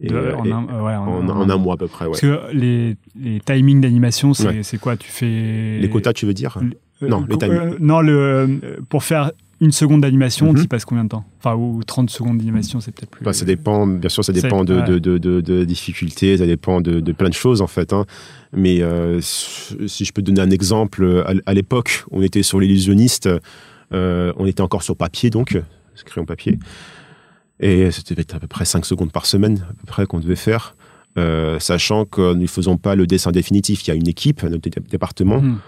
Et, 0.00 0.12
euh, 0.12 0.36
en, 0.36 0.44
un, 0.46 0.64
ouais, 0.64 0.94
en, 0.94 1.28
en, 1.28 1.28
en, 1.28 1.50
un 1.50 1.56
mois 1.56 1.74
à 1.74 1.76
peu 1.76 1.88
près. 1.88 2.04
Ouais. 2.04 2.12
Parce 2.12 2.20
que 2.20 2.52
les, 2.52 2.96
les 3.20 3.40
timings 3.40 3.80
d'animation, 3.80 4.32
c'est 4.32 4.78
quoi? 4.78 4.96
Tu 4.96 5.10
fais 5.10 5.78
les 5.80 5.88
quotas, 5.90 6.12
tu 6.12 6.24
veux 6.24 6.34
dire? 6.34 6.56
Euh, 7.02 7.08
Non, 7.08 7.26
les 7.28 7.36
timings. 7.36 7.76
non, 7.80 8.00
le 8.00 8.60
pour 8.88 9.02
faire 9.02 9.32
une 9.60 9.72
seconde 9.72 10.02
d'animation, 10.02 10.52
Mhm. 10.52 10.62
tu 10.62 10.68
passes 10.68 10.84
combien 10.84 11.04
de 11.04 11.08
temps? 11.08 11.24
Enfin, 11.38 11.54
ou 11.56 11.82
30 11.84 12.10
secondes 12.10 12.38
d'animation, 12.38 12.80
c'est 12.80 12.92
peut-être 12.92 13.10
plus. 13.10 13.24
Bah, 13.24 13.32
ça 13.32 13.44
dépend, 13.44 13.86
bien 13.86 14.08
sûr, 14.08 14.24
ça 14.24 14.32
dépend 14.32 14.64
de, 14.64 14.80
de, 14.82 14.98
de, 14.98 15.18
de, 15.18 15.40
de 15.40 15.64
difficultés, 15.64 16.36
ça 16.38 16.46
dépend 16.46 16.80
de, 16.80 17.00
de 17.00 17.12
plein 17.12 17.28
de 17.28 17.34
choses 17.34 17.60
en 17.60 17.66
fait. 17.66 17.92
hein. 17.92 18.04
Mais 18.52 18.80
euh, 18.82 19.20
si 19.20 20.04
je 20.04 20.12
peux 20.12 20.22
te 20.22 20.26
donner 20.30 20.40
un 20.40 20.50
exemple, 20.50 21.24
à, 21.44 21.54
l'époque, 21.54 22.04
on 22.10 22.22
était 22.22 22.42
sur 22.44 22.60
l'illusionniste, 22.60 23.28
euh, 23.92 24.32
on 24.36 24.46
était 24.46 24.60
encore 24.62 24.82
sur 24.82 24.96
papier 24.96 25.30
donc, 25.30 25.60
crayon 26.04 26.24
papier, 26.26 26.58
et 27.60 27.90
c'était 27.90 28.34
à 28.34 28.38
peu 28.38 28.46
près 28.46 28.64
5 28.64 28.84
secondes 28.86 29.10
par 29.10 29.26
semaine 29.26 29.64
à 29.68 29.72
peu 29.74 29.86
près 29.86 30.06
qu'on 30.06 30.20
devait 30.20 30.36
faire. 30.36 30.74
euh, 31.16 31.58
sachant 31.58 32.04
que 32.04 32.34
nous 32.34 32.42
ne 32.42 32.46
faisons 32.46 32.76
pas 32.76 32.94
le 32.94 33.04
dessin 33.08 33.32
définitif, 33.32 33.82
il 33.84 33.88
y 33.88 33.90
a 33.90 33.96
une 33.96 34.06
équipe, 34.06 34.44
notre 34.44 34.58
dé- 34.70 34.80
département, 34.88 35.40
Mhm. 35.40 35.58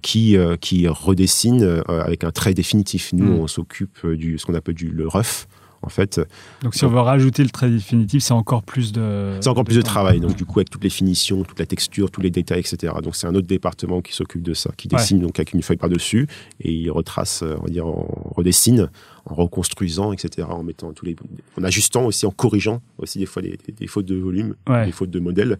Qui, 0.00 0.36
euh, 0.36 0.56
qui 0.56 0.88
redessine 0.88 1.62
euh, 1.62 1.82
avec 1.88 2.24
un 2.24 2.30
trait 2.30 2.54
définitif. 2.54 3.12
Nous, 3.12 3.24
Mhm. 3.24 3.40
on 3.40 3.46
s'occupe 3.46 3.98
euh, 4.04 4.16
du 4.16 4.38
ce 4.38 4.46
qu'on 4.46 4.54
appelle 4.54 4.74
du 4.74 4.88
le 4.90 5.06
rough, 5.06 5.46
en 5.82 5.90
fait, 5.90 6.18
Donc, 6.62 6.74
si 6.74 6.84
on 6.86 6.88
veut 6.88 6.98
rajouter 7.00 7.42
le 7.42 7.50
trait 7.50 7.68
définitif, 7.68 8.22
c'est 8.22 8.32
encore 8.32 8.62
plus 8.62 8.90
de. 8.92 9.36
C'est 9.42 9.50
encore 9.50 9.64
plus 9.64 9.76
de 9.76 9.82
travail, 9.82 10.18
donc 10.18 10.34
du 10.34 10.46
coup 10.46 10.58
avec 10.60 10.70
toutes 10.70 10.82
les 10.84 10.88
finitions, 10.88 11.42
toute 11.44 11.58
la 11.58 11.66
texture, 11.66 12.10
tous 12.10 12.22
les 12.22 12.30
détails, 12.30 12.60
etc. 12.60 12.94
Donc 13.02 13.14
c'est 13.16 13.26
un 13.26 13.34
autre 13.34 13.46
département 13.46 14.00
qui 14.00 14.14
s'occupe 14.14 14.42
de 14.42 14.54
ça, 14.54 14.70
qui 14.78 14.88
Ouais. 14.90 14.96
dessine 14.98 15.20
donc 15.20 15.38
avec 15.38 15.52
une 15.52 15.60
feuille 15.62 15.76
par-dessus 15.76 16.26
et 16.60 16.72
il 16.72 16.90
retrace, 16.90 17.42
euh, 17.42 17.56
on 17.60 17.64
va 17.64 17.68
dire, 17.70 17.86
en 17.86 18.32
redessine, 18.34 18.88
en 19.26 19.34
reconstruisant, 19.34 20.12
etc. 20.12 20.46
En 20.50 20.62
mettant 20.62 20.92
tous 20.92 21.06
les, 21.06 21.16
en 21.58 21.64
ajustant 21.64 22.04
aussi, 22.04 22.26
en 22.26 22.30
corrigeant 22.30 22.82
aussi 22.98 23.18
des 23.18 23.26
fois 23.26 23.40
des, 23.42 23.58
des- 23.66 23.72
des 23.72 23.86
fautes 23.86 24.06
de 24.06 24.16
volume, 24.16 24.54
Ouais. 24.68 24.86
des 24.86 24.92
fautes 24.92 25.10
de 25.10 25.20
modèle. 25.20 25.58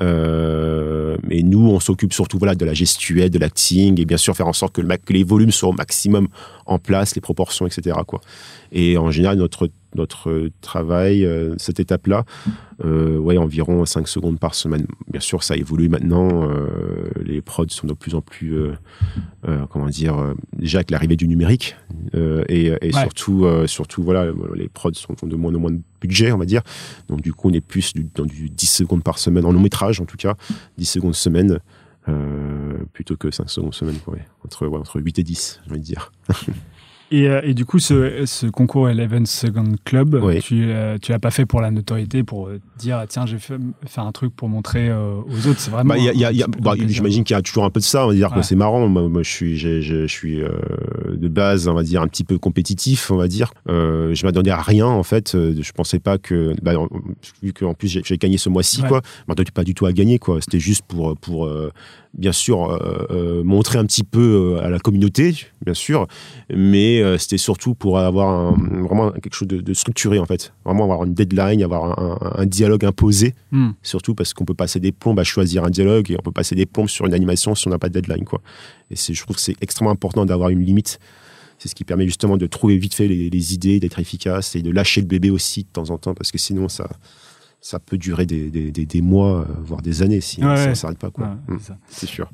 Euh, 0.00 1.16
mais 1.26 1.42
nous, 1.42 1.66
on 1.68 1.80
s'occupe 1.80 2.12
surtout 2.12 2.38
voilà 2.38 2.54
de 2.54 2.64
la 2.64 2.74
gestuelle, 2.74 3.30
de 3.30 3.38
l'acting 3.38 4.00
et 4.00 4.04
bien 4.04 4.16
sûr 4.16 4.36
faire 4.36 4.48
en 4.48 4.52
sorte 4.52 4.74
que, 4.74 4.80
le, 4.80 4.96
que 4.96 5.12
les 5.12 5.24
volumes 5.24 5.50
soient 5.50 5.68
au 5.70 5.72
maximum 5.72 6.28
en 6.66 6.78
place, 6.78 7.14
les 7.14 7.20
proportions, 7.20 7.66
etc. 7.66 7.96
Quoi. 8.06 8.20
Et 8.72 8.96
en 8.98 9.10
général, 9.10 9.38
notre 9.38 9.68
notre 9.94 10.50
travail, 10.60 11.24
euh, 11.24 11.54
cette 11.58 11.80
étape-là, 11.80 12.24
euh, 12.84 13.16
ouais, 13.18 13.36
environ 13.36 13.84
5 13.84 14.06
secondes 14.08 14.38
par 14.38 14.54
semaine. 14.54 14.86
Bien 15.10 15.20
sûr, 15.20 15.42
ça 15.42 15.56
évolue 15.56 15.88
maintenant. 15.88 16.48
euh, 16.50 17.10
les 17.22 17.40
prods 17.42 17.66
sont 17.68 17.86
de 17.86 17.92
plus 17.92 18.14
en 18.14 18.20
plus, 18.20 18.54
euh, 18.54 18.72
euh, 19.48 19.66
comment 19.70 19.86
dire, 19.88 20.18
euh, 20.18 20.34
déjà 20.56 20.78
avec 20.78 20.90
l'arrivée 20.90 21.16
du 21.16 21.26
numérique 21.28 21.76
euh, 22.14 22.44
et, 22.48 22.66
et 22.66 22.78
Ouais. 22.82 22.92
surtout, 22.92 23.44
euh, 23.44 23.66
surtout, 23.66 24.02
voilà, 24.02 24.30
les 24.54 24.68
prods 24.68 24.94
sont 24.94 25.14
ont 25.22 25.26
de 25.26 25.36
moins 25.36 25.54
en 25.54 25.58
moins 25.58 25.70
de 25.72 25.80
budget, 26.00 26.32
on 26.32 26.38
va 26.38 26.46
dire. 26.46 26.62
Donc 27.08 27.20
du 27.20 27.32
coup, 27.32 27.50
on 27.50 27.52
est 27.52 27.60
plus 27.60 27.92
du- 27.92 28.08
dans 28.14 28.24
du 28.26 28.48
10 28.50 28.66
secondes 28.66 29.02
par 29.02 29.18
semaine, 29.18 29.44
en 29.44 29.52
long 29.52 29.60
métrage 29.60 30.00
en 30.00 30.04
tout 30.06 30.16
cas, 30.16 30.34
10 30.78 30.84
secondes 30.86 31.14
semaine. 31.14 31.58
euh, 32.08 32.78
plutôt 32.94 33.16
que 33.16 33.30
5 33.30 33.50
secondes 33.50 33.74
semaine, 33.74 33.96
ouais. 34.08 34.24
entre, 34.44 34.66
ouais, 34.66 34.78
entre 34.78 35.00
8 35.00 35.18
et 35.18 35.22
10, 35.22 35.60
j'ai 35.64 35.70
envie 35.70 35.80
de 35.80 35.84
dire. 35.84 36.10
Et, 37.12 37.28
euh, 37.28 37.40
et 37.42 37.54
du 37.54 37.64
coup, 37.64 37.80
ce, 37.80 38.24
ce 38.24 38.46
concours 38.46 38.88
Eleven 38.88 39.26
Second 39.26 39.72
Club, 39.84 40.14
Oui. 40.22 40.40
tu, 40.40 40.66
euh, 40.70 40.96
tu 41.02 41.10
l'as 41.10 41.18
pas 41.18 41.32
fait 41.32 41.44
pour 41.44 41.60
la 41.60 41.72
notoriété, 41.72 42.22
pour 42.22 42.46
euh, 42.46 42.60
dire 42.78 42.98
ah, 42.98 43.06
tiens, 43.08 43.26
j'ai 43.26 43.38
fait 43.38 43.56
faire 43.86 44.04
un 44.04 44.12
truc 44.12 44.34
pour 44.36 44.48
montrer 44.48 44.88
euh, 44.88 45.14
aux 45.28 45.48
autres. 45.48 45.58
C'est 45.58 45.72
vraiment. 45.72 45.94
Bah, 45.94 46.30
bah. 46.60 46.74
J'imagine 46.86 47.24
qu'il 47.24 47.34
y 47.34 47.38
a 47.38 47.42
toujours 47.42 47.64
un 47.64 47.70
peu 47.70 47.80
de 47.80 47.84
ça. 47.84 48.04
On 48.04 48.08
va 48.08 48.14
dire 48.14 48.30
Ouais. 48.30 48.36
que 48.38 48.42
c'est 48.42 48.54
marrant. 48.54 48.86
Moi, 48.86 49.08
moi, 49.08 49.22
je 49.24 49.28
suis, 49.30 49.56
je 49.58 50.06
euh, 50.26 51.16
de 51.16 51.28
base, 51.28 51.66
on 51.66 51.74
va 51.74 51.82
dire, 51.82 52.00
un 52.00 52.06
petit 52.06 52.22
peu 52.24 52.38
compétitif, 52.38 53.10
on 53.10 53.16
va 53.16 53.26
dire. 53.26 53.52
Je 53.68 54.24
m'attendais 54.24 54.50
à 54.52 54.60
rien, 54.62 54.86
en 54.86 55.02
fait. 55.02 55.32
Je 55.34 55.72
pensais 55.72 55.98
pas 55.98 56.16
que, 56.18 56.54
bah, 56.62 56.78
en- 56.78 56.88
vu 57.42 57.52
qu'en 57.52 57.74
plus 57.74 57.88
j'ai 57.88 58.16
gagné 58.18 58.38
ce 58.38 58.48
mois-ci, 58.48 58.82
Ouais. 58.82 58.88
quoi. 58.88 59.00
Je 59.04 59.24
m'attendais 59.26 59.50
pas 59.52 59.64
du 59.64 59.74
tout 59.74 59.86
à 59.86 59.92
gagner, 59.92 60.18
quoi. 60.20 60.38
C'était 60.40 60.60
juste 60.60 60.82
pour, 60.86 61.16
pour 61.16 61.50
bien 62.14 62.32
sûr, 62.32 62.78
montrer 63.44 63.78
un 63.78 63.84
petit 63.84 64.04
peu 64.04 64.58
à 64.62 64.68
la 64.70 64.78
communauté, 64.78 65.34
bien 65.64 65.74
sûr, 65.74 66.06
mais 66.54 66.99
euh, 67.02 67.18
c'était 67.18 67.38
surtout 67.38 67.74
pour 67.74 67.98
avoir 67.98 68.28
un- 68.28 68.82
vraiment 68.82 69.10
quelque 69.12 69.34
chose 69.34 69.48
de, 69.48 69.60
de 69.60 69.74
structuré, 69.74 70.18
en 70.18 70.26
fait. 70.26 70.52
Vraiment 70.64 70.84
avoir 70.84 71.04
une 71.04 71.14
deadline, 71.14 71.62
avoir 71.62 71.98
un, 72.38 72.46
dialogue 72.46 72.84
imposé 72.84 73.34
Hmm. 73.52 73.70
surtout 73.82 74.14
parce 74.14 74.32
qu'on 74.34 74.44
peut 74.44 74.54
passer 74.54 74.80
des 74.80 74.92
plombes 74.92 75.18
à 75.20 75.24
choisir 75.24 75.64
un 75.64 75.70
dialogue 75.70 76.10
et 76.10 76.16
on 76.18 76.22
peut 76.22 76.32
passer 76.32 76.54
des 76.54 76.66
plombes 76.66 76.88
sur 76.88 77.06
une 77.06 77.14
animation 77.14 77.54
si 77.54 77.66
on 77.68 77.70
n'a 77.70 77.78
pas 77.78 77.88
de 77.88 77.94
deadline 78.00 78.24
quoi. 78.24 78.40
Et 78.90 78.96
c'est 78.96 79.12
je 79.14 79.22
trouve 79.22 79.36
que 79.36 79.42
c'est 79.42 79.56
extrêmement 79.60 79.90
important 79.92 80.24
d'avoir 80.26 80.50
une 80.50 80.64
limite. 80.64 80.98
C'est 81.58 81.68
ce 81.68 81.74
qui 81.74 81.84
permet 81.84 82.06
justement 82.06 82.36
de 82.38 82.46
trouver 82.46 82.78
vite 82.78 82.94
fait 82.94 83.06
les, 83.08 83.28
les 83.28 83.54
idées, 83.54 83.80
d'être 83.80 83.98
efficace 83.98 84.56
et 84.56 84.62
de 84.62 84.70
lâcher 84.70 85.00
le 85.02 85.06
bébé 85.06 85.30
aussi 85.30 85.64
de 85.64 85.68
temps 85.68 85.90
en 85.90 85.98
temps 85.98 86.14
parce 86.14 86.32
que 86.32 86.38
sinon 86.38 86.68
ça 86.68 86.88
ça 87.62 87.78
peut 87.78 87.98
durer 87.98 88.24
des, 88.24 88.48
des, 88.50 88.72
des- 88.72 88.86
des 88.86 89.02
mois 89.02 89.40
euh, 89.42 89.44
voire 89.62 89.82
des 89.82 90.00
années 90.00 90.22
si 90.22 90.42
Ouais, 90.42 90.56
ça 90.56 90.68
ne 90.70 90.74
s'arrête 90.74 90.96
pas 90.98 91.10
quoi. 91.10 91.26
Ouais, 91.26 91.54
Mm, 91.54 91.58
c'est 91.60 91.66
ça. 91.66 91.76
c'est 91.88 92.06
sûr. 92.06 92.30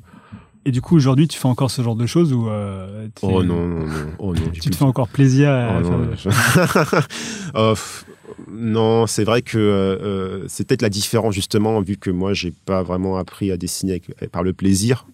Et 0.67 0.71
du 0.71 0.81
coup, 0.81 0.97
aujourd'hui, 0.97 1.29
tu 1.29 1.39
fais 1.39 1.47
encore 1.47 1.71
ce 1.71 1.81
genre 1.81 1.95
de 1.95 2.05
choses 2.05 2.33
ou 2.33 2.49
euh, 2.49 3.07
Oh 3.21 3.41
non 3.41 3.65
non 3.65 3.85
non. 3.87 3.93
Oh 4.19 4.33
non, 4.33 4.49
tu 4.51 4.59
te 4.69 4.75
fais 4.75 4.83
encore 4.83 5.07
plaisir 5.07 5.49
à 5.49 5.79
Oh 5.79 5.83
faire 5.85 5.97
non, 5.97 6.09
Euh, 7.55 7.69
pff, 7.73 8.05
non, 8.51 9.07
c'est 9.07 9.23
vrai 9.23 9.41
que 9.41 9.57
euh, 9.57 9.61
euh, 10.41 10.43
c'est 10.49 10.67
peut-être 10.67 10.81
la 10.81 10.89
différence 10.89 11.33
justement, 11.33 11.79
vu 11.79 11.95
que 11.95 12.09
moi 12.09 12.33
j'ai 12.33 12.51
pas 12.65 12.83
vraiment 12.83 13.15
appris 13.15 13.49
à 13.49 13.55
dessiner 13.55 13.93
avec- 13.93 14.29
par 14.29 14.43
le 14.43 14.51
plaisir, 14.51 15.07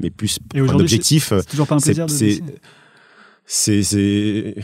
mais 0.00 0.08
plus 0.08 0.38
Et 0.54 0.60
un 0.60 0.62
aujourd'hui, 0.62 0.84
objectif. 0.84 1.34
C'est 1.36 1.50
toujours 1.50 1.66
pas 1.66 1.74
un 1.74 1.80
plaisir 1.80 2.06
de 2.06 2.10
dessiner? 2.10 2.54
c'est 3.44 4.54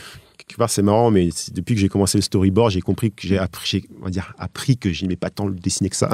quelque 0.50 0.58
part 0.58 0.70
c'est 0.70 0.82
marrant, 0.82 1.10
mais 1.10 1.28
depuis 1.54 1.74
que 1.74 1.80
j'ai 1.80 1.88
commencé 1.88 2.18
le 2.18 2.22
storyboard, 2.22 2.72
j'ai 2.72 2.80
compris 2.80 3.10
que 3.12 3.26
j'ai 3.26 3.38
appris, 3.38 3.84
on 4.00 4.04
va 4.04 4.10
dire 4.10 4.34
appris 4.38 4.76
que 4.76 4.92
j'aimais 4.92 5.16
pas 5.16 5.30
tant 5.30 5.46
le 5.46 5.54
dessiner 5.54 5.88
que 5.90 5.96
ça. 5.96 6.10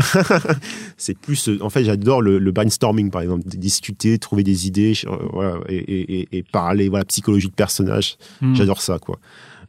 c'est 0.97 1.19
plus, 1.19 1.49
euh, 1.49 1.59
en 1.63 1.71
fait, 1.71 1.85
j'adore 1.85 2.23
le, 2.23 2.39
le 2.39 2.53
brainstorming 2.53 3.11
par 3.11 3.23
exemple, 3.23 3.43
discuter, 3.49 4.19
trouver 4.19 4.43
des 4.43 4.67
idées, 4.67 4.93
euh, 5.07 5.17
voilà, 5.33 5.59
et, 5.69 5.77
et- 5.77 6.21
et- 6.21 6.29
et 6.33 6.43
parler, 6.43 6.89
voilà, 6.89 7.05
psychologie 7.05 7.49
de 7.49 7.55
personnage. 7.55 8.17
Hmm. 8.41 8.55
J'adore 8.55 8.81
ça, 8.83 8.99
quoi. 8.99 9.19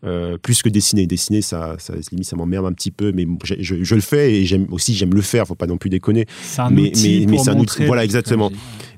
Euh, 0.04 0.38
plus 0.38 0.62
que 0.62 0.70
dessiner. 0.70 1.08
Dessiner, 1.08 1.42
ça, 1.42 1.76
ça, 1.80 1.94
limite, 2.12 2.28
ça 2.28 2.36
m'emmerde 2.36 2.66
un 2.68 2.74
petit 2.74 2.92
peu, 2.92 3.12
mais 3.14 3.26
je, 3.44 3.56
je- 3.60 3.84
je 3.84 3.96
le 3.96 4.02
fais 4.02 4.34
et 4.36 4.46
j'aime 4.46 4.68
aussi, 4.72 4.94
j'aime 4.94 5.14
le 5.14 5.22
faire, 5.22 5.48
faut 5.48 5.56
pas 5.56 5.66
non 5.66 5.78
plus 5.78 5.90
déconner. 5.90 6.26
C'est 6.44 6.62
un 6.62 6.70
mais- 6.70 6.90
outil 6.90 7.26
mais- 7.28 7.50
un 7.50 7.58
outil- 7.58 7.86
voilà, 7.86 8.04
exactement. 8.06 8.52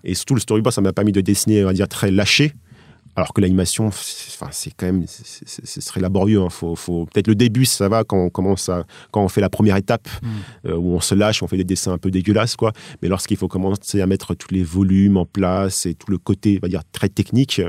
Et 0.03 0.13
surtout, 0.13 0.33
le 0.35 0.41
storyboard, 0.41 0.73
ça 0.73 0.81
m'a 0.81 0.91
permis 0.93 1.11
de 1.13 1.21
dessiner, 1.21 1.63
on 1.63 1.67
va 1.67 1.73
dire, 1.73 1.87
très 1.87 2.11
lâché. 2.11 2.53
Alors 3.15 3.33
que 3.33 3.41
l'animation, 3.41 3.91
c'est- 3.91 4.29
enfin, 4.41 4.49
c'est 4.51 4.71
quand 4.75 4.85
même, 4.85 5.05
ce 5.07 5.81
serait 5.81 5.99
laborieux. 5.99 6.41
hein. 6.41 6.49
Faut, 6.49 6.75
faut 6.75 7.05
peut-être 7.05 7.27
le 7.27 7.35
début, 7.35 7.65
ça 7.65 7.89
va 7.89 8.03
quand 8.03 8.17
on 8.17 8.29
commence 8.29 8.69
à, 8.69 8.85
quand 9.11 9.23
on 9.23 9.27
fait 9.27 9.41
la 9.41 9.49
première 9.49 9.75
étape 9.75 10.07
Mm. 10.21 10.27
euh, 10.69 10.75
où 10.77 10.93
on 10.95 10.99
se 11.01 11.15
lâche, 11.15 11.43
on 11.43 11.47
fait 11.47 11.57
des 11.57 11.63
dessins 11.65 11.91
un 11.93 11.97
peu 11.97 12.11
dégueulasses, 12.11 12.55
quoi. 12.55 12.71
Mais 13.01 13.09
lorsqu'il 13.09 13.35
faut 13.37 13.47
commencer 13.49 13.99
à 14.01 14.05
mettre 14.07 14.35
tous 14.35 14.53
les 14.53 14.63
volumes 14.63 15.17
en 15.17 15.25
place 15.25 15.85
et 15.85 15.95
tout 15.95 16.11
le 16.11 16.17
côté, 16.17 16.59
on 16.61 16.65
va 16.65 16.69
dire, 16.69 16.83
très 16.91 17.09
technique, 17.09 17.61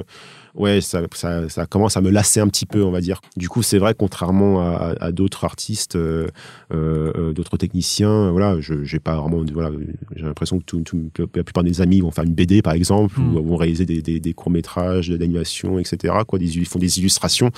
ouais, 0.55 0.81
ça, 0.81 1.03
ça, 1.15 1.49
ça 1.49 1.67
commence 1.67 1.97
à 1.97 2.01
me 2.01 2.11
lasser 2.11 2.41
un 2.41 2.49
petit 2.49 2.67
peu, 2.67 2.83
on 2.83 2.91
va 2.91 3.01
dire. 3.01 3.21
Du 3.37 3.49
coup, 3.49 3.63
c'est 3.63 3.79
vrai, 3.79 3.95
contrairement 3.97 4.61
à, 4.61 5.13
d'autres 5.13 5.45
artistes, 5.45 5.97
euh, 5.97 6.27
euh, 6.73 7.13
euh, 7.17 7.33
d'autres 7.33 7.57
techniciens, 7.57 8.31
voilà, 8.31 8.57
j'ai 8.61 8.99
pas 8.99 9.17
vraiment, 9.17 9.43
voilà, 9.53 9.71
j'ai 10.17 10.23
l'impression 10.23 10.59
que 10.59 10.65
tout, 10.65 10.81
tout- 10.81 11.11
la 11.35 11.45
plupart 11.45 11.65
des 11.65 11.81
amis 11.81 12.01
vont 12.01 12.11
faire 12.11 12.25
une 12.25 12.35
BD, 12.35 12.63
par 12.63 12.73
exemple, 12.75 13.19
ou 13.21 13.43
vont 13.43 13.57
réaliser 13.57 13.87
des, 13.87 14.03
des, 14.03 14.21
des 14.21 14.33
courts 14.35 14.51
métrages 14.51 15.09
d'animation, 15.11 15.79
etc. 15.79 16.15
Quoi, 16.27 16.39
des, 16.39 16.57
ils 16.59 16.67
font 16.67 16.79
des 16.79 16.99
illustrations. 16.99 17.51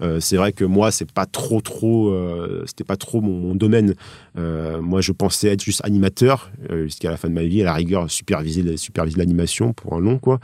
Euh, 0.00 0.20
c'est 0.20 0.36
vrai 0.36 0.52
que 0.52 0.64
moi, 0.64 0.90
c'est 0.90 1.10
pas 1.10 1.26
trop, 1.26 1.60
trop, 1.60 2.14
c'était 2.66 2.84
pas 2.84 2.96
trop 2.96 3.20
mon, 3.20 3.38
mon 3.38 3.54
domaine. 3.54 3.94
Moi, 4.36 5.00
je 5.00 5.12
pensais 5.12 5.48
être 5.48 5.62
juste 5.62 5.80
animateur 5.84 6.50
jusqu'à 6.70 7.10
la 7.10 7.16
fin 7.16 7.28
de 7.28 7.34
ma 7.34 7.42
vie, 7.44 7.62
à 7.62 7.66
la 7.66 7.74
rigueur, 7.74 8.10
superviser, 8.10 8.76
superviser 8.76 9.18
l'animation 9.18 9.72
pour 9.72 9.94
un 9.94 10.00
long, 10.00 10.18
quoi. 10.18 10.38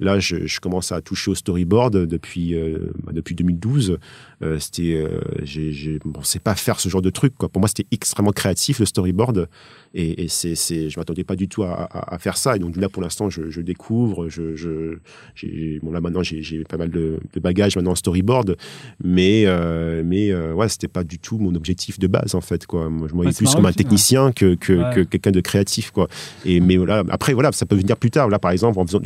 Là, 0.00 0.18
je, 0.18 0.46
je 0.46 0.60
commence 0.60 0.92
à 0.92 1.00
toucher 1.00 1.30
au 1.34 1.36
storyboard 1.36 2.06
depuis, 2.06 2.54
euh, 2.54 2.92
bah, 3.02 3.12
depuis 3.12 3.34
2012. 3.34 3.98
Euh, 4.42 4.58
c'était, 4.58 4.94
euh, 4.94 5.20
j'ai, 5.42 5.98
bon, 6.04 6.20
c'est 6.22 6.42
pas 6.42 6.54
faire 6.54 6.78
ce 6.80 6.88
genre 6.88 7.02
de 7.02 7.10
truc, 7.10 7.34
quoi. 7.36 7.48
Pour 7.48 7.60
moi, 7.60 7.68
c'était 7.68 7.86
extrêmement 7.90 8.30
créatif 8.32 8.78
le 8.78 8.86
storyboard, 8.86 9.48
et, 9.94 10.24
et 10.24 10.28
c'est, 10.28 10.54
c'est, 10.54 10.90
je 10.90 10.98
m'attendais 10.98 11.24
pas 11.24 11.36
du 11.36 11.48
tout 11.48 11.62
à, 11.62 11.72
à, 11.72 12.14
à 12.14 12.18
faire 12.18 12.36
ça. 12.36 12.56
Et 12.56 12.58
donc 12.58 12.76
là, 12.76 12.88
pour 12.88 13.02
l'instant, 13.02 13.30
je, 13.30 13.50
je 13.50 13.60
découvre. 13.60 14.28
Je, 14.28 14.54
je, 14.54 14.98
j'ai, 15.34 15.78
bon 15.82 15.90
là 15.92 16.00
maintenant, 16.00 16.22
j'ai, 16.22 16.64
pas 16.64 16.76
mal 16.76 16.90
de, 16.90 17.18
de 17.32 17.40
bagages 17.40 17.76
maintenant 17.76 17.92
en 17.92 17.96
storyboard, 17.96 18.56
mais, 19.02 19.44
euh, 19.46 20.02
mais 20.04 20.34
ouais, 20.34 20.68
c'était 20.68 20.88
pas 20.88 21.04
du 21.04 21.18
tout 21.18 21.38
mon 21.38 21.54
objectif 21.54 21.98
de 21.98 22.06
base 22.06 22.34
en 22.34 22.40
fait, 22.40 22.66
quoi. 22.66 22.88
Moi, 22.90 23.08
je 23.08 23.12
me 23.14 23.18
voyais 23.22 23.32
plus 23.36 23.54
comme 23.54 23.64
un 23.66 23.68
ouais. 23.68 23.74
technicien 23.74 24.32
que, 24.32 24.54
que, 24.54 24.72
Ouais. 24.74 24.94
que 24.94 25.00
quelqu'un 25.02 25.30
de 25.30 25.40
créatif, 25.40 25.90
quoi. 25.92 26.08
Et 26.44 26.60
mais 26.60 26.76
voilà, 26.76 27.02
après 27.10 27.32
voilà, 27.32 27.52
ça 27.52 27.64
peut 27.64 27.76
venir 27.76 27.96
plus 27.96 28.10
tard. 28.10 28.28
Là, 28.28 28.38
par 28.38 28.50
exemple, 28.50 28.78
en 28.78 28.86
faisant 28.86 29.00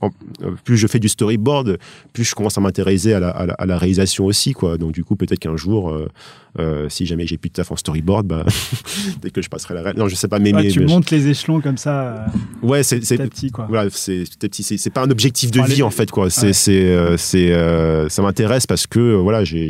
en- 0.00 0.10
plus 0.64 0.76
je 0.76 0.86
fais 0.86 0.98
du 1.00 1.08
storyboard, 1.08 1.67
plus 2.12 2.24
je 2.24 2.34
commence 2.34 2.56
à 2.58 2.60
m'intéresser 2.60 3.12
à 3.12 3.20
la, 3.20 3.30
à, 3.30 3.46
la, 3.46 3.54
à 3.54 3.66
la 3.66 3.78
réalisation 3.78 4.24
aussi, 4.26 4.52
quoi. 4.52 4.78
Donc 4.78 4.92
du 4.92 5.04
coup, 5.04 5.16
peut-être 5.16 5.38
qu'un 5.40 5.56
jour, 5.56 5.90
euh, 5.90 6.08
euh, 6.58 6.88
si 6.88 7.06
jamais 7.06 7.26
j'ai 7.26 7.36
plus 7.38 7.48
de 7.50 7.54
taf 7.54 7.70
en 7.70 7.76
storyboard, 7.76 8.26
bah, 8.26 8.44
peut-être 9.20 9.32
que 9.34 9.42
je 9.42 9.48
passerai 9.48 9.74
la. 9.74 9.92
Non, 9.94 10.08
je 10.08 10.14
sais 10.14 10.28
pas, 10.28 10.38
mais, 10.38 10.52
Ouais, 10.54 10.62
mais- 10.64 10.68
tu 10.70 10.80
mais- 10.80 10.86
montes 10.86 11.10
les 11.10 11.28
échelons 11.28 11.60
comme 11.60 11.76
ça, 11.76 12.00
euh, 12.02 12.26
ouais, 12.62 12.82
c'est 12.82 12.98
petit 13.00 13.16
petit, 13.28 13.50
quoi. 13.50 13.66
voilà, 13.68 13.88
c'est 13.90 14.24
petit 14.40 14.62
c'est 14.62 14.90
pas 14.90 15.02
un 15.02 15.10
objectif 15.10 15.50
de 15.50 15.60
Enfin, 15.60 15.68
vie 15.68 15.76
les- 15.76 15.82
en 15.82 15.90
fait 15.90 16.10
quoi. 16.10 16.30
C'est 16.30 16.46
Ouais. 16.48 16.52
c'est 16.52 17.16
c'est 17.18 18.08
ça 18.08 18.22
m'intéresse 18.22 18.66
parce 18.66 18.86
que 18.86 19.14
voilà, 19.14 19.44
j'ai 19.44 19.68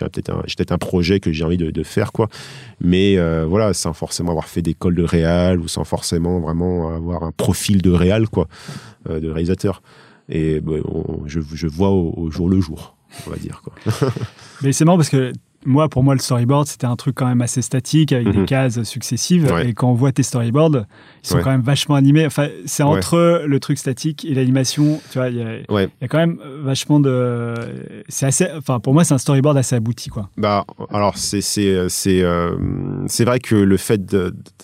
peut-être 0.00 0.72
un 0.72 0.78
projet 0.78 1.20
que 1.20 1.32
j'ai 1.32 1.44
envie 1.44 1.56
de, 1.56 1.70
de 1.70 1.82
faire 1.82 2.12
quoi. 2.12 2.28
Mais 2.80 3.16
voilà, 3.46 3.72
sans 3.74 3.92
forcément 3.92 4.30
avoir 4.30 4.48
fait 4.48 4.62
d'école 4.62 4.94
de 4.94 5.04
réal 5.04 5.60
ou 5.60 5.68
sans 5.68 5.84
forcément 5.84 6.40
vraiment 6.40 6.94
avoir 6.94 7.22
un 7.22 7.32
profil 7.32 7.80
de 7.82 7.90
réal 7.90 8.28
quoi, 8.28 8.48
euh, 9.08 9.20
de 9.20 9.28
réalisateur. 9.30 9.82
Et 10.28 10.60
ben, 10.60 10.82
on- 10.84 11.22
je, 11.26 11.40
je 11.52 11.66
vois 11.66 11.90
au, 11.90 12.14
au 12.16 12.30
jour 12.30 12.48
le 12.48 12.60
jour, 12.60 12.96
on 13.26 13.30
va 13.30 13.36
dire. 13.36 13.62
Quoi. 13.62 14.10
Mais 14.62 14.72
c'est 14.72 14.84
marrant 14.84 14.98
parce 14.98 15.08
que 15.10 15.32
moi, 15.64 15.88
pour 15.88 16.02
moi, 16.02 16.14
le 16.14 16.20
storyboard, 16.20 16.66
c'était 16.66 16.88
un 16.88 16.96
truc 16.96 17.14
quand 17.14 17.26
même 17.26 17.40
assez 17.40 17.62
statique 17.62 18.10
avec 18.12 18.28
des 18.28 18.38
Mhm. 18.38 18.46
cases 18.46 18.82
successives. 18.82 19.46
Ouais. 19.52 19.68
Et 19.68 19.74
quand 19.74 19.88
on 19.90 19.94
voit 19.94 20.10
tes 20.10 20.24
storyboards, 20.24 20.86
ils 21.22 21.28
sont 21.28 21.36
Ouais. 21.36 21.42
quand 21.42 21.50
même 21.52 21.60
vachement 21.62 21.94
animés. 21.94 22.26
Enfin, 22.26 22.48
c'est 22.66 22.82
Ouais. 22.82 22.88
entre 22.98 23.44
le 23.46 23.60
truc 23.60 23.78
statique 23.78 24.24
et 24.24 24.34
l'animation. 24.34 25.00
Tu 25.12 25.18
vois, 25.18 25.28
il 25.28 25.36
y, 25.36 25.42
a- 25.42 26.08
quand 26.08 26.18
même 26.18 26.38
vachement 26.62 26.98
de. 26.98 27.54
C'est 28.08 28.26
assez. 28.26 28.46
Enfin, 28.56 28.80
pour 28.80 28.92
moi, 28.92 29.04
c'est 29.04 29.14
un 29.14 29.18
storyboard 29.18 29.56
assez 29.56 29.76
abouti, 29.76 30.08
quoi. 30.10 30.30
Bah, 30.36 30.64
alors 30.90 31.16
c'est 31.16 31.40
c'est 31.42 31.68
euh, 32.22 32.56
c'est 33.06 33.24
vrai 33.24 33.38
que 33.38 33.54
le 33.54 33.76
fait 33.76 34.04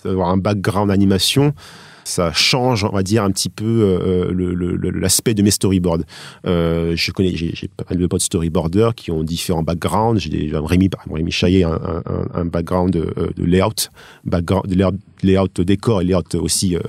d'avoir 0.05 0.31
un 0.31 0.37
background 0.37 0.91
animation, 0.91 1.55
ça 2.09 2.33
change, 2.33 2.85
on 2.85 2.89
va 2.95 3.03
dire 3.03 3.23
un 3.23 3.31
petit 3.31 3.49
peu 3.51 3.65
euh, 3.65 4.31
le- 4.33 4.91
l'aspect 4.91 5.35
de 5.35 5.43
mes 5.43 5.51
storyboards. 5.51 6.01
Euh, 6.47 6.95
je 6.97 7.13
connais, 7.13 7.37
j'ai 7.37 7.69
pas 7.77 7.85
mal 7.91 7.99
de 7.99 8.07
potes 8.07 8.23
storyboarders 8.23 8.95
qui 8.95 9.11
ont 9.11 9.23
différents 9.23 9.63
backgrounds. 9.63 10.21
J'ai 10.21 10.51
Rémi, 10.55 10.89
Rémi 11.13 11.31
Chaillet, 11.31 11.65
un, 11.65 11.73
un, 11.73 12.03
un- 12.07 12.29
un 12.41 12.45
background 12.47 12.93
de 12.93 13.45
layout, 13.45 13.91
background 14.25 14.67
de 14.67 14.75
layout, 14.75 14.97
layout 15.23 15.61
décor 15.61 16.01
et 16.03 16.05
layout 16.05 16.35
aussi 16.35 16.77
euh, 16.77 16.81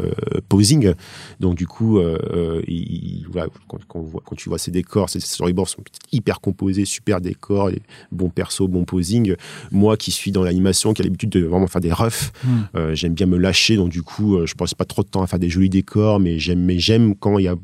posing. 0.47 0.93
Donc 1.39 1.55
du 1.55 1.67
coup, 1.67 1.99
euh, 1.99 2.17
euh, 2.33 2.61
il- 2.67 3.19
il- 3.21 3.25
voilà, 3.31 3.47
quand, 3.67 4.35
tu 4.35 4.49
vois 4.49 4.57
ces 4.57 4.71
décors, 4.71 5.09
ces 5.09 5.19
storyboards 5.19 5.69
sont 5.69 5.83
hyper 6.11 6.39
composés, 6.41 6.85
super 6.85 7.21
décors, 7.21 7.69
bon 8.11 8.29
perso, 8.29 8.67
bon 8.67 8.83
posing. 8.85 9.35
Moi 9.71 9.97
qui 9.97 10.11
suis 10.11 10.31
dans 10.31 10.43
l'animation, 10.43 10.93
qui 10.93 11.01
a 11.01 11.05
l'habitude 11.05 11.29
de 11.29 11.41
vraiment 11.45 11.67
faire 11.67 11.81
des 11.81 11.91
roughs, 11.91 12.31
Mm. 12.43 12.49
euh, 12.75 12.95
j'aime 12.95 13.13
bien 13.13 13.25
me 13.25 13.37
lâcher. 13.37 13.75
Donc 13.75 13.89
du 13.89 14.01
coup, 14.03 14.45
je 14.45 14.53
passe 14.53 14.73
pas 14.73 14.85
trop 14.85 15.03
de 15.03 15.07
temps 15.09 15.21
à 15.21 15.27
faire 15.27 15.39
des 15.39 15.49
jolis 15.49 15.69
décors, 15.69 16.19
mais 16.19 16.39
j'aime, 16.39 16.63
mais 16.63 16.79
j'aime 16.79 17.15
quand 17.15 17.37
il 17.39 17.45
y 17.45 17.47
a 17.47 17.55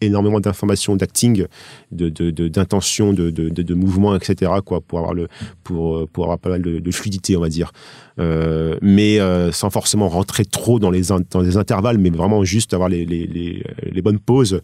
énormément 0.00 0.40
d'informations, 0.40 0.96
d'acting, 0.96 1.46
d'intention, 1.90 3.12
de, 3.12 3.30
de, 3.30 3.48
de, 3.48 3.62
de 3.62 3.74
mouvement, 3.74 4.14
etc. 4.16 4.52
Quoi, 4.64 4.80
pour 4.80 4.98
avoir 4.98 5.14
le, 5.14 5.28
pour, 5.64 5.96
euh, 5.96 6.06
pour 6.12 6.24
avoir 6.24 6.38
pas 6.38 6.50
mal 6.50 6.62
de, 6.62 6.90
fluidité, 6.90 7.36
on 7.36 7.40
va 7.40 7.48
dire. 7.48 7.72
Euh, 8.18 8.76
mais 8.82 9.20
euh, 9.20 9.52
sans 9.52 9.70
forcément 9.70 10.08
rentrer 10.08 10.44
trop 10.44 10.78
dans 10.78 10.90
les, 10.90 11.02
dans 11.30 11.40
les 11.40 11.56
intervalles, 11.56 11.98
mais 11.98 12.10
vraiment 12.10 12.44
juste 12.44 12.74
avoir 12.74 12.88
les, 12.88 13.04
les, 13.04 13.26
les, 13.26 13.62
les 13.82 14.02
bonnes 14.02 14.18
pauses 14.18 14.60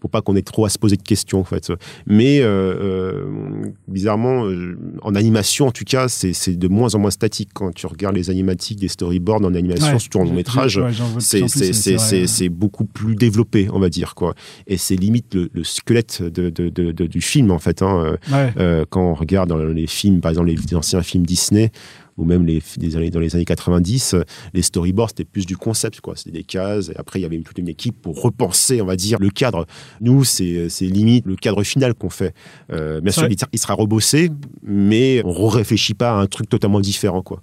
pour 0.00 0.10
pas 0.10 0.22
qu'on 0.22 0.36
ait 0.36 0.42
trop 0.42 0.64
à 0.64 0.68
se 0.68 0.78
poser 0.78 0.96
de 0.96 1.02
questions 1.02 1.40
en 1.40 1.44
fait. 1.44 1.72
Mais 2.06 2.40
euh, 2.40 2.46
euh, 2.46 3.24
bizarrement, 3.88 4.46
euh, 4.46 4.78
en 5.02 5.14
animation 5.14 5.66
en 5.66 5.72
tout 5.72 5.84
cas, 5.84 6.08
c'est 6.08 6.56
de 6.56 6.68
moins 6.68 6.94
en 6.94 6.98
moins 6.98 7.10
statique 7.10 7.50
quand 7.54 7.72
tu 7.74 7.86
regardes 7.86 8.16
les 8.16 8.30
animatiques 8.30 8.78
des 8.80 8.88
storyboards 8.88 9.42
en 9.44 9.54
animation, 9.54 9.92
Ouais. 9.94 9.98
surtout 9.98 10.18
en 10.20 10.24
long 10.24 10.32
métrage. 10.34 10.78
Ouais, 10.78 10.92
C'est 12.26 12.48
beaucoup 12.48 12.84
plus 12.84 13.14
développé, 13.14 13.68
on 13.72 13.78
va 13.78 13.88
dire 13.88 14.14
quoi. 14.14 14.34
Et 14.66 14.76
c'est 14.76 14.96
limite 14.96 15.34
le, 15.34 15.50
le 15.52 15.64
squelette 15.64 16.22
de, 16.22 16.50
de- 16.50 16.68
de- 16.68 16.92
de- 16.92 17.06
du 17.06 17.20
film 17.20 17.50
en 17.50 17.58
fait. 17.58 17.82
Hein. 17.82 18.16
Ouais. 18.30 18.52
Euh, 18.58 18.84
quand 18.88 19.02
on 19.10 19.14
regarde 19.14 19.48
dans 19.48 19.56
les 19.58 19.86
films, 19.86 20.20
par 20.20 20.30
exemple 20.30 20.48
les 20.48 20.74
anciens 20.74 21.02
films 21.02 21.26
Disney 21.26 21.70
ou 22.18 22.24
même 22.24 22.44
les, 22.44 22.62
des 22.76 22.96
années, 22.96 23.10
dans 23.10 23.20
les 23.20 23.34
années 23.34 23.44
90, 23.44 24.14
euh, 24.14 24.22
les 24.52 24.62
storyboards 24.62 25.10
c'était 25.10 25.24
plus 25.24 25.46
du 25.46 25.56
concept 25.56 26.00
quoi. 26.00 26.14
C'était 26.16 26.32
des 26.32 26.44
cases 26.44 26.90
et 26.90 26.96
après 26.96 27.20
il 27.20 27.22
y 27.22 27.26
avait 27.26 27.38
toute 27.38 27.58
une 27.58 27.68
équipe 27.68 28.02
pour 28.02 28.20
repenser, 28.20 28.82
on 28.82 28.86
va 28.86 28.96
dire, 28.96 29.18
le 29.20 29.30
cadre. 29.30 29.66
Nous 30.00 30.24
c'est 30.24 30.68
c'est 30.68 30.86
limite 30.86 31.24
le 31.26 31.36
cadre 31.36 31.62
final 31.62 31.94
qu'on 31.94 32.10
fait. 32.10 32.34
Euh, 32.72 33.00
bien 33.00 33.12
sûr 33.12 33.26
il, 33.30 33.36
il 33.52 33.58
sera 33.58 33.74
rebossé, 33.74 34.30
mais 34.62 35.22
on 35.24 35.46
réfléchit 35.48 35.94
pas 35.94 36.10
à 36.10 36.14
un 36.14 36.26
truc 36.26 36.48
totalement 36.48 36.80
différent 36.80 37.22
quoi. 37.22 37.42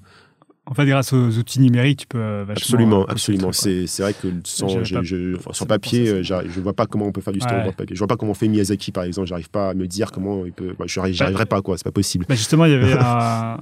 En 0.67 0.73
fait, 0.73 0.86
grâce 0.88 1.13
aux 1.13 1.38
outils 1.38 1.60
numériques, 1.60 1.99
tu 1.99 2.08
peux 2.08 2.17
euh, 2.17 2.43
vachement. 2.47 2.54
Absolument, 2.63 3.06
absolument. 3.06 3.51
C'est 3.51 3.86
vrai 3.99 4.13
que 4.13 4.28
sans, 4.45 4.84
je, 4.84 5.04
je- 5.04 5.36
enfin, 5.47 5.65
papier, 5.65 6.08
euh, 6.10 6.23
je 6.23 6.60
vois 6.60 6.73
pas 6.73 6.88
comment 6.88 7.06
on 7.06 7.12
peut 7.12 7.21
faire 7.21 7.34
du 7.34 7.39
Ouais. 7.39 7.45
storyboard 7.45 7.75
papier. 7.75 7.95
Je 7.95 7.99
vois 7.99 8.08
pas 8.08 8.17
comment 8.17 8.34
fait 8.34 8.47
Miyazaki 8.47 8.91
par 8.91 9.04
exemple. 9.04 9.28
J'arrive 9.28 9.49
pas 9.51 9.69
à 9.69 9.73
me 9.75 9.86
dire 9.86 10.12
comment 10.12 10.43
il 10.43 10.54
peut. 10.54 10.73
bah, 10.80 10.86
je 10.88 10.93
j'arrive- 10.93 11.13
j'arriverai 11.13 11.45
pas 11.45 11.62
quoi. 11.62 11.78
C'est 11.78 11.84
pas 11.84 11.91
possible. 11.91 12.25
Bah 12.28 12.34
justement, 12.34 12.65
il 12.65 12.71
y 12.71 12.75
avait 12.75 12.93
un- 12.99 13.58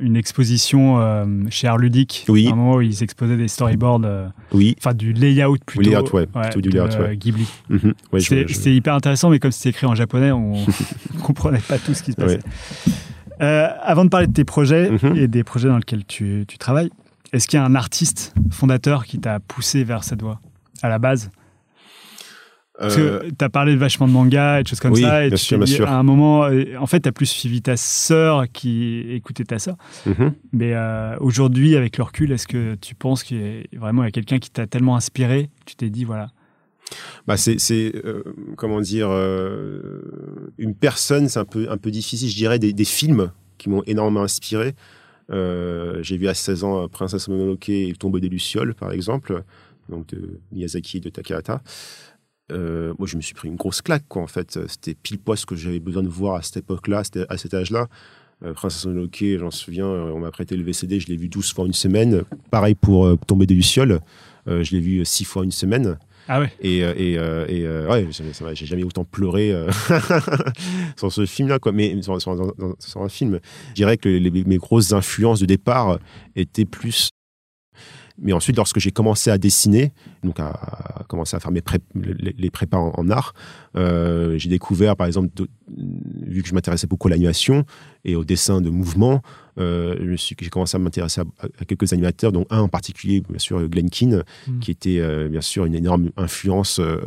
une 0.00 0.16
exposition 0.16 0.98
euh, 1.00 1.26
chez 1.50 1.66
Art 1.66 1.76
Ludique, 1.76 2.24
Oui. 2.28 2.48
à 2.48 2.52
un 2.52 2.56
moment 2.56 2.76
où 2.76 2.80
ils 2.80 3.02
exposaient 3.02 3.36
des 3.36 3.48
storyboards, 3.48 4.00
euh, 4.04 4.26
Oui. 4.52 4.76
enfin 4.78 4.94
du 4.94 5.12
layout 5.12 5.58
plutôt. 5.66 5.90
layout, 5.90 6.10
ouais, 6.14 6.26
plutôt 6.26 6.60
du 6.62 6.70
de, 6.70 6.78
layout, 6.78 6.98
ouais. 7.02 7.16
Ghibli. 7.18 7.46
Ouais, 7.70 7.78
je- 8.14 8.18
C'était 8.20 8.48
je- 8.48 8.54
c'était 8.54 8.74
hyper 8.74 8.94
intéressant, 8.94 9.28
mais 9.28 9.38
comme 9.40 9.52
c'était 9.52 9.68
écrit 9.70 9.86
en 9.86 9.94
japonais, 9.94 10.32
on 10.32 10.52
ne 10.56 10.64
comprenait 11.22 11.58
pas 11.58 11.78
tout 11.78 11.92
ce 11.92 12.02
qui 12.02 12.12
se 12.12 12.16
passait. 12.16 12.40
Euh, 13.42 13.68
avant 13.82 14.04
de 14.04 14.10
parler 14.10 14.26
de 14.26 14.32
tes 14.32 14.44
projets 14.44 14.90
Mhm. 14.90 15.16
et 15.16 15.28
des 15.28 15.44
projets 15.44 15.68
dans 15.68 15.76
lesquels 15.76 16.04
tu, 16.06 16.44
tu 16.48 16.58
travailles, 16.58 16.90
est-ce 17.32 17.46
qu'il 17.46 17.58
y 17.58 17.62
a 17.62 17.64
un 17.64 17.74
artiste 17.74 18.34
fondateur 18.50 19.04
qui 19.04 19.18
t'a 19.18 19.40
poussé 19.40 19.84
vers 19.84 20.04
cette 20.04 20.22
voie 20.22 20.40
à 20.82 20.88
la 20.88 20.98
base? 20.98 21.30
Parce 22.78 22.98
Euh, 22.98 23.20
que 23.20 23.30
tu 23.30 23.42
as 23.44 23.48
parlé 23.48 23.74
vachement 23.74 24.06
de 24.06 24.12
manga 24.12 24.60
et 24.60 24.62
de 24.62 24.68
choses 24.68 24.80
comme 24.80 24.92
oui, 24.92 25.00
ça, 25.00 25.24
et 25.24 25.28
bien 25.28 25.36
tu 25.38 25.44
sûr, 25.44 25.56
bien 25.56 25.64
dit, 25.64 25.72
sûr. 25.72 25.88
à 25.88 25.94
un 25.94 26.02
moment, 26.02 26.44
euh, 26.44 26.62
en 26.78 26.86
fait, 26.86 27.00
tu 27.00 27.08
as 27.08 27.12
plus 27.12 27.24
suivi 27.26 27.62
ta 27.62 27.74
sœur 27.78 28.44
qui 28.52 29.00
écoutait 29.12 29.44
ta 29.44 29.58
sœur. 29.58 29.76
mhm. 30.04 30.32
Mais 30.52 30.72
euh, 30.74 31.16
aujourd'hui, 31.20 31.74
avec 31.74 31.96
le 31.96 32.04
recul, 32.04 32.32
est-ce 32.32 32.46
que 32.46 32.74
tu 32.74 32.94
penses 32.94 33.22
qu'il 33.22 33.38
y 33.72 33.76
a 33.76 33.80
vraiment 33.80 34.06
quelqu'un 34.10 34.38
qui 34.38 34.50
t'a 34.50 34.66
tellement 34.66 34.94
inspiré, 34.94 35.48
tu 35.64 35.74
t'es 35.74 35.88
dit, 35.88 36.04
voilà. 36.04 36.28
Bah 37.26 37.36
c'est 37.36 37.92
euh, 37.96 38.22
comment 38.56 38.80
dire 38.80 39.08
euh, 39.10 40.52
une 40.58 40.74
personne, 40.74 41.28
c'est 41.28 41.40
un 41.40 41.44
peu 41.44 41.68
un 41.70 41.76
peu 41.76 41.90
difficile, 41.90 42.28
je 42.28 42.36
dirais 42.36 42.58
des, 42.58 42.84
films 42.84 43.32
qui 43.58 43.68
m'ont 43.68 43.82
énormément 43.86 44.22
inspiré. 44.22 44.74
Euh, 45.32 46.00
j'ai 46.02 46.16
vu 46.16 46.28
à 46.28 46.34
16 46.34 46.64
ans 46.64 46.88
Princesse 46.88 47.26
Mononoke 47.26 47.68
et 47.68 47.92
Tombeau 47.98 48.20
des 48.20 48.28
lucioles 48.28 48.74
par 48.74 48.92
exemple, 48.92 49.42
donc 49.88 50.06
de 50.08 50.40
Miyazaki 50.52 50.98
et 50.98 51.00
de 51.00 51.08
Takahata. 51.08 51.62
Moi, 52.48 53.06
je 53.06 53.16
me 53.16 53.22
suis 53.22 53.34
pris 53.34 53.48
une 53.48 53.56
grosse 53.56 53.82
claque, 53.82 54.04
quoi, 54.08 54.22
en 54.22 54.28
fait. 54.28 54.56
C'était 54.68 54.94
pile 54.94 55.18
poil 55.18 55.36
ce 55.36 55.46
que 55.46 55.56
j'avais 55.56 55.80
besoin 55.80 56.04
de 56.04 56.08
voir 56.08 56.36
à 56.36 56.42
cette 56.42 56.58
époque-là, 56.58 57.02
c'était 57.02 57.26
à 57.28 57.36
cet 57.36 57.54
âge-là. 57.54 57.88
Euh, 58.44 58.52
Princesse 58.52 58.86
Mononoke, 58.86 59.24
j'en 59.40 59.50
souviens, 59.50 59.88
on 59.88 60.20
m'a 60.20 60.30
prêté 60.30 60.56
le 60.56 60.62
VCD, 60.62 61.00
je 61.00 61.08
l'ai 61.08 61.16
vu 61.16 61.28
12 61.28 61.52
fois 61.52 61.66
une 61.66 61.72
semaine. 61.72 62.22
Pareil 62.52 62.76
pour 62.76 63.18
Tomber 63.26 63.46
des 63.46 63.54
Lucioles, 63.54 63.98
je 64.46 64.70
l'ai 64.70 64.80
vu 64.80 65.04
6 65.04 65.24
fois 65.24 65.42
une 65.42 65.50
semaine. 65.50 65.98
Ah 66.28 66.40
ouais 66.40 66.52
Et, 66.60 66.82
euh, 66.82 66.94
et, 66.96 67.18
euh, 67.18 67.46
et 67.48 67.66
euh, 67.66 67.88
ouais, 67.88 68.08
j'ai 68.54 68.66
jamais 68.66 68.82
autant 68.82 69.04
pleuré 69.04 69.52
sur 70.96 71.12
ce 71.12 71.26
film-là, 71.26 71.58
quoi. 71.58 71.72
Mais 71.72 72.00
sur, 72.02 72.12
un 72.14 73.08
film, 73.08 73.40
je 73.70 73.74
dirais 73.74 73.96
que 73.96 74.08
mes 74.08 74.56
grosses 74.58 74.92
influences 74.92 75.40
de 75.40 75.46
départ 75.46 75.98
étaient 76.34 76.64
plus. 76.64 77.10
Mais 78.18 78.32
ensuite, 78.32 78.56
lorsque 78.56 78.78
j'ai 78.78 78.92
commencé 78.92 79.30
à 79.30 79.36
dessiner, 79.36 79.92
donc 80.22 80.40
à, 80.40 81.04
commencer 81.06 81.36
à 81.36 81.40
faire 81.40 81.50
mes 81.50 81.60
pré- 81.60 81.80
les, 81.94 82.34
les 82.38 82.50
en, 82.72 83.10
art, 83.10 83.34
euh, 83.76 84.38
j'ai 84.38 84.48
découvert, 84.48 84.96
par 84.96 85.06
exemple, 85.06 85.28
vu 86.26 86.42
que 86.42 86.48
je 86.48 86.54
m'intéressais 86.54 86.86
beaucoup 86.86 87.08
à 87.08 87.10
l'animation 87.10 87.64
et 88.04 88.16
au 88.16 88.24
dessin 88.24 88.62
de 88.62 88.70
mouvement, 88.70 89.20
euh, 89.58 90.16
j'ai 90.16 90.34
commencé 90.50 90.76
à 90.76 90.78
m'intéresser 90.78 91.20
à, 91.20 91.24
à 91.60 91.64
quelques 91.64 91.92
animateurs, 91.92 92.32
dont 92.32 92.46
un 92.50 92.60
en 92.60 92.68
particulier, 92.68 93.22
bien 93.28 93.38
sûr, 93.38 93.66
Glenn 93.68 93.90
Keane, 93.90 94.22
Mm. 94.48 94.58
qui 94.60 94.70
était 94.70 94.98
euh, 95.00 95.28
bien 95.28 95.40
sûr 95.40 95.64
une 95.64 95.74
énorme 95.74 96.10
influence 96.16 96.78
euh, 96.80 96.98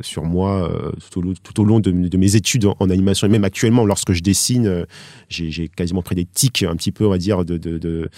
sur 0.00 0.24
moi 0.24 0.70
euh, 0.70 0.92
tout, 1.10 1.18
au, 1.18 1.22
long- 1.22 1.34
tout 1.42 1.60
au 1.60 1.64
long 1.64 1.80
de, 1.80 1.90
de 1.90 2.16
mes 2.16 2.36
études 2.36 2.66
en, 2.66 2.76
en 2.80 2.90
animation 2.90 3.26
et 3.26 3.30
même 3.30 3.44
actuellement 3.44 3.84
lorsque 3.84 4.12
je 4.12 4.22
dessine, 4.22 4.86
j'ai 5.28 5.68
quasiment 5.68 6.02
pris 6.02 6.14
des 6.14 6.24
tics 6.24 6.62
un 6.62 6.76
petit 6.76 6.92
peu, 6.92 7.06
on 7.06 7.10
va 7.10 7.18
dire, 7.18 7.44
de, 7.44 7.56
de, 7.58 7.78
de, 7.78 8.08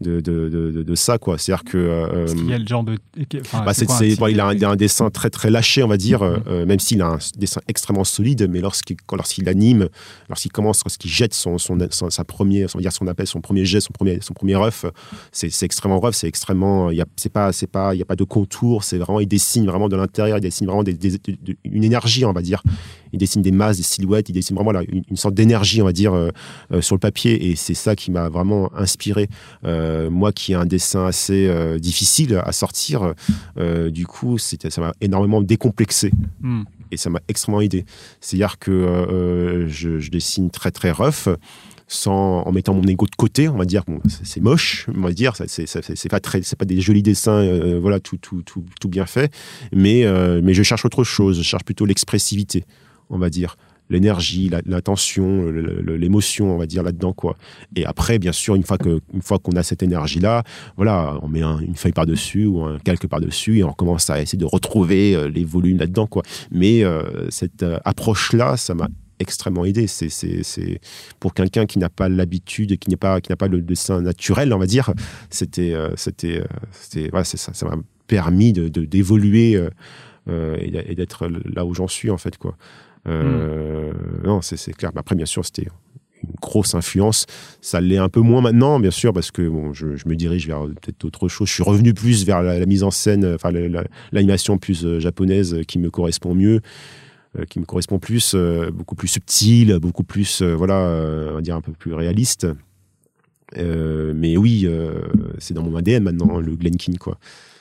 de, 0.00 0.20
de, 0.20 0.48
de- 0.48 0.82
de 0.82 0.94
ça, 0.94 1.18
quoi. 1.18 1.38
C'est-à-dire 1.38 1.64
que 1.64 1.78
euh, 1.78 2.06
Parce 2.24 2.34
qu'il 2.34 2.48
y 2.50 2.52
a 2.54 2.58
le 2.58 2.66
genre 2.66 2.84
de. 2.84 2.96
enfin, 3.40 3.64
bah, 3.64 3.74
c'est 3.74 3.86
quoi 3.86 3.96
c'est- 3.96 4.08
type 4.10 4.18
bon, 4.20 4.26
il, 4.28 4.40
a 4.40 4.46
un, 4.46 4.76
dessin 4.76 5.10
très 5.10 5.30
très 5.30 5.50
lâché, 5.50 5.82
on 5.82 5.88
va 5.88 5.96
dire, 5.96 6.22
euh, 6.22 6.66
même 6.66 6.78
s'il 6.78 7.02
a 7.02 7.06
un 7.08 7.18
dessin 7.36 7.60
extrêmement 7.68 8.04
solide, 8.04 8.46
mais 8.48 8.60
lorsqu'il 8.60 8.96
lorsqu'il 9.12 9.48
anime, 9.48 9.88
lorsqu'il 10.28 10.52
commence, 10.52 10.82
lorsqu'il 10.84 11.10
jette 11.10 11.34
son, 11.34 11.58
son, 11.58 11.76
son- 11.90 12.10
sa 12.10 12.24
première, 12.24 12.68
on 12.74 12.78
va 12.78 12.82
dire 12.82 12.92
son 12.98 13.06
appel, 13.06 13.26
son 13.26 13.40
premier 13.40 13.64
jet, 13.64 13.80
son 13.80 13.92
premier, 13.92 14.18
son 14.20 14.34
premier 14.34 14.56
rough, 14.56 14.84
c'est 15.32 15.62
extrêmement 15.62 16.00
rough, 16.00 16.12
c'est 16.14 16.28
extrêmement, 16.28 16.90
il 16.90 16.96
y 16.98 17.00
a, 17.00 17.06
pas, 17.32 17.52
c'est 17.52 17.66
pas, 17.66 17.94
il 17.94 17.98
y 17.98 18.02
a 18.02 18.04
pas 18.04 18.16
de 18.16 18.24
contour, 18.24 18.84
c'est 18.84 18.98
vraiment, 18.98 19.20
il 19.20 19.28
dessine 19.28 19.66
vraiment 19.66 19.88
de 19.88 19.96
l'intérieur, 19.96 20.38
il 20.38 20.40
dessine 20.40 20.66
vraiment 20.66 20.82
des, 20.82 20.94
des- 20.94 21.12
de- 21.12 21.18
de- 21.42 21.56
une 21.64 21.84
énergie, 21.84 22.24
on 22.24 22.32
va 22.32 22.42
dire. 22.42 22.62
Il 23.14 23.18
dessine 23.18 23.40
des 23.40 23.52
masses, 23.52 23.78
des 23.78 23.82
silhouettes, 23.82 24.28
il 24.28 24.32
dessine 24.32 24.54
vraiment 24.54 24.72
là, 24.72 24.82
une, 24.86 25.02
une 25.08 25.16
sorte 25.16 25.34
d'énergie, 25.34 25.80
on 25.80 25.86
va 25.86 25.92
dire, 25.92 26.12
euh, 26.12 26.28
euh, 26.72 26.82
sur 26.82 26.94
le 26.94 27.00
papier, 27.00 27.48
et 27.50 27.56
c'est 27.56 27.72
ça 27.74 27.96
qui 27.96 28.10
m'a 28.10 28.28
vraiment 28.28 28.70
inspiré. 28.76 29.28
Euh, 29.64 30.10
moi, 30.10 30.30
qui 30.32 30.52
ai 30.52 30.56
un 30.56 30.66
dessin 30.66 31.06
assez 31.06 31.48
difficile 31.78 32.40
à 32.44 32.52
sortir, 32.52 33.14
du 33.90 34.06
coup, 34.06 34.38
c'était, 34.38 34.70
ça 34.70 34.80
m'a 34.80 34.92
énormément 35.00 35.40
décomplexé 35.42 36.10
Hmm. 36.40 36.62
et 36.92 36.96
ça 36.96 37.10
m'a 37.10 37.20
extrêmement 37.28 37.60
aidé. 37.60 37.84
C'est-à-dire 38.20 38.58
que 38.58 38.70
euh, 38.70 39.68
je, 39.68 39.98
je 39.98 40.10
dessine 40.10 40.50
très 40.50 40.70
très 40.70 40.90
rough, 40.92 41.28
sans 41.88 42.42
en 42.42 42.52
mettant 42.52 42.74
mon 42.74 42.82
ego 42.84 43.06
de 43.06 43.16
côté, 43.16 43.48
on 43.48 43.56
va 43.56 43.64
dire. 43.64 43.82
C'est, 44.22 44.40
moche, 44.40 44.86
on 44.94 45.00
va 45.00 45.12
dire. 45.12 45.32
C'est, 45.46 46.08
pas 46.10 46.20
très, 46.20 46.42
c'est 46.42 46.56
pas 46.58 46.64
des 46.66 46.80
jolis 46.80 47.02
dessins, 47.02 47.32
euh, 47.40 47.78
voilà, 47.80 47.98
tout, 47.98 48.18
tout, 48.18 48.42
tout, 48.42 48.64
tout 48.80 48.88
bien 48.88 49.06
fait. 49.06 49.32
Mais, 49.72 50.04
euh, 50.04 50.40
mais 50.44 50.54
je 50.54 50.62
cherche 50.62 50.84
autre 50.84 51.02
chose. 51.02 51.38
Je 51.38 51.42
cherche 51.42 51.64
plutôt 51.64 51.86
l'expressivité, 51.86 52.64
on 53.10 53.18
va 53.18 53.30
dire. 53.30 53.56
l'énergie, 53.90 54.50
la- 54.50 54.60
le- 55.80 55.96
l'émotion, 55.96 56.54
on 56.54 56.58
va 56.58 56.66
dire 56.66 56.82
là-dedans 56.82 57.14
quoi. 57.14 57.38
Et 57.74 57.86
après, 57.86 58.18
bien 58.18 58.32
sûr, 58.32 58.54
une 58.54 58.62
fois 58.62 58.76
que, 58.76 59.00
une 59.14 59.22
fois 59.22 59.38
qu'on 59.38 59.52
a 59.52 59.62
cette 59.62 59.82
énergie-là, 59.82 60.42
voilà, 60.76 61.18
on 61.22 61.28
met 61.28 61.40
un- 61.40 61.58
une 61.60 61.74
feuille 61.74 61.92
par-dessus 61.94 62.44
ou 62.44 62.62
un 62.64 62.78
calque 62.80 63.06
par-dessus 63.06 63.60
et 63.60 63.64
on 63.64 63.72
commence 63.72 64.10
à 64.10 64.20
essayer 64.20 64.36
de 64.36 64.44
retrouver 64.44 65.16
euh, 65.16 65.30
les 65.30 65.42
volumes 65.42 65.78
là-dedans 65.78 66.06
quoi. 66.06 66.22
Mais 66.50 66.82
cette 67.30 67.62
euh, 67.62 67.78
approche-là, 67.86 68.58
ça 68.58 68.74
m'a 68.74 68.88
extrêmement 69.20 69.64
aidé. 69.64 69.86
C'est, 69.86 70.80
pour 71.20 71.34
quelqu'un 71.34 71.66
qui 71.66 71.78
n'a 71.78 71.88
pas 71.88 72.08
l'habitude 72.08 72.72
et 72.72 72.78
qui 72.78 72.90
n'est 72.90 72.96
pas, 72.96 73.20
qui 73.20 73.30
n'a 73.30 73.36
pas 73.36 73.48
le 73.48 73.60
dessin 73.60 74.00
naturel, 74.00 74.52
on 74.52 74.58
va 74.58 74.66
dire. 74.66 74.92
C'était, 75.30 75.74
euh, 75.74 75.90
c'était, 75.96 76.40
euh, 76.40 76.44
c'était, 76.72 77.08
voilà, 77.10 77.24
ça. 77.24 77.52
Ça 77.52 77.66
m'a 77.66 77.76
permis 78.06 78.52
de, 78.52 78.68
d'évoluer 78.68 79.56
euh, 80.28 80.56
et 80.60 80.94
d'être 80.94 81.28
là 81.28 81.64
où 81.66 81.74
j'en 81.74 81.88
suis 81.88 82.10
en 82.10 82.18
fait 82.18 82.38
quoi. 82.38 82.56
Non, 83.06 84.40
c'est, 84.42 84.72
clair. 84.72 84.90
Mais 84.94 85.00
après, 85.00 85.14
bien 85.14 85.26
sûr, 85.26 85.44
c'était 85.44 85.68
une 86.22 86.30
grosse 86.42 86.74
influence. 86.74 87.26
Ça 87.60 87.80
l'est 87.80 87.96
un 87.98 88.08
peu 88.08 88.20
moins 88.20 88.40
maintenant, 88.40 88.80
bien 88.80 88.90
sûr, 88.90 89.12
parce 89.12 89.30
que 89.30 89.48
bon, 89.48 89.72
je, 89.72 89.96
je 89.96 90.08
me 90.08 90.16
dirige 90.16 90.46
vers 90.46 90.62
peut-être 90.62 91.04
autre 91.04 91.28
chose. 91.28 91.48
Je 91.48 91.54
suis 91.54 91.62
revenu 91.62 91.94
plus 91.94 92.26
vers 92.26 92.42
la, 92.42 92.64
mise 92.66 92.82
en 92.82 92.90
scène, 92.90 93.24
enfin 93.34 93.50
la- 93.50 93.68
la- 93.68 93.84
l'animation 94.12 94.58
plus 94.58 94.98
japonaise 94.98 95.60
qui 95.66 95.78
me 95.78 95.90
correspond 95.90 96.34
mieux, 96.34 96.60
qui 97.48 97.60
me 97.60 97.64
correspond 97.64 97.98
plus, 97.98 98.32
euh, 98.34 98.70
beaucoup 98.70 98.94
plus 98.94 99.08
subtile, 99.08 99.78
beaucoup 99.80 100.04
plus, 100.04 100.42
euh, 100.42 100.54
voilà, 100.54 100.74
euh, 100.80 101.30
on 101.32 101.34
va 101.34 101.40
dire 101.40 101.54
un 101.56 101.60
peu 101.60 101.72
plus 101.72 101.92
réaliste. 101.94 102.46
Euh, 103.56 104.12
mais 104.14 104.36
oui, 104.36 104.62
euh, 104.66 105.00
c'est 105.38 105.54
dans 105.54 105.62
mon 105.62 105.74
ADN 105.76 106.02
maintenant, 106.04 106.38
le 106.38 106.54
Glenkin, 106.54 106.92
quoi. 107.00 107.18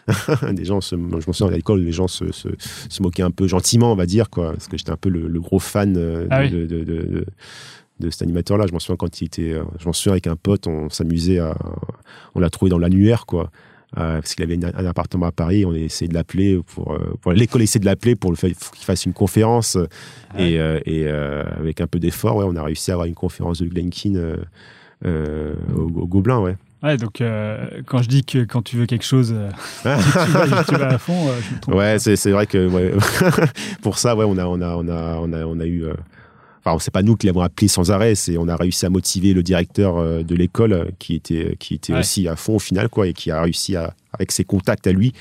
des 0.53 0.65
gens, 0.65 0.80
se, 0.82 0.95
je 0.95 1.01
me 1.01 1.20
souviens 1.34 1.47
à 1.47 1.55
l'école, 1.55 1.82
les 1.82 1.91
gens 1.91 2.07
se, 2.07 2.32
se, 2.32 2.47
se 2.89 3.03
moquaient 3.03 3.24
un 3.24 3.32
peu 3.32 3.47
gentiment, 3.47 3.91
on 3.91 3.95
va 3.95 4.05
dire, 4.05 4.30
quoi, 4.30 4.51
parce 4.53 4.68
que 4.68 4.78
j'étais 4.78 4.91
un 4.91 4.97
peu 4.97 5.09
le, 5.09 5.28
le 5.28 5.39
gros 5.39 5.59
fan 5.59 5.95
euh, 5.97 6.24
de, 6.24 6.28
Ah 6.32 6.41
oui. 6.41 6.49
de, 6.49 6.65
de, 6.65 6.84
de- 6.84 7.01
de- 7.03 7.26
de 7.99 8.11
cet 8.11 8.22
animateur-là. 8.22 8.68
Je 8.68 8.74
m'en 8.74 8.80
souviens 8.80 8.95
quand 8.95 9.22
il 9.22 9.26
était, 9.26 9.53
euh, 9.53 9.63
je 9.80 9.86
m'en 9.86 9.93
souviens 9.93 10.11
avec 10.13 10.28
un 10.28 10.36
pote, 10.36 10.68
on 10.68 10.88
s'amusait 10.89 11.39
à, 11.39 11.57
on 12.36 12.39
l'a 12.39 12.49
trouvé 12.51 12.70
dans 12.70 12.78
l'annuaire, 12.78 13.26
quoi. 13.26 13.49
Euh, 13.97 14.19
parce 14.19 14.35
qu'il 14.35 14.43
avait 14.43 14.55
une- 14.55 14.65
un 14.65 14.85
appartement 14.85 15.27
à 15.27 15.31
Paris, 15.31 15.63
on 15.65 15.71
a 15.71 15.77
essayé 15.77 16.09
de 16.09 16.13
l'appeler 16.13 16.59
pour, 16.75 16.91
euh, 16.91 17.13
pour 17.21 17.31
l'école 17.31 17.61
essayé 17.61 17.79
de 17.79 17.85
l'appeler 17.85 18.15
pour 18.17 18.31
le 18.31 18.35
fait 18.35 18.53
pour 18.53 18.71
qu'il 18.71 18.83
fasse 18.83 19.05
une 19.05 19.13
conférence 19.13 19.77
et, 20.38 20.59
euh, 20.59 20.79
et 20.85 21.05
euh, 21.07 21.43
avec 21.57 21.79
un 21.79 21.88
peu 21.88 21.97
d'effort, 21.97 22.35
ouais, 22.35 22.45
on 22.45 22.55
a 22.57 22.63
réussi 22.63 22.91
à 22.91 22.95
avoir 22.95 23.07
une 23.07 23.13
conférence 23.15 23.61
de 23.61 23.65
Glenkin 23.67 24.35
au, 25.05 25.09
au 25.81 26.07
Gobelin, 26.07 26.39
ouais. 26.39 26.57
Ouais, 26.83 26.95
donc 26.97 27.21
euh, 27.21 27.65
quand 27.88 28.03
je 28.03 28.07
dis 28.09 28.23
que 28.23 28.43
quand 28.43 28.61
tu 28.61 28.75
veux 28.75 28.85
quelque 28.85 29.05
chose, 29.05 29.33
euh, 29.35 29.49
tu, 29.81 30.31
vas, 30.31 30.63
tu 30.63 30.75
vas 30.75 30.89
à 30.89 30.97
fond, 30.99 31.27
euh, 31.29 31.31
je 31.49 31.55
me 31.55 31.59
trompe. 31.59 31.75
Ouais, 31.75 31.97
c'est, 31.97 32.15
c'est 32.15 32.31
vrai 32.31 32.45
que 32.45 32.67
ouais, 32.67 32.93
pour 33.81 33.97
ça, 33.97 34.15
ouais, 34.15 34.25
on 34.27 34.38
a, 34.38 34.45
on 34.45 34.61
a, 34.61 34.75
on 34.75 34.88
a, 34.88 35.15
on 35.21 35.33
a, 35.33 35.45
on 35.45 35.59
a 35.59 35.65
eu. 35.65 35.85
Euh, 36.68 36.72
Enfin, 36.76 36.80
c'est 36.84 36.91
pas 36.93 37.03
nous 37.03 37.15
qui 37.15 37.28
l'avons 37.28 37.41
appelé 37.41 37.68
sans 37.68 37.91
arrêt, 37.91 38.15
c'est 38.15 38.38
on 38.38 38.47
a 38.47 38.55
réussi 38.55 38.86
à 38.86 38.89
motiver 38.89 39.34
le 39.34 39.43
directeur 39.43 39.97
euh, 39.97 40.24
de 40.24 40.36
l'école 40.36 40.74
euh, 40.74 40.86
qui 40.99 41.15
était, 41.15 41.55
qui 41.59 41.74
était 41.76 41.93
Ouais. 41.93 41.99
aussi 41.99 42.28
à 42.28 42.36
fond 42.36 42.55
au 42.55 42.59
final, 42.59 42.89
quoi, 42.89 43.07
et 43.07 43.13
qui 43.13 43.32
a 43.32 43.41
réussi 43.41 43.76
à, 43.76 43.93
avec 44.13 44.32
ses 44.32 44.43
contacts 44.43 44.86
à 44.88 44.91
lui, 44.91 45.13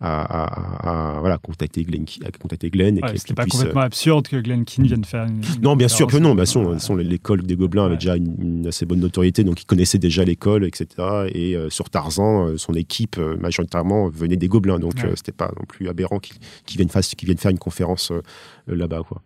à, 0.00 0.22
à- 0.22 1.16
à- 1.16 1.20
voilà, 1.20 1.38
contacter 1.38 1.82
Glenn, 1.82 2.04
à 2.24 2.30
contacter 2.30 2.70
Glenn 2.70 2.98
et 2.98 3.02
Ouais, 3.02 3.16
C'était 3.16 3.34
pas 3.34 3.42
puisse, 3.42 3.54
euh, 3.56 3.58
complètement 3.58 3.80
absurde 3.82 4.28
que 4.28 4.36
Glenn 4.36 4.64
Keane 4.64 4.86
vienne 4.86 5.04
faire 5.04 5.24
une. 5.24 5.40
Non, 5.60 5.74
bien 5.74 5.88
sûr 5.88 6.06
que 6.06 6.16
non. 6.18 6.34
Bah, 6.36 6.46
son, 6.46 6.78
son- 6.78 6.94
l'école 6.96 7.42
des 7.42 7.56
Gobelins 7.56 7.84
avait 7.86 7.92
Ouais. 7.94 7.98
déjà 7.98 8.16
une, 8.16 8.36
une 8.40 8.66
assez 8.68 8.86
bonne 8.86 9.00
notoriété, 9.00 9.42
donc 9.42 9.60
il 9.60 9.64
connaissait 9.66 9.98
déjà 9.98 10.24
l'école, 10.24 10.64
etc. 10.64 10.86
Et 11.34 11.56
euh, 11.56 11.68
sur 11.68 11.90
Tarzan, 11.90 12.46
euh, 12.46 12.56
son 12.58 12.74
équipe 12.74 13.16
euh, 13.18 13.36
majoritairement 13.38 14.08
venait 14.08 14.36
des 14.36 14.46
Gobelins, 14.48 14.78
donc 14.78 14.94
Ouais. 14.98 15.06
euh, 15.06 15.12
c'était 15.16 15.32
pas 15.32 15.50
non 15.58 15.64
plus 15.66 15.88
aberrant 15.88 16.18
qu'ils 16.20 16.36
qu'ils 16.64 16.76
viennent, 16.78 16.88
qu'ils 16.90 17.26
viennent 17.26 17.38
faire 17.38 17.50
une 17.50 17.58
conférence 17.58 18.12
euh, 18.12 18.20
là-bas, 18.68 19.02
quoi. 19.08 19.20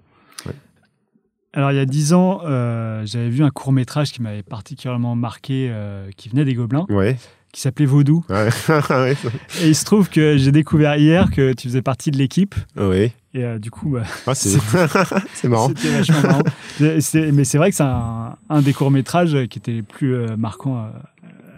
Alors, 1.54 1.70
il 1.72 1.76
y 1.76 1.80
a 1.80 1.84
dix 1.84 2.14
ans, 2.14 2.40
euh, 2.44 3.02
j'avais 3.04 3.28
vu 3.28 3.44
un 3.44 3.50
court 3.50 3.72
métrage 3.72 4.10
qui 4.12 4.22
m'avait 4.22 4.42
particulièrement 4.42 5.14
marqué, 5.14 5.68
euh, 5.70 6.08
qui 6.16 6.28
venait 6.30 6.44
des 6.46 6.54
Gobelins, 6.54 6.86
Ouais. 6.88 7.18
qui 7.52 7.60
s'appelait 7.60 7.84
Vaudou. 7.84 8.24
Ouais. 8.30 8.48
Et 9.62 9.68
il 9.68 9.74
se 9.74 9.84
trouve 9.84 10.08
que 10.08 10.38
j'ai 10.38 10.50
découvert 10.52 10.96
hier 10.96 11.30
que 11.30 11.52
tu 11.52 11.68
faisais 11.68 11.82
partie 11.82 12.10
de 12.10 12.16
l'équipe. 12.16 12.54
Ouais. 12.78 13.12
Et 13.34 13.44
euh, 13.44 13.58
du 13.58 13.70
coup, 13.70 13.90
bah, 13.90 14.02
Ah, 14.26 14.34
c'est 14.34 14.58
marrant. 15.48 15.68
c'était 15.68 15.90
vachement 15.90 16.22
marrant. 16.22 16.42
Mais 16.80 17.00
c'est 17.44 17.58
vrai 17.58 17.68
que 17.70 17.76
c'est 17.76 17.82
un, 17.82 18.36
un 18.48 18.62
des 18.62 18.72
courts 18.72 18.90
métrages 18.90 19.36
qui 19.50 19.58
était 19.58 19.72
les 19.72 19.82
plus 19.82 20.16
marquants 20.38 20.86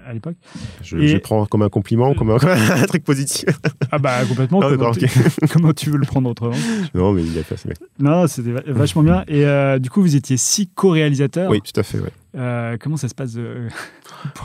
à 0.06 0.12
l'époque. 0.12 0.36
Je, 0.82 0.96
Et- 0.98 1.08
je 1.08 1.16
prends 1.18 1.46
comme 1.46 1.62
un 1.62 1.68
compliment, 1.68 2.14
comme 2.14 2.30
un, 2.30 2.38
comme 2.38 2.50
un 2.50 2.84
truc 2.86 3.04
positif. 3.04 3.46
Ah 3.90 3.98
bah 3.98 4.24
complètement. 4.28 4.60
Ah, 4.64 4.68
comment, 4.70 4.90
d'accord, 4.92 4.96
tu, 4.96 5.48
comment 5.52 5.72
tu 5.72 5.90
veux 5.90 5.98
le 5.98 6.06
prendre 6.06 6.30
autrement? 6.30 6.54
Non, 6.94 7.12
mais 7.12 7.22
il 7.24 7.38
a 7.38 7.42
fait. 7.42 7.56
c'est- 7.56 7.74
Non, 7.98 8.26
c'était 8.26 8.52
va- 8.52 8.62
vachement 8.66 9.02
bien. 9.02 9.24
Et 9.28 9.44
euh, 9.44 9.78
du 9.78 9.90
coup, 9.90 10.00
vous 10.00 10.16
étiez 10.16 10.36
six 10.36 10.68
co-réalisateurs. 10.68 11.50
Oui, 11.50 11.60
tout 11.60 11.78
à 11.78 11.82
fait. 11.82 11.98
Ouais. 11.98 12.10
Euh, 12.36 12.76
comment 12.80 12.96
ça 12.96 13.08
se 13.08 13.14
passe 13.14 13.34
de... 13.34 13.68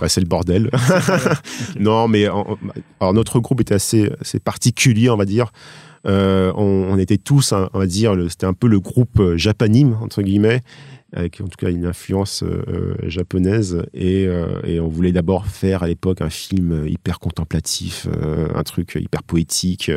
Ouais, 0.02 0.10
c'est 0.10 0.22
le 0.22 0.28
bordel. 0.28 0.70
Non, 1.80 2.08
mais 2.08 2.28
en- 2.28 2.58
alors 3.00 3.14
notre 3.14 3.40
groupe 3.40 3.62
était 3.62 3.74
assez, 3.76 4.12
assez 4.22 4.40
particulier, 4.40 5.10
on 5.10 5.18
va 5.18 5.26
dire. 5.26 5.52
Euh, 6.06 6.52
on, 6.56 6.88
on 6.92 6.98
était 6.98 7.18
tous, 7.18 7.52
hein, 7.54 7.70
on 7.74 7.80
va 7.80 7.86
dire, 7.86 8.16
c'était 8.30 8.46
un 8.46 8.54
peu 8.54 8.68
le 8.68 8.80
groupe 8.80 9.20
euh, 9.20 9.38
japanime 9.38 9.98
entre 10.02 10.22
guillemets, 10.22 10.62
avec 11.14 11.42
en 11.42 11.48
tout 11.48 11.58
cas 11.58 11.70
une 11.72 11.86
influence 11.86 12.44
euh, 12.44 12.96
japonaise, 13.08 13.84
et, 13.94 14.26
euh, 14.28 14.62
et 14.64 14.80
on 14.80 14.88
voulait 14.88 15.12
d'abord 15.12 15.48
faire 15.48 15.84
à 15.84 15.88
l'époque 15.88 16.22
un 16.22 16.30
film 16.30 16.86
hyper 16.88 17.20
contemplatif, 17.20 18.08
un 18.56 18.64
truc 18.64 18.96
hyper 19.00 19.24
poétique. 19.24 19.92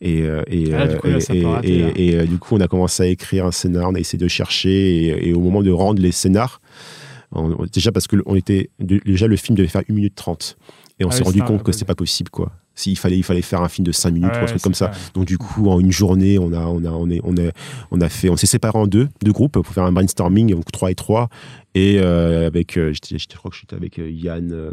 et, 0.00 0.18
et, 0.48 0.72
Ah, 0.74 0.86
du 0.86 0.96
coup, 0.98 1.06
là, 1.08 1.60
et- 1.64 2.08
et- 2.22 2.26
du 2.26 2.38
on 2.50 2.60
a 2.60 2.68
commencé 2.68 3.02
à 3.02 3.06
écrire 3.06 3.46
un 3.46 3.50
scénar, 3.52 3.88
on 3.90 3.94
a 3.94 3.98
essayé 3.98 4.18
de 4.18 4.28
chercher, 4.28 5.26
et, 5.28 5.32
au 5.34 5.40
moment 5.40 5.62
de 5.62 5.70
rendre 5.70 6.00
les 6.02 6.12
scénars, 6.12 6.60
on- 7.32 7.64
déjà 7.72 7.92
parce 7.92 8.06
que 8.06 8.16
on 8.26 8.36
était 8.36 8.70
déjà 8.78 9.26
le 9.26 9.36
film 9.36 9.56
devait 9.56 9.68
faire 9.68 9.82
1 9.88 9.94
minute 9.94 10.14
30 10.14 10.56
et 11.00 11.04
on 11.04 11.08
Ah 11.08 11.12
s'est 11.12 11.18
oui, 11.20 11.24
rendu 11.40 11.42
compte 11.42 11.62
que 11.62 11.72
c'était 11.72 11.84
pas 11.86 11.94
possible 11.94 12.30
quoi. 12.30 12.52
S'il 12.76 12.96
fallait 12.96 13.16
il 13.16 13.24
fallait 13.24 13.42
faire 13.42 13.62
un 13.62 13.68
film 13.68 13.84
de 13.84 13.92
5 13.92 14.10
minutes 14.10 14.30
Ouais, 14.32 14.40
ou 14.40 14.44
un 14.44 14.46
truc 14.46 14.62
comme 14.62 14.74
ça. 14.74 14.92
Donc 15.14 15.24
du 15.24 15.38
coup 15.38 15.68
en 15.68 15.80
une 15.80 15.92
journée, 15.92 16.38
on 16.38 16.52
a 16.52 16.60
on 16.60 16.84
a 16.84 16.90
on 16.90 17.10
est 17.10 17.20
on 17.24 17.36
est 17.36 17.52
on 17.90 18.00
a 18.00 18.08
fait 18.08 18.28
on 18.28 18.36
s'est 18.36 18.46
séparé 18.46 18.78
en 18.78 18.86
deux 18.86 19.08
deux 19.24 19.32
groupes 19.32 19.52
pour 19.52 19.66
faire 19.66 19.84
un 19.84 19.92
brainstorming 19.92 20.50
donc 20.50 20.70
3 20.70 20.90
et 20.90 20.94
3 20.94 21.28
et 21.76 21.98
euh, 21.98 22.46
avec 22.46 22.78
euh, 22.78 22.94
je 22.94 23.36
crois 23.36 23.50
que 23.50 23.56
j'étais 23.58 23.76
avec 23.76 23.98
euh, 23.98 24.10
Yann 24.10 24.50
euh, 24.50 24.70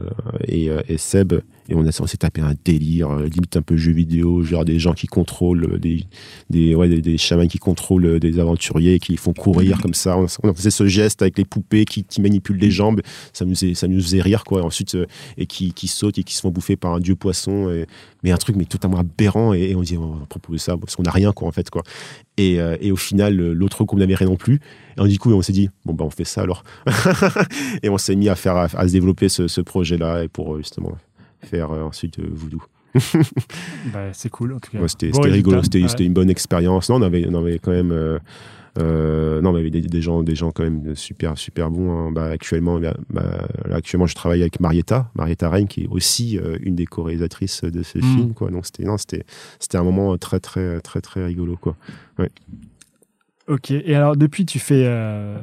et, 0.47 0.69
et 0.87 0.97
Seb. 0.97 1.33
Et 1.67 1.75
on 1.75 1.85
a 1.85 1.89
on 1.99 2.07
s'est 2.07 2.17
tapé 2.17 2.39
un 2.39 2.53
délire 2.63 3.13
limite 3.15 3.57
un 3.57 3.61
peu 3.61 3.75
jeu 3.75 3.91
vidéo 3.91 4.41
genre 4.41 4.63
des 4.63 4.79
gens 4.79 4.93
qui 4.93 5.07
contrôlent 5.07 5.79
des 5.79 6.05
des 6.49 6.75
ouais 6.75 6.87
des, 6.87 7.01
des 7.01 7.17
chamans 7.17 7.47
qui 7.47 7.57
contrôlent 7.57 8.19
des 8.19 8.39
aventuriers 8.39 8.99
qui 8.99 9.17
font 9.17 9.33
courir 9.33 9.81
comme 9.81 9.93
ça. 9.93 10.17
On, 10.17 10.27
on 10.43 10.53
faisait 10.53 10.71
ce 10.71 10.87
geste 10.87 11.21
avec 11.21 11.37
les 11.37 11.45
poupées 11.45 11.83
qui, 11.83 12.05
qui 12.05 12.21
manipulent 12.21 12.57
les 12.57 12.71
jambes. 12.71 13.01
Ça 13.33 13.43
nous 13.43 13.55
faisait, 13.55 13.73
ça 13.73 13.89
nous 13.89 14.01
faisait 14.01 14.21
rire 14.21 14.45
quoi. 14.45 14.61
Et 14.61 14.63
ensuite 14.63 14.97
et 15.37 15.45
qui, 15.45 15.73
qui 15.73 15.89
sautent 15.89 16.17
et 16.17 16.23
qui 16.23 16.35
se 16.35 16.41
font 16.41 16.51
bouffer 16.51 16.77
par 16.77 16.93
un 16.93 16.99
dieu 17.01 17.15
poisson. 17.15 17.69
Et, 17.69 17.85
mais 18.23 18.31
un 18.31 18.37
truc 18.37 18.55
mais 18.55 18.65
totalement 18.65 18.99
aberrant 18.99 19.53
et, 19.53 19.71
et 19.71 19.75
on 19.75 19.81
dit 19.81 19.97
on 19.97 20.13
va 20.15 20.25
proposer 20.25 20.59
ça 20.59 20.77
parce 20.77 20.95
qu'on 20.95 21.03
n'a 21.03 21.11
rien 21.11 21.31
quoi 21.31 21.47
en 21.47 21.51
fait 21.51 21.69
quoi 21.69 21.83
et, 22.37 22.59
euh, 22.59 22.75
et 22.81 22.91
au 22.91 22.95
final 22.95 23.35
l'autre 23.35 23.83
groupe 23.83 23.99
n'avait 23.99 24.15
rien 24.15 24.27
non 24.27 24.35
plus 24.37 24.55
et 24.97 25.01
on, 25.01 25.05
du 25.05 25.19
coup 25.19 25.31
on 25.31 25.41
s'est 25.41 25.53
dit 25.53 25.69
bon 25.85 25.93
bah 25.93 26.05
on 26.05 26.09
fait 26.09 26.23
ça 26.25 26.41
alors 26.41 26.63
et 27.83 27.89
on 27.89 27.97
s'est 27.97 28.15
mis 28.15 28.29
à 28.29 28.35
faire 28.35 28.55
à, 28.55 28.65
à 28.73 28.87
se 28.87 28.93
développer 28.93 29.29
ce, 29.29 29.47
ce 29.47 29.61
projet 29.61 29.97
là 29.97 30.23
et 30.23 30.27
pour 30.27 30.53
euh, 30.55 30.57
justement 30.59 30.97
faire 31.43 31.71
euh, 31.71 31.83
ensuite 31.83 32.19
Voodoo 32.19 32.61
Bah, 33.91 34.09
c'est 34.13 34.29
cool 34.29 34.53
en 34.53 34.59
tout 34.59 34.71
cas. 34.71 34.79
Ouais, 34.79 34.87
c'était 34.87 35.09
Bon 35.09 35.21
rigolo, 35.21 35.63
c'était 35.63 35.81
Ouais. 35.83 36.05
une 36.05 36.13
bonne 36.13 36.29
expérience. 36.29 36.89
Non, 36.89 36.97
on 36.97 37.01
avait, 37.01 37.25
on 37.27 37.33
avait 37.33 37.57
quand 37.59 37.71
même, 37.71 37.91
euh, 38.79 39.39
non, 39.41 39.51
on 39.51 39.55
avait 39.55 39.69
des, 39.69 39.81
des 39.81 40.01
gens, 40.01 40.23
des 40.23 40.35
gens 40.35 40.51
quand 40.51 40.63
même 40.63 40.95
super, 40.95 41.37
super 41.37 41.69
bons. 41.69 41.91
hein. 41.91 42.11
Bah, 42.11 42.25
actuellement, 42.25 42.79
bah, 42.79 42.95
bah, 43.09 43.47
là, 43.67 43.75
actuellement, 43.75 44.07
je 44.07 44.15
travaille 44.15 44.41
avec 44.41 44.59
Marietta, 44.59 45.11
Marietta 45.15 45.49
Reine, 45.49 45.67
qui 45.67 45.83
est 45.83 45.87
aussi 45.87 46.39
euh, 46.39 46.57
une 46.61 46.75
des 46.75 46.85
co-réalisatrices 46.85 47.63
de 47.63 47.83
ce 47.83 47.99
Mm. 47.99 48.01
film, 48.01 48.33
quoi. 48.33 48.49
Donc 48.49 48.65
c'était, 48.65 48.83
non, 48.83 48.97
c'était, 48.97 49.25
c'était 49.59 49.77
un 49.77 49.83
moment 49.83 50.17
très, 50.17 50.39
très, 50.39 50.79
très, 50.81 51.01
très 51.01 51.23
rigolo, 51.25 51.55
quoi. 51.57 51.75
Ok. 53.47 53.71
Et 53.71 53.95
alors 53.95 54.15
depuis, 54.15 54.45
tu 54.45 54.59
fais 54.59 54.83
euh, 54.87 55.37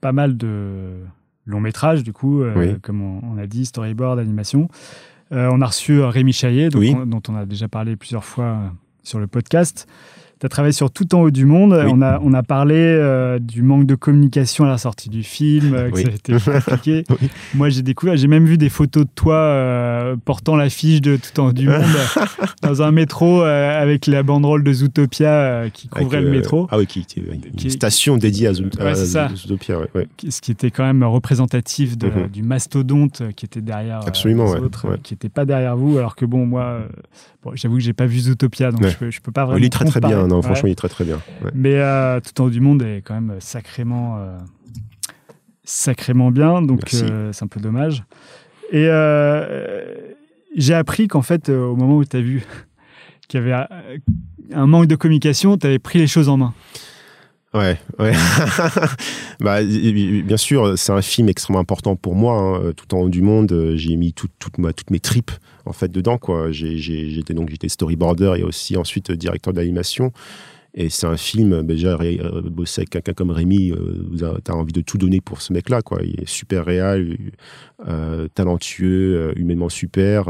pas 0.00 0.12
mal 0.12 0.36
de 0.36 0.94
longs 1.46 1.60
métrages 1.60 2.02
du 2.02 2.12
coup, 2.12 2.42
Oui. 2.56 2.78
comme 2.80 3.02
on, 3.02 3.20
on 3.34 3.38
a 3.38 3.46
dit, 3.46 3.66
storyboard, 3.66 4.18
animation. 4.18 4.68
On 5.30 5.60
a 5.62 5.66
reçu 5.66 6.00
Rémi 6.00 6.32
Chaillet, 6.34 6.68
donc 6.68 6.80
Oui. 6.80 6.94
on- 6.96 7.06
dont 7.06 7.22
on 7.28 7.34
a 7.36 7.46
déjà 7.46 7.66
parlé 7.68 7.96
plusieurs 7.96 8.24
fois 8.24 8.72
sur 9.02 9.18
le 9.18 9.26
podcast. 9.26 9.86
Tu 10.42 10.46
as 10.46 10.48
travaillé 10.48 10.72
sur 10.72 10.90
Tout 10.90 11.14
en 11.14 11.20
haut 11.20 11.30
du 11.30 11.44
monde. 11.44 11.72
Oui. 11.84 11.92
On, 11.94 12.02
a, 12.02 12.18
on 12.20 12.34
a 12.34 12.42
parlé 12.42 12.74
euh, 12.76 13.38
du 13.38 13.62
manque 13.62 13.86
de 13.86 13.94
communication 13.94 14.64
à 14.64 14.68
la 14.70 14.76
sortie 14.76 15.08
du 15.08 15.22
film, 15.22 15.72
euh, 15.72 15.88
que 15.88 15.94
Oui. 15.94 16.02
ça 16.02 16.08
a 16.08 16.12
été 16.14 16.32
compliqué. 16.66 17.04
Oui. 17.10 17.28
Moi, 17.54 17.68
j'ai 17.68 17.82
découvert, 17.82 18.16
j'ai 18.16 18.26
même 18.26 18.44
vu 18.44 18.58
des 18.58 18.68
photos 18.68 19.04
de 19.04 19.10
toi 19.14 19.36
euh, 19.36 20.16
portant 20.24 20.56
l'affiche 20.56 21.00
de 21.00 21.16
Tout 21.16 21.40
en 21.40 21.46
haut 21.46 21.52
du 21.52 21.68
monde 21.68 21.84
dans 22.62 22.82
un 22.82 22.90
métro 22.90 23.44
euh, 23.44 23.80
avec 23.80 24.08
la 24.08 24.24
banderole 24.24 24.64
de 24.64 24.72
Zootopia 24.72 25.70
qui 25.72 25.88
Avec, 25.92 26.06
couvrait 26.08 26.22
le 26.22 26.30
métro. 26.32 26.66
Ah 26.72 26.78
oui, 26.78 26.86
qui 26.88 26.98
était 27.02 27.20
une 27.20 27.40
Qui- 27.56 27.70
station 27.70 28.16
dédiée 28.16 28.48
à, 28.48 28.52
Zoot- 28.52 28.76
Ouais, 28.82 29.16
à. 29.16 29.28
Zootopia, 29.36 29.78
ouais, 29.78 29.88
ouais. 29.94 30.08
ce 30.28 30.40
qui 30.40 30.50
était 30.50 30.72
quand 30.72 30.82
même 30.82 31.04
représentatif 31.04 31.96
de- 31.96 32.08
Mhm. 32.08 32.26
du 32.32 32.42
mastodonte 32.42 33.22
qui 33.36 33.44
était 33.46 33.60
derrière 33.60 34.00
Absolument, 34.08 34.52
les 34.56 34.60
autres, 34.60 34.98
qui 35.04 35.14
n'était 35.14 35.28
pas 35.28 35.44
derrière 35.44 35.76
vous, 35.76 35.98
alors 35.98 36.16
que 36.16 36.24
bon, 36.24 36.46
moi, 36.46 36.80
bon, 37.44 37.52
j'avoue 37.54 37.76
que 37.76 37.82
j'ai 37.82 37.92
pas 37.92 38.06
vu 38.06 38.18
Zootopia, 38.18 38.72
donc 38.72 38.84
je, 38.88 38.96
peux, 38.96 39.10
je 39.12 39.20
peux 39.20 39.30
pas 39.30 39.44
vraiment. 39.44 39.58
Il 39.58 39.64
est 39.64 39.68
très 39.68 39.84
très 39.84 40.00
bien. 40.00 40.26
Comparer. 40.32 40.34
non, 40.34 40.36
Ouais. 40.38 40.42
franchement, 40.42 40.68
il 40.68 40.72
est 40.72 40.76
très 40.76 40.88
très 40.88 41.04
bien. 41.04 41.20
Ouais. 41.44 41.50
Mais 41.54 41.74
euh, 41.76 42.20
Tout 42.20 42.40
en 42.42 42.46
haut 42.46 42.50
du 42.50 42.60
monde 42.60 42.82
est 42.82 43.02
quand 43.04 43.14
même 43.14 43.36
sacrément, 43.40 44.18
euh, 44.18 44.38
sacrément 45.64 46.30
bien, 46.30 46.62
donc 46.62 46.92
euh, 46.94 47.32
c'est 47.32 47.44
un 47.44 47.48
peu 47.48 47.60
dommage. 47.60 48.04
Et 48.72 48.88
j'ai 50.56 50.74
appris 50.74 51.08
qu'en 51.08 51.22
fait, 51.22 51.48
au 51.48 51.76
moment 51.76 51.96
où 51.96 52.04
tu 52.04 52.16
as 52.16 52.20
vu 52.20 52.42
qu'il 53.28 53.40
y 53.40 53.42
avait 53.42 53.66
un 54.52 54.66
manque 54.66 54.86
de 54.86 54.96
communication, 54.96 55.56
tu 55.56 55.66
avais 55.66 55.78
pris 55.78 55.98
les 55.98 56.06
choses 56.06 56.28
en 56.28 56.36
main. 56.36 56.54
Ouais, 57.54 57.78
ouais. 57.98 58.12
bah, 59.40 59.62
bien 59.62 60.36
sûr, 60.38 60.78
c'est 60.78 60.92
un 60.92 61.02
film 61.02 61.28
extrêmement 61.28 61.60
important 61.60 61.96
pour 61.96 62.14
moi. 62.14 62.38
hein. 62.64 62.72
Tout 62.74 62.94
en 62.94 63.00
haut 63.00 63.08
du 63.10 63.20
monde, 63.20 63.52
euh, 63.52 63.76
j'ai 63.76 63.94
mis 63.96 64.14
tout, 64.14 64.28
ma, 64.56 64.72
toutes 64.72 64.90
mes 64.90 65.00
tripes 65.00 65.32
en 65.66 65.72
fait 65.72 65.90
dedans. 65.92 66.16
Quoi. 66.16 66.50
J'étais 66.50 67.34
donc 67.34 67.50
j'étais 67.50 67.68
storyboarder 67.68 68.36
et 68.38 68.42
aussi 68.42 68.76
ensuite 68.78 69.10
euh, 69.10 69.16
directeur 69.16 69.52
d'animation. 69.52 70.12
Et 70.74 70.88
c'est 70.88 71.06
un 71.06 71.18
film, 71.18 71.52
euh, 71.52 71.62
déjà, 71.62 71.96
ré- 71.98 72.18
euh, 72.22 72.40
bosser 72.42 72.80
avec 72.80 72.90
quelqu'un 72.90 73.12
comme 73.12 73.30
Rémi, 73.30 73.72
euh, 73.72 74.38
t'as 74.42 74.54
envie 74.54 74.72
de 74.72 74.80
tout 74.80 74.96
donner 74.96 75.20
pour 75.20 75.42
ce 75.42 75.52
mec-là. 75.52 75.82
Quoi. 75.82 76.00
Il 76.02 76.20
est 76.20 76.28
super 76.28 76.64
réel, 76.64 77.18
euh, 77.88 78.26
talentueux, 78.34 79.16
euh, 79.16 79.32
humainement 79.36 79.68
super. 79.68 80.28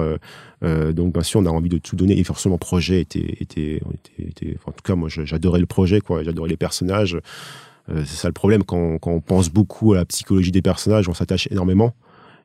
euh, 0.65 0.93
donc, 0.93 1.13
bien 1.15 1.23
sûr, 1.23 1.41
on 1.41 1.47
a 1.47 1.51
envie 1.51 1.69
de 1.69 1.79
tout 1.79 1.95
donner. 1.95 2.19
Et 2.19 2.25
forcément, 2.25 2.57
le 2.57 2.59
projet 2.59 3.01
était. 3.01 3.37
était, 3.41 3.77
était, 3.77 4.23
était- 4.29 4.57
en 4.67 4.73
tout 4.73 4.83
cas, 4.85 4.97
moi, 4.97 5.09
j'adorais 5.09 5.61
le 5.61 5.67
projet, 5.67 6.01
quoi. 6.01 6.23
J'adorais 6.25 6.49
les 6.51 6.57
personnages. 6.57 7.17
C'est 7.89 8.07
ça 8.07 8.29
le 8.29 8.33
problème. 8.33 8.63
Quand, 8.63 8.99
quand 8.99 9.11
on 9.11 9.21
pense 9.21 9.49
beaucoup 9.51 9.93
à 9.93 9.97
la 9.97 10.05
psychologie 10.05 10.53
des 10.53 10.63
personnages, 10.63 11.09
on 11.09 11.15
s'attache 11.15 11.49
énormément. 11.51 11.95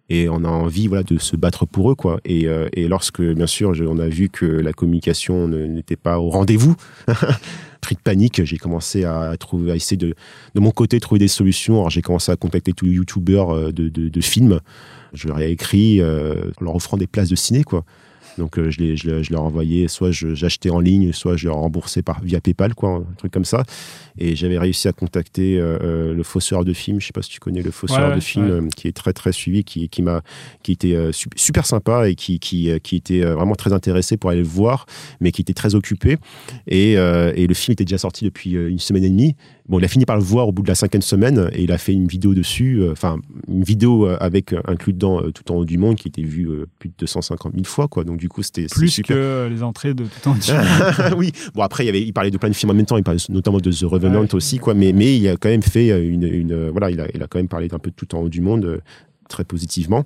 Et 0.09 0.29
on 0.29 0.43
a 0.45 0.47
envie 0.47 0.87
voilà, 0.87 1.03
de 1.03 1.17
se 1.17 1.35
battre 1.35 1.65
pour 1.65 1.91
eux. 1.91 1.95
Quoi. 1.95 2.19
Et, 2.23 2.47
euh, 2.47 2.69
et 2.73 2.87
lorsque, 2.87 3.21
bien 3.21 3.47
sûr, 3.47 3.73
on 3.87 3.99
a 3.99 4.07
vu 4.07 4.29
que 4.29 4.45
la 4.45 4.73
communication 4.73 5.47
n'était 5.47 5.97
pas 5.97 6.19
au 6.19 6.29
rendez-vous, 6.29 6.75
pris 7.81 7.95
de 7.95 8.01
panique, 8.01 8.43
j'ai 8.43 8.57
commencé 8.57 9.03
à, 9.03 9.35
trouver, 9.37 9.71
à 9.71 9.75
essayer 9.75 9.97
de, 9.97 10.15
de 10.55 10.59
mon 10.59 10.71
côté, 10.71 10.99
trouver 10.99 11.19
des 11.19 11.27
solutions. 11.27 11.75
Alors, 11.75 11.89
j'ai 11.89 12.01
commencé 12.01 12.31
à 12.31 12.35
contacter 12.35 12.73
tous 12.73 12.85
les 12.85 12.91
youtubeurs 12.91 13.51
euh, 13.51 13.71
de, 13.71 13.89
de, 13.89 14.09
de 14.09 14.21
films. 14.21 14.59
Je 15.13 15.27
leur 15.27 15.39
ai 15.39 15.51
écrit 15.51 16.01
euh, 16.01 16.51
en 16.61 16.65
leur 16.65 16.75
offrant 16.75 16.97
des 16.97 17.07
places 17.07 17.29
de 17.29 17.35
ciné. 17.35 17.63
Quoi. 17.63 17.83
Donc, 18.37 18.57
euh, 18.59 18.69
je, 18.69 18.79
les, 18.79 18.95
je, 18.97 19.31
leur 19.31 19.43
envoyais, 19.43 19.87
soit 19.87 20.11
j'achetais 20.11 20.69
en 20.69 20.79
ligne, 20.79 21.11
soit 21.11 21.37
je 21.37 21.47
leur 21.47 21.57
remboursais 21.57 22.01
par, 22.01 22.21
via 22.21 22.39
PayPal, 22.39 22.75
quoi, 22.75 23.03
un 23.09 23.15
truc 23.17 23.31
comme 23.31 23.45
ça. 23.45 23.63
Et 24.17 24.35
j'avais 24.35 24.57
réussi 24.57 24.87
à 24.87 24.93
contacter 24.93 25.59
euh, 25.59 25.77
euh, 25.81 26.13
le 26.13 26.23
Fosseur 26.23 26.65
de 26.65 26.73
films. 26.73 26.99
Je 26.99 27.07
sais 27.07 27.13
pas 27.13 27.21
si 27.21 27.29
tu 27.29 27.39
connais 27.39 27.61
le 27.61 27.71
Ouais, 27.89 27.97
ouais, 27.97 28.15
de 28.15 28.19
films, 28.19 28.49
ouais. 28.65 28.69
qui 28.75 28.87
est 28.87 28.95
très 28.95 29.13
très 29.13 29.31
suivi, 29.31 29.63
qui, 29.63 29.89
qui 29.89 30.01
m'a, 30.01 30.21
qui 30.63 30.71
était 30.71 30.95
euh, 30.95 31.11
su- 31.11 31.29
super 31.35 31.65
sympa 31.65 32.09
et 32.09 32.15
qui, 32.15 32.39
qui, 32.39 32.69
qui 32.81 32.95
était 32.95 33.21
vraiment 33.21 33.55
très 33.55 33.73
intéressé 33.73 34.17
pour 34.17 34.29
aller 34.31 34.41
le 34.41 34.47
voir, 34.47 34.85
mais 35.19 35.31
qui 35.31 35.41
était 35.41 35.53
très 35.53 35.75
occupé. 35.75 36.17
Et, 36.67 36.93
et 36.93 37.47
le 37.47 37.53
film 37.53 37.73
était 37.73 37.85
déjà 37.85 37.97
sorti 37.97 38.25
depuis 38.25 38.51
une 38.51 38.79
semaine 38.79 39.03
et 39.03 39.09
demie. 39.09 39.35
Bon, 39.69 39.79
il 39.79 39.85
a 39.85 39.89
fini 39.89 40.05
par 40.05 40.15
le 40.15 40.23
voir 40.23 40.47
au 40.47 40.53
bout 40.53 40.61
de 40.63 40.67
la 40.69 40.75
cinquième 40.75 41.01
semaine 41.01 41.49
et 41.51 41.61
il 41.63 41.73
a 41.73 41.77
fait 41.77 41.91
une 41.91 42.07
vidéo 42.07 42.33
dessus, 42.33 42.81
euh, 42.81 42.93
enfin 42.93 43.17
une 43.49 43.63
vidéo 43.63 44.07
euh, 44.07 44.15
avec 44.21 44.53
euh, 44.53 44.61
inclus 44.65 44.93
dedans 44.93 45.21
tout 45.33 45.51
en 45.51 45.55
haut 45.55 45.65
du 45.65 45.77
monde 45.77 45.95
qui 45.97 46.07
était 46.07 46.21
vue 46.21 46.49
plus 46.79 46.87
de 46.87 46.93
250 46.99 47.51
000 47.53 47.65
fois, 47.65 47.89
quoi. 47.89 48.05
Donc 48.05 48.17
du 48.17 48.29
coup, 48.29 48.43
c'était 48.43 48.67
Plus 48.67 48.87
super. 48.87 49.15
que 49.17 49.47
les 49.51 49.63
entrées 49.63 49.93
de 49.93 50.05
tout 50.05 50.29
en 50.29 50.33
haut. 50.33 51.15
oui, 51.17 51.33
bon 51.53 51.63
après 51.63 51.83
il, 51.83 51.87
y 51.87 51.89
avait, 51.89 52.01
il 52.01 52.13
parlait 52.13 52.31
de 52.31 52.37
plein 52.37 52.49
de 52.49 52.53
films 52.55 52.71
en 52.71 52.75
même 52.75 52.85
temps, 52.85 52.95
il 52.97 53.03
parlait 53.03 53.19
notamment 53.27 53.57
de 53.59 53.69
The 53.71 53.83
Revenant 53.83 54.21
Ouais. 54.21 54.35
aussi, 54.35 54.57
quoi. 54.57 54.73
Mais, 54.73 54.93
mais 54.93 55.17
il 55.17 55.27
a 55.27 55.35
quand 55.35 55.49
même 55.49 55.61
fait 55.63 55.89
une, 56.07 56.23
une 56.23 56.69
voilà, 56.69 56.89
il 56.89 57.01
a, 57.01 57.07
il 57.13 57.21
a 57.21 57.27
quand 57.27 57.39
même 57.39 57.49
parlé 57.49 57.67
d'un 57.67 57.79
peu 57.79 57.89
de 57.89 57.95
tout 57.95 58.15
en 58.15 58.19
haut 58.21 58.29
du 58.29 58.39
monde 58.39 58.79
très 59.27 59.43
positivement. 59.43 60.05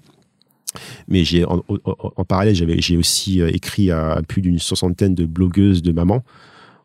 Mais 1.08 1.24
j'ai 1.24 1.46
en, 1.46 1.58
en- 1.68 2.12
en 2.16 2.24
parallèle, 2.26 2.56
j'avais 2.56 2.80
j'ai 2.82 2.98
aussi 2.98 3.42
écrit 3.42 3.92
à 3.92 4.22
plus 4.28 4.42
d'une 4.42 4.58
soixantaine 4.58 5.14
de 5.14 5.26
blogueuses 5.26 5.82
de 5.84 5.92
mamans. 5.92 6.24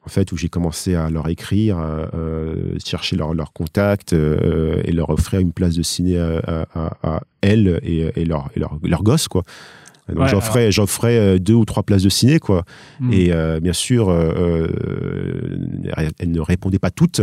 En 0.07 0.09
fait, 0.09 0.31
où 0.31 0.37
j'ai 0.37 0.49
commencé 0.49 0.95
à 0.95 1.11
leur 1.11 1.29
écrire, 1.29 1.79
euh, 1.81 2.07
euh, 2.15 2.55
chercher 2.85 3.17
leur, 3.17 3.35
leur 3.35 3.53
contact 3.53 4.13
euh, 4.13 4.81
et 4.85 4.93
leur 4.93 5.11
offrir 5.11 5.41
une 5.41 5.53
place 5.53 5.75
de 5.75 5.83
ciné 5.83 6.17
à, 6.19 6.39
à- 6.47 6.67
à- 6.75 6.97
à 7.17 7.21
elles 7.41 7.81
et, 7.83 8.13
et 8.15 8.25
leurs 8.25 8.49
leur, 8.55 8.79
leurs 8.85 9.03
gosses, 9.03 9.27
quoi. 9.27 9.43
Donc 10.09 10.19
Ouais, 10.21 10.29
j'offrais, 10.29 10.71
j'offrais 10.71 11.19
euh, 11.19 11.39
deux 11.41 11.55
ou 11.55 11.65
trois 11.65 11.83
places 11.83 12.05
de 12.05 12.09
ciné, 12.09 12.39
quoi. 12.39 12.63
Hmm. 13.01 13.13
Et 13.13 13.33
euh, 13.33 13.59
bien 13.59 13.73
sûr, 13.73 14.09
elles 16.19 16.31
ne 16.31 16.41
répondaient 16.41 16.79
pas 16.79 16.91
toutes, 16.91 17.21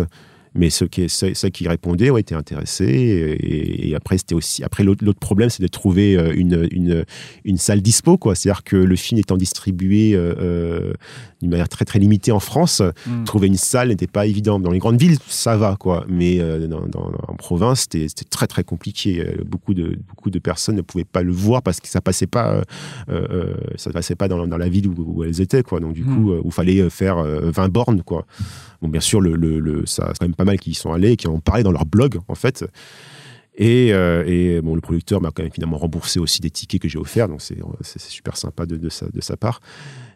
mais 0.56 0.70
ceux 0.70 0.88
qui, 0.88 1.10
ceux, 1.10 1.34
ceux 1.34 1.50
qui 1.50 1.68
répondaient 1.68 2.10
ont 2.10 2.18
été 2.18 2.36
intéressés. 2.36 2.86
Et, 2.86 3.90
et 3.90 3.96
après, 3.96 4.18
c'était 4.18 4.36
aussi 4.36 4.64
après 4.64 4.84
l'autre 4.84 5.20
problème, 5.20 5.50
c'est 5.50 5.64
de 5.64 5.68
trouver 5.68 6.16
euh, 6.18 6.34
une, 6.36 6.68
une, 6.72 7.06
une 7.46 7.58
salle 7.58 7.82
dispo, 7.82 8.18
quoi. 8.18 8.36
C'est-à-dire 8.36 8.64
que 8.64 8.76
le 8.76 8.96
film 8.96 9.20
étant 9.20 9.38
distribué 9.38 10.14
euh, 10.16 10.34
euh, 10.40 10.94
d'une 11.42 11.50
manière 11.52 11.70
très 11.70 11.86
très 11.86 12.00
limitée 12.00 12.32
en 12.32 12.40
France, 12.40 12.82
Hmm. 13.08 13.24
trouver 13.26 13.48
une 13.48 13.58
salle 13.58 13.90
n'était 13.90 14.08
pas 14.08 14.26
évident. 14.28 14.60
Dans 14.60 14.72
les 14.72 14.80
grandes 14.80 15.00
villes, 15.00 15.18
ça 15.28 15.58
va, 15.58 15.76
quoi. 15.80 16.06
Mais 16.08 16.40
euh, 16.40 16.68
dans, 16.68 16.86
dans- 16.88 17.12
en 17.28 17.36
province, 17.36 17.88
c'était 17.92 18.08
très 18.30 18.48
très 18.48 18.64
compliqué. 18.64 19.20
Euh, 19.22 19.44
Beaucoup 19.46 19.74
de 19.74 19.98
beaucoup 20.08 20.30
de 20.30 20.40
personnes 20.40 20.76
ne 20.78 20.82
pouvaient 20.82 21.04
pas 21.04 21.22
le 21.24 21.32
voir 21.32 21.62
parce 21.62 21.80
que 21.80 21.88
ça 21.88 22.02
passait 22.02 22.28
pas, 22.28 22.54
euh, 22.56 22.62
euh, 23.10 23.54
ça 23.76 23.92
passait 23.92 24.16
pas 24.16 24.28
dans, 24.28 24.48
dans 24.48 24.58
la 24.58 24.70
ville 24.70 24.88
où, 24.88 24.94
où 24.98 25.24
elles 25.24 25.42
étaient, 25.42 25.64
quoi. 25.64 25.80
Donc 25.80 25.94
du 25.94 26.04
Mm. 26.04 26.16
coup, 26.16 26.34
où 26.44 26.52
fallait 26.52 26.90
faire 26.90 27.18
euh, 27.18 27.52
20 27.52 27.70
bornes, 27.70 28.02
quoi. 28.04 28.26
Bon, 28.84 28.90
bien 28.90 29.02
sûr, 29.02 29.20
le, 29.22 29.36
le, 29.36 29.60
le- 29.60 29.86
ça, 29.88 30.10
c'est 30.10 30.20
quand 30.20 30.26
même 30.28 30.36
pas 30.36 30.46
mal 30.46 30.60
qui 30.60 30.72
y 30.72 30.74
sont 30.76 30.92
allés, 30.94 31.14
et 31.14 31.16
qui 31.16 31.28
en 31.28 31.40
parlé 31.40 31.64
dans 31.64 31.72
leur 31.72 31.86
blog, 31.86 32.20
en 32.28 32.36
fait. 32.36 32.64
Et, 33.56 33.94
euh, 33.94 34.24
et 34.26 34.62
bon, 34.62 34.76
le 34.76 34.82
producteur 34.82 35.22
m'a 35.22 35.30
quand 35.32 35.44
même 35.44 35.52
finalement 35.52 35.78
remboursé 35.78 36.20
aussi 36.20 36.42
des 36.42 36.50
tickets 36.50 36.82
que 36.82 36.90
j'ai 36.90 36.98
offerts, 36.98 37.28
donc 37.30 37.40
c'est 37.42 38.02
super 38.02 38.36
sympa 38.36 38.66
de, 38.66 38.78
de, 38.78 38.90
sa, 38.90 39.08
de 39.08 39.22
sa 39.22 39.38
part. 39.38 39.62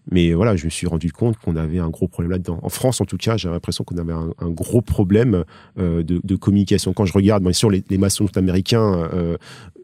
Mais 0.09 0.34
voilà, 0.34 0.55
je 0.55 0.65
me 0.65 0.70
suis 0.70 0.88
rendu 0.88 1.11
compte 1.11 1.38
qu'on 1.38 1.55
avait 1.55 1.80
un 1.80 1.89
gros 1.89 2.07
problème 2.07 2.32
là-dedans. 2.32 2.59
En 2.63 2.70
France, 2.70 2.99
en 3.01 3.05
tout 3.05 3.18
cas, 3.18 3.38
j'ai 3.38 3.49
l'impression 3.49 3.84
qu'on 3.84 3.97
avait 3.97 4.13
un, 4.13 4.32
un 4.39 4.49
gros 4.49 4.82
problème 4.82 5.43
euh, 5.78 6.01
de, 6.01 6.20
de 6.24 6.36
communication. 6.36 6.93
Quand 6.93 7.05
je 7.05 7.13
regarde, 7.13 7.43
bien 7.43 7.51
sûr, 7.53 7.70
les, 7.70 7.84
les 7.89 7.97
maçons 7.97 8.28
américains, 8.38 8.93
euh, 9.13 9.38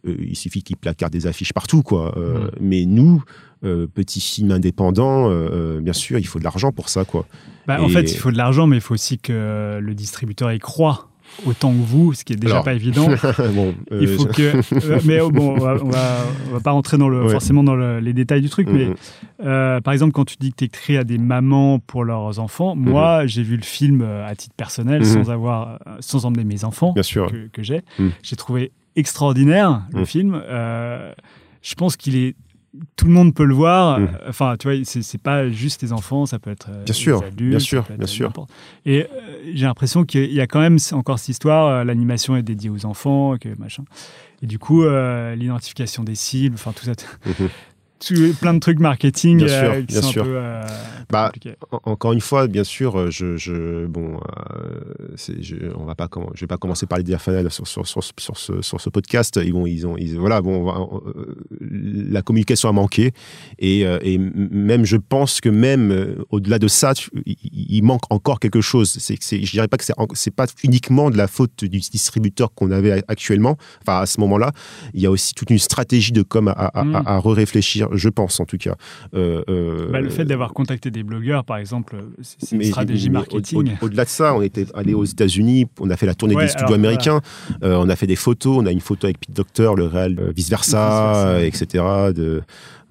euh, 0.08 0.16
il 0.20 0.36
suffit 0.36 0.64
qu'ils 0.64 0.78
placardent 0.78 1.14
des 1.14 1.28
affiches 1.28 1.54
partout, 1.54 1.84
quoi. 1.84 2.18
Euh, 2.18 2.46
Mm. 2.46 2.50
Mais 2.62 2.86
nous, 2.86 3.24
euh, 3.64 3.88
petits 3.88 4.22
films 4.22 4.51
indépendants, 4.51 5.30
euh, 5.30 5.49
euh, 5.51 5.80
bien 5.82 5.93
sûr, 5.93 6.20
il 6.20 6.26
faut 6.28 6.39
de 6.39 6.43
l'argent 6.43 6.72
pour 6.72 6.89
ça, 6.89 7.05
quoi. 7.05 7.26
Bah, 7.68 7.82
En 7.82 7.88
fait, 7.89 8.11
il 8.11 8.18
faut 8.18 8.32
de 8.32 8.38
l'argent, 8.38 8.68
mais 8.68 8.78
il 8.78 8.82
faut 8.82 8.93
aussi 8.93 9.18
que 9.20 9.80
le 9.82 9.93
distributeur 9.95 10.51
y 10.51 10.59
croit 10.59 11.07
autant 11.47 11.72
que 11.72 11.78
vous, 11.82 12.14
ce 12.14 12.24
qui 12.26 12.34
est 12.34 12.36
déjà 12.36 12.55
Alors, 12.55 12.66
pas 12.66 12.74
évident. 12.74 13.07
bon, 13.55 13.74
euh, 13.91 13.99
Il 14.01 14.07
faut 14.09 14.26
que. 14.26 14.57
euh, 14.91 14.99
mais 15.05 15.20
oh, 15.22 15.32
bon, 15.32 15.55
on 15.55 15.57
va, 15.57 15.78
on 15.82 15.89
va, 15.89 16.18
on 16.49 16.53
va 16.53 16.59
pas 16.59 16.72
rentrer 16.72 16.97
dans 16.97 17.07
le, 17.09 17.24
Ouais. 17.24 17.32
forcément 17.32 17.64
dans 17.64 17.74
le- 17.76 17.99
les 18.01 18.14
détails 18.14 18.41
du 18.41 18.49
truc, 18.49 18.68
mais 18.70 18.86
Mhm. 18.88 18.95
euh, 19.45 19.82
par 19.82 19.93
exemple, 19.93 20.11
quand 20.11 20.26
tu 20.26 20.36
dis 20.39 20.51
que 20.51 20.57
tu 20.57 20.66
écris 20.66 20.97
à 20.97 21.03
des 21.05 21.18
mamans 21.18 21.80
pour 21.80 22.03
leurs 22.03 22.38
enfants, 22.39 22.76
moi, 22.76 23.26
j'ai 23.26 23.41
vu 23.41 23.55
le 23.55 23.64
film 23.64 24.01
à 24.03 24.36
titre 24.36 24.53
personnel 24.55 24.99
Mhm. 25.01 25.05
sans 25.24 25.32
avoir, 25.32 25.80
sans 26.01 26.26
emmener 26.26 26.43
mes 26.43 26.66
enfants 26.66 26.91
bien 26.91 27.01
sûr. 27.01 27.32
que, 27.32 27.47
que 27.47 27.64
j'ai. 27.64 27.82
Mhm. 27.97 28.11
J'ai 28.22 28.36
trouvé 28.36 28.72
extraordinaire 28.95 29.84
le 29.93 30.01
Mhm. 30.01 30.05
film. 30.05 30.41
Je 31.61 31.76
pense 31.76 31.95
qu'il 31.95 32.16
est. 32.18 32.36
Tout 32.95 33.05
le 33.05 33.11
monde 33.11 33.36
peut 33.36 33.45
le 33.45 33.53
voir. 33.53 33.99
Mhm. 33.99 34.09
Enfin, 34.28 34.55
tu 34.57 34.67
vois, 34.67 34.78
c'est 34.84 35.21
pas 35.21 35.47
juste 35.49 35.84
les 35.84 35.93
enfants, 35.93 36.26
ça 36.26 36.39
peut 36.39 36.49
être 36.49 36.69
euh, 36.71 36.84
Bien 36.86 36.93
sûr, 36.93 37.24
adultes. 37.24 37.49
bien 37.51 37.59
sûr, 37.59 37.86
bien 37.97 38.07
sûr. 38.07 38.32
Et 38.86 39.03
euh, 39.03 39.07
j'ai 39.53 39.65
l'impression 39.65 40.05
qu'il 40.05 40.34
y 40.34 40.41
a 40.41 40.47
quand 40.47 40.59
même 40.59 40.78
encore 40.93 41.19
cette 41.19 41.30
histoire. 41.30 41.67
euh, 41.67 41.84
L'animation 41.84 42.36
est 42.36 42.41
dédiée 42.41 42.71
aux 42.71 42.86
enfants, 42.86 43.38
que 43.39 43.49
machin. 43.59 43.84
Et 44.41 44.47
du 44.47 44.57
coup, 44.57 44.84
euh, 44.84 45.36
l'identification 45.36 46.03
des 46.03 46.15
cibles, 46.15 46.55
enfin 46.55 46.71
tout 46.74 46.84
ça, 46.86 46.93
Mhm. 47.28 47.49
Plein 48.39 48.54
de 48.54 48.60
trucs 48.60 48.80
marketing 48.80 49.38
Bien 49.38 49.47
euh, 49.47 49.64
sûr, 49.74 49.80
qui 49.82 49.86
bien 49.93 50.01
sont 50.01 50.08
sûr. 50.10 50.22
un 50.24 50.26
peu 50.26 50.36
euh, 50.36 50.62
Bah, 51.10 51.26
compliqués. 51.28 51.56
En- 51.72 51.80
Encore 51.91 52.14
une 52.14 52.22
fois, 52.22 52.47
bien 52.47 52.64
sûr, 52.64 52.97
euh, 52.99 53.10
je, 53.12 53.38
je 53.38 53.86
bon, 53.86 54.16
euh, 54.18 55.16
je, 55.39 55.56
on 55.78 55.86
va 55.86 55.95
pas, 55.95 56.10
je 56.34 56.41
vais 56.41 56.47
pas 56.47 56.58
commencer 56.58 56.86
par 56.86 56.97
les 56.99 57.18
fanal 57.18 57.49
sur, 57.51 57.68
sur, 57.68 57.86
sur, 57.88 58.04
sur 58.18 58.38
ce, 58.38 58.62
sur 58.62 58.82
ce 58.82 58.89
podcast. 58.89 59.39
Ils 59.43 59.54
vont, 59.54 59.68
ils 59.68 59.86
ont, 59.86 59.95
ils, 59.97 60.18
voilà, 60.18 60.41
bon, 60.41 60.62
on 60.62 60.66
va- 60.66 61.10
euh, 61.10 61.36
la 61.62 62.22
communication 62.22 62.70
a 62.70 62.72
manqué 62.72 63.12
et, 63.60 63.86
même, 64.18 64.86
je 64.86 64.97
pense 64.97 65.39
que 65.41 65.49
même 65.49 66.16
au-delà 66.32 66.60
de 66.60 66.68
ça, 66.68 66.93
tu- 66.93 67.10
il, 67.26 67.36
il 67.43 67.84
manque 67.84 68.04
encore 68.12 68.39
quelque 68.39 68.62
chose. 68.62 68.89
C'est, 68.99 69.18
c'est, 69.22 69.43
je 69.43 69.51
dirais 69.51 69.68
pas 69.68 69.78
que 69.78 69.84
c'est, 69.86 69.93
c'est 70.14 70.34
pas 70.36 70.47
uniquement 70.64 71.10
de 71.10 71.18
la 71.18 71.28
faute 71.28 71.64
du 71.64 71.80
distributeur 71.80 72.54
qu'on 72.54 72.72
avait 72.72 73.04
actuellement. 73.08 73.58
Enfin, 73.82 73.99
à 74.01 74.06
ce 74.06 74.20
moment-là, 74.22 74.51
il 74.93 75.01
y 75.01 75.06
a 75.06 75.12
aussi 75.12 75.34
toute 75.34 75.49
une 75.49 75.60
stratégie 75.60 76.12
de 76.12 76.22
com 76.24 76.47
à, 76.47 76.51
à, 76.51 76.84
Mm. 76.84 76.95
à, 76.95 76.99
à 77.16 77.20
réfléchir 77.20 77.88
je 77.94 78.10
pense 78.10 78.39
en 78.39 78.46
tout 78.46 78.58
cas. 78.58 78.76
Euh, 79.14 79.44
euh, 79.50 79.89
Bah, 79.91 80.02
le 80.02 80.10
fait 80.10 80.26
d'avoir 80.26 80.54
contacté 80.54 80.91
des 80.91 81.04
blogueurs, 81.04 81.44
par 81.46 81.58
exemple, 81.58 81.98
c'est 82.22 82.52
une 82.56 82.64
stratégie 82.64 83.10
au- 83.10 83.14
marketing. 83.14 83.76
au- 83.82 83.86
Au-delà 83.86 84.06
de 84.06 84.10
ça, 84.10 84.34
on 84.36 84.41
était 84.41 84.66
allé 84.74 84.94
aux 84.94 85.06
États-Unis, 85.06 85.68
on 85.80 85.89
a 85.89 85.98
fait 85.98 86.06
la 86.06 86.14
tournée 86.16 86.36
Ouais, 86.36 86.44
des 86.44 86.50
studios 86.50 86.68
alors, 86.68 86.80
américains, 86.80 87.22
euh, 87.64 87.76
on 87.80 87.89
a 87.89 87.96
fait 87.96 88.08
des 88.08 88.16
photos, 88.16 88.58
on 88.62 88.66
a 88.66 88.72
une 88.72 88.82
photo 88.82 89.08
avec 89.08 89.20
Pete 89.20 89.36
Docter, 89.36 89.72
le 89.78 89.86
réel, 89.86 90.32
vice 90.36 90.50
versa, 90.50 91.38
Vice-versa. 91.39 91.46
etc. 91.46 91.84
De, 92.16 92.41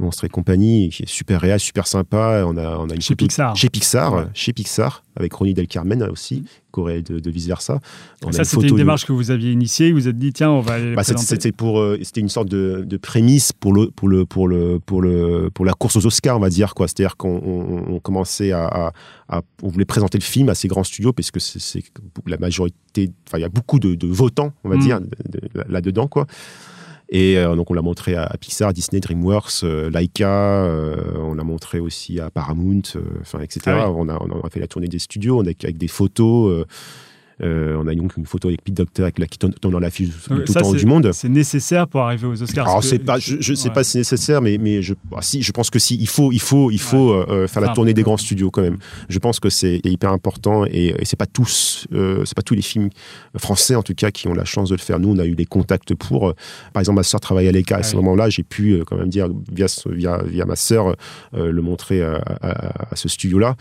Monstre 0.03 0.25
et 0.25 0.29
compagnie, 0.29 0.89
qui 0.91 1.05
est 1.05 1.09
super 1.09 1.41
réel, 1.41 1.59
super 1.61 1.87
sympa. 1.87 2.45
On 2.47 2.57
a, 2.57 2.77
on 2.79 2.91
a 2.91 2.95
une 2.95 3.01
Chez 3.01 3.15
Pixar. 3.17 3.57
Chez 3.57 3.69
Pixar, 3.71 4.13
Ouais. 4.15 4.25
chez 4.35 4.53
Pixar, 4.53 5.03
avec 5.17 5.33
Ronnie 5.33 5.55
Del 5.55 5.69
Carmen 5.69 6.03
aussi, 6.05 6.45
Corée 6.73 7.03
de, 7.03 7.19
de 7.21 7.31
vice 7.31 7.47
versa. 7.47 7.81
On 8.25 8.33
ça, 8.33 8.45
c'était 8.45 8.67
une 8.67 8.73
de- 8.73 8.77
démarche 8.79 9.05
que 9.07 9.13
vous 9.13 9.31
aviez 9.31 9.53
initiée. 9.53 9.91
Vous 9.93 9.99
vous 10.01 10.09
êtes 10.09 10.19
dit, 10.19 10.33
tiens, 10.33 10.51
on 10.51 10.61
va 10.61 10.79
Bah, 10.95 11.05
c'était- 11.05 11.53
pour, 11.53 11.79
euh, 11.81 11.99
c'était 12.03 12.21
une 12.21 12.29
sorte 12.31 12.49
de, 12.49 12.83
de 12.87 12.97
prémisse 12.97 13.53
pour 13.53 13.73
le, 13.75 13.91
pour 13.91 14.09
le, 14.09 14.25
pour 14.27 14.49
le, 14.49 14.81
pour 14.85 15.03
le, 15.03 15.51
pour 15.55 15.65
la 15.65 15.73
course 15.75 15.97
aux 15.97 16.07
Oscars, 16.07 16.37
on 16.37 16.41
va 16.41 16.49
dire 16.51 16.75
quoi. 16.75 16.89
C'est-à-dire 16.89 17.17
qu'on 17.17 17.41
on, 17.45 17.95
on 17.95 18.01
commençait 18.01 18.53
à, 18.53 18.65
à- 18.67 18.93
à- 19.29 19.43
on 19.63 19.69
voulait 19.69 19.85
présenter 19.85 20.19
le 20.19 20.25
film 20.25 20.49
à 20.49 20.55
ces 20.55 20.67
grands 20.69 20.85
studios 20.85 21.13
parce 21.13 21.31
que 21.31 21.39
c'est 21.41 21.83
la 22.27 22.39
majorité, 22.39 23.11
enfin, 23.29 23.39
il 23.39 23.43
y 23.43 23.45
a 23.45 23.49
beaucoup 23.51 23.79
de, 23.79 23.95
de 23.95 24.07
votants, 24.07 24.53
on 24.65 24.69
va 24.69 24.77
Mm. 24.77 24.81
dire, 24.81 25.01
de- 25.01 25.07
de- 25.39 25.65
là-dedans, 25.69 26.09
quoi. 26.09 26.27
Et 27.15 27.37
euh, 27.37 27.55
donc 27.55 27.71
on 27.71 27.75
l'a 27.75 27.83
montré 27.83 28.15
à, 28.15 28.25
à 28.25 28.39
Pixar, 28.39 28.73
Disney, 28.73 28.99
DreamWorks, 28.99 29.65
euh, 29.65 29.91
Laika, 29.91 30.65
euh, 30.65 30.97
on 31.19 31.35
l'a 31.35 31.45
montré 31.45 31.79
aussi 31.79 32.19
à 32.19 32.31
Paramount, 32.31 32.81
euh, 32.97 33.03
enfin 33.21 33.41
etc. 33.41 33.61
Ah 33.67 33.91
oui. 33.91 33.97
on, 33.99 34.09
a, 34.09 34.19
on 34.19 34.41
a 34.41 34.49
fait 34.49 34.61
la 34.61 34.67
tournée 34.67 34.89
des 34.89 34.99
studios, 34.99 35.39
on 35.39 35.45
a 35.45 35.51
avec 35.51 35.77
des 35.77 35.89
photos. 35.89 36.67
Euh, 37.43 37.77
on 37.79 37.87
a 37.87 37.95
donc 37.95 38.17
une 38.17 38.27
photo 38.27 38.49
avec 38.49 38.63
Pete 38.63 38.75
Docter 38.75 39.03
avec 39.03 39.19
la, 39.19 39.27
qui 39.27 39.39
tourne 39.39 39.53
dans 39.63 39.79
l'affiche 39.79 40.09
tout 40.27 40.35
le 40.35 40.45
temps 40.45 40.73
du 40.73 40.87
monde. 40.87 41.11
C'est 41.13 41.29
nécessaire 41.29 41.89
pour 41.89 42.01
arriver 42.03 42.27
aux 42.27 42.43
Oscars. 42.43 42.69
Alors 42.69 42.81
que- 42.83 42.97
pas, 42.99 43.19
je, 43.19 43.37
je 43.41 43.55
sais 43.55 43.69
Ouais. 43.69 43.75
pas 43.75 43.85
si 43.85 43.93
c'est 43.93 43.99
nécessaire, 43.99 44.41
mais 44.43 44.59
mais 44.59 44.83
je, 44.83 44.95
ah, 45.17 45.23
si, 45.23 45.43
je 45.43 45.51
pense 45.53 45.71
que 45.71 45.79
si, 45.79 45.97
il 45.97 46.07
faut, 46.09 46.33
il 46.33 46.41
faut, 46.41 46.71
il 46.71 46.81
faut 46.81 47.13
euh, 47.13 47.27
euh, 47.29 47.49
faire 47.49 47.63
la 47.63 47.69
tournée 47.75 47.95
des 47.95 48.03
grands 48.03 48.17
studios 48.17 48.51
quand 48.51 48.63
même. 48.63 48.79
Je 49.09 49.19
pense 49.19 49.41
que 49.41 49.51
c'est 49.51 49.81
hyper 49.85 50.13
important 50.13 50.65
et, 50.67 50.95
et 50.99 51.05
c'est 51.05 51.17
pas 51.19 51.27
tous, 51.27 51.87
euh, 51.93 52.25
c'est 52.25 52.37
pas 52.37 52.43
tous 52.43 52.55
les 52.55 52.63
films 52.63 52.91
français 53.37 53.75
en 53.75 53.83
tout 53.83 53.95
cas 53.95 54.11
qui 54.11 54.29
ont 54.29 54.35
la 54.35 54.45
chance 54.45 54.69
de 54.69 54.75
le 54.75 54.81
faire. 54.81 54.99
Nous, 55.01 55.09
on 55.11 55.19
a 55.19 55.27
eu 55.27 55.35
des 55.35 55.47
contacts 55.47 55.95
pour. 55.95 56.35
par 56.73 56.81
exemple, 56.81 56.97
ma 56.97 57.03
sœur 57.03 57.21
travaille 57.21 57.49
à 57.49 57.53
l'ECA 57.53 57.77
à 57.77 57.79
Ah 57.79 57.83
ce 57.83 57.97
oui. 57.97 58.03
moment-là, 58.03 58.29
j'ai 58.31 58.43
pu 58.43 58.83
quand 58.87 58.97
même 58.97 59.09
dire 59.09 59.29
via 59.53 59.69
ce- 59.69 59.89
via 59.89 60.23
via 60.25 60.45
ma 60.45 60.57
sœur 60.57 60.95
le 61.35 61.61
montrer 61.63 62.03
à, 62.03 62.17
à- 62.43 62.93
à 62.93 62.97
ce 62.97 63.09
studio-là. 63.09 63.57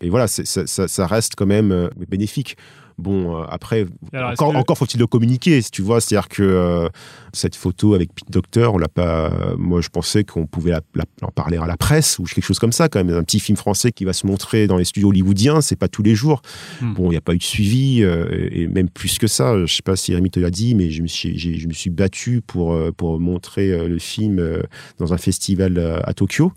Et 0.00 0.10
voilà, 0.10 0.26
ça, 0.26 0.42
ça, 0.44 0.88
ça 0.88 1.06
reste 1.06 1.34
quand 1.36 1.46
même 1.46 1.90
bénéfique. 2.08 2.56
Bon, 2.98 3.36
euh, 3.36 3.44
après, 3.50 3.86
alors, 4.12 4.30
encore, 4.30 4.52
que- 4.52 4.56
encore 4.56 4.78
faut-il 4.78 4.98
le 4.98 5.06
communiquer, 5.06 5.60
si 5.60 5.70
tu 5.70 5.82
vois. 5.82 6.00
C'est-à-dire 6.00 6.28
que 6.28 6.42
euh, 6.42 6.88
cette 7.34 7.54
photo 7.54 7.92
avec 7.94 8.14
Pete 8.14 8.30
Docter, 8.30 8.66
on 8.72 8.78
l'a 8.78 8.88
pas. 8.88 9.30
Moi, 9.58 9.80
je 9.82 9.88
pensais 9.90 10.24
qu'on 10.24 10.46
pouvait 10.46 10.70
la- 10.70 10.80
la- 10.94 11.04
en 11.22 11.30
parler 11.30 11.58
à 11.58 11.66
la 11.66 11.76
presse 11.76 12.18
ou 12.18 12.24
quelque 12.24 12.44
chose 12.44 12.58
comme 12.58 12.72
ça, 12.72 12.88
quand 12.88 13.04
même. 13.04 13.14
Un 13.14 13.22
petit 13.22 13.40
film 13.40 13.56
français 13.58 13.92
qui 13.92 14.04
va 14.04 14.12
se 14.14 14.26
montrer 14.26 14.66
dans 14.66 14.78
les 14.78 14.84
studios 14.84 15.08
hollywoodiens, 15.10 15.60
c'est 15.60 15.76
pas 15.76 15.88
tous 15.88 16.02
les 16.02 16.14
jours. 16.14 16.40
Hmm. 16.80 16.94
Bon, 16.94 17.06
il 17.08 17.10
n'y 17.10 17.16
a 17.16 17.20
pas 17.20 17.34
eu 17.34 17.38
de 17.38 17.42
suivi, 17.42 18.02
euh, 18.02 18.48
et 18.50 18.66
même 18.66 18.88
plus 18.88 19.18
que 19.18 19.26
ça. 19.26 19.54
Je 19.66 19.74
sais 19.74 19.82
pas 19.82 19.96
si 19.96 20.14
Rémi 20.14 20.30
te 20.30 20.40
l'a 20.40 20.50
dit, 20.50 20.74
mais 20.74 20.90
je 20.90 21.02
me 21.02 21.06
suis, 21.06 21.38
je 21.38 21.68
me 21.68 21.72
suis 21.74 21.90
battu 21.90 22.40
pour, 22.46 22.72
euh, 22.72 22.92
pour 22.96 23.20
montrer 23.20 23.72
euh, 23.72 23.88
le 23.88 23.98
film 23.98 24.38
euh, 24.38 24.62
dans 24.98 25.12
un 25.12 25.18
festival 25.18 25.76
euh, 25.76 26.00
à 26.04 26.14
Tokyo, 26.14 26.46
euh, 26.46 26.50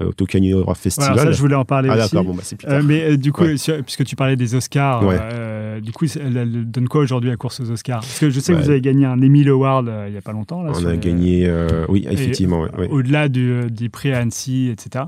au 0.00 0.12
Tokyo 0.12 0.38
New 0.40 0.48
York 0.50 0.64
Voilà, 0.64 0.74
Festival. 0.78 1.18
ça, 1.18 1.30
je 1.32 1.40
voulais 1.40 1.54
en 1.54 1.64
parler 1.64 1.88
ah, 1.92 2.04
aussi. 2.04 2.14
bon, 2.16 2.34
bah, 2.34 2.42
c'est 2.42 2.56
plus 2.56 2.66
Euh, 2.66 2.70
tard. 2.70 2.82
mais 2.82 3.02
euh, 3.12 3.16
du 3.16 3.30
coup, 3.32 3.44
Ouais. 3.44 3.56
sur- 3.56 3.82
puisque 3.82 4.04
tu 4.04 4.16
parlais 4.16 4.36
des 4.36 4.54
Oscars, 4.54 5.06
Ouais. 5.06 5.16
euh, 5.20 5.80
du 5.80 5.92
coup, 5.92 6.06
elle, 6.16 6.64
donne 6.70 6.88
quoi 6.88 7.02
aujourd'hui 7.02 7.30
la 7.30 7.36
course 7.36 7.60
aux 7.60 7.70
Oscars? 7.70 8.00
Parce 8.00 8.18
que 8.18 8.28
je 8.30 8.40
sais 8.40 8.52
que 8.54 8.58
vous 8.58 8.70
avez 8.70 8.80
gagné 8.80 9.06
un 9.06 9.20
Emmy 9.22 9.48
Award 9.48 9.88
euh, 9.88 10.04
il 10.08 10.12
n'y 10.12 10.18
a 10.18 10.22
pas 10.22 10.32
longtemps. 10.32 10.62
Là, 10.62 10.72
On 10.74 10.84
a 10.86 10.92
les- 10.92 10.98
gagné, 10.98 11.46
euh, 11.46 11.84
oui, 11.88 12.06
effectivement. 12.10 12.66
Au-delà 12.90 13.28
du, 13.28 13.50
euh, 13.52 13.68
des 13.68 13.88
prix 13.88 14.12
à 14.12 14.18
Annecy, 14.18 14.68
etc. 14.72 15.04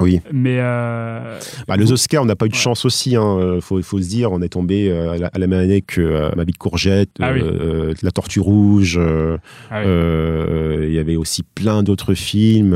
Oui. 0.00 0.20
Mais 0.32 0.58
euh, 0.60 1.38
Bah, 1.66 1.76
les 1.76 1.90
Oscars, 1.92 2.22
on 2.22 2.26
n'a 2.26 2.36
pas 2.36 2.46
eu 2.46 2.50
de 2.50 2.54
Ouais. 2.54 2.60
chance 2.60 2.84
aussi. 2.84 3.10
Il 3.12 3.16
hein. 3.16 3.58
faut, 3.60 3.80
faut 3.82 4.00
se 4.00 4.08
dire, 4.08 4.30
on 4.30 4.42
est 4.42 4.48
tombé 4.48 4.90
euh, 4.90 5.12
à 5.12 5.18
la, 5.18 5.26
à 5.28 5.38
la 5.38 5.46
même 5.46 5.58
année 5.60 5.82
que 5.82 6.00
euh, 6.00 6.30
Ma 6.36 6.44
courgette, 6.58 7.10
Ah 7.20 7.32
oui. 7.32 7.40
euh, 7.42 7.94
La 8.02 8.10
Tortue 8.10 8.40
Rouge. 8.40 8.96
euh, 8.98 9.38
ah 9.70 9.80
oui. 9.80 9.84
euh, 9.86 10.84
Il 10.88 10.92
y 10.94 10.98
avait 10.98 11.16
aussi 11.16 11.42
plein 11.42 11.82
d'autres 11.82 12.14
films. 12.14 12.74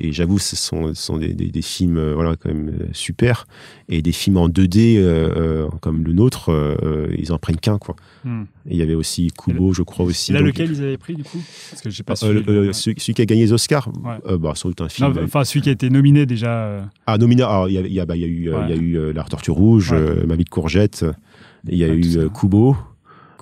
Et 0.00 0.12
j'avoue, 0.12 0.38
ce 0.38 0.56
sont, 0.56 0.94
ce 0.94 1.02
sont 1.02 1.18
des, 1.18 1.34
des- 1.34 1.50
des 1.50 1.62
films 1.62 1.98
euh, 1.98 2.14
voilà, 2.14 2.36
quand 2.36 2.48
même 2.48 2.68
euh, 2.68 2.86
super. 2.92 3.46
Et 3.88 4.02
des 4.02 4.12
films 4.12 4.36
en 4.36 4.48
2D 4.48 4.96
euh, 4.98 5.68
comme 5.80 6.04
le 6.04 6.12
nôtre, 6.12 6.50
euh, 6.52 7.08
ils 7.18 7.32
en 7.32 7.38
prennent 7.38 7.58
qu'un. 7.58 7.78
quoi. 7.78 7.96
Hmm. 8.24 8.42
Et 8.68 8.74
il 8.74 8.76
y 8.76 8.82
avait 8.82 8.94
aussi 8.94 9.30
Kubo, 9.36 9.72
je 9.72 9.82
crois 9.82 10.04
aussi. 10.06 10.30
Et 10.30 10.34
là, 10.34 10.40
Donc, 10.40 10.48
lequel 10.48 10.70
ils 10.72 10.82
avaient 10.82 10.96
pris 10.96 11.14
du 11.16 11.22
coup? 11.24 11.38
Parce 11.70 11.82
que 11.82 11.90
j'ai 11.90 12.02
pas 12.02 12.12
euh, 12.12 12.16
suivi. 12.16 12.34
le- 12.34 12.40
le- 12.52 12.66
le- 12.66 12.72
celui, 12.72 12.98
celui 13.00 13.14
qui 13.14 13.22
a 13.22 13.26
gagné 13.26 13.42
les 13.42 13.52
Oscars, 13.52 13.88
Ouais. 14.04 14.38
bah, 14.38 14.52
sans 14.54 14.68
doute 14.68 14.80
un 14.80 14.88
film. 14.88 15.12
Enfin, 15.24 15.44
celui 15.44 15.60
qui 15.62 15.68
a 15.68 15.72
été 15.72 15.90
nominé 15.90 16.26
déjà. 16.26 16.88
Ah, 17.06 17.18
nomina, 17.18 17.48
alors, 17.48 17.68
il 17.68 17.74
y 17.74 17.78
a, 17.78 17.80
il 17.82 17.92
y 17.92 18.00
a, 18.00 18.06
bah, 18.06 18.16
il 18.16 18.22
y 18.22 18.24
a 18.24 18.28
eu, 18.28 18.50
Ouais. 18.54 18.68
y 18.68 18.72
a 18.72 18.76
eu 18.76 19.12
La 19.12 19.24
Tortue 19.24 19.50
Rouge, 19.50 19.92
Ouais. 19.92 20.24
Ma 20.26 20.36
vie 20.36 20.44
de 20.44 20.48
courgette, 20.50 21.04
et 21.68 21.72
il 21.72 21.78
y 21.78 21.84
a 21.84 21.88
eu 21.92 22.28
Kubo, 22.32 22.76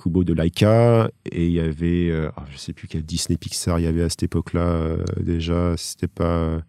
Kubo 0.09 0.23
de 0.23 0.33
Laika, 0.33 1.11
et 1.31 1.45
il 1.45 1.51
y 1.51 1.59
avait, 1.59 2.09
euh, 2.09 2.31
ah, 2.35 2.43
je 2.51 2.57
sais 2.57 2.73
plus 2.73 2.87
quel 2.87 3.03
Disney 3.03 3.37
Pixar 3.37 3.79
il 3.79 3.83
y 3.83 3.87
avait 3.87 4.01
à 4.01 4.09
cette 4.09 4.23
époque-là 4.23 4.61
euh, 4.61 5.03
déjà, 5.21 5.75
c'était 5.77 6.07
pas 6.07 6.61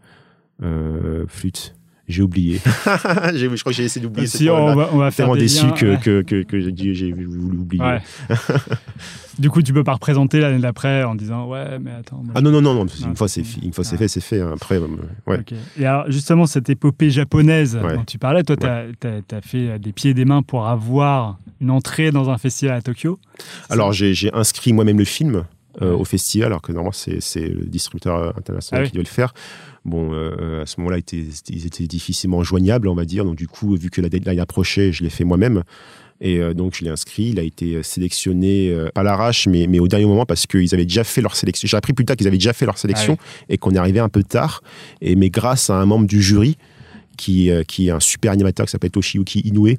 euh, 0.62 1.24
Flûte. 1.26 1.74
J'ai 2.12 2.22
oublié. 2.22 2.60
Je 2.64 3.60
crois 3.60 3.72
que 3.72 3.76
j'ai 3.76 3.84
essayé 3.84 4.04
d'oublier 4.04 4.26
cette 4.26 4.40
si 4.40 4.50
on 4.50 4.74
va, 4.74 4.88
on 4.92 4.98
va 4.98 5.10
faire 5.10 5.24
Tellement 5.26 5.34
des 5.36 5.42
déçu 5.42 5.64
liens, 5.66 5.72
que, 5.72 5.86
ouais. 5.86 5.98
que, 5.98 6.22
que, 6.22 6.42
que 6.42 6.60
j'ai 6.60 6.72
dit- 6.72 6.94
j'ai 6.94 7.12
voulu 7.12 7.56
oublier. 7.58 7.82
Ouais. 7.82 8.00
du 9.38 9.48
coup, 9.50 9.62
tu 9.62 9.72
peux 9.72 9.84
pas 9.84 9.94
représenter 9.94 10.40
l'année 10.40 10.58
d'après 10.58 11.04
en 11.04 11.14
disant 11.14 11.46
ouais, 11.48 11.78
mais 11.78 11.92
attends. 11.92 12.22
moi, 12.22 12.32
Ah 12.34 12.40
non, 12.40 12.50
non, 12.50 12.60
non, 12.60 12.74
non, 12.74 12.86
Ah, 13.02 13.06
une 13.08 13.16
fois 13.16 13.28
c'est- 13.28 13.42
c'est 13.44 13.46
fi- 13.60 13.60
une 13.66 13.72
fois 13.72 13.84
c'est 13.84 13.96
fait, 13.96 14.08
c'est 14.08 14.20
fait. 14.20 14.40
hein. 14.40 14.52
Après, 14.54 14.76
euh, 14.76 14.86
ouais. 15.26 15.38
Ok. 15.38 15.52
Et 15.78 15.86
alors, 15.86 16.10
justement, 16.10 16.46
cette 16.46 16.68
épopée 16.68 17.10
japonaise 17.10 17.76
Ouais. 17.82 17.94
dont 17.96 18.04
tu 18.04 18.18
parlais, 18.18 18.42
toi, 18.42 18.56
tu 18.56 18.66
as, 18.66 19.40
fait 19.42 19.78
des 19.78 19.92
pieds 19.92 20.10
et 20.10 20.14
des 20.14 20.24
mains 20.24 20.42
pour 20.42 20.66
avoir 20.68 21.38
une 21.60 21.70
entrée 21.70 22.10
dans 22.10 22.28
un 22.30 22.38
festival 22.38 22.76
à 22.76 22.82
Tokyo? 22.82 23.18
Alors 23.68 23.92
j'ai 23.92 24.30
inscrit 24.34 24.72
moi-même 24.72 24.98
le 24.98 25.04
film 25.04 25.44
euh, 25.82 25.92
au 25.94 26.04
festival, 26.04 26.46
alors 26.48 26.62
que 26.62 26.72
normalement 26.72 26.92
c'est 26.92 27.20
le 27.48 27.64
distributeur 27.66 28.16
euh, 28.16 28.30
international 28.36 28.82
Ah 28.82 28.84
oui. 28.84 28.90
qui 28.90 28.94
doit 28.96 29.04
le 29.04 29.08
faire. 29.08 29.32
Bon, 29.84 30.10
euh, 30.12 30.62
à 30.62 30.66
ce 30.66 30.78
moment-là, 30.80 30.98
ils 30.98 31.00
étaient, 31.00 31.52
ils 31.52 31.66
étaient 31.66 31.86
difficilement 31.86 32.42
joignables, 32.42 32.88
on 32.88 32.94
va 32.94 33.04
dire. 33.04 33.24
Donc 33.24 33.36
du 33.36 33.48
coup, 33.48 33.74
vu 33.76 33.90
que 33.90 34.00
la 34.00 34.08
deadline 34.08 34.40
approchait, 34.40 34.92
je 34.92 35.02
l'ai 35.02 35.10
fait 35.10 35.24
moi-même. 35.24 35.62
Et 36.20 36.38
euh, 36.38 36.52
donc 36.52 36.74
je 36.76 36.84
l'ai 36.84 36.90
inscrit, 36.90 37.30
il 37.30 37.40
a 37.40 37.42
été 37.42 37.82
sélectionné 37.82 38.68
euh, 38.70 38.90
à 38.94 39.02
l'arrache, 39.02 39.46
mais, 39.46 39.66
mais 39.66 39.78
au 39.78 39.88
dernier 39.88 40.04
moment 40.04 40.26
parce 40.26 40.46
qu'ils 40.46 40.74
avaient 40.74 40.84
déjà 40.84 41.02
fait 41.02 41.22
leur 41.22 41.34
sélection. 41.34 41.66
J'ai 41.66 41.78
appris 41.78 41.94
plus 41.94 42.04
tard 42.04 42.16
qu'ils 42.16 42.26
avaient 42.26 42.36
déjà 42.36 42.52
fait 42.52 42.66
leur 42.66 42.76
sélection 42.76 43.16
et 43.48 43.56
qu'on 43.56 43.70
est 43.70 43.78
arrivé 43.78 44.00
un 44.00 44.10
peu 44.10 44.22
tard. 44.22 44.62
Et 45.00 45.16
mais 45.16 45.30
grâce 45.30 45.70
à 45.70 45.76
un 45.76 45.86
membre 45.86 46.06
du 46.06 46.20
jury 46.20 46.58
qui, 47.20 47.50
euh, 47.50 47.62
qui 47.64 47.88
est 47.88 47.90
un 47.90 48.00
super 48.00 48.32
animateur 48.32 48.64
qui 48.66 48.72
s'appelle 48.72 48.90
Toshiyuki 48.90 49.40
Inoue, 49.40 49.76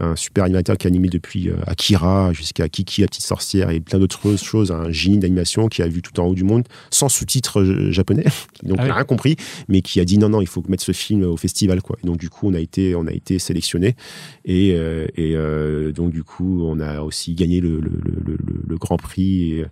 un 0.00 0.16
super 0.16 0.44
animateur 0.44 0.78
qui 0.78 0.86
a 0.86 0.88
animé 0.88 1.08
depuis 1.08 1.50
euh, 1.50 1.56
Akira 1.66 2.32
jusqu'à 2.32 2.68
Kiki, 2.70 3.02
la 3.02 3.08
petite 3.08 3.24
sorcière 3.26 3.68
et 3.70 3.80
plein 3.80 3.98
d'autres 3.98 4.36
choses, 4.36 4.72
un 4.72 4.90
génie 4.90 5.18
d'animation 5.18 5.68
qui 5.68 5.82
a 5.82 5.88
vu 5.88 6.00
tout 6.00 6.18
en 6.18 6.24
haut 6.26 6.34
du 6.34 6.44
monde, 6.44 6.64
sans 6.90 7.08
sous-titres 7.10 7.60
euh, 7.60 7.92
japonais, 7.92 8.24
donc 8.62 8.76
Ah 8.78 8.82
oui. 8.84 8.88
n'a 8.88 8.94
rien 8.94 9.04
compris, 9.04 9.36
mais 9.68 9.82
qui 9.82 10.00
a 10.00 10.04
dit 10.06 10.16
non, 10.16 10.30
non, 10.30 10.40
il 10.40 10.46
faut 10.46 10.64
mettre 10.68 10.82
ce 10.82 10.92
film 10.92 11.24
au 11.24 11.36
festival. 11.36 11.82
Quoi. 11.82 11.96
Et 12.02 12.06
donc 12.06 12.16
du 12.16 12.30
coup, 12.30 12.48
on 12.48 12.54
a 12.54 12.60
été, 12.60 12.94
on 12.94 13.06
a 13.06 13.12
été 13.12 13.38
sélectionné 13.38 13.94
et, 14.46 14.68
et 15.16 15.36
donc 15.94 16.12
du 16.12 16.22
coup, 16.24 16.62
on 16.64 16.80
a 16.80 17.00
aussi 17.02 17.34
gagné 17.34 17.60
le, 17.60 17.80
le, 17.80 17.90
le, 18.02 18.22
le- 18.24 18.38
le 18.66 18.76
Grand 18.78 18.96
Prix. 18.96 19.52
Et, 19.52 19.64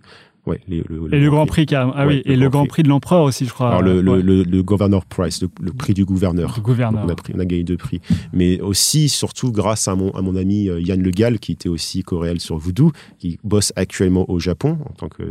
ouais, 0.47 0.59
les- 0.67 0.83
le, 0.89 1.13
Et 1.13 1.19
le 1.19 1.29
Grand 1.29 1.45
Prix, 1.45 1.65
carrément. 1.67 1.93
Ah 1.95 2.07
oui, 2.07 2.21
et 2.25 2.35
le 2.35 2.49
Grand 2.49 2.65
Prix. 2.65 2.81
De 2.83 2.89
l'empereur 2.89 3.23
aussi, 3.23 3.45
je 3.45 3.51
crois. 3.53 3.69
Alors 3.69 3.81
le, 3.81 4.01
le, 4.01 4.11
Ouais. 4.13 4.21
le, 4.23 4.43
le 4.43 4.63
Governor 4.63 5.05
Prize, 5.05 5.41
le, 5.41 5.71
prix 5.71 5.93
du 5.93 6.05
gouverneur. 6.05 6.59
Gouverneur. 6.61 7.03
On 7.05 7.09
a, 7.09 7.15
pris- 7.15 7.33
on 7.35 7.39
a 7.39 7.45
gagné 7.45 7.63
deux 7.63 7.77
prix. 7.77 7.99
Mais 8.33 8.59
aussi, 8.61 9.09
surtout, 9.09 9.51
grâce 9.51 9.87
à 9.87 9.95
mon, 9.95 10.11
à 10.11 10.21
mon 10.21 10.35
ami 10.35 10.69
euh, 10.69 10.81
Yann 10.81 11.01
Le 11.01 11.11
Gall, 11.11 11.39
qui 11.39 11.51
était 11.51 11.69
aussi 11.69 12.01
coréel 12.03 12.39
sur 12.39 12.57
Voodoo, 12.57 12.91
qui 13.19 13.37
bosse 13.43 13.73
actuellement 13.75 14.29
au 14.31 14.39
Japon 14.39 14.77
en 14.89 14.93
tant 14.93 15.09
que 15.09 15.23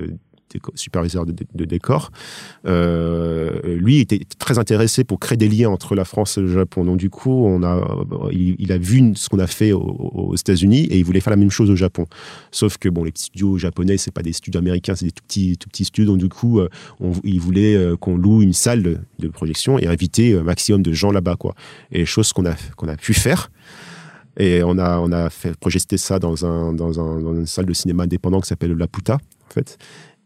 superviseur 0.74 1.26
de, 1.26 1.34
de- 1.54 1.64
décor. 1.64 2.11
Euh, 2.66 3.76
lui 3.76 3.98
était 3.98 4.20
très 4.38 4.59
intéressé 4.59 5.04
pour 5.04 5.18
créer 5.18 5.36
des 5.36 5.48
liens 5.48 5.68
entre 5.68 5.94
la 5.94 6.04
France 6.04 6.38
et 6.38 6.40
le 6.40 6.48
Japon. 6.48 6.84
Donc 6.84 6.96
du 6.96 7.11
coup, 7.11 7.44
on 7.44 7.62
a, 7.62 8.07
il, 8.32 8.70
a 8.72 8.78
vu 8.78 9.12
ce 9.14 9.28
qu'on 9.28 9.38
a 9.38 9.46
fait 9.46 9.72
au- 9.72 9.80
aux, 9.80 10.34
États-Unis 10.34 10.84
et 10.84 10.98
il 10.98 11.04
voulait 11.04 11.20
faire 11.20 11.32
la 11.32 11.36
même 11.36 11.50
chose 11.50 11.70
au 11.70 11.76
Japon. 11.76 12.07
Sauf 12.50 12.78
que 12.78 12.88
bon, 12.88 13.04
les 13.04 13.12
studios 13.14 13.59
japonais, 13.59 13.96
c'est 13.96 14.12
pas 14.12 14.22
des 14.22 14.32
studios 14.32 14.59
américains, 14.59 14.94
c'est 14.94 15.07
des 15.07 15.12
tout 15.12 15.24
petits, 15.24 15.57
tout 15.59 15.68
petits 15.68 15.84
studios. 15.84 16.12
Donc 16.12 16.18
du 16.18 16.28
coup, 16.28 16.61
euh, 16.61 16.68
il 17.24 17.40
voulait 17.40 17.74
euh, 17.76 17.96
qu'on 17.96 18.16
loue 18.16 18.42
une 18.42 18.52
salle 18.52 18.82
de, 19.18 19.28
projection 19.28 19.78
et 19.78 19.86
inviter 19.86 20.36
un 20.36 20.42
maximum 20.44 20.82
de 20.82 20.92
gens 20.92 21.11
là-bas, 21.11 21.36
quoi. 21.36 21.54
Et 21.90 22.04
chose 22.07 22.32
qu'on 22.32 22.46
a 22.46 22.54
qu'on 22.76 22.88
a 22.88 22.96
pu 22.96 23.12
faire. 23.12 23.50
Et 24.38 24.62
on 24.62 24.78
a 24.78 24.98
on 24.98 25.11
a 25.12 25.30
fait 25.30 25.57
projeter 25.57 25.96
ça 25.96 26.18
dans 26.18 26.44
un 26.46 26.72
dans 26.72 27.00
un 27.00 27.18
une 27.34 27.46
salle 27.46 27.66
de 27.66 27.72
cinéma 27.72 28.04
indépendant 28.04 28.40
qui 28.40 28.48
s'appelle 28.48 28.72
La 28.72 28.86
Puta, 28.86 29.14
en 29.14 29.52
fait. 29.52 29.78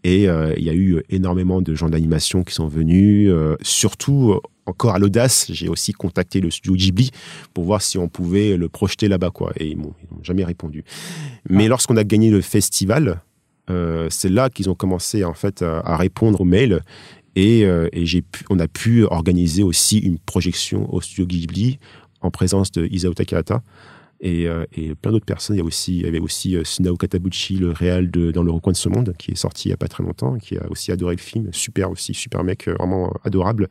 Et 0.03 0.29
euh, 0.29 0.55
il 0.57 0.65
y 0.65 0.71
a 0.71 0.75
eu 0.75 1.03
énormément 1.11 1.61
de 1.61 1.75
gens 1.75 1.89
d'animation 1.91 2.43
qui 2.43 2.55
sont 2.55 2.69
venus. 2.69 3.29
euh, 3.31 3.57
surtout, 3.63 4.33
euh, 4.33 4.41
encore 4.67 4.95
à 4.95 4.99
l'audace, 4.99 5.47
j'ai 5.53 5.69
aussi 5.69 5.93
contacté 5.93 6.41
le 6.41 6.51
studio 6.51 6.75
Ghibli 6.75 7.11
pour 7.53 7.65
voir 7.65 7.83
si 7.83 7.99
on 7.99 8.09
pouvait 8.09 8.57
le 8.57 8.69
projeter 8.69 9.09
là-bas, 9.09 9.31
quoi. 9.31 9.53
Et 9.57 9.69
ils 9.69 9.77
m'ont 9.77 9.93
ils 10.03 10.15
m'ont 10.15 10.23
jamais 10.25 10.45
répondu. 10.45 10.85
Mais 11.49 11.67
Ah. 11.67 11.69
lorsqu'on 11.69 11.97
a 11.99 12.05
gagné 12.05 12.31
le 12.31 12.41
festival, 12.41 13.21
euh, 13.69 14.07
c'est 14.11 14.31
là 14.31 14.49
qu'ils 14.49 14.71
ont 14.71 14.75
commencé 14.75 15.23
en 15.25 15.35
fait 15.35 15.63
à, 15.63 15.81
à 15.81 15.97
répondre 15.97 16.41
aux 16.41 16.45
mails. 16.47 16.81
Et, 17.37 17.65
euh, 17.65 17.89
et 17.93 18.07
j'ai 18.07 18.23
pu, 18.23 18.45
on 18.51 18.59
a 18.59 18.67
pu 18.69 19.05
organiser 19.05 19.63
aussi 19.63 19.99
une 19.99 20.19
projection 20.19 20.93
au 20.93 21.01
studio 21.01 21.27
Ghibli 21.27 21.79
en 22.23 22.31
présence 22.31 22.73
de 22.73 22.87
Isao 22.91 23.15
Takahata. 23.15 23.63
Et, 24.21 24.47
euh, 24.49 24.65
et 24.73 24.95
plein 24.95 25.13
d'autres 25.13 25.25
personnes. 25.27 25.57
Il 25.57 25.61
y, 25.61 25.63
a 25.63 25.65
aussi, 25.65 25.97
il 25.97 26.03
y 26.03 26.07
avait 26.07 26.21
aussi 26.21 26.57
euh, 26.57 26.65
Sunao 26.65 26.97
Katabuchi, 26.97 27.57
le 27.57 27.71
réal 27.71 28.11
de 28.11 28.31
Dans 28.31 28.43
le 28.43 28.51
recoin 28.51 28.73
de 28.73 28.77
ce 28.77 28.89
monde, 28.89 29.15
qui 29.19 29.31
est 29.33 29.37
sorti 29.37 29.69
il 29.69 29.71
n'y 29.71 29.75
a 29.75 29.79
pas 29.79 29.89
très 29.89 30.03
longtemps, 30.03 30.37
qui 30.39 30.57
a 30.59 30.71
aussi 30.71 30.93
adoré 30.93 31.15
le 31.17 31.21
film. 31.21 31.49
Super 31.53 31.91
aussi, 31.91 32.15
super 32.15 32.45
mec, 32.45 32.69
euh, 32.69 32.75
vraiment 32.79 33.13
adorable. 33.25 33.69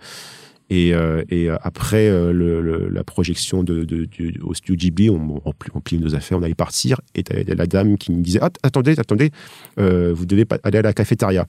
Et, 0.71 0.93
euh, 0.93 1.23
et 1.31 1.49
après 1.49 2.07
le, 2.09 2.61
le- 2.61 2.89
la 2.89 3.03
projection 3.03 3.63
de, 3.63 3.83
de, 3.85 4.05
du- 4.05 4.39
au 4.43 4.53
studio 4.53 4.75
Ghibli, 4.75 5.09
on, 5.09 5.41
on, 5.43 5.53
on 5.73 5.97
nos 5.97 6.13
affaires, 6.13 6.37
on 6.37 6.43
allait 6.43 6.53
partir, 6.53 7.01
et 7.15 7.23
la 7.55 7.65
dame 7.65 7.97
qui 7.97 8.11
me 8.11 8.21
disait 8.21 8.37
ah, 8.39 8.51
attendez, 8.61 8.99
attendez, 8.99 9.31
euh, 9.79 10.13
vous 10.13 10.27
devez 10.27 10.45
aller 10.63 10.77
à 10.77 10.81
la 10.83 10.93
cafétéria. 10.93 11.47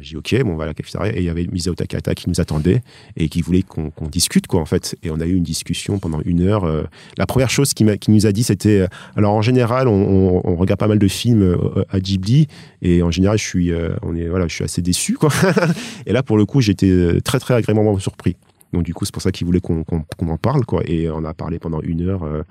J'ai 0.00 0.10
dit 0.10 0.16
ok, 0.16 0.42
bon, 0.44 0.52
on 0.52 0.56
va 0.56 0.64
à 0.64 0.66
la 0.68 0.74
cafétéria, 0.74 1.14
et 1.14 1.18
il 1.18 1.24
y 1.24 1.28
avait 1.28 1.46
Misao 1.50 1.74
Takata 1.74 2.14
qui 2.14 2.28
nous 2.28 2.40
attendait 2.40 2.82
et 3.16 3.28
qui 3.28 3.42
voulait 3.42 3.62
qu'on 3.62 3.90
discute 4.10 4.46
quoi 4.46 4.60
en 4.60 4.64
fait. 4.66 4.96
Et 5.02 5.10
on 5.10 5.20
a 5.20 5.26
eu 5.26 5.34
une 5.34 5.42
discussion 5.42 5.98
pendant 5.98 6.20
une 6.24 6.42
heure. 6.42 6.64
euh. 6.64 6.84
La 7.18 7.26
première 7.26 7.50
chose 7.50 7.74
qu'il 7.74 7.86
m'a- 7.86 7.96
qu'il 7.96 8.14
nous 8.14 8.26
a 8.26 8.32
dit, 8.32 8.42
c'était 8.42 8.80
euh, 8.80 8.86
alors 9.16 9.32
en 9.34 9.42
général, 9.42 9.88
on, 9.88 9.92
on- 9.94 10.40
on 10.44 10.56
regarde 10.56 10.80
pas 10.80 10.88
mal 10.88 10.98
de 10.98 11.08
films 11.08 11.42
euh, 11.42 11.84
à 11.90 12.00
Ghibli, 12.00 12.46
et 12.82 13.02
en 13.02 13.10
général, 13.10 13.38
je 13.38 13.44
suis, 13.44 13.72
on 14.02 14.14
est, 14.16 14.28
voilà, 14.28 14.48
je 14.48 14.54
suis 14.54 14.64
assez 14.64 14.82
déçu 14.82 15.14
quoi. 15.14 15.30
et 16.06 16.12
là, 16.12 16.22
pour 16.22 16.36
le 16.38 16.46
coup, 16.46 16.60
j'étais 16.60 17.20
très 17.22 17.38
très 17.38 17.54
agréablement 17.54 17.98
surpris. 17.98 18.36
Donc 18.72 18.84
du 18.84 18.94
coup, 18.94 19.04
c'est 19.04 19.12
pour 19.12 19.22
ça 19.22 19.32
qu'il 19.32 19.46
voulait 19.46 19.60
qu'on 19.60 19.82
qu'on 19.84 20.28
en 20.28 20.36
parle, 20.38 20.64
quoi. 20.64 20.82
Et 20.86 21.10
on 21.10 21.24
a 21.24 21.34
parlé 21.34 21.58
pendant 21.58 21.80
une 21.82 22.02
heure 22.08 22.22
euh, 22.24 22.42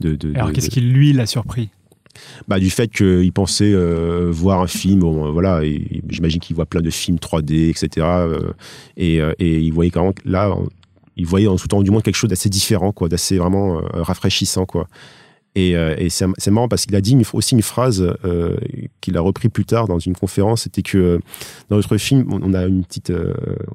de, 0.00 0.14
de- 0.16 0.34
Alors 0.34 0.48
de- 0.48 0.52
qu'est-ce 0.52 0.68
qui 0.70 0.80
lui 0.82 1.12
l'a 1.12 1.26
surpris? 1.26 1.70
Bah, 2.48 2.58
du 2.58 2.70
fait 2.70 2.88
qu'il 2.88 3.32
pensait 3.32 3.72
euh, 3.72 4.28
voir 4.30 4.60
un 4.60 4.66
film. 4.66 5.02
Euh, 5.02 5.30
voilà, 5.30 5.60
j'imagine 6.08 6.40
qu'il 6.40 6.56
voit 6.56 6.66
plein 6.66 6.80
de 6.80 6.90
films 6.90 7.18
3D, 7.18 7.70
etc. 7.70 8.06
euh, 8.06 8.52
et, 8.96 9.20
il 9.38 9.72
voyait 9.72 9.90
quand 9.90 10.04
même 10.04 10.12
là, 10.24 10.54
il 11.16 11.26
voyait 11.26 11.46
en 11.46 11.56
tout 11.56 11.68
temps 11.68 11.82
du 11.82 11.90
monde 11.90 12.02
quelque 12.02 12.16
chose 12.16 12.30
d'assez 12.30 12.48
différent, 12.48 12.92
quoi, 12.92 13.08
d'assez 13.08 13.38
vraiment 13.38 13.80
rafraîchissant, 13.92 14.66
quoi. 14.66 14.86
Et, 15.54 15.76
c'est 16.08 16.50
marrant 16.50 16.68
parce 16.68 16.86
qu'il 16.86 16.96
a 16.96 17.02
dit 17.02 17.16
aussi 17.34 17.54
une 17.54 17.62
phrase 17.62 18.10
qu'il 19.02 19.16
a 19.18 19.20
repris 19.20 19.50
plus 19.50 19.66
tard 19.66 19.86
dans 19.86 19.98
une 19.98 20.14
conférence, 20.14 20.62
c'était 20.62 20.80
que 20.80 21.20
dans 21.68 21.76
notre 21.76 21.98
film, 21.98 22.26
on 22.30 22.54
a 22.54 22.64
une 22.64 22.84
petite 22.84 23.12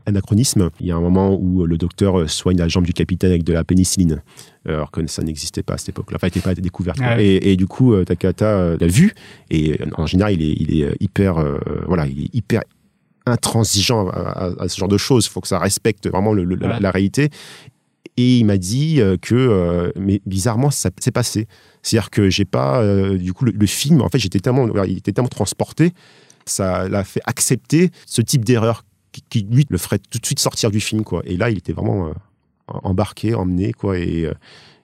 anachronisme. 0.07 0.71
Il 0.79 0.87
y 0.87 0.91
a 0.91 0.95
un 0.95 1.01
moment 1.01 1.37
où 1.39 1.65
le 1.65 1.77
docteur 1.77 2.27
soigne 2.27 2.57
la 2.57 2.67
jambe 2.67 2.85
du 2.85 2.93
capitaine 2.93 3.29
avec 3.29 3.43
de 3.43 3.53
la 3.53 3.63
pénicilline, 3.63 4.23
alors 4.67 4.91
que 4.91 5.05
ça 5.07 5.21
n'existait 5.23 5.63
pas 5.63 5.73
à 5.75 5.77
cette 5.77 5.89
époque-là. 5.89 6.15
Enfin, 6.17 6.27
n'était 6.27 6.39
pas 6.41 6.53
découverte. 6.55 6.97
Ah 7.01 7.15
oui. 7.17 7.23
et, 7.23 7.51
et 7.51 7.55
du 7.55 7.67
coup, 7.67 7.93
euh, 7.93 8.03
Takata 8.03 8.45
euh, 8.45 8.77
l'a 8.79 8.87
vu, 8.87 9.13
et 9.49 9.81
euh, 9.81 9.85
en 9.97 10.05
général, 10.05 10.33
il 10.33 10.41
est, 10.43 10.53
il 10.59 10.81
est 10.81 10.95
hyper, 10.99 11.37
euh, 11.37 11.57
voilà, 11.87 12.05
il 12.07 12.25
est 12.25 12.35
hyper 12.35 12.61
intransigeant 13.25 14.07
à, 14.09 14.19
à- 14.19 14.63
à 14.63 14.67
ce 14.69 14.77
genre 14.77 14.87
de 14.87 14.97
choses. 14.97 15.25
Il 15.25 15.29
faut 15.29 15.41
que 15.41 15.47
ça 15.47 15.59
respecte 15.59 16.07
vraiment 16.07 16.33
le- 16.33 16.43
le- 16.43 16.55
la, 16.55 16.91
réalité. 16.91 17.29
Et 18.15 18.39
il 18.39 18.45
m'a 18.45 18.57
dit 18.57 18.99
que, 19.21 19.35
euh, 19.35 19.91
mais 19.99 20.21
bizarrement, 20.25 20.71
ça 20.71 20.89
s'est 20.99 21.11
passé. 21.11 21.47
C'est-à-dire 21.83 22.09
que 22.09 22.29
j'ai 22.29 22.45
pas, 22.45 22.81
euh, 22.81 23.17
du 23.17 23.33
coup, 23.33 23.45
le, 23.45 23.51
le 23.51 23.65
film, 23.67 24.01
en 24.01 24.09
fait, 24.09 24.17
j'étais 24.17 24.39
tellement, 24.39 24.67
il 24.85 24.97
était 24.97 25.11
tellement 25.11 25.27
transporté, 25.29 25.93
ça 26.45 26.87
l'a 26.89 27.03
fait 27.03 27.21
accepter 27.25 27.91
ce 28.05 28.21
type 28.21 28.43
d'erreur 28.45 28.85
qui, 29.11 29.21
qui, 29.29 29.47
lui, 29.51 29.65
le 29.69 29.77
ferait 29.77 29.99
tout 29.99 30.17
de 30.19 30.25
suite 30.25 30.39
sortir 30.39 30.71
du 30.71 30.79
film, 30.79 31.03
quoi. 31.03 31.21
Et 31.25 31.37
là, 31.37 31.49
il 31.49 31.57
était 31.57 31.73
vraiment 31.73 32.11
embarqué, 32.67 33.33
emmené, 33.35 33.73
quoi. 33.73 33.97
Et, 33.99 34.25
euh, 34.25 34.33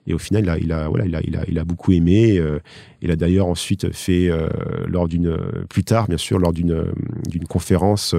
et 0.06 0.12
au 0.14 0.18
final, 0.18 0.42
il 0.44 0.50
a, 0.50 0.58
il 0.58 0.72
a, 0.72 0.88
voilà, 0.88 1.06
il 1.06 1.14
a, 1.16 1.20
il 1.24 1.36
a, 1.36 1.44
il 1.48 1.58
a 1.58 1.64
beaucoup 1.64 1.92
aimé. 1.92 2.38
euh, 2.38 2.58
il 3.00 3.10
a 3.10 3.16
d'ailleurs 3.16 3.46
ensuite 3.46 3.92
fait, 3.92 4.28
euh, 4.30 4.48
lors 4.86 5.08
d'une, 5.08 5.36
plus 5.68 5.84
tard, 5.84 6.08
bien 6.08 6.18
sûr, 6.18 6.38
lors 6.38 6.52
d'une, 6.52 6.92
conférence. 7.48 8.14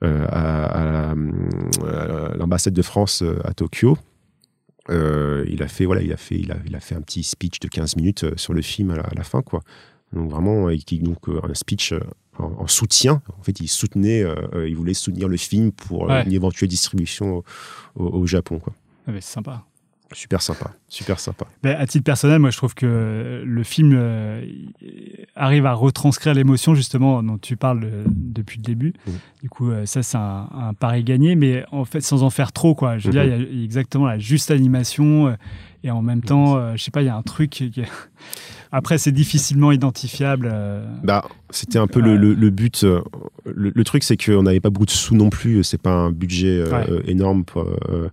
à, 0.00 0.64
à 0.64 0.84
la- 0.92 1.10
à 1.10 2.36
l'ambassade 2.36 2.74
de 2.74 2.82
France 2.82 3.24
à 3.44 3.52
Tokyo. 3.54 3.96
Il 4.88 5.62
a 5.62 5.68
fait 5.68 5.84
voilà, 5.86 6.02
il 6.02 6.12
a 6.12 6.16
fait, 6.16 6.36
il 6.36 6.52
a, 6.52 6.56
il 6.66 6.74
a 6.76 6.80
fait 6.80 6.94
un 6.94 7.00
petit 7.02 7.22
speech 7.24 7.60
de 7.60 7.68
15 7.68 7.96
minutes 7.96 8.38
sur 8.38 8.54
le 8.54 8.62
film 8.62 8.90
à 8.90 8.96
la, 9.14 9.24
fin 9.24 9.42
quoi. 9.42 9.60
Donc 10.12 10.30
vraiment, 10.30 10.68
donc 10.70 11.28
un 11.28 11.54
speech 11.54 11.94
en, 12.38 12.52
en 12.62 12.66
soutien. 12.66 13.20
En 13.38 13.42
fait, 13.42 13.60
il 13.60 13.68
soutenait, 13.68 14.22
euh, 14.22 14.34
euh, 14.54 14.68
il 14.68 14.76
voulait 14.76 14.94
soutenir 14.94 15.28
le 15.28 15.36
film 15.36 15.72
pour 15.72 16.04
euh, 16.04 16.14
Ouais. 16.14 16.24
une 16.24 16.32
éventuelle 16.32 16.68
distribution 16.68 17.36
au, 17.38 17.44
au- 17.96 18.18
au 18.20 18.26
Japon 18.26 18.58
quoi. 18.58 18.72
Ah, 19.06 19.12
mais 19.12 19.20
C'est 19.20 19.32
sympa. 19.34 19.64
Super 20.12 20.40
sympa, 20.40 20.70
super 20.88 21.20
sympa. 21.20 21.44
Ben, 21.62 21.76
à 21.78 21.86
titre 21.86 22.02
personnel, 22.04 22.38
moi, 22.38 22.48
je 22.48 22.56
trouve 22.56 22.74
que 22.74 23.42
le 23.44 23.62
film 23.62 23.92
euh, 23.94 24.42
il 24.80 25.26
arrive 25.36 25.66
à 25.66 25.74
retranscrire 25.74 26.32
l'émotion, 26.32 26.74
justement, 26.74 27.22
dont 27.22 27.36
tu 27.36 27.58
parles 27.58 27.82
euh, 27.84 28.04
depuis 28.08 28.56
le 28.56 28.62
début. 28.62 28.94
Du 29.42 29.50
coup, 29.50 29.70
euh, 29.70 29.84
ça, 29.84 30.02
c'est 30.02 30.16
un, 30.16 30.48
un 30.50 30.72
pari 30.72 31.04
gagné, 31.04 31.34
mais 31.34 31.62
en 31.72 31.84
fait, 31.84 32.00
sans 32.00 32.22
en 32.22 32.30
faire 32.30 32.52
trop, 32.52 32.74
quoi. 32.74 32.96
Je 32.96 33.08
veux 33.08 33.12
dire, 33.12 33.24
Mhm. 33.24 33.46
il 33.50 33.58
y 33.58 33.60
a- 33.60 33.64
exactement 33.64 34.06
la 34.06 34.18
juste 34.18 34.50
animation, 34.50 35.36
et 35.84 35.90
en 35.90 36.00
même 36.00 36.22
temps, 36.22 36.74
je 36.74 36.82
sais 36.82 36.90
pas, 36.90 37.02
il 37.02 37.06
y 37.06 37.10
a 37.10 37.14
un 37.16 37.22
truc. 37.22 37.62
Après, 38.72 38.98
c'est 38.98 39.12
difficilement 39.12 39.72
identifiable. 39.72 40.48
euh, 40.52 40.84
Bah, 41.02 41.24
c'était 41.50 41.78
un 41.78 41.86
peu 41.86 42.00
Ouais. 42.00 42.08
le, 42.08 42.16
le- 42.16 42.34
le 42.34 42.50
but. 42.50 42.84
euh, 42.84 43.00
Le, 43.46 43.72
le 43.74 43.84
truc, 43.84 44.04
c'est 44.04 44.16
qu'on 44.22 44.42
n'avait 44.42 44.60
pas 44.60 44.70
beaucoup 44.70 44.84
de 44.86 44.90
sous 44.90 45.14
non 45.14 45.30
plus. 45.30 45.64
C'est 45.64 45.80
pas 45.80 45.92
un 45.92 46.10
budget 46.12 46.58
euh, 46.58 46.70
Ouais. 46.70 46.90
euh, 46.90 47.02
énorme. 47.06 47.44
pour, 47.44 47.62
euh, 47.62 48.08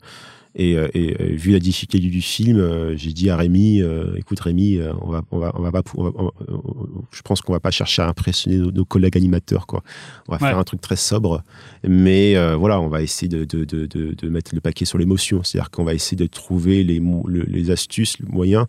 et, 0.58 0.78
euh, 0.78 0.88
et, 0.94 1.14
euh, 1.22 1.36
vu 1.36 1.52
la 1.52 1.60
difficulté 1.60 2.00
du 2.00 2.22
film, 2.22 2.58
euh, 2.58 2.96
j'ai 2.96 3.12
dit 3.12 3.30
à 3.30 3.36
Rémi, 3.36 3.82
euh, 3.82 4.16
écoute 4.16 4.40
Rémi, 4.40 4.78
euh, 4.78 4.94
on 5.02 5.10
va, 5.10 5.22
on 5.32 5.38
va, 5.40 5.52
on 5.58 5.62
va 5.62 5.72
pas, 5.74 5.82
on 5.96 6.04
va- 6.06 6.12
on- 6.16 6.32
on- 6.48 6.88
je 7.12 7.22
pense 7.24 7.42
qu'on 7.42 7.52
va 7.52 7.60
pas 7.60 7.72
chercher 7.72 8.04
à 8.04 8.08
impressionner 8.08 8.58
nos, 8.60 8.72
nos 8.72 8.86
collègues 8.86 9.18
animateurs, 9.18 9.68
quoi. 9.68 9.84
On 10.30 10.32
va 10.32 10.38
Ouais. 10.42 10.48
faire 10.50 10.58
un 10.58 10.64
truc 10.64 10.80
très 10.80 10.96
sobre, 10.96 11.44
mais 11.86 12.38
euh, 12.38 12.56
voilà, 12.56 12.80
on 12.80 12.88
va 12.88 13.02
essayer 13.02 13.28
de, 13.28 13.44
de, 13.44 13.66
de, 13.66 13.86
de, 13.86 14.30
mettre 14.30 14.56
le 14.56 14.62
paquet 14.62 14.86
sur 14.86 14.98
l'émotion. 14.98 15.44
C'est-à-dire 15.44 15.70
qu'on 15.72 15.84
va 15.84 15.94
essayer 15.94 16.16
de 16.16 16.28
trouver 16.28 16.86
les, 16.86 17.02
les 17.48 17.70
astuces, 17.72 18.18
le 18.20 18.28
moyen 18.30 18.68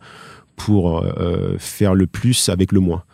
pour 0.57 1.05
euh, 1.05 1.57
faire 1.59 1.95
le 1.95 2.07
plus 2.07 2.49
avec 2.49 2.73
le 2.73 2.81
moins 2.81 3.05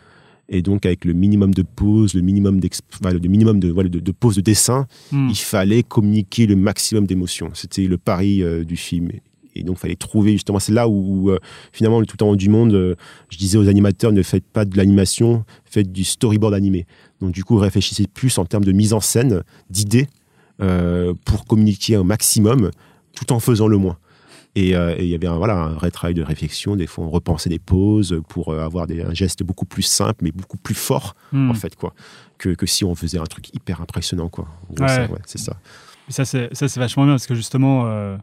et 0.49 0.61
donc 0.61 0.85
avec 0.85 1.05
le 1.05 1.13
minimum 1.13 1.53
de 1.53 1.63
pauses, 1.63 2.13
le 2.13 2.21
minimum, 2.21 2.59
d'exp- 2.59 2.81
enfin, 3.01 3.13
le 3.13 3.19
minimum 3.19 3.59
de, 3.59 3.69
voilà, 3.69 3.89
de, 3.89 3.99
de 3.99 4.11
pauses 4.11 4.35
de 4.35 4.41
dessin, 4.41 4.87
hmm. 5.11 5.29
il 5.29 5.37
fallait 5.37 5.83
communiquer 5.83 6.45
le 6.45 6.55
maximum 6.55 7.07
d'émotions. 7.07 7.49
C'était 7.53 7.85
le 7.85 7.97
pari 7.97 8.43
euh, 8.43 8.63
du 8.63 8.75
film. 8.75 9.09
Et 9.55 9.63
donc, 9.63 9.77
il 9.77 9.79
fallait 9.79 9.95
trouver 9.95 10.33
justement, 10.33 10.59
c'est 10.59 10.73
là 10.73 10.87
où, 10.89 11.29
euh, 11.29 11.39
finalement, 11.71 11.99
le 11.99 12.05
tout 12.05 12.17
temps 12.17 12.35
du 12.35 12.49
monde, 12.49 12.73
euh, 12.73 12.95
je 13.29 13.37
disais 13.37 13.57
aux 13.57 13.69
animateurs, 13.69 14.11
ne 14.11 14.21
faites 14.23 14.45
pas 14.45 14.65
de 14.65 14.75
l'animation, 14.75 15.45
faites 15.63 15.91
du 15.91 16.03
storyboard 16.03 16.53
animé. 16.53 16.87
Donc, 17.21 17.31
du 17.31 17.43
coup, 17.43 17.57
réfléchissez 17.57 18.07
plus 18.07 18.37
en 18.37 18.45
termes 18.45 18.65
de 18.65 18.71
mise 18.71 18.93
en 18.93 18.99
scène, 18.99 19.43
d'idées, 19.69 20.07
euh, 20.59 21.13
pour 21.25 21.45
communiquer 21.45 21.95
un 21.95 22.03
maximum, 22.03 22.71
tout 23.15 23.31
en 23.31 23.39
faisant 23.39 23.67
le 23.67 23.77
moins. 23.77 23.97
Et 24.55 24.75
euh, 24.75 24.95
et 24.97 25.03
il 25.03 25.09
y 25.09 25.15
avait 25.15 25.27
un, 25.27 25.37
voilà, 25.37 25.55
un 25.55 25.73
vrai 25.73 25.89
travail 25.89 26.13
de 26.13 26.21
réflexion. 26.21 26.75
Des 26.75 26.85
fois, 26.87 27.05
on 27.05 27.09
repensait 27.09 27.49
des 27.49 27.57
pauses 27.59 28.21
pour 28.29 28.49
euh, 28.49 28.63
avoir 28.63 28.85
des, 28.85 29.01
un 29.01 29.13
geste 29.13 29.41
beaucoup 29.43 29.65
plus 29.65 29.81
simple, 29.81 30.19
mais 30.23 30.31
beaucoup 30.31 30.57
plus 30.57 30.75
fort, 30.75 31.15
Hmm. 31.31 31.49
en 31.49 31.55
fait, 31.55 31.75
quoi. 31.75 31.93
Que, 32.37 32.49
que 32.49 32.65
si 32.65 32.83
on 32.85 32.93
faisait 32.93 33.17
un 33.19 33.23
truc 33.25 33.53
hyper 33.55 33.81
impressionnant, 33.81 34.29
quoi. 34.29 34.47
Ouais. 34.79 35.07
c'est 35.25 35.39
ça. 35.39 35.55
Ça, 36.09 36.25
c'est 36.25 36.77
vachement 36.77 37.05
bien 37.05 37.13
parce 37.13 37.25
que 37.27 37.33
justement, 37.35 37.85
euh, 37.87 38.17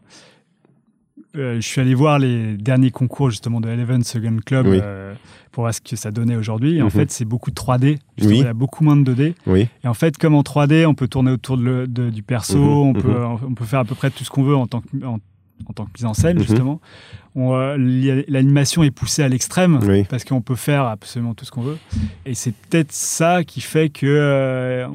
euh, 1.35 1.55
je 1.55 1.61
suis 1.67 1.79
allé 1.81 1.93
voir 1.95 2.19
les 2.19 2.55
derniers 2.57 2.91
concours 2.91 3.29
justement 3.29 3.61
de 3.61 3.69
Eleven 3.69 4.03
Second 4.03 4.37
Club 4.45 4.67
Oui. 4.67 4.79
euh, 4.81 5.13
pour 5.51 5.63
voir 5.63 5.73
ce 5.73 5.81
que 5.81 5.95
ça 5.95 6.11
donnait 6.11 6.35
aujourd'hui. 6.35 6.77
Et 6.77 6.81
en 6.81 6.85
Mhm. 6.85 6.91
fait, 6.91 7.11
c'est 7.11 7.25
beaucoup 7.25 7.49
de 7.51 7.55
3D. 7.55 7.99
Justement, 8.17 8.29
Oui. 8.29 8.39
Il 8.39 8.45
y 8.45 8.47
a 8.47 8.53
beaucoup 8.53 8.83
moins 8.83 8.95
de 8.97 9.03
2D. 9.03 9.33
Oui. 9.47 9.67
Et 9.83 9.87
en 9.87 9.93
fait, 9.93 10.17
comme 10.17 10.35
en 10.35 10.43
3D, 10.43 10.85
on 10.85 10.93
peut 10.93 11.07
tourner 11.07 11.31
autour 11.31 11.57
de 11.57 11.63
le- 11.63 11.87
de- 11.87 12.09
du 12.09 12.21
perso, 12.23 12.57
Mhm, 12.57 12.67
on, 12.67 12.93
mhm. 12.93 13.01
peut, 13.01 13.25
on 13.49 13.53
peut 13.55 13.65
faire 13.65 13.79
à 13.79 13.85
peu 13.85 13.95
près 13.95 14.09
tout 14.11 14.23
ce 14.23 14.29
qu'on 14.29 14.43
veut 14.43 14.55
en 14.55 14.67
tant 14.67 14.81
que, 14.81 15.05
en, 15.05 15.19
en 15.69 15.73
tant 15.73 15.85
que 15.85 15.91
mise 15.95 16.05
en 16.05 16.13
scène, 16.13 16.37
Mhm. 16.37 16.43
justement. 16.43 16.81
Euh, 17.37 18.23
L'animation 18.27 18.83
est 18.83 18.91
poussée 18.91 19.23
à 19.23 19.29
l'extrême 19.29 19.79
Oui. 19.87 20.03
parce 20.09 20.25
qu'on 20.25 20.41
peut 20.41 20.55
faire 20.55 20.83
absolument 20.85 21.33
tout 21.33 21.45
ce 21.45 21.51
qu'on 21.51 21.61
veut. 21.61 21.77
Et 22.25 22.33
c'est 22.35 22.53
peut-être 22.53 22.91
ça 22.91 23.43
qui 23.45 23.61
fait 23.61 23.89
que 23.89 24.05
euh, 24.05 24.85
euh, 24.85 24.87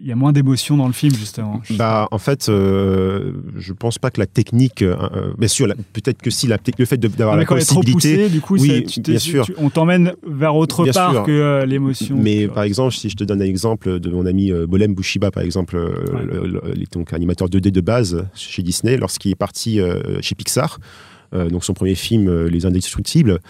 il 0.00 0.06
y 0.06 0.12
a 0.12 0.16
moins 0.16 0.32
d'émotion 0.32 0.76
dans 0.76 0.86
le 0.86 0.92
film, 0.92 1.12
justement. 1.14 1.60
Bah, 1.70 2.06
en 2.12 2.18
fait, 2.18 2.48
euh, 2.48 3.32
je 3.56 3.72
pense 3.72 3.98
pas 3.98 4.10
que 4.10 4.20
la 4.20 4.26
technique, 4.26 4.82
euh, 4.82 4.96
euh, 5.14 5.32
bien 5.38 5.48
sûr, 5.48 5.66
peut-être 5.92 6.22
que 6.22 6.30
si 6.30 6.46
la, 6.46 6.56
le 6.78 6.84
fait 6.84 6.96
d'avoir 6.98 7.34
mais 7.36 7.42
la 7.42 7.46
possibilité, 7.48 7.92
poussée, 8.16 8.28
du 8.28 8.40
coup, 8.40 8.56
oui, 8.56 8.84
tu 8.84 9.00
bien 9.00 9.18
sûr. 9.18 9.44
tu- 9.44 9.54
on 9.58 9.70
t'emmène 9.70 10.12
vers 10.26 10.54
autre 10.54 10.84
Bien 10.84 10.92
part 10.92 11.12
sûr. 11.12 11.24
que 11.24 11.30
euh, 11.32 11.66
l'émotion. 11.66 12.16
Mais 12.16 12.46
par 12.46 12.62
exemple, 12.62 12.94
si 12.94 13.10
je 13.10 13.16
te 13.16 13.24
donne 13.24 13.42
un 13.42 13.46
exemple 13.46 13.98
de 13.98 14.10
mon 14.10 14.24
ami 14.24 14.52
euh, 14.52 14.66
Bolem 14.68 14.94
Bushiba, 14.94 15.30
par 15.32 15.42
exemple, 15.42 15.76
euh, 15.76 15.90
Ouais. 16.14 16.24
le- 16.24 16.46
le- 16.46 16.62
le- 16.74 16.84
donc 16.92 17.12
animateur 17.12 17.48
2D 17.48 17.70
de 17.72 17.80
base 17.80 18.24
chez 18.34 18.62
Disney, 18.62 18.96
lorsqu'il 18.96 19.32
est 19.32 19.36
parti 19.36 19.80
euh, 19.80 20.20
chez 20.20 20.34
Pixar, 20.34 20.78
euh, 20.78 20.84
donc 21.32 21.64
son 21.64 21.74
premier 21.74 21.94
film, 21.94 22.28
euh, 22.28 22.48
Les 22.48 22.66
Indestructibles, 22.66 23.40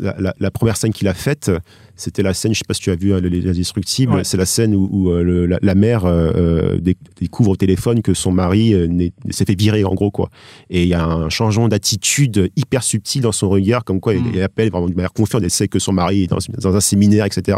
la, 0.00 0.16
la- 0.18 0.34
la 0.40 0.50
première 0.50 0.76
scène 0.76 0.92
qu'il 0.92 1.06
a 1.06 1.14
faite, 1.14 1.48
c'était 1.94 2.24
la 2.24 2.34
scène, 2.34 2.52
je 2.52 2.58
sais 2.58 2.64
pas 2.66 2.74
si 2.74 2.80
tu 2.80 2.90
as 2.90 2.96
vu 2.96 3.14
hein, 3.14 3.20
Les 3.20 3.48
Indestructibles, 3.48 4.14
Ouais. 4.14 4.24
c'est 4.24 4.36
la 4.36 4.44
scène 4.44 4.74
où, 4.74 4.88
où, 4.90 5.10
euh, 5.10 5.22
le- 5.22 5.46
la, 5.46 5.60
la 5.62 5.74
mère 5.76 6.06
euh, 6.06 6.32
euh, 6.34 6.78
dé- 6.80 6.96
découvre 7.20 7.52
au 7.52 7.56
téléphone 7.56 8.02
que 8.02 8.12
son 8.12 8.32
mari 8.32 8.74
euh, 8.74 8.88
s'est 9.30 9.44
fait 9.44 9.54
virer, 9.56 9.84
en 9.84 9.94
gros, 9.94 10.10
quoi. 10.10 10.28
Et 10.70 10.82
il 10.82 10.88
y 10.88 10.94
a 10.94 11.04
un 11.04 11.28
changement 11.28 11.68
d'attitude 11.68 12.50
hyper 12.56 12.82
subtil 12.82 13.22
dans 13.22 13.30
son 13.30 13.48
regard, 13.48 13.84
comme 13.84 14.00
quoi 14.00 14.14
Mm. 14.14 14.24
il, 14.32 14.36
il 14.36 14.42
appelle 14.42 14.70
vraiment 14.70 14.88
de 14.88 14.94
manière 14.94 15.12
confiante, 15.12 15.44
elle 15.44 15.50
sait 15.50 15.68
que 15.68 15.78
son 15.78 15.92
mari 15.92 16.24
est 16.24 16.26
dans, 16.26 16.38
dans 16.58 16.74
un 16.74 16.80
séminaire, 16.80 17.24
etc. 17.24 17.56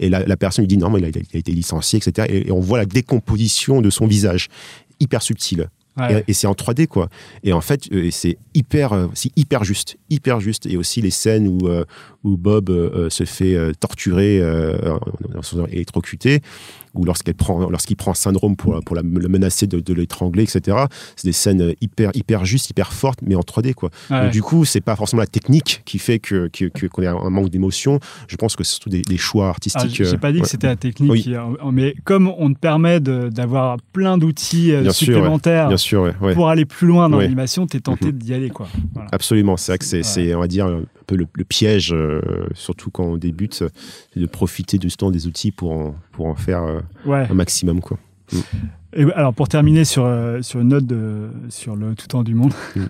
Et 0.00 0.10
la, 0.10 0.36
personne 0.36 0.64
lui 0.64 0.68
dit 0.68 0.76
non, 0.76 0.90
mais 0.90 0.98
il 0.98 1.04
a, 1.06 1.08
il 1.08 1.36
a 1.36 1.38
été 1.38 1.52
licencié, 1.52 1.98
etc. 1.98 2.28
Et, 2.30 2.48
et 2.48 2.52
on 2.52 2.60
voit 2.60 2.76
la 2.76 2.84
décomposition 2.86 3.80
de 3.80 3.88
son 3.88 4.06
visage, 4.06 4.48
hyper 5.00 5.22
subtile. 5.22 5.68
Et, 6.26 6.32
c'est 6.32 6.46
en 6.46 6.52
3D, 6.52 6.86
quoi. 6.86 7.08
Et 7.42 7.52
en 7.52 7.60
fait, 7.60 7.92
euh, 7.92 8.08
c'est 8.10 8.38
hyper, 8.54 8.92
euh, 8.92 9.06
hyper 9.36 9.64
juste, 9.64 9.98
hyper 10.08 10.40
juste. 10.40 10.66
Et 10.66 10.76
aussi 10.76 11.02
les 11.02 11.10
scènes 11.10 11.48
où, 11.48 11.68
euh, 11.68 11.84
où 12.24 12.36
Bob 12.36 12.70
se 13.10 13.24
fait 13.24 13.56
torturer, 13.80 14.40
euh, 14.40 14.98
ou 16.94 17.04
lorsqu'elle 17.04 17.34
prend, 17.34 17.68
lorsqu'il 17.70 17.96
prend 17.96 18.10
un 18.12 18.14
syndrome 18.14 18.56
pour, 18.56 18.80
pour 18.84 18.96
la- 18.96 19.02
le 19.02 19.28
menacer 19.28 19.66
de, 19.66 19.80
de 19.80 19.94
l'étrangler, 19.94 20.42
etc. 20.44 20.76
C'est 21.16 21.28
des 21.28 21.32
scènes 21.32 21.74
hyper, 21.80 22.10
hyper 22.14 22.44
justes, 22.44 22.70
hyper 22.70 22.92
fortes, 22.92 23.20
mais 23.22 23.34
en 23.34 23.40
3D, 23.42 23.74
quoi. 23.74 23.90
Ouais. 24.10 24.22
Donc, 24.24 24.32
du 24.32 24.42
coup, 24.42 24.64
c'est 24.64 24.80
pas 24.80 24.96
forcément 24.96 25.20
la 25.20 25.26
technique 25.26 25.82
qui 25.84 25.98
fait 25.98 26.18
que, 26.18 26.48
que- 26.48 26.66
que- 26.66 26.86
qu'on 26.86 27.02
ait 27.02 27.06
un 27.06 27.30
manque 27.30 27.50
d'émotion. 27.50 28.00
Je 28.28 28.36
pense 28.36 28.56
que 28.56 28.64
c'est 28.64 28.72
surtout 28.72 28.90
des, 28.90 29.02
des 29.02 29.16
choix 29.16 29.46
Ah, 29.46 29.50
artistiques. 29.50 29.94
J'ai 29.94 30.06
euh, 30.14 30.16
pas 30.18 30.32
dit 30.32 30.38
ouais. 30.38 30.42
que 30.42 30.48
c'était 30.48 30.66
la 30.66 30.76
technique, 30.76 31.10
Oui. 31.10 31.34
mais 31.72 31.94
comme 32.04 32.28
on 32.38 32.52
te 32.52 32.58
permet 32.58 33.00
de- 33.00 33.28
d'avoir 33.28 33.76
plein 33.92 34.18
d'outils 34.18 34.72
euh, 34.72 34.82
Bien 34.82 34.92
sûr, 34.92 35.08
ouais. 35.08 35.14
supplémentaires 35.14 35.68
Bien 35.68 35.76
sûr, 35.76 36.12
pour 36.34 36.48
aller 36.48 36.64
plus 36.64 36.86
loin 36.86 37.08
dans 37.08 37.18
l'animation, 37.18 37.66
t'es 37.66 37.80
tenté 37.80 38.06
Mhm. 38.06 38.12
d'y 38.18 38.34
aller, 38.34 38.50
quoi. 38.50 38.68
Voilà. 38.94 39.08
Absolument, 39.12 39.56
c'est 39.56 39.72
vrai 39.72 39.78
que 39.78 39.84
c'est, 39.84 40.34
on 40.34 40.40
va 40.40 40.48
dire, 40.48 40.66
peu 41.10 41.16
le, 41.16 41.26
le 41.34 41.44
piège, 41.44 41.92
euh, 41.92 42.20
surtout 42.54 42.90
quand 42.90 43.04
on 43.04 43.16
débute, 43.16 43.54
c'est 43.54 44.20
de 44.20 44.26
profiter 44.26 44.78
justement 44.80 45.10
des 45.10 45.26
outils 45.26 45.50
pour 45.50 45.72
en, 45.72 45.94
pour 46.12 46.26
en 46.26 46.34
faire 46.34 46.62
euh, 46.62 46.80
Ouais. 47.04 47.26
un 47.30 47.34
maximum. 47.34 47.80
Quoi. 47.80 47.98
Et 48.92 49.04
alors 49.14 49.34
pour 49.34 49.48
terminer 49.48 49.84
sur, 49.84 50.04
euh, 50.04 50.40
sur 50.42 50.60
une 50.60 50.68
note 50.68 50.86
de, 50.86 51.28
sur 51.48 51.74
le 51.76 51.94
tout 51.94 52.06
temps 52.06 52.22
du 52.22 52.34
monde, 52.34 52.52
Mm. 52.76 52.86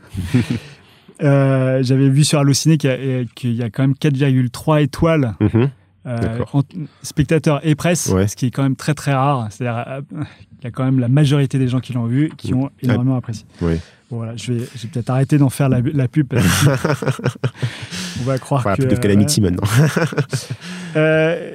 j'avais 1.82 2.08
vu 2.08 2.24
sur 2.24 2.38
Allociné 2.38 2.78
qu'il 2.78 2.90
y, 2.90 2.92
a- 2.92 3.24
qu'il 3.34 3.54
y 3.54 3.62
a 3.62 3.70
quand 3.70 3.82
même 3.82 3.94
4,3 3.94 4.82
étoiles 4.82 5.34
euh, 6.06 6.38
en 6.54 6.62
spectateurs 7.02 7.60
et 7.66 7.74
presse, 7.74 8.08
Ouais. 8.08 8.26
ce 8.26 8.36
qui 8.36 8.46
est 8.46 8.50
quand 8.50 8.62
même 8.62 8.76
très 8.76 8.94
très 8.94 9.12
rare. 9.12 9.48
C'est-à-dire 9.50 9.84
euh, 9.88 10.00
il 10.60 10.64
y 10.64 10.66
a 10.66 10.70
quand 10.70 10.84
même 10.84 10.98
la 10.98 11.08
majorité 11.08 11.58
des 11.58 11.68
gens 11.68 11.80
qui 11.80 11.92
l'ont 11.92 12.06
vu 12.06 12.30
qui 12.36 12.54
ont 12.54 12.70
énormément 12.82 13.16
apprécié. 13.16 13.44
Oui. 13.60 13.74
Voilà, 14.10 14.36
je 14.36 14.52
vais, 14.52 14.64
je 14.74 14.82
vais 14.82 14.88
peut-être 14.88 15.10
arrêter 15.10 15.38
d'en 15.38 15.50
faire 15.50 15.68
la, 15.68 15.80
la 15.80 16.08
pub 16.08 16.26
parce 16.26 16.44
que 16.64 16.70
on 18.20 18.24
va 18.24 18.38
croire 18.38 18.62
Voilà, 18.62 18.76
que. 18.76 18.82
plus 18.82 18.94
de 18.96 19.00
calamity 19.00 19.40
maintenant. 19.40 19.62
Euh, 20.96 21.54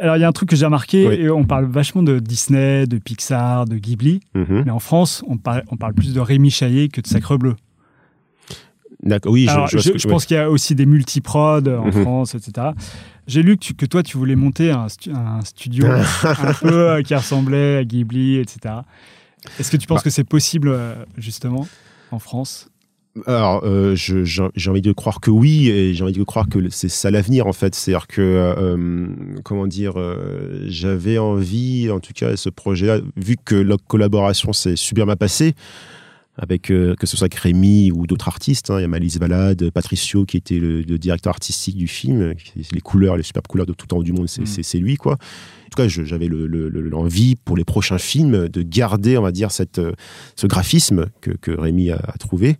alors 0.00 0.16
il 0.16 0.20
y 0.20 0.24
a 0.24 0.28
un 0.28 0.32
truc 0.32 0.48
que 0.48 0.56
j'ai 0.56 0.64
remarqué, 0.64 1.06
Oui. 1.08 1.14
et 1.14 1.30
on 1.30 1.44
parle 1.44 1.66
vachement 1.66 2.02
de 2.02 2.18
Disney, 2.18 2.86
de 2.86 2.98
Pixar, 2.98 3.64
de 3.64 3.76
Ghibli. 3.76 4.20
Mhm. 4.34 4.62
Mais 4.66 4.70
en 4.70 4.78
France, 4.80 5.22
on 5.28 5.36
parle, 5.36 5.62
on 5.70 5.76
parle 5.76 5.94
plus 5.94 6.12
de 6.14 6.20
Rémi 6.20 6.50
Chaillet 6.50 6.88
que 6.88 7.00
de 7.00 7.06
Sacre 7.06 7.36
Bleu. 7.36 7.54
D'accord. 9.02 9.32
Oui, 9.32 9.44
je, 9.44 9.50
Alors, 9.50 9.68
je 9.68 9.78
je, 9.78 10.08
pense 10.08 10.26
qu'il 10.26 10.36
y 10.36 10.40
a 10.40 10.50
aussi 10.50 10.74
des 10.74 10.86
multiprods 10.86 11.62
en 11.68 11.86
Mhm. 11.86 12.02
France, 12.02 12.34
etc. 12.34 12.68
J'ai 13.28 13.42
lu 13.42 13.56
que, 13.56 13.64
tu- 13.64 13.74
que 13.74 13.86
toi, 13.86 14.02
tu 14.02 14.16
voulais 14.16 14.34
monter 14.36 14.70
un, 14.72 14.88
stu- 14.88 15.12
un 15.12 15.40
studio 15.42 15.86
un 16.24 16.52
peu 16.54 16.72
euh, 16.90 17.02
qui 17.02 17.14
ressemblait 17.14 17.76
à 17.76 17.84
Ghibli, 17.84 18.38
etc. 18.38 18.74
Est-ce 19.58 19.70
que 19.70 19.76
tu 19.76 19.86
penses 19.86 20.00
Bah. 20.00 20.04
que 20.04 20.10
c'est 20.10 20.24
possible, 20.24 20.68
euh, 20.68 20.94
justement, 21.16 21.66
en 22.10 22.18
France? 22.18 22.68
Alors, 23.26 23.62
euh, 23.64 23.94
j'ai 23.96 24.24
j'ai 24.24 24.70
envie 24.70 24.82
de 24.82 24.92
croire 24.92 25.20
que 25.20 25.30
oui, 25.30 25.68
et 25.68 25.92
j'ai 25.94 26.04
envie 26.04 26.12
de 26.12 26.22
croire 26.22 26.48
que 26.48 26.68
c'est 26.70 26.88
ça 26.88 27.10
l'avenir 27.10 27.46
en 27.46 27.52
fait. 27.52 27.74
C'est-à-dire 27.74 28.06
que, 28.06 28.20
euh, 28.20 29.06
comment 29.44 29.66
dire, 29.66 29.94
euh, 29.98 30.64
j'avais 30.68 31.18
envie, 31.18 31.90
en 31.90 32.00
tout 32.00 32.12
cas, 32.12 32.36
ce 32.36 32.48
projet-là, 32.48 33.00
vu 33.16 33.36
que 33.42 33.56
la 33.56 33.76
collaboration 33.88 34.52
s'est 34.52 34.76
super 34.76 35.06
bien 35.06 35.16
passée, 35.16 35.54
avec 36.38 36.70
euh, 36.70 36.94
que 36.94 37.06
ce 37.06 37.16
soit 37.16 37.24
avec 37.24 37.34
Rémi 37.34 37.90
ou 37.92 38.06
d'autres 38.06 38.28
artistes, 38.28 38.70
hein, 38.70 38.78
il 38.78 38.82
y 38.82 38.84
a 38.84 38.88
Malise 38.88 39.18
Valade, 39.18 39.70
Patricio 39.70 40.24
qui 40.24 40.36
était 40.36 40.58
le, 40.58 40.82
le 40.82 40.98
directeur 40.98 41.30
artistique 41.30 41.76
du 41.76 41.88
film, 41.88 42.32
les 42.72 42.80
couleurs, 42.80 43.16
les 43.16 43.22
superbes 43.24 43.48
couleurs 43.48 43.66
de 43.66 43.72
tout 43.72 43.86
temps 43.86 44.02
du 44.02 44.12
monde, 44.12 44.28
c'est 44.28 44.42
Mm. 44.42 44.62
c'est- 44.62 44.78
lui 44.78 44.96
quoi. 44.96 45.14
En 45.14 45.70
tout 45.70 45.82
cas, 45.82 45.88
j'avais 45.88 46.28
le- 46.28 46.46
le- 46.46 46.68
le- 46.68 46.88
l'envie 46.88 47.34
pour 47.36 47.56
les 47.56 47.64
prochains 47.64 47.98
films 47.98 48.48
de 48.48 48.62
garder, 48.62 49.18
on 49.18 49.22
va 49.22 49.32
dire, 49.32 49.50
cette, 49.50 49.78
euh, 49.78 49.92
ce 50.36 50.46
graphisme 50.46 51.06
que, 51.20 51.32
que 51.32 51.50
Rémi 51.50 51.90
a, 51.90 51.96
a 51.96 52.16
trouvé 52.18 52.56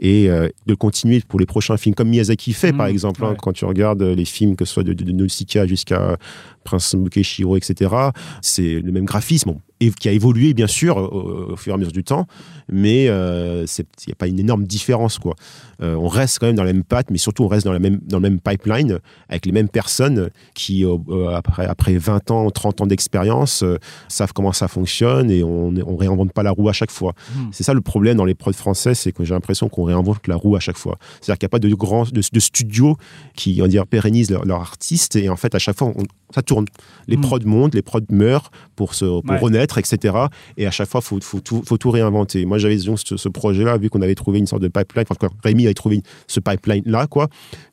et 0.00 0.28
euh, 0.30 0.48
de 0.66 0.74
continuer 0.74 1.20
pour 1.20 1.38
les 1.38 1.46
prochains 1.46 1.76
films 1.76 1.94
comme 1.94 2.08
Miyazaki 2.08 2.52
fait 2.52 2.72
par 2.72 2.86
exemple 2.86 3.24
hein, 3.24 3.36
quand 3.40 3.52
tu 3.52 3.64
regardes 3.64 4.02
les 4.02 4.24
films 4.24 4.56
que 4.56 4.64
ce 4.64 4.74
soit 4.74 4.82
de, 4.82 4.92
de, 4.92 5.04
de 5.04 5.12
Nausicaa 5.12 5.66
jusqu'à 5.66 6.16
Prince 6.64 6.94
Mukeshiro 6.94 7.56
etc 7.56 7.94
c'est 8.40 8.80
le 8.80 8.92
même 8.92 9.04
graphisme 9.04 9.54
et 9.80 9.90
qui 9.90 10.08
a 10.08 10.12
évolué 10.12 10.54
bien 10.54 10.66
sûr 10.66 10.96
au, 10.96 11.52
au 11.52 11.56
fur 11.56 11.72
et 11.72 11.74
à 11.74 11.78
mesure 11.78 11.92
du 11.92 12.04
temps 12.04 12.26
mais 12.70 13.06
euh, 13.08 13.66
il 13.78 13.84
n'y 14.06 14.12
a 14.12 14.16
pas 14.16 14.28
une 14.28 14.38
énorme 14.38 14.64
différence 14.64 15.18
quoi. 15.18 15.34
Euh, 15.82 15.94
on 15.94 16.08
reste 16.08 16.38
quand 16.38 16.46
même 16.46 16.56
dans 16.56 16.64
la 16.64 16.72
même 16.72 16.84
patte 16.84 17.10
mais 17.10 17.18
surtout 17.18 17.44
on 17.44 17.48
reste 17.48 17.66
dans, 17.66 17.72
la 17.72 17.78
même, 17.78 17.98
dans 18.02 18.18
le 18.18 18.22
même 18.22 18.40
pipeline 18.40 18.98
avec 19.28 19.46
les 19.46 19.52
mêmes 19.52 19.68
personnes 19.68 20.30
qui 20.54 20.84
euh, 20.84 20.96
euh, 21.08 21.34
après, 21.34 21.66
après 21.66 21.96
20 21.96 22.30
ans 22.30 22.50
30 22.50 22.82
ans 22.82 22.86
d'expérience 22.86 23.62
euh, 23.62 23.78
savent 24.08 24.32
comment 24.32 24.52
ça 24.52 24.68
fonctionne 24.68 25.30
et 25.30 25.42
on 25.42 25.72
ne 25.72 25.82
réinvente 25.82 26.32
pas 26.32 26.42
la 26.42 26.50
roue 26.50 26.68
à 26.68 26.72
chaque 26.72 26.90
fois. 26.90 27.14
Mm. 27.34 27.40
c'est 27.52 27.64
ça 27.64 27.74
le 27.74 27.80
problème 27.80 28.16
dans 28.16 28.24
les 28.24 28.34
prods 28.34 28.52
français, 28.52 28.94
c'est 28.94 29.12
que 29.12 29.24
j'ai 29.24 29.34
l'impression 29.34 29.68
qu'on 29.68 29.84
réinvente 29.90 30.26
la 30.28 30.36
roue 30.36 30.56
à 30.56 30.60
chaque 30.60 30.76
fois. 30.78 30.98
C'est-à-dire 31.20 31.38
qu'il 31.38 31.46
n'y 31.46 31.50
a 31.50 31.54
pas 31.56 31.58
de 31.58 31.74
grands 31.74 32.04
de, 32.04 32.20
de 32.32 32.40
studios 32.40 32.96
qui 33.36 33.60
on 33.62 33.66
dire, 33.66 33.86
pérennisent 33.86 34.30
leurs 34.30 34.44
leur 34.44 34.60
artistes 34.60 35.16
et 35.16 35.28
en 35.28 35.36
fait 35.36 35.54
à 35.54 35.58
chaque 35.58 35.76
fois 35.76 35.88
on- 35.94 36.04
ça 36.34 36.42
tourne. 36.42 36.66
Les 37.08 37.16
Mm. 37.16 37.20
prods 37.22 37.38
montent, 37.44 37.74
les 37.74 37.82
prods 37.82 38.00
meurent 38.10 38.50
pour 38.76 38.94
se 38.94 39.04
pour 39.04 39.24
Ouais. 39.30 39.38
renaître, 39.38 39.78
etc. 39.78 40.14
Et 40.56 40.66
à 40.66 40.70
chaque 40.70 40.88
fois 40.88 41.00
faut 41.00 41.18
faut 41.20 41.40
tout, 41.40 41.62
faut 41.66 41.76
tout 41.78 41.90
réinventer. 41.90 42.44
Moi 42.46 42.58
j'avais 42.58 42.78
ce, 42.78 43.16
ce 43.16 43.28
projet-là 43.28 43.76
vu 43.78 43.90
qu'on 43.90 44.02
avait 44.02 44.14
trouvé 44.14 44.38
une 44.38 44.46
sorte 44.46 44.62
de 44.62 44.68
pipeline, 44.68 45.04
enfin 45.10 45.28
Rémi 45.44 45.64
avait 45.64 45.74
trouvé 45.74 46.02
ce 46.26 46.40
pipeline 46.40 46.82
là 46.86 47.06
quoi 47.06 47.28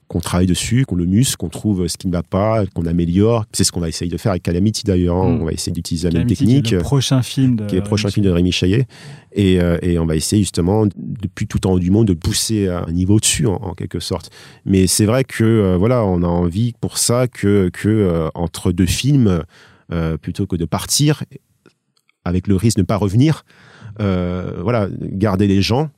qu'on 0.08 0.20
travaille 0.22 0.48
dessus, 0.48 0.86
qu'on 0.86 0.96
le 0.96 1.06
muscle, 1.06 1.36
qu'on 1.36 1.50
trouve 1.50 1.88
ce 1.88 1.98
qui 1.98 2.08
ne 2.08 2.14
va 2.14 2.24
pas, 2.24 2.66
qu'on 2.68 2.86
améliore. 2.86 3.46
C'est 3.52 3.66
ce 3.66 3.72
qu'on 3.74 3.82
va 3.82 3.90
essayer 3.90 4.10
de 4.10 4.16
faire 4.18 4.32
avec 4.32 4.44
Calamity 4.44 4.84
d'ailleurs. 4.86 5.18
hein. 5.18 5.30
Mm. 5.30 5.42
On 5.42 5.46
va 5.46 5.52
essayer 5.52 5.74
d'utiliser 5.74 6.10
la 6.10 6.20
même 6.20 6.28
Calamity, 6.28 6.36
qui 6.38 6.44
est 6.44 6.56
technique 6.56 6.72
le 6.72 6.80
prochain 6.80 7.22
film 7.22 7.58
de. 7.58 7.66
qui 7.66 7.76
est 7.76 7.80
le 7.80 7.84
prochain 7.84 8.10
film 8.10 8.26
de 8.26 8.32
Rémi 8.32 8.52
Chaillet. 8.54 8.88
Et, 9.34 9.60
euh, 9.62 9.78
et 9.82 10.00
on 10.00 10.06
va 10.06 10.16
essayer 10.16 10.42
justement, 10.42 10.86
depuis 10.96 11.46
tout 11.46 11.68
en 11.68 11.74
haut 11.74 11.80
du 11.80 11.92
monde, 11.92 12.08
de 12.08 12.14
pousser 12.14 12.70
à 12.70 12.86
un 12.88 12.92
niveau 12.92 13.20
dessus, 13.20 13.48
en, 13.48 13.56
en 13.56 13.74
quelque 13.74 14.00
sorte. 14.00 14.32
Mais 14.66 14.88
c'est 14.88 15.06
vrai 15.06 15.26
que, 15.26 15.44
euh, 15.44 15.78
voilà, 15.78 16.06
on 16.06 16.24
a 16.24 16.28
envie 16.28 16.74
pour 16.80 16.98
ça 16.98 17.28
que, 17.28 17.70
que 17.74 17.90
euh, 17.90 18.30
entre 18.34 18.72
deux 18.72 18.86
films, 18.86 19.44
plutôt 20.22 20.46
que 20.48 20.56
de 20.56 20.66
partir, 20.66 21.24
avec 22.26 22.48
le 22.48 22.56
risque 22.56 22.78
de 22.78 22.82
ne 22.82 22.86
pas 22.86 22.98
revenir, 22.98 23.44
voilà, 24.00 24.88
garder 25.02 25.48
les 25.48 25.62
gens. 25.62 25.90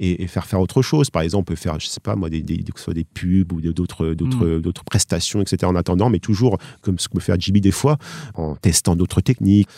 Et, 0.00 0.22
et 0.22 0.26
faire 0.28 0.46
faire 0.46 0.60
autre 0.60 0.80
chose. 0.80 1.10
Par 1.10 1.22
exemple, 1.22 1.40
on 1.40 1.54
peut 1.54 1.56
faire, 1.56 1.80
je 1.80 1.88
sais 1.88 1.98
pas 2.00 2.14
moi, 2.14 2.30
des, 2.30 2.40
des, 2.40 2.58
que 2.62 2.78
ce 2.78 2.84
soit 2.84 2.94
des 2.94 3.04
pubs 3.04 3.52
ou 3.52 3.60
d'autres 3.60 4.14
d'autres 4.14 4.58
d'autres 4.60 4.84
prestations, 4.84 5.40
etc. 5.40 5.64
En 5.64 5.74
attendant, 5.74 6.08
mais 6.08 6.20
toujours 6.20 6.56
comme 6.82 6.98
ce 7.00 7.08
que 7.08 7.14
peut 7.14 7.20
faire 7.20 7.38
JB 7.38 7.58
des 7.58 7.72
fois, 7.72 7.98
en 8.34 8.54
testant 8.54 8.94
d'autres 8.94 9.20
techniques 9.20 9.68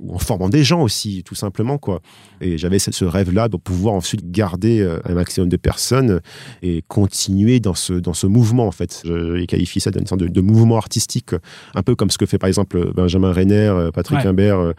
ou 0.00 0.14
en 0.14 0.18
formant 0.18 0.48
des 0.48 0.64
gens 0.64 0.82
aussi, 0.82 1.22
tout 1.24 1.34
simplement. 1.34 1.78
quoi. 1.78 2.00
Et 2.40 2.58
j'avais 2.58 2.78
ce, 2.78 3.04
rêve-là 3.04 3.48
de 3.48 3.56
pouvoir 3.56 3.94
ensuite 3.94 4.30
garder 4.30 4.80
euh, 4.80 5.00
un 5.04 5.14
maximum 5.14 5.48
de 5.48 5.56
personnes 5.56 6.20
et 6.62 6.82
continuer 6.88 7.60
dans 7.60 7.74
ce, 7.74 7.94
dans 7.94 8.14
ce 8.14 8.26
mouvement, 8.26 8.66
en 8.66 8.70
fait. 8.72 9.02
Je, 9.04 9.38
je 9.40 9.44
qualifie 9.44 9.80
ça 9.80 9.90
d'une 9.90 10.06
sorte 10.06 10.20
de, 10.20 10.28
de 10.28 10.40
mouvement 10.40 10.76
artistique, 10.76 11.30
un 11.74 11.82
peu 11.82 11.94
comme 11.94 12.10
ce 12.10 12.18
que 12.18 12.26
fait 12.26 12.38
par 12.38 12.48
exemple 12.48 12.92
Benjamin 12.94 13.32
Renner, 13.32 13.54
euh, 13.68 13.90
Patrick 13.90 14.18
Ouais. 14.18 14.26
Imbert, 14.26 14.72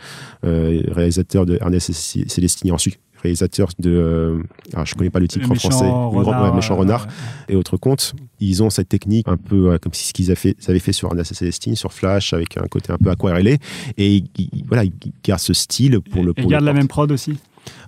euh, 0.43 0.83
réalisateur 0.91 1.45
de 1.45 1.57
Ernest 1.61 1.93
Célestini, 1.93 2.71
ensuite 2.71 2.99
réalisateur 3.21 3.69
de... 3.79 3.89
euh, 3.91 4.37
alors, 4.73 4.85
je 4.85 4.95
connais 4.95 5.09
pas 5.09 5.19
le 5.19 5.27
titre 5.27 5.49
en 5.51 5.55
français. 5.55 5.83
méchant 5.85 6.05
Le 6.11 6.21
grand- 6.21 6.31
renard, 6.31 6.43
ouais, 6.51 6.55
méchant 6.55 6.73
euh, 6.75 6.77
renard 6.79 7.07
et 7.47 7.55
autres 7.55 7.77
contes, 7.77 8.13
ils 8.39 8.63
ont 8.63 8.69
cette 8.69 8.89
technique 8.89 9.27
un 9.27 9.37
peu 9.37 9.71
euh, 9.73 9.77
comme 9.77 9.93
ce 9.93 10.13
qu'ils 10.13 10.27
avaient 10.27 10.35
fait, 10.35 10.55
ils 10.67 10.93
sur 10.93 11.09
Ernest 11.09 11.31
et 11.31 11.35
Célestine, 11.35 11.75
sur 11.75 11.91
Flash, 11.93 12.33
avec 12.33 12.57
un 12.57 12.67
côté 12.67 12.91
un 12.93 12.97
peu 12.97 13.09
aquarellé. 13.09 13.57
Et 13.97 14.15
ils- 14.15 14.29
ils- 14.37 14.63
voilà, 14.67 14.83
ils 14.85 14.93
gardent 15.23 15.39
ce 15.41 15.53
style 15.53 15.99
pour 16.01 16.23
le. 16.23 16.33
Pour 16.33 16.49
garde 16.49 16.63
le 16.63 16.67
la 16.67 16.73
même 16.73 16.87
prod 16.87 17.11
aussi? 17.11 17.37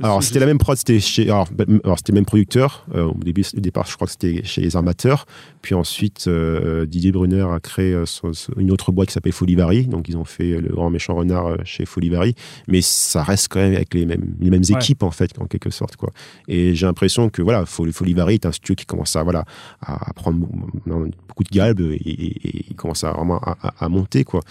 Alors, 0.04 0.24
c'était 0.24 0.40
la 0.40 0.46
même 0.46 0.58
prod, 0.58 0.78
c'était 0.78 1.00
chez. 1.00 1.24
Alors, 1.24 1.48
bah, 1.52 1.66
alors, 1.84 1.98
c'était 1.98 2.12
le 2.12 2.16
même 2.18 2.26
producteur. 2.26 2.86
Euh, 2.96 3.06
au, 3.06 3.14
début, 3.24 3.44
au 3.56 3.60
départ, 3.60 3.86
je 3.88 3.96
crois 3.96 4.08
que 4.08 4.14
c'était 4.14 4.44
chez 4.44 4.62
les 4.62 4.76
armateurs. 4.76 5.26
Puis 5.62 5.76
ensuite, 5.76 6.26
euh, 6.28 6.86
Didier 6.86 7.12
Brunner 7.12 7.46
a 7.52 7.60
créé 7.60 7.94
euh, 7.94 8.06
son- 8.06 8.34
son- 8.34 8.54
une 8.58 8.72
autre 8.72 8.92
boîte 8.92 9.10
qui 9.10 9.14
s'appelle 9.14 9.32
Folivari. 9.34 9.86
Donc, 9.88 10.10
ils 10.10 10.18
ont 10.18 10.26
fait 10.26 10.60
le 10.60 10.70
grand 10.70 10.90
méchant 10.90 11.16
renard 11.16 11.58
chez 11.66 11.86
Folivari. 11.86 12.36
Mais 12.68 12.82
ça 12.82 13.24
reste 13.24 13.48
quand 13.50 13.60
même 13.60 13.76
avec 13.76 13.94
les 13.94 14.06
mêmes, 14.06 14.36
les 14.40 14.50
mêmes 14.50 14.62
Ouais. 14.70 14.76
équipes, 14.76 15.04
en 15.04 15.12
fait, 15.12 15.32
en 15.40 15.46
quelque 15.46 15.70
sorte. 15.70 15.96
Quoi. 15.96 16.10
Et 16.48 16.74
j'ai 16.76 16.86
l'impression 16.86 17.30
que, 17.30 17.42
voilà, 17.42 17.64
Fol- 17.66 17.92
Folivari 17.92 18.36
est 18.36 18.46
un 18.46 18.52
studio 18.52 18.76
qui 18.76 18.86
commence 18.86 19.16
à, 19.16 19.24
voilà, 19.24 19.46
à, 19.82 20.14
prendre 20.14 20.40
beaucoup 20.40 21.44
de 21.44 21.50
galbe 21.50 21.82
et, 21.82 21.96
et- 21.96 22.48
et 22.48 22.66
il 22.70 22.76
commence 22.76 23.04
à 23.04 23.12
vraiment 23.12 23.40
à, 23.40 23.58
à- 23.62 23.86
à 23.86 23.90
monter, 23.90 24.24
quoi. 24.24 24.42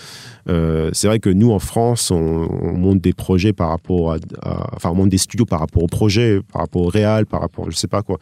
Euh, 0.49 0.91
c'est 0.93 1.07
vrai 1.07 1.19
que 1.21 1.31
nous, 1.31 1.51
en 1.51 1.59
France, 1.59 2.11
on, 2.11 2.17
on 2.17 2.73
monte 2.77 3.01
des 3.01 3.13
projets 3.13 3.53
par 3.53 3.69
rapport 3.71 4.13
à, 4.13 4.17
à- 4.43 4.71
Enfin, 4.77 4.91
on 4.91 4.95
monte 4.95 5.09
des 5.11 5.19
studios 5.21 5.45
par 5.47 5.61
rapport 5.61 5.83
au 5.83 5.87
projet, 5.87 6.41
par 6.53 6.63
rapport 6.63 6.83
au 6.83 6.89
réal, 6.89 7.27
par 7.27 7.41
rapport. 7.41 7.71
Je 7.71 7.77
sais 7.77 7.89
pas 7.89 8.03
quoi. 8.03 8.19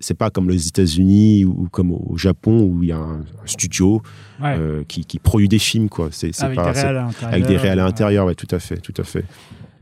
C'est 0.00 0.14
pas 0.16 0.30
comme 0.30 0.48
les 0.48 0.68
États-Unis 0.68 1.44
ou, 1.44 1.68
comme 1.70 1.92
au 1.92 2.16
Japon 2.16 2.62
où 2.62 2.82
il 2.82 2.90
y 2.90 2.92
a 2.92 2.98
un, 2.98 3.24
studio 3.46 4.02
Ouais. 4.40 4.56
euh, 4.58 4.82
qui, 4.88 5.04
qui 5.04 5.18
produit 5.20 5.48
des 5.48 5.60
films, 5.60 5.88
quoi. 5.88 6.08
C'est 6.10 6.32
avec 6.42 6.56
pas. 6.56 6.72
des 6.72 6.80
réals 6.80 6.96
à 6.96 7.02
l'intérieur. 7.02 7.32
avec 7.34 7.46
des 7.46 7.56
réals 7.56 7.78
à 7.78 7.82
ouais. 7.82 7.88
l'intérieur, 7.88 8.26
ouais, 8.26 8.34
tout 8.34 8.48
à 8.50 8.58
fait, 8.58 8.76
tout 8.78 8.94
à 8.96 9.04
fait. 9.04 9.24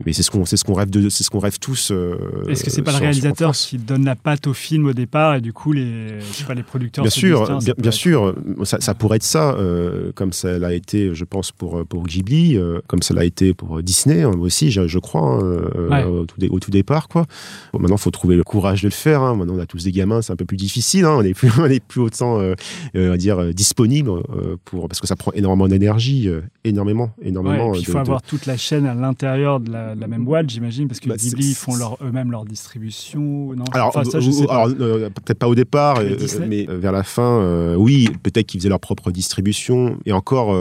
Mais 0.05 0.13
c'est 0.13 0.23
ce 0.23 0.31
qu'on 0.31 0.45
ce 0.45 0.55
qu'on 0.63 0.73
rêve 0.73 0.89
de 0.89 1.09
c'est 1.09 1.23
ce 1.23 1.29
qu'on 1.29 1.39
rêve 1.39 1.59
tous. 1.59 1.91
euh, 1.91 2.15
Est-ce 2.47 2.63
que 2.63 2.69
c'est 2.69 2.81
pas 2.81 2.91
le 2.91 2.97
réalisateur 2.97 3.51
qui 3.53 3.77
donne 3.77 4.05
la 4.05 4.15
patte 4.15 4.47
au 4.47 4.53
film 4.53 4.85
au 4.87 4.93
départ 4.93 5.35
et 5.35 5.41
du 5.41 5.53
coup 5.53 5.71
les, 5.73 6.19
je 6.19 6.25
sais 6.33 6.43
pas, 6.43 6.53
les 6.53 6.63
producteurs 6.63 7.03
Bien 7.03 7.09
sûr, 7.11 7.45
bien, 7.59 7.73
peut 7.73 7.81
bien 7.81 7.89
être- 7.89 7.95
sûr, 7.95 8.35
ça, 8.63 8.79
ça 8.79 8.93
pourrait 8.93 9.17
être 9.17 9.23
ça, 9.23 9.53
euh, 9.55 10.11
comme 10.15 10.33
ça 10.33 10.57
l'a 10.59 10.73
été, 10.73 11.13
je 11.13 11.25
pense, 11.25 11.51
pour, 11.51 11.85
pour 11.85 12.05
Ghibli, 12.05 12.57
euh, 12.57 12.79
comme 12.87 13.01
ça 13.01 13.13
l'a 13.13 13.25
été 13.25 13.53
pour 13.53 13.81
Disney 13.83 14.23
hein, 14.23 14.31
aussi, 14.39 14.71
je, 14.71 14.87
je 14.87 14.99
crois, 14.99 15.21
hein, 15.21 15.41
euh, 15.43 15.89
Ouais. 15.89 16.03
au, 16.03 16.25
tout 16.25 16.39
dé- 16.39 16.49
au 16.49 16.59
tout 16.59 16.71
départ. 16.71 17.07
Quoi. 17.07 17.25
Bon, 17.73 17.79
maintenant, 17.79 17.95
il 17.97 18.01
faut 18.01 18.11
trouver 18.11 18.35
le 18.35 18.43
courage 18.43 18.81
de 18.81 18.87
le 18.87 18.91
faire. 18.93 19.21
hein. 19.21 19.35
Maintenant, 19.35 19.55
on 19.55 19.59
a 19.59 19.65
tous 19.65 19.83
des 19.83 19.91
gamins, 19.91 20.21
c'est 20.21 20.31
un 20.33 20.35
peu 20.35 20.45
plus 20.45 20.57
difficile. 20.57 21.05
hein. 21.05 21.15
On 21.17 21.23
n'est 21.23 21.33
plus, 21.33 21.49
on 21.59 21.65
est 21.65 21.83
plus 21.83 22.01
autant, 22.01 22.39
euh, 22.39 22.53
euh, 22.95 23.09
va 23.09 23.17
dire, 23.17 23.39
euh, 23.39 23.51
disponible 23.53 24.09
euh, 24.09 24.55
pour, 24.65 24.87
parce 24.87 24.99
que 25.01 25.07
ça 25.07 25.15
prend 25.15 25.31
énormément 25.33 25.67
d'énergie, 25.67 26.27
euh, 26.27 26.41
énormément, 26.63 27.11
énormément. 27.21 27.73
il 27.75 27.85
faut 27.85 27.93
de- 27.93 27.97
avoir 27.97 28.21
toute 28.21 28.45
la 28.45 28.57
chaîne 28.57 28.85
à 28.85 28.93
l'intérieur 28.93 29.59
de 29.59 29.71
la, 29.71 29.90
la 29.95 30.07
même 30.07 30.25
boîte, 30.25 30.49
j'imagine, 30.49 30.87
parce 30.87 30.99
que 30.99 31.09
Bah, 31.09 31.15
Ghibli 31.17 31.53
font 31.53 31.75
leur, 31.75 31.97
eux-mêmes 32.03 32.31
leur 32.31 32.45
distribution. 32.45 33.53
Non, 33.53 33.63
Alors, 33.73 33.87
enfin, 33.87 34.03
ça, 34.03 34.19
je 34.19 34.29
euh, 34.29 34.31
sais 34.31 34.45
pas. 34.45 34.63
alors, 34.63 34.75
euh, 34.79 35.09
peut-être 35.09 35.39
pas 35.39 35.47
au 35.47 35.55
départ, 35.55 35.99
euh, 35.99 36.15
mais 36.47 36.65
vers 36.69 36.91
la 36.91 37.03
fin, 37.03 37.39
euh, 37.41 37.75
oui, 37.75 38.09
peut-être 38.23 38.47
qu'ils 38.47 38.59
faisaient 38.59 38.69
leur 38.69 38.79
propre 38.79 39.11
distribution. 39.11 39.97
Et 40.05 40.11
encore, 40.11 40.55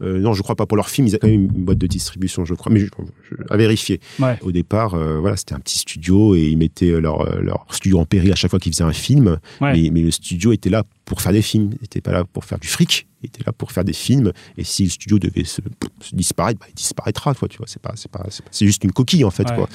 non, 0.00 0.32
je 0.32 0.42
crois 0.42 0.56
pas 0.56 0.66
pour 0.66 0.76
leur 0.76 0.88
film, 0.88 1.06
ils 1.06 1.10
avaient 1.10 1.18
quand 1.18 1.28
même 1.28 1.42
une 1.54 1.64
boîte 1.64 1.78
de 1.78 1.86
distribution, 1.86 2.44
je 2.44 2.54
crois, 2.54 2.72
mais 2.72 2.80
je, 2.80 2.86
je- 3.30 3.36
à 3.50 3.56
vérifier. 3.56 4.00
Ouais. 4.18 4.38
Au 4.42 4.52
départ, 4.52 4.96
voilà, 5.20 5.36
c'était 5.36 5.54
un 5.54 5.60
petit 5.60 5.78
studio 5.78 6.34
et 6.34 6.42
ils 6.48 6.56
mettaient 6.58 7.00
leur, 7.00 7.40
leur 7.42 7.66
studio 7.70 7.98
en 7.98 8.04
péril 8.04 8.32
à 8.32 8.36
chaque 8.36 8.50
fois 8.50 8.58
qu'ils 8.60 8.72
faisaient 8.72 8.84
un 8.84 8.92
film. 8.92 9.38
Ouais. 9.60 9.72
Mais, 9.80 9.90
mais 9.90 10.02
le 10.02 10.10
studio 10.10 10.52
était 10.52 10.70
là 10.70 10.82
pour 11.06 11.22
faire 11.22 11.32
des 11.32 11.40
films, 11.40 11.70
il 11.80 11.84
était 11.86 12.02
pas 12.02 12.12
là 12.12 12.24
pour 12.24 12.44
faire 12.44 12.58
du 12.58 12.66
fric, 12.68 13.06
il 13.22 13.26
était 13.28 13.42
là 13.46 13.52
pour 13.52 13.70
faire 13.72 13.84
des 13.84 13.92
films. 13.94 14.32
Et 14.58 14.64
si 14.64 14.84
le 14.84 14.90
studio 14.90 15.18
devait 15.18 15.44
se, 15.44 15.62
se 16.00 16.14
disparaître, 16.14 16.58
bah, 16.60 16.66
il 16.68 16.74
disparaîtra, 16.74 17.32
quoi, 17.34 17.48
tu 17.48 17.56
vois. 17.58 17.66
C'est 17.68 17.80
pas, 17.80 17.92
c'est 17.94 18.10
pas, 18.10 18.26
c'est 18.50 18.66
juste 18.66 18.82
une 18.84 18.92
coquille 18.92 19.24
en 19.24 19.30
fait, 19.30 19.48
Ouais. 19.48 19.56
quoi. 19.56 19.68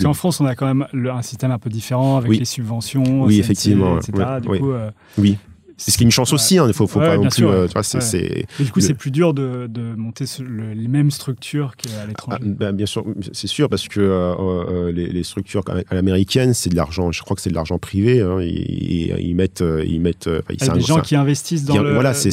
Qu'en 0.00 0.14
France, 0.14 0.40
on 0.40 0.46
a 0.46 0.54
quand 0.54 0.66
même 0.66 0.86
le- 0.92 1.10
un 1.10 1.22
système 1.22 1.50
un 1.50 1.58
peu 1.58 1.70
différent 1.70 2.18
avec 2.18 2.30
Oui. 2.30 2.38
les 2.38 2.44
subventions, 2.44 3.22
Oui, 3.24 3.40
effectivement, 3.40 3.98
etc. 3.98 4.12
ouais, 4.18 4.40
du 4.42 4.48
ouais. 4.48 4.58
coup, 4.60 4.70
euh, 4.72 4.90
Oui. 5.18 5.38
C'est 5.76 5.90
ce 5.90 5.96
qui 5.98 6.04
est 6.04 6.06
une 6.06 6.10
chance 6.12 6.30
Ouais. 6.30 6.36
aussi, 6.36 6.54
il 6.54 6.62
ne 6.62 6.72
faut, 6.72 6.86
faut 6.86 7.00
Ouais, 7.00 7.06
pas 7.06 7.16
non 7.16 7.28
plus. 7.28 7.44
euh, 7.46 7.66
tu 7.66 7.72
vois, 7.72 7.82
c'est, 7.82 8.16
et 8.24 8.46
du 8.62 8.70
coup, 8.70 8.78
Le- 8.78 8.84
c'est 8.86 8.94
plus 8.94 9.10
dur 9.10 9.34
de, 9.34 9.66
de 9.68 9.94
monter 9.96 10.24
ce- 10.26 10.42
le- 10.42 10.72
les 10.72 10.86
mêmes 10.88 11.10
structures 11.10 11.74
qu'à 11.76 11.90
Ah, 12.02 12.06
l'étranger. 12.06 12.38
ben, 12.44 12.72
bien 12.72 12.86
sûr, 12.86 13.04
c'est 13.32 13.48
sûr, 13.48 13.68
parce 13.68 13.88
que 13.88 13.98
euh, 14.00 14.34
euh, 14.38 14.92
les, 14.92 15.06
les 15.08 15.22
structures 15.24 15.62
à 15.88 15.94
l'américaine, 15.94 16.54
c'est 16.54 16.70
de 16.70 16.76
l'argent, 16.76 17.10
je 17.12 17.20
crois 17.22 17.34
que 17.34 17.42
c'est 17.42 17.50
de 17.50 17.54
l'argent 17.56 17.78
privé. 17.78 18.20
hein, 18.22 18.38
et- 18.40 19.20
ils 19.22 19.34
mettent. 19.34 19.64
Ils 19.86 20.00
mettent 20.00 20.28
enfin, 20.28 20.40
Il 20.50 20.60
y 20.60 20.62
a 20.62 20.66
c'est 20.66 20.72
des 20.74 20.80
gens 20.80 21.00
qui 21.00 21.16
investissent 21.16 21.64
dans 21.64 21.74
Bien, 21.74 21.82
le. 21.82 21.94
voilà, 21.94 22.14
c'est- 22.14 22.32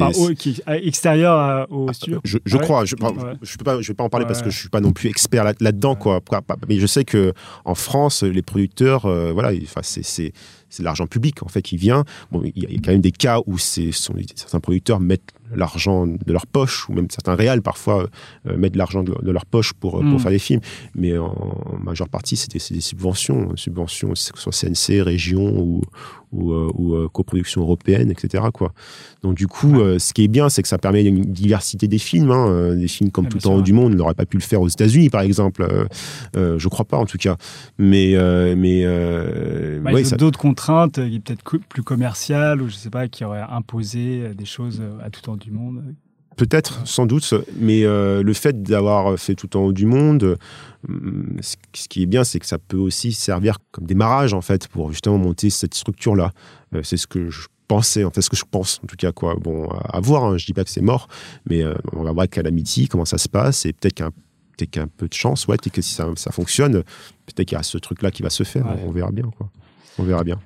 Enfin, 0.00 0.10
au- 0.18 0.34
qui, 0.34 0.60
extérieur 0.66 1.66
au 1.70 1.92
studio. 1.92 2.20
Je, 2.24 2.38
je 2.44 2.56
Ah 2.56 2.60
crois, 2.60 2.84
je, 2.84 2.94
Ouais. 2.96 3.10
je 3.42 3.56
peux 3.56 3.64
pas, 3.64 3.80
je 3.80 3.88
vais 3.88 3.94
pas 3.94 4.04
en 4.04 4.08
parler 4.08 4.26
parce 4.26 4.42
que 4.42 4.50
je 4.50 4.58
suis 4.58 4.68
pas 4.68 4.80
non 4.80 4.92
plus 4.92 5.08
expert 5.08 5.44
là, 5.44 5.52
là-dedans, 5.60 5.94
quoi. 5.96 6.20
Mais 6.68 6.78
je 6.78 6.86
sais 6.86 7.04
que 7.04 7.32
en 7.64 7.74
France, 7.74 8.22
les 8.22 8.42
producteurs, 8.42 9.06
euh, 9.06 9.32
voilà, 9.32 9.50
c'est, 9.82 10.32
c'est, 10.70 10.82
de 10.82 10.84
l'argent 10.84 11.06
public 11.06 11.42
en 11.42 11.48
fait 11.48 11.62
qui 11.62 11.76
vient. 11.76 12.04
Bon, 12.32 12.42
il 12.44 12.62
y, 12.62 12.66
a- 12.66 12.78
quand 12.82 12.92
même 12.92 13.00
des 13.00 13.12
cas 13.12 13.40
où 13.46 13.58
c'est, 13.58 13.92
certains 13.92 14.60
producteurs 14.60 15.00
mettent 15.00 15.32
l'argent 15.54 16.06
de 16.06 16.32
leur 16.32 16.46
poche 16.46 16.88
ou 16.88 16.92
même 16.92 17.06
certains 17.10 17.34
réals 17.34 17.62
parfois 17.62 18.08
euh, 18.46 18.56
mettent 18.56 18.72
de 18.74 18.78
l'argent 18.78 19.02
de, 19.02 19.14
de 19.22 19.30
leur 19.30 19.46
poche 19.46 19.72
pour, 19.72 20.02
Mm. 20.02 20.10
pour 20.10 20.20
faire 20.20 20.30
des 20.30 20.38
films. 20.38 20.60
Mais 20.94 21.16
en, 21.18 21.26
en 21.26 21.78
majeure 21.82 22.08
partie, 22.08 22.36
c'est 22.36 22.50
des, 22.50 22.58
c'est 22.58 22.74
des 22.74 22.80
subventions, 22.80 23.56
subventions, 23.56 24.10
que 24.12 24.18
ce 24.18 24.32
soit 24.36 24.52
CNC, 24.52 25.02
région 25.02 25.58
ou 25.58 25.82
ou, 26.32 26.52
euh, 26.52 26.70
ou, 26.76 26.94
euh, 26.94 27.08
coproduction 27.12 27.60
européenne, 27.62 28.08
etc. 28.08 28.44
Quoi. 28.54 28.72
Donc 29.24 29.34
du 29.34 29.48
coup, 29.48 29.80
euh, 29.80 29.98
ce 29.98 30.12
qui 30.12 30.22
est 30.22 30.28
bien, 30.28 30.48
c'est 30.48 30.62
que 30.62 30.68
ça 30.68 30.78
permet 30.78 31.02
une 31.02 31.22
diversité 31.24 31.88
des 31.88 31.98
films. 31.98 32.30
hein, 32.30 32.46
euh, 32.48 32.76
des 32.76 32.86
films 32.86 33.10
comme 33.10 33.26
Tout 33.28 33.44
en 33.48 33.56
haut 33.56 33.62
du 33.62 33.72
monde, 33.72 33.94
on 33.94 33.96
n'aurait 33.96 34.14
pas 34.14 34.26
pu 34.26 34.36
le 34.36 34.42
faire 34.44 34.60
aux 34.60 34.68
États-Unis, 34.68 35.10
par 35.10 35.22
exemple. 35.22 35.62
Euh, 35.68 35.86
euh, 36.36 36.56
je 36.56 36.68
crois 36.68 36.84
pas, 36.84 36.98
en 36.98 37.04
tout 37.04 37.18
cas. 37.18 37.36
Mais 37.78 38.14
mais 38.14 38.54
mais 38.54 38.82
euh, 38.84 39.80
Bah, 39.80 39.92
ouais, 39.92 40.04
ça- 40.04 40.14
d'autres 40.16 40.38
contraintes, 40.38 40.98
euh, 40.98 41.08
peut-être 41.24 41.42
plus 41.68 41.82
commerciales, 41.82 42.62
ou 42.62 42.68
je 42.68 42.74
sais 42.76 42.90
pas, 42.90 43.08
qui 43.08 43.24
auraient 43.24 43.44
imposé 43.50 44.22
euh, 44.22 44.32
des 44.34 44.44
choses 44.44 44.80
euh, 44.80 45.04
à 45.04 45.10
tout 45.10 45.22
temps 45.22 45.36
du 45.40 45.50
monde. 45.50 45.82
Peut-être, 46.36 46.86
sans 46.86 47.06
doute, 47.06 47.34
mais 47.58 47.84
euh, 47.84 48.22
le 48.22 48.32
fait 48.32 48.62
d'avoir 48.62 49.18
fait 49.18 49.34
tout 49.34 49.56
en 49.56 49.60
haut 49.60 49.72
du 49.72 49.84
monde, 49.84 50.22
euh, 50.88 51.36
ce 51.40 51.88
qui 51.88 52.02
est 52.02 52.06
bien, 52.06 52.24
c'est 52.24 52.38
que 52.38 52.46
ça 52.46 52.58
peut 52.58 52.78
aussi 52.78 53.12
servir 53.12 53.58
comme 53.72 53.84
démarrage, 53.86 54.32
en 54.32 54.40
fait, 54.40 54.68
pour 54.68 54.92
justement 54.92 55.18
monter 55.18 55.50
cette 55.50 55.74
structure-là. 55.74 56.30
Euh, 56.74 56.82
c'est 56.82 56.96
ce 56.96 57.06
que 57.06 57.28
je 57.30 57.48
pensais, 57.68 58.04
en 58.04 58.10
fait, 58.10 58.22
ce 58.22 58.30
que 58.30 58.36
je 58.36 58.44
pense, 58.50 58.80
en 58.82 58.86
tout 58.86 58.96
cas, 58.96 59.12
quoi. 59.12 59.34
Bon, 59.40 59.68
à, 59.68 60.00
voir, 60.00 60.24
hein, 60.24 60.38
je 60.38 60.46
dis 60.46 60.54
pas 60.54 60.64
que 60.64 60.70
c'est 60.70 60.80
mort, 60.80 61.08
mais 61.48 61.62
euh, 61.62 61.74
on 61.92 61.98
va 62.04 62.12
voir 62.12 62.20
avec 62.20 62.30
Calamity, 62.30 62.88
comment 62.88 63.04
ça 63.04 63.18
se 63.18 63.28
passe, 63.28 63.66
et 63.66 63.72
peut-être 63.72 63.94
qu'un 63.94 64.10
qu'un 64.70 64.88
peu 64.88 65.08
de 65.08 65.14
chance, 65.14 65.46
ouais, 65.46 65.56
peut-être 65.56 65.72
que 65.74 65.80
si 65.80 65.94
ça, 65.94 66.06
ça 66.16 66.32
fonctionne, 66.32 66.82
peut-être 67.24 67.48
qu'il 67.48 67.56
y 67.56 67.58
a 67.58 67.62
ce 67.62 67.78
truc-là 67.78 68.10
qui 68.10 68.22
va 68.22 68.28
se 68.28 68.42
faire, 68.42 68.66
Ouais. 68.66 68.82
on 68.86 68.90
verra 68.90 69.10
bien, 69.10 69.24
quoi. 69.38 69.48
On 69.98 70.02
verra 70.02 70.22
bien. 70.22 70.38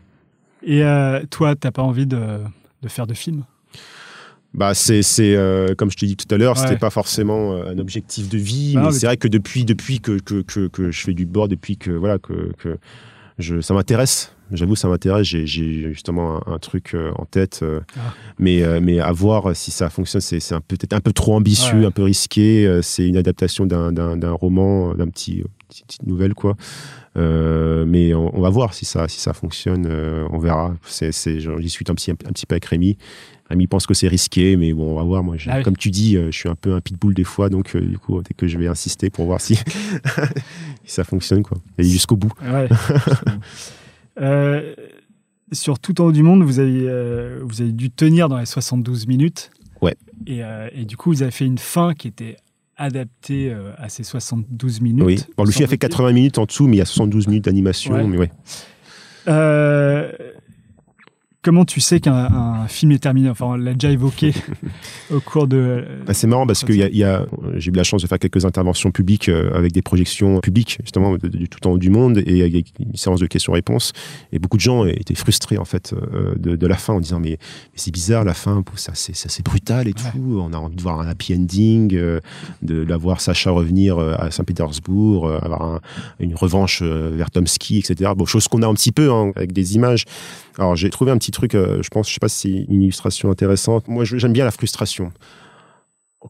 Et 0.63 0.85
euh, 0.85 1.25
toi, 1.31 1.57
t'as 1.57 1.73
pas 1.73 1.83
envie 1.83 2.07
de, 2.07 2.39
de 2.83 2.89
faire 2.89 3.09
de 3.09 3.15
film 3.15 3.45
Bah 4.55 4.73
c'est 4.73 5.03
c'est 5.03 5.35
euh, 5.35 5.75
comme 5.75 5.91
je 5.91 5.97
te 5.97 6.05
dis 6.07 6.17
tout 6.17 6.33
à 6.33 6.39
l'heure, 6.39 6.55
Ouais. 6.57 6.63
c'était 6.63 6.79
pas 6.79 6.91
forcément 6.91 7.55
euh, 7.55 7.73
un 7.73 7.79
objectif 7.79 8.29
de 8.29 8.39
vie, 8.39 8.75
mais 8.77 8.93
c'est 8.93 9.07
vrai 9.07 9.17
que 9.17 9.27
depuis 9.29 9.65
depuis 9.65 10.01
que, 10.01 10.19
que, 10.21 10.43
que, 10.43 10.69
que 10.69 10.91
je 10.93 11.01
fais 11.03 11.15
du 11.15 11.27
board, 11.27 11.51
depuis 11.51 11.77
que 11.77 11.91
voilà 11.91 12.19
que, 12.19 12.53
que 12.59 12.79
je 13.39 13.61
ça 13.61 13.75
m'intéresse. 13.75 14.31
J'avoue, 14.53 14.77
ça 14.77 14.89
m'intéresse. 14.89 15.27
J'ai 15.27 15.47
j'ai 15.47 15.93
justement 15.93 16.37
un, 16.47 16.53
un 16.55 16.59
truc 16.59 16.95
euh, 16.95 17.11
en 17.17 17.25
tête, 17.25 17.61
euh, 17.63 17.81
Ah. 17.97 18.15
mais 18.39 18.63
euh, 18.63 18.79
mais 18.81 19.01
à 19.01 19.11
voir 19.11 19.57
si 19.57 19.73
ça 19.73 19.91
fonctionne. 19.91 20.21
C'est 20.21 20.39
c'est 20.39 20.55
un 20.55 20.61
peu- 20.61 20.77
peut-être 20.77 20.93
un 20.93 21.01
peu 21.01 21.13
trop 21.13 21.35
ambitieux, 21.35 21.81
Ouais. 21.81 21.87
un 21.87 21.91
peu 21.91 22.05
risqué. 22.05 22.79
C'est 22.83 23.09
une 23.09 23.17
adaptation 23.17 23.67
d'un 23.67 23.91
d'un 23.91 24.17
d'un 24.17 24.33
roman, 24.33 24.95
d'un 24.95 25.09
petit 25.09 25.43
petite 25.69 26.07
nouvelle 26.07 26.35
quoi. 26.35 26.57
Euh, 27.17 27.85
mais 27.87 28.13
on, 28.15 28.37
on 28.37 28.41
va 28.41 28.51
voir 28.51 28.75
si 28.75 28.85
ça 28.85 29.07
si 29.09 29.21
ça 29.21 29.33
fonctionne. 29.33 29.87
euh, 29.89 30.27
on 30.31 30.39
verra. 30.39 30.75
C'est 30.85 31.13
j'en 31.41 31.57
discute 31.59 31.89
un 31.91 31.95
petit 31.95 32.11
un 32.11 32.15
petit 32.15 32.47
peu 32.47 32.55
avec 32.55 32.65
Rémi. 32.65 32.97
Rémi 33.51 33.67
pense 33.67 33.87
que 33.87 33.93
c'est 33.95 34.09
risqué, 34.09 34.57
mais 34.57 34.73
bon, 34.73 34.93
on 34.93 34.97
va 34.97 35.03
voir. 35.03 35.23
Moi, 35.23 35.37
Ah 35.47 35.59
oui. 35.59 35.63
comme 35.63 35.77
tu 35.77 35.91
dis, 35.91 36.17
euh, 36.17 36.31
je 36.33 36.39
suis 36.39 36.49
un 36.49 36.55
peu 36.55 36.75
un 36.75 36.81
pitbull 36.81 37.13
des 37.15 37.25
fois, 37.25 37.51
donc 37.51 37.77
euh, 37.77 37.81
du 37.81 37.99
coup, 37.99 38.21
dès 38.23 38.33
que 38.35 38.47
je 38.47 38.57
vais 38.59 38.67
insister 38.69 39.11
pour 39.11 39.27
voir 39.27 39.41
si, 39.41 39.59
ça 40.87 41.05
fonctionne, 41.05 41.43
quoi. 41.43 41.59
Et 41.79 41.85
jusqu'au 41.85 42.17
bout. 42.17 42.33
Ouais. 42.43 42.69
sur 45.53 45.79
tout 45.79 46.01
en 46.01 46.07
haut 46.07 46.13
du 46.13 46.23
monde, 46.23 46.43
vous 46.43 46.59
avez, 46.59 46.89
vous 47.43 47.61
avez 47.61 47.73
dû 47.73 47.91
tenir 47.91 48.29
dans 48.29 48.39
les 48.39 48.47
72 48.47 49.07
minutes. 49.07 49.51
Ouais. 49.83 49.95
Et, 50.27 50.41
et 50.73 50.85
du 50.85 50.97
coup, 50.97 51.11
vous 51.11 51.23
avez 51.23 51.31
fait 51.31 51.45
une 51.47 51.59
fin 51.59 51.95
qui 51.95 52.09
était 52.09 52.37
adaptée 52.77 53.51
euh, 53.53 53.73
à 53.79 53.89
ces 53.89 54.05
72 54.05 54.81
minutes. 54.81 55.05
Oui. 55.05 55.21
Bon, 55.37 55.45
le 55.45 55.51
film 55.51 55.65
a 55.65 55.69
fait 55.69 55.77
semble-t-il. 55.77 55.91
80 55.91 56.13
minutes 56.13 56.39
en 56.39 56.45
dessous, 56.45 56.67
mais 56.67 56.77
il 56.77 56.79
y 56.79 56.83
a 56.83 56.87
72 56.87 57.29
minutes 57.29 57.45
d'animation. 57.45 57.95
Ouais. 57.95 58.05
Mais 58.05 58.19
ouais. 58.19 58.31
Euh, 59.29 60.13
comment 61.45 61.65
tu 61.65 61.81
sais 61.81 62.01
qu'un 62.01 62.15
un 62.15 62.67
film 62.67 62.91
est 62.93 62.99
terminé? 62.99 63.29
Enfin, 63.31 63.45
on 63.47 63.55
l'a 63.55 63.75
déjà 63.75 63.91
évoqué 63.93 64.33
au 65.13 65.21
cours 65.21 65.47
de. 65.47 65.85
Bah, 66.07 66.15
c'est 66.15 66.27
marrant 66.27 66.47
parce 66.47 66.65
que 66.65 66.73
y 66.73 66.83
a, 66.83 66.89
il 66.89 66.97
y 66.97 67.05
a- 67.05 67.27
j'ai 67.57 67.71
eu 67.71 67.75
la 67.75 67.85
chance 67.85 68.03
de 68.03 68.09
faire 68.09 68.19
quelques 68.19 68.45
interventions 68.45 68.91
publiques 68.91 69.29
euh, 69.29 69.55
avec 69.55 69.71
des 69.73 69.83
projections 69.83 70.41
publiques, 70.41 70.79
justement, 70.83 71.17
du 71.17 71.49
tout 71.49 71.67
en 71.69 71.73
haut 71.73 71.79
du 71.79 71.91
monde, 71.91 72.23
et 72.27 72.43
avec 72.43 72.73
une 72.81 72.97
séance 72.97 73.21
de 73.21 73.27
questions-réponses. 73.27 73.93
Et 74.33 74.39
beaucoup 74.39 74.57
de 74.57 74.63
gens 74.63 74.85
étaient 74.87 75.15
frustrés, 75.15 75.59
en 75.59 75.65
fait, 75.65 75.93
euh, 75.93 76.35
de, 76.37 76.57
de 76.57 76.67
la 76.67 76.77
fin, 76.77 76.95
en 76.95 77.01
disant 77.01 77.21
Mais, 77.21 77.31
mais 77.39 77.39
c'est 77.77 77.93
bizarre, 77.93 78.25
la 78.25 78.35
fin, 78.35 78.65
ça, 78.77 78.93
c'est 78.95 79.15
ça, 79.15 79.29
c'est 79.29 79.45
brutal 79.45 79.87
et 79.87 79.91
Ouais. 79.95 80.11
tout. 80.13 80.41
On 80.43 80.53
a 80.53 80.57
envie 80.57 80.75
de 80.77 80.83
voir 80.83 80.99
un 81.01 81.07
happy 81.07 81.35
ending, 81.35 81.95
euh, 81.95 82.21
de, 82.63 82.85
de 82.85 82.95
voir 82.95 83.21
Sacha 83.21 83.51
revenir 83.51 83.99
à 83.99 84.31
Saint-Pétersbourg, 84.31 85.31
avoir 85.31 85.63
un- 85.63 85.81
une 86.21 86.35
revanche 86.35 86.83
vers 86.83 87.31
Tomsky, 87.31 87.79
etc. 87.79 88.13
Bon, 88.17 88.25
chose 88.25 88.49
qu'on 88.49 88.63
a 88.63 88.67
un 88.67 88.75
petit 88.75 88.93
peu 88.93 89.13
hein, 89.13 89.33
avec 89.37 89.53
des 89.53 89.75
images. 89.75 90.05
Alors, 90.59 90.77
j'ai 90.77 90.91
trouvé 90.91 91.11
un 91.11 91.19
petit 91.19 91.33
truc, 91.33 91.55
euh, 91.55 91.83
je 91.83 91.89
pense, 91.89 92.09
je 92.09 92.15
sais 92.15 92.21
pas 92.21 92.29
si 92.29 92.67
c'est 92.67 92.73
une 92.73 92.83
illustration 92.83 93.31
intéressante. 93.31 93.89
Moi, 93.89 94.05
j'aime 94.05 94.33
bien 94.33 94.45
la 94.45 94.51
frustration 94.51 95.13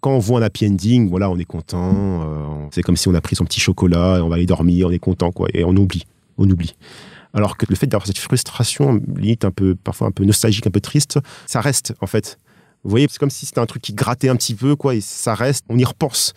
quand 0.00 0.10
on 0.10 0.18
voit 0.18 0.40
un 0.40 0.42
happy 0.42 0.66
ending, 0.66 1.08
voilà, 1.08 1.30
on 1.30 1.38
est 1.38 1.44
content. 1.44 1.92
euh, 2.24 2.66
c'est 2.72 2.82
comme 2.82 2.96
si 2.96 3.08
on 3.08 3.14
a 3.14 3.20
pris 3.20 3.36
son 3.36 3.44
petit 3.44 3.60
chocolat 3.60 4.18
et 4.18 4.20
on 4.20 4.28
va 4.28 4.36
aller 4.36 4.46
dormir, 4.46 4.88
on 4.88 4.90
est 4.90 4.98
content, 4.98 5.32
quoi. 5.32 5.48
Et 5.54 5.64
on 5.64 5.76
oublie, 5.76 6.04
on 6.36 6.48
oublie. 6.48 6.74
Alors 7.32 7.56
que 7.56 7.66
le 7.68 7.74
fait 7.74 7.86
d'avoir 7.86 8.06
cette 8.06 8.18
frustration, 8.18 9.00
limite 9.16 9.44
un 9.44 9.50
peu, 9.50 9.74
parfois 9.74 10.08
un 10.08 10.10
peu 10.10 10.24
nostalgique, 10.24 10.66
un 10.66 10.70
peu 10.70 10.80
triste, 10.80 11.18
ça 11.46 11.60
reste, 11.60 11.94
en 12.00 12.06
fait. 12.06 12.38
Vous 12.82 12.90
voyez, 12.90 13.06
c'est 13.10 13.18
comme 13.18 13.30
si 13.30 13.46
c'était 13.46 13.60
un 13.60 13.66
truc 13.66 13.82
qui 13.82 13.94
grattait 13.94 14.28
un 14.28 14.36
petit 14.36 14.54
peu, 14.54 14.76
quoi, 14.76 14.94
et 14.94 15.00
ça 15.00 15.34
reste. 15.34 15.64
On 15.68 15.78
y 15.78 15.84
repense 15.84 16.34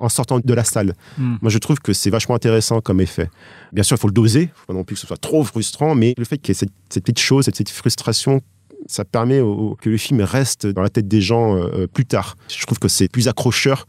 en 0.00 0.08
sortant 0.08 0.40
de 0.40 0.54
la 0.54 0.64
salle. 0.64 0.94
Hmm. 1.18 1.36
Moi, 1.40 1.50
je 1.50 1.58
trouve 1.58 1.78
que 1.78 1.92
c'est 1.92 2.10
vachement 2.10 2.34
intéressant 2.34 2.80
comme 2.80 3.00
effet. 3.00 3.30
Bien 3.72 3.84
sûr, 3.84 3.96
il 3.96 4.00
faut 4.00 4.08
le 4.08 4.12
doser, 4.14 4.50
faut 4.54 4.66
pas 4.66 4.72
non 4.74 4.84
plus 4.84 4.94
que 4.94 5.00
ce 5.00 5.06
soit 5.06 5.16
trop 5.16 5.44
frustrant, 5.44 5.94
mais 5.94 6.14
le 6.16 6.24
fait 6.24 6.38
qu'il 6.38 6.48
y 6.48 6.52
ait 6.52 6.58
cette, 6.58 6.72
cette 6.88 7.04
petite 7.04 7.20
chose, 7.20 7.44
cette, 7.44 7.68
frustration, 7.70 8.40
ça 8.86 9.04
permet 9.04 9.40
au- 9.40 9.76
que 9.80 9.90
le 9.90 9.96
film 9.98 10.20
reste 10.22 10.66
dans 10.66 10.82
la 10.82 10.88
tête 10.88 11.06
des 11.06 11.20
gens 11.20 11.54
euh, 11.56 11.86
plus 11.86 12.06
tard. 12.06 12.36
Je 12.48 12.64
trouve 12.66 12.78
que 12.78 12.88
c'est 12.88 13.08
plus 13.08 13.28
accrocheur 13.28 13.86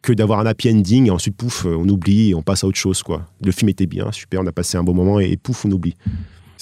que 0.00 0.12
d'avoir 0.12 0.40
un 0.40 0.46
happy 0.46 0.68
ending 0.70 1.06
et 1.06 1.10
ensuite, 1.10 1.36
pouf, 1.36 1.64
euh, 1.64 1.76
on 1.76 1.88
oublie 1.88 2.30
et 2.30 2.34
on 2.34 2.42
passe 2.42 2.64
à 2.64 2.66
autre 2.66 2.78
chose. 2.78 3.02
Quoi. 3.02 3.24
Le 3.44 3.52
film 3.52 3.68
était 3.68 3.86
bien, 3.86 4.10
super, 4.10 4.40
on 4.40 4.46
a 4.46 4.52
passé 4.52 4.76
un 4.76 4.82
bon 4.82 4.94
moment 4.94 5.20
et, 5.20 5.36
pouf, 5.36 5.64
on 5.64 5.70
oublie. 5.70 5.94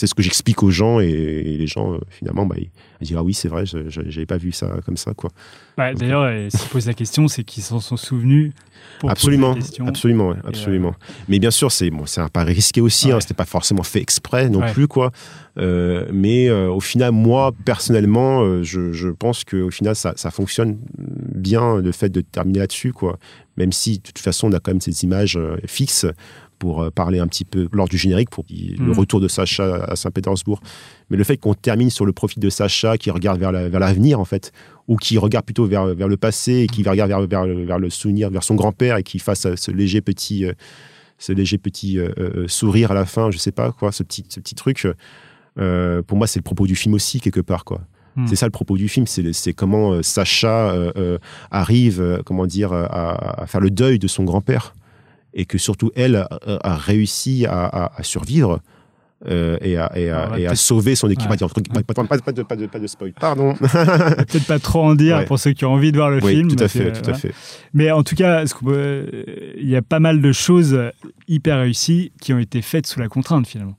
C'est 0.01 0.07
ce 0.07 0.15
que 0.15 0.23
j'explique 0.23 0.63
aux 0.63 0.71
gens 0.71 0.99
et, 0.99 1.09
et 1.09 1.59
les 1.59 1.67
gens, 1.67 1.93
euh, 1.93 1.99
finalement, 2.09 2.47
bah, 2.47 2.57
ils, 2.57 2.71
ils 3.03 3.09
disent 3.09 3.17
Ah 3.19 3.23
oui, 3.23 3.35
c'est 3.35 3.49
vrai, 3.49 3.67
je 3.67 4.01
n'avais 4.01 4.25
pas 4.25 4.39
vu 4.39 4.51
ça 4.51 4.79
comme 4.87 4.97
ça. 4.97 5.13
Quoi. 5.13 5.29
Ouais, 5.77 5.95
D'ailleurs, 5.95 6.23
euh, 6.23 6.49
s'ils 6.49 6.71
posent 6.71 6.87
la 6.87 6.95
question, 6.95 7.29
c'est 7.29 7.45
qu'ils 7.45 7.63
s'en 7.63 7.81
sont 7.81 7.99
souvenus 7.99 8.55
pour 8.99 9.11
absolument, 9.11 9.49
poser 9.49 9.61
la 9.61 9.67
question. 9.67 9.87
absolument, 9.87 10.29
ouais, 10.31 10.37
Et, 10.43 10.49
absolument. 10.49 10.95
Mais 11.29 11.39
bien 11.39 11.51
sûr, 11.51 11.71
c'est 11.71 11.91
bon, 11.91 12.07
c'est 12.07 12.23
un 12.23 12.29
pari 12.29 12.55
risqué 12.55 12.81
aussi. 12.81 13.13
Hein, 13.13 13.21
C'était 13.21 13.35
pas 13.35 13.45
forcément 13.45 13.83
fait 13.83 14.01
exprès 14.01 14.49
non 14.49 14.63
plus, 14.73 14.89
quoi. 14.89 15.11
Euh, 15.59 16.07
mais 16.11 16.49
euh, 16.49 16.71
au 16.71 16.81
final, 16.81 17.13
moi 17.13 17.53
personnellement, 17.67 18.43
euh, 18.43 18.63
je, 18.63 18.93
je 18.93 19.09
pense 19.09 19.45
que 19.45 19.57
au 19.59 19.71
final, 19.71 19.95
ça, 19.97 20.15
ça 20.17 20.31
fonctionne 20.31 20.79
bien 20.97 21.77
le 21.77 21.93
fait 21.93 22.09
de 22.09 22.23
terminer 22.23 22.61
là-dessus, 22.61 22.95
quoi. 22.95 23.19
Même 23.59 23.73
si 23.73 23.99
de 23.99 24.03
toute 24.03 24.19
façon, 24.19 24.49
on 24.49 24.53
a 24.53 24.61
quand 24.61 24.71
même 24.71 24.81
ces 24.81 25.05
images 25.05 25.37
euh, 25.37 25.59
fixes 25.67 26.07
pour 26.61 26.83
euh, 26.83 26.91
parler 26.91 27.19
un 27.19 27.27
petit 27.27 27.45
peu 27.45 27.69
lors 27.73 27.89
du 27.89 27.99
générique 27.99 28.31
pour 28.31 28.45
le 28.49 28.77
Mm. 28.93 28.93
retour 28.93 29.21
de 29.21 29.27
Sacha 29.27 29.83
à 29.85 29.97
Saint-Pétersbourg. 29.97 30.61
Mais 31.11 31.17
le 31.17 31.25
fait 31.25 31.37
qu'on 31.37 31.55
termine 31.55 31.91
sur 31.91 32.07
le 32.07 32.13
profil 32.13 32.41
de 32.41 32.49
Sacha 32.51 32.97
qui 32.99 33.11
regarde 33.11 33.41
vers 33.41 33.51
la- 33.51 33.69
vers 33.69 33.81
l'avenir 33.81 34.21
en 34.21 34.25
fait, 34.25 34.53
ou 34.87 34.97
qui 34.97 35.19
regarde 35.19 35.45
plutôt 35.45 35.65
vers, 35.67 35.87
vers 35.87 36.07
le 36.07 36.17
passé 36.17 36.53
et 36.61 36.67
qui 36.69 36.85
regarde 36.89 37.11
vers, 37.11 37.27
vers, 37.27 37.45
vers 37.47 37.79
le 37.81 37.91
souvenir, 37.91 38.31
vers 38.31 38.45
son 38.45 38.55
grand-père 38.55 38.97
et 38.99 39.03
qui 39.03 39.19
fasse 39.19 39.47
euh, 39.47 39.57
ce 39.57 39.73
léger 39.73 40.01
petit, 40.03 40.45
euh, 40.45 40.53
ce 41.19 41.33
léger 41.33 41.59
petit 41.59 41.99
euh, 41.99 42.11
euh, 42.19 42.45
sourire 42.47 42.93
à 42.93 42.95
la 42.95 43.07
fin, 43.07 43.31
je 43.33 43.39
sais 43.39 43.53
pas 43.53 43.73
quoi, 43.73 43.91
ce 43.91 44.03
petit, 44.05 44.25
ce 44.29 44.39
petit 44.41 44.55
truc. 44.55 44.87
pour 46.07 46.17
moi, 46.17 46.27
c'est 46.27 46.39
le 46.39 46.45
propos 46.45 46.67
du 46.67 46.77
film 46.77 46.95
aussi 46.95 47.21
quelque 47.21 47.41
part 47.41 47.65
quoi. 47.65 47.81
Mm. 48.17 48.27
C'est 48.27 48.37
ça 48.37 48.47
le 48.47 48.51
propos 48.53 48.77
du 48.77 48.89
film, 48.89 49.07
c'est 49.07 49.53
comment 49.53 50.03
Sacha 50.03 50.71
euh, 50.73 50.93
euh, 50.97 51.19
arrive, 51.51 52.01
euh, 52.01 52.23
comment 52.25 52.47
dire, 52.47 52.73
à, 52.73 53.43
à 53.43 53.47
faire 53.47 53.61
le 53.61 53.71
deuil 53.71 53.99
de 53.99 54.09
son 54.09 54.25
grand-père 54.25 54.75
et 55.35 55.45
que 55.45 55.59
surtout 55.59 55.91
elle 55.95 56.17
a, 56.17 56.29
a 56.63 56.77
réussi 56.77 57.47
à, 57.47 57.65
à- 57.67 57.93
à 58.01 58.03
survivre. 58.03 58.61
euh, 59.29 59.59
et, 59.61 59.77
à, 59.77 59.93
et, 59.99 60.09
à, 60.11 60.29
On 60.29 60.31
va 60.31 60.41
et 60.41 60.47
à 60.47 60.49
peut-être- 60.49 60.59
sauver 60.59 60.95
son 60.95 61.11
équipe. 61.11 61.29
Ouais. 61.31 61.37
Pas, 61.37 61.83
pas- 61.93 62.05
pas- 62.05 62.19
pas 62.19 62.33
de, 62.33 62.43
pas 62.43 62.57
de- 62.57 62.65
pas 62.67 62.79
de 62.79 62.87
spoil, 62.87 63.13
pardon. 63.13 63.53
Peut-être 63.55 64.47
pas 64.47 64.59
trop 64.59 64.83
en 64.83 64.95
dire 64.95 65.19
Ouais. 65.19 65.25
pour 65.27 65.39
ceux 65.39 65.53
qui 65.53 65.67
ont 65.67 65.73
envie 65.75 65.93
de 65.93 65.99
voir 65.99 66.09
le 66.11 66.25
oui, 66.25 66.37
film. 66.37 66.49
tout 66.57 66.65
à 66.65 66.69
fait, 66.69 66.91
tout 66.93 67.11
à 67.11 67.13
fait. 67.13 67.35
Mais 67.75 67.91
en 67.91 68.03
tout 68.03 68.15
cas, 68.17 68.43
euh, 68.67 69.07
il 69.59 69.69
y 69.69 69.77
a 69.77 69.83
pas 69.83 70.01
mal 70.01 70.23
de 70.23 70.33
choses 70.33 70.79
hyper 71.29 71.59
réussies 71.59 72.13
qui 72.21 72.33
ont 72.33 72.39
été 72.39 72.63
faites 72.63 72.87
sous 72.87 72.99
la 72.99 73.09
contrainte 73.09 73.47
finalement. 73.47 73.77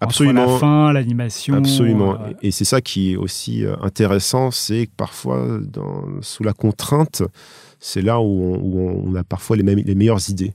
Entre 0.00 0.08
Absolument. 0.22 0.46
la 0.54 0.58
fin, 0.58 0.92
l'animation. 0.92 1.54
Absolument. 1.54 2.14
euh, 2.14 2.32
Et 2.42 2.50
c'est 2.50 2.64
ça 2.64 2.80
qui 2.80 3.12
est 3.12 3.16
aussi 3.16 3.62
intéressant, 3.82 4.50
c'est 4.50 4.86
que 4.86 4.92
parfois, 4.96 5.60
dans, 5.62 6.02
sous 6.20 6.42
la 6.42 6.52
contrainte, 6.52 7.22
c'est 7.78 8.02
là 8.02 8.18
où 8.20 8.24
on, 8.24 8.58
où 8.58 9.04
on 9.12 9.14
a 9.14 9.22
parfois 9.22 9.56
les, 9.56 9.62
mêmes- 9.62 9.84
les 9.86 9.94
meilleures 9.94 10.28
idées. 10.28 10.52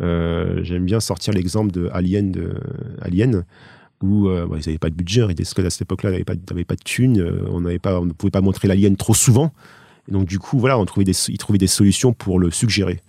Euh, 0.00 0.60
J'aime 0.62 0.84
bien 0.84 1.00
sortir 1.00 1.34
l'exemple 1.34 1.70
de 1.70 1.88
Alien, 1.92 2.32
Alien 3.00 3.44
où 4.02 4.28
euh, 4.28 4.46
bon, 4.46 4.56
ils 4.56 4.66
n'avaient 4.66 4.78
pas 4.78 4.90
de 4.90 4.94
budget, 4.94 5.22
Ridley 5.22 5.44
Scott 5.44 5.64
à 5.64 5.70
cette 5.70 5.82
époque-là 5.82 6.10
n'avait 6.10 6.24
pas, 6.24 6.34
pas 6.34 6.74
de 6.74 6.82
thunes, 6.84 7.20
euh, 7.20 7.46
on, 7.50 7.62
pas, 7.78 8.00
on 8.00 8.04
ne 8.04 8.12
pouvait 8.12 8.30
pas 8.30 8.40
montrer 8.40 8.68
l'Alien 8.68 8.96
trop 8.96 9.14
souvent. 9.14 9.52
Et 10.08 10.12
donc 10.12 10.26
du 10.26 10.38
coup, 10.38 10.58
voilà, 10.58 10.78
ils 10.98 11.38
trouvaient 11.38 11.58
des 11.58 11.66
solutions 11.66 12.12
pour 12.12 12.38
le 12.38 12.50
suggérer. 12.50 13.00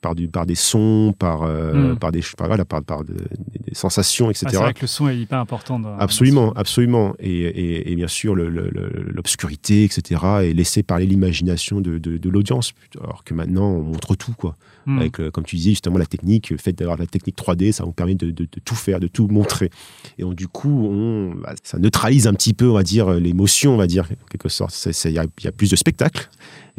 Par, 0.00 0.14
du, 0.14 0.28
par 0.28 0.46
des 0.46 0.54
sons, 0.54 1.12
par, 1.18 1.42
euh, 1.42 1.94
Mm. 1.94 1.98
par, 1.98 2.12
des, 2.12 2.22
par, 2.36 2.46
voilà, 2.46 2.64
par, 2.64 2.82
par 2.84 3.02
de- 3.04 3.14
des, 3.14 3.58
des 3.66 3.74
sensations, 3.74 4.30
etc. 4.30 4.46
ah, 4.46 4.50
c'est 4.52 4.56
vrai 4.58 4.74
que 4.74 4.82
le 4.82 4.86
son 4.86 5.08
est 5.08 5.18
hyper 5.18 5.40
important. 5.40 5.80
Dans, 5.80 5.98
Absolument, 5.98 6.52
absolument. 6.52 7.14
Et, 7.18 7.40
et- 7.40 7.90
et 7.90 7.96
bien 7.96 8.06
sûr, 8.06 8.36
l'obscurité, 8.36 9.84
etc., 9.84 10.20
et 10.44 10.54
laisser 10.54 10.82
parler 10.82 11.06
l'imagination 11.06 11.80
de, 11.80 11.98
de- 11.98 12.16
de 12.16 12.30
l'audience. 12.30 12.72
Alors 13.02 13.24
que 13.24 13.34
maintenant, 13.34 13.66
on 13.70 13.82
montre 13.82 14.14
tout, 14.14 14.32
quoi. 14.36 14.56
Hmm. 14.86 14.98
Avec, 14.98 15.20
euh, 15.20 15.30
comme 15.30 15.44
tu 15.44 15.56
disais, 15.56 15.70
justement, 15.70 15.98
la 15.98 16.06
technique, 16.06 16.50
le 16.50 16.56
fait 16.58 16.72
d'avoir 16.72 16.96
la 16.96 17.06
technique 17.06 17.36
3D, 17.36 17.72
ça 17.72 17.84
nous 17.84 17.92
permet 17.92 18.14
de, 18.14 18.30
tout 18.64 18.74
faire, 18.74 19.00
de 19.00 19.06
tout 19.06 19.26
montrer. 19.28 19.70
Et 20.18 20.22
donc, 20.22 20.34
du 20.34 20.48
coup, 20.48 20.86
on, 20.90 21.34
bah, 21.34 21.54
ça 21.62 21.78
neutralise 21.78 22.26
un 22.26 22.34
petit 22.34 22.54
peu, 22.54 22.68
on 22.70 22.74
va 22.74 22.82
dire, 22.82 23.10
l'émotion, 23.12 23.74
on 23.74 23.76
va 23.76 23.86
dire, 23.86 24.04
en 24.10 24.26
quelque 24.30 24.48
sorte. 24.48 24.74
Il 25.04 25.10
y, 25.10 25.18
a- 25.18 25.24
il 25.38 25.44
y 25.44 25.48
a 25.48 25.52
plus 25.52 25.70
de 25.70 25.76
spectacle. 25.76 26.28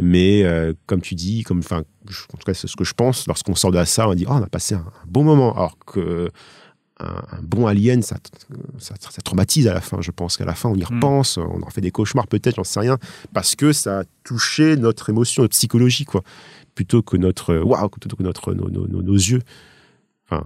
Mais 0.02 0.44
euh, 0.44 0.72
comme 0.86 1.02
tu 1.02 1.14
dis, 1.14 1.44
comme, 1.44 1.60
en 1.72 1.82
tout 1.82 2.46
cas, 2.46 2.54
c'est 2.54 2.68
ce 2.68 2.78
que 2.78 2.86
je 2.86 2.94
pense, 2.94 3.09
lorsqu'on 3.28 3.56
sort 3.56 3.72
de 3.72 3.78
la 3.78 3.86
salle, 3.86 4.08
on 4.08 4.14
dit, 4.16 4.26
oh, 4.28 4.32
on 4.34 4.42
a 4.44 4.48
passé 4.48 4.76
un, 4.76 4.80
un 4.80 5.08
bon 5.08 5.24
moment. 5.24 5.54
Alors 5.56 5.78
que 5.86 6.30
un, 7.02 7.06
un 7.32 7.42
bon 7.42 7.66
alien, 7.68 8.02
ça, 8.02 8.18
ça, 8.78 8.94
ça 9.00 9.22
traumatise 9.22 9.68
à 9.68 9.74
la 9.74 9.82
fin. 9.82 10.00
Je 10.02 10.12
pense 10.12 10.36
qu'à 10.36 10.44
la 10.46 10.54
fin, 10.56 10.68
on 10.70 10.76
y 10.76 10.84
repense, 10.84 11.38
on 11.38 11.62
en 11.64 11.70
fait 11.70 11.82
des 11.82 11.92
cauchemars 11.92 12.28
peut-être, 12.28 12.56
j'en 12.58 12.64
sais 12.66 12.80
rien, 12.82 12.98
parce 13.34 13.56
que 13.56 13.72
ça 13.72 14.00
a 14.00 14.04
touché 14.24 14.76
notre 14.76 15.10
émotion, 15.10 15.44
notre 15.44 15.54
psychologie, 15.56 16.04
quoi, 16.06 16.24
plutôt 16.76 17.02
que 17.02 17.16
notre 17.16 17.54
euh, 17.54 17.64
waouh, 17.64 17.88
plutôt 17.90 18.16
que 18.18 18.24
notre 18.24 18.54
nos, 18.54 18.70
nos- 18.70 18.88
nos- 18.88 19.02
nos 19.02 19.14
yeux. 19.16 19.42
Enfin, 20.30 20.44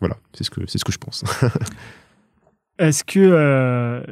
voilà, 0.00 0.16
c'est 0.34 0.44
ce 0.44 0.50
que 0.50 0.60
c'est 0.66 0.76
ce 0.78 0.84
que 0.84 0.92
je 0.92 0.98
pense. 0.98 1.24
Est-ce 2.78 3.04
que 3.04 3.20
euh, 3.20 4.02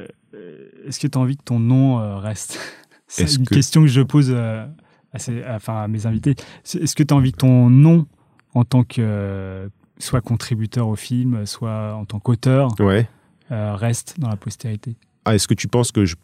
est-ce 0.87 1.01
que 1.01 1.07
tu 1.09 1.19
as 1.19 1.21
envie 1.21 1.37
que 1.37 1.43
ton 1.43 1.59
nom 1.59 1.99
euh, 2.01 2.17
reste? 2.19 2.59
C'est 3.09 3.35
une 3.35 3.45
que- 3.47 3.55
question 3.55 3.83
que 3.83 3.89
je 3.89 4.01
pose 4.01 4.29
euh, 4.31 4.65
à, 5.13 5.19
ces- 5.19 5.43
à- 5.43 5.57
enfin, 5.57 5.83
à 5.83 5.89
mes 5.89 6.07
invités. 6.07 6.35
Est-ce 6.65 6.95
que 6.95 7.03
tu 7.03 7.13
as 7.15 7.17
envie 7.17 7.33
que 7.33 7.39
ton 7.39 7.69
nom, 7.71 8.07
en 8.55 8.65
tant 8.65 8.85
que 8.85 9.01
euh, 9.01 9.69
soit 9.99 10.21
contributeur 10.21 10.89
au 10.89 10.97
film, 10.97 11.47
soit 11.47 11.95
en 11.95 12.05
tant 12.05 12.19
qu'auteur, 12.21 12.75
ouais. 12.81 13.09
euh, 13.51 13.75
reste 13.75 14.19
dans 14.21 14.29
la 14.29 14.37
postérité? 14.37 14.97
Ah, 15.25 15.35
est-ce 15.35 15.47
que 15.47 15.55
tu 15.55 15.69
penses 15.69 15.93
que 15.93 16.05
je. 16.05 16.17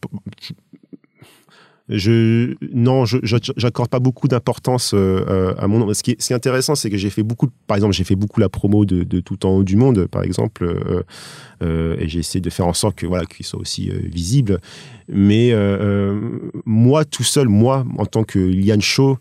Je, 1.89 2.55
non, 2.73 3.07
je 3.07 3.19
j'accorde 3.57 3.89
pas 3.89 3.99
beaucoup 3.99 4.29
d'importance 4.29 4.93
euh, 4.93 5.25
euh, 5.29 5.55
à 5.59 5.69
mon 5.69 5.79
nom. 5.79 5.95
Ce 5.95 6.03
qui 6.03 6.13
est, 6.13 6.21
ce 6.21 6.27
qui 6.27 6.33
est 6.33 6.37
intéressant, 6.37 6.75
c'est 6.75 6.91
que 6.91 6.99
j'ai 6.99 7.09
fait 7.09 7.23
beaucoup, 7.23 7.49
par 7.67 7.77
exemple, 7.77 7.95
j'ai 7.95 8.05
fait 8.05 8.17
beaucoup 8.17 8.41
la 8.41 8.49
promo 8.49 8.85
de, 8.85 9.05
de 9.05 9.21
Tout 9.21 9.47
en 9.47 9.51
haut 9.51 9.65
du 9.65 9.77
monde, 9.77 10.07
par 10.07 10.23
exemple, 10.23 10.65
euh, 10.65 11.03
euh, 11.63 11.97
et 11.99 12.09
j'ai 12.09 12.19
essayé 12.19 12.41
de 12.41 12.51
faire 12.51 12.67
en 12.67 12.75
sorte 12.75 12.97
que 12.97 13.07
voilà 13.07 13.25
qu'il 13.25 13.47
soit 13.47 13.61
aussi 13.61 13.91
euh, 13.91 13.99
visible. 14.05 14.61
Mais 15.09 15.53
euh, 15.53 16.21
moi, 16.67 17.05
tout 17.07 17.25
seul, 17.25 17.49
moi, 17.49 17.87
en 17.97 18.05
tant 18.05 18.25
que 18.25 18.39
Liane 18.39 18.83
Shaw, 18.83 19.17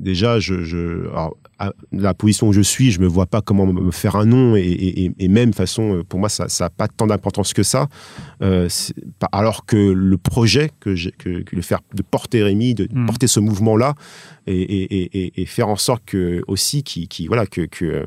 déjà, 0.00 0.38
je, 0.40 0.62
je 0.64 1.08
alors, 1.10 1.36
à 1.58 1.72
la 1.92 2.14
position 2.14 2.48
où 2.48 2.52
je 2.52 2.60
suis, 2.60 2.90
je 2.90 3.00
me 3.00 3.06
vois 3.06 3.26
pas 3.26 3.42
comment 3.42 3.66
me 3.66 3.90
faire 3.90 4.16
un 4.16 4.24
nom 4.24 4.56
et, 4.56 4.62
et, 4.62 5.12
et 5.18 5.28
même 5.28 5.52
façon, 5.52 5.96
euh, 5.96 6.04
pour 6.04 6.18
moi, 6.18 6.28
ça 6.28 6.46
n'a 6.60 6.70
pas 6.70 6.88
tant 6.88 7.06
d'importance 7.06 7.52
que 7.52 7.62
ça. 7.62 7.88
Euh, 8.42 8.68
alors 9.32 9.66
que 9.66 9.76
le 9.76 10.16
projet 10.18 10.70
que 10.80 10.94
que, 11.18 11.42
que 11.42 11.56
le 11.56 11.62
faire 11.62 11.80
de 11.94 12.02
porter 12.02 12.42
Rémi, 12.42 12.74
de 12.74 12.88
Mm. 12.90 13.06
porter 13.06 13.26
ce 13.28 13.40
mouvement-là 13.40 13.94
et, 14.46 15.44
faire 15.46 15.68
en 15.68 15.76
sorte 15.76 16.02
que 16.04 16.42
aussi, 16.48 16.82
qui, 16.82 17.08
qui 17.08 17.26
voilà, 17.26 17.46
que 17.46 17.62
que 17.62 18.06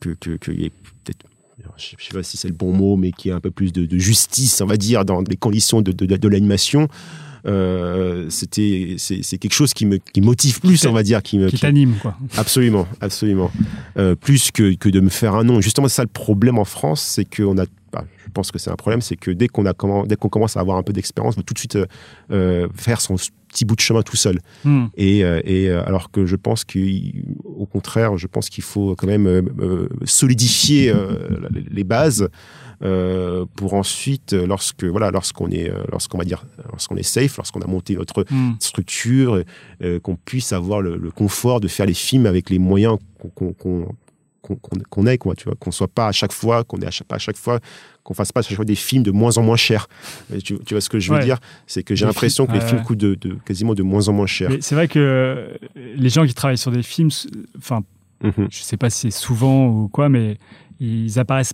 que, 0.00 0.10
que, 0.10 0.36
qu'il 0.36 0.60
y 0.60 0.64
ait 0.64 0.70
peut-être 1.04 1.26
je 1.76 1.96
ne 1.96 2.00
sais 2.00 2.14
pas 2.14 2.22
si 2.22 2.36
c'est 2.36 2.48
le 2.48 2.54
bon 2.54 2.72
mot, 2.72 2.96
mais 2.96 3.12
qui 3.12 3.28
est 3.28 3.32
un 3.32 3.40
peu 3.40 3.50
plus 3.50 3.72
de, 3.72 3.86
de 3.86 3.98
justice, 3.98 4.60
on 4.60 4.66
va 4.66 4.76
dire, 4.76 5.04
dans 5.04 5.20
les 5.22 5.36
conditions 5.36 5.82
de, 5.82 5.92
de, 5.92 6.06
de 6.06 6.28
l'animation. 6.28 6.88
Euh, 7.46 8.26
c'était 8.28 8.96
c'est 8.98 9.38
quelque 9.38 9.52
chose 9.54 9.72
qui 9.72 9.86
me 9.86 9.98
qui 9.98 10.20
motive 10.20 10.60
plus 10.60 10.84
on 10.86 10.92
va 10.92 11.02
dire 11.02 11.22
qui 11.22 11.38
me 11.38 11.48
qui 11.48 11.56
qui- 11.56 11.62
t'anime 11.62 11.94
quoi. 12.02 12.16
Absolument 12.36 12.86
absolument. 13.00 13.50
Euh, 13.98 14.14
plus 14.16 14.50
que, 14.50 14.74
que 14.74 14.88
de 14.88 15.00
me 15.00 15.08
faire 15.10 15.34
un 15.34 15.44
nom. 15.44 15.60
Justement 15.60 15.86
c'est 15.88 15.94
ça 15.96 16.02
le 16.02 16.08
problème 16.08 16.58
en 16.58 16.64
France 16.64 17.02
c'est 17.02 17.24
qu'on 17.24 17.56
a 17.58 17.64
bah, 17.92 18.04
je 18.24 18.30
pense 18.32 18.50
que 18.50 18.58
c'est 18.58 18.70
un 18.70 18.76
problème 18.76 19.00
c'est 19.00 19.16
que 19.16 19.30
dès 19.30 19.46
qu'on 19.48 19.64
a 19.66 19.72
dès 20.06 20.16
qu'on 20.16 20.28
commence 20.28 20.56
à 20.56 20.60
avoir 20.60 20.76
un 20.76 20.82
peu 20.82 20.92
d'expérience 20.92 21.34
on 21.36 21.40
veut 21.40 21.44
tout 21.44 21.54
de 21.54 21.58
suite 21.60 21.78
euh, 22.32 22.66
faire 22.74 23.00
son 23.00 23.14
petit 23.48 23.64
bout 23.64 23.76
de 23.76 23.80
chemin 23.80 24.02
tout 24.02 24.16
seul. 24.16 24.40
Hmm. 24.64 24.86
et, 24.96 25.20
et 25.20 25.70
alors 25.70 26.10
que 26.10 26.26
je 26.26 26.36
pense 26.36 26.64
qu'au 26.64 27.66
contraire, 27.66 28.18
je 28.18 28.26
pense 28.26 28.50
qu'il 28.50 28.64
faut 28.64 28.94
quand 28.96 29.06
même 29.06 29.26
euh, 29.26 29.88
solidifier 30.04 30.90
euh, 30.90 31.28
les- 31.70 31.84
bases 31.84 32.28
pour 33.56 33.74
ensuite, 33.74 34.32
euh, 34.32 34.46
lorsque 34.46 34.84
voilà, 34.84 35.10
lorsqu'on 35.10 35.50
est, 35.50 35.70
euh, 35.70 35.82
lorsqu'on 35.90 36.18
va 36.18 36.24
dire, 36.24 36.44
lorsqu'on 36.70 36.96
est 36.96 37.02
safe, 37.02 37.36
lorsqu'on 37.36 37.60
a 37.60 37.66
monté 37.66 37.94
notre 37.94 38.24
Hmm. 38.30 38.52
structure, 38.60 39.42
euh, 39.82 40.00
qu'on 40.00 40.16
puisse 40.16 40.52
avoir 40.52 40.80
le, 40.82 40.96
le 40.96 41.10
confort 41.10 41.60
de 41.60 41.68
faire 41.68 41.86
les 41.86 41.94
films 41.94 42.26
avec 42.26 42.50
les 42.50 42.58
moyens 42.58 42.98
qu'on 43.18 43.52
qu'on- 43.52 43.52
qu'on 44.42 44.56
qu'on 44.90 45.06
ait 45.08 45.18
quoi 45.18 45.34
tu 45.34 45.42
vois 45.46 45.54
qu'on 45.58 45.72
soit 45.72 45.88
pas 45.88 46.06
à 46.06 46.12
chaque 46.12 46.30
fois 46.30 46.62
qu'on 46.62 46.78
ait 46.78 46.86
à 46.86 46.90
chaque, 46.92 47.08
pas 47.08 47.16
à 47.16 47.18
chaque 47.18 47.36
fois 47.36 47.58
qu'on 48.04 48.14
fasse 48.14 48.30
pas 48.30 48.40
à 48.40 48.42
chaque 48.44 48.54
fois 48.54 48.64
des 48.64 48.76
films 48.76 49.02
de 49.02 49.10
moins 49.10 49.36
en 49.38 49.42
moins 49.42 49.56
chers 49.56 49.88
Euh, 50.32 50.38
tu, 50.38 50.56
tu 50.60 50.74
vois 50.74 50.80
ce 50.80 50.88
que 50.88 51.00
je 51.00 51.10
veux 51.10 51.18
Ouais. 51.18 51.24
dire? 51.24 51.38
C'est 51.66 51.82
que 51.82 51.96
j'ai 51.96 52.06
l'impression 52.06 52.46
que 52.46 52.52
les 52.52 52.60
films 52.60 52.82
coûtent 52.84 52.96
de, 52.98 53.16
de- 53.16 53.36
quasiment 53.44 53.74
de 53.74 53.82
moins 53.82 54.06
en 54.08 54.12
moins 54.12 54.26
cher 54.26 54.50
c'est 54.60 54.76
vrai 54.76 54.86
que 54.86 55.00
euh, 55.00 55.56
les 55.96 56.08
gens 56.10 56.24
qui 56.24 56.32
travaillent 56.34 56.58
sur 56.58 56.70
des 56.70 56.84
films, 56.84 57.10
enfin, 57.58 57.80
Mhm. 58.22 58.46
je 58.50 58.62
sais 58.62 58.76
pas 58.76 58.88
si 58.88 59.10
c'est 59.10 59.18
souvent 59.18 59.66
ou 59.66 59.88
quoi, 59.88 60.08
mais 60.08 60.38
ils 60.78 61.18
apparaissent 61.18 61.52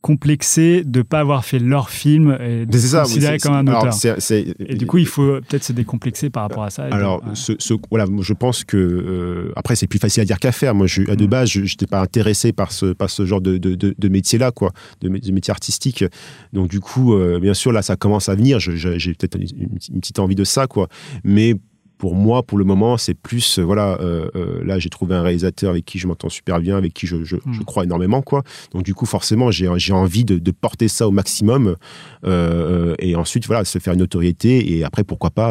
complexés 0.00 0.84
de 0.84 1.02
pas 1.02 1.20
avoir 1.20 1.44
fait 1.44 1.58
leur 1.58 1.90
film 1.90 2.38
et 2.40 2.66
de 2.66 2.78
c'est 2.78 2.88
ça, 2.88 3.02
considéré 3.02 3.34
oui, 3.34 3.38
comme 3.40 3.52
un 3.54 3.66
alors, 3.66 3.86
auteur. 3.88 4.18
Et 4.30 4.74
du 4.76 4.86
coup, 4.86 4.98
il 4.98 5.06
faut 5.06 5.40
peut-être 5.40 5.64
se 5.64 5.72
décomplexer 5.72 6.30
par 6.30 6.44
rapport 6.44 6.62
à 6.62 6.70
ça. 6.70 6.84
alors, 6.84 7.22
ouais. 7.24 7.30
ce, 7.34 7.52
ce- 7.58 7.74
voilà, 7.90 8.06
je 8.20 8.32
pense 8.32 8.64
que 8.64 8.76
euh, 8.76 9.52
après 9.56 9.74
c'est 9.76 9.86
plus 9.86 9.98
facile 9.98 10.22
à 10.22 10.24
dire 10.24 10.38
qu'à 10.38 10.52
faire. 10.52 10.74
Moi, 10.74 10.86
je, 10.86 11.02
à 11.10 11.16
de 11.16 11.24
Mm. 11.24 11.28
base, 11.28 11.48
je 11.50 11.60
n'étais 11.60 11.86
pas 11.86 12.00
intéressé 12.00 12.52
par 12.52 12.70
ce, 12.72 12.92
par 12.92 13.10
ce 13.10 13.26
genre 13.26 13.40
de, 13.40 13.58
de, 13.58 13.74
de- 13.74 13.94
de 13.98 14.08
métier-là, 14.08 14.52
quoi, 14.52 14.72
de, 15.00 15.08
mé- 15.08 15.20
de 15.24 15.32
métier 15.32 15.50
artistique. 15.50 16.04
Donc, 16.52 16.68
du 16.70 16.80
coup, 16.80 17.14
euh, 17.14 17.40
bien 17.40 17.54
sûr, 17.54 17.72
là, 17.72 17.82
ça 17.82 17.96
commence 17.96 18.28
à 18.28 18.34
venir. 18.34 18.60
J'ai 18.60 19.14
peut-être 19.14 19.36
une, 19.36 19.68
une 19.92 20.00
petite 20.00 20.18
envie 20.20 20.34
de 20.36 20.44
ça, 20.44 20.66
quoi. 20.66 20.88
Mais 21.24 21.54
pour 21.98 22.14
moi, 22.14 22.44
pour 22.44 22.58
le 22.58 22.64
moment, 22.64 22.96
c'est 22.96 23.14
plus, 23.14 23.58
euh, 23.58 23.62
voilà, 23.62 23.98
euh, 24.00 24.30
euh, 24.36 24.64
là, 24.64 24.78
j'ai 24.78 24.88
trouvé 24.88 25.16
un 25.16 25.22
réalisateur 25.22 25.70
avec 25.70 25.84
qui 25.84 25.98
je 25.98 26.06
m'entends 26.06 26.28
super 26.28 26.60
bien, 26.60 26.76
avec 26.76 26.94
qui 26.94 27.06
je, 27.06 27.24
je, 27.24 27.36
Mm. 27.36 27.52
je 27.52 27.62
crois 27.62 27.84
énormément, 27.84 28.22
quoi. 28.22 28.42
Donc, 28.72 28.84
du 28.84 28.94
coup, 28.94 29.06
forcément, 29.06 29.50
j'ai 29.50 29.92
envie 29.92 30.24
de, 30.24 30.38
de 30.38 30.50
porter 30.50 30.88
ça 30.88 31.08
au 31.08 31.10
maximum 31.10 31.76
euh, 32.24 32.94
et 32.98 33.16
ensuite, 33.16 33.46
voilà, 33.46 33.64
se 33.64 33.78
faire 33.78 33.92
une 33.92 33.98
notoriété 34.00 34.76
et 34.76 34.84
après, 34.84 35.04
pourquoi 35.04 35.30
pas, 35.30 35.48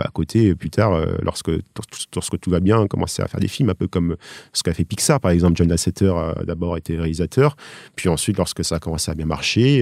à 0.00 0.08
côté, 0.12 0.54
plus 0.54 0.70
tard, 0.70 0.98
lorsque, 1.22 1.50
lorsque 2.14 2.38
tout 2.40 2.50
va 2.50 2.60
bien, 2.60 2.86
commencer 2.86 3.22
à 3.22 3.28
faire 3.28 3.40
des 3.40 3.48
films, 3.48 3.70
un 3.70 3.74
peu 3.74 3.86
comme 3.86 4.16
ce 4.52 4.62
qu'a 4.62 4.72
fait 4.72 4.84
Pixar, 4.84 5.20
par 5.20 5.30
exemple. 5.30 5.56
John 5.56 5.68
Lasseter 5.68 6.12
a 6.14 6.44
d'abord 6.44 6.76
été 6.76 6.96
réalisateur, 6.96 7.56
puis 7.96 8.08
ensuite, 8.08 8.38
lorsque 8.38 8.64
ça 8.64 8.76
a 8.76 8.78
commencé 8.78 9.10
à 9.10 9.14
bien 9.14 9.26
marcher, 9.26 9.78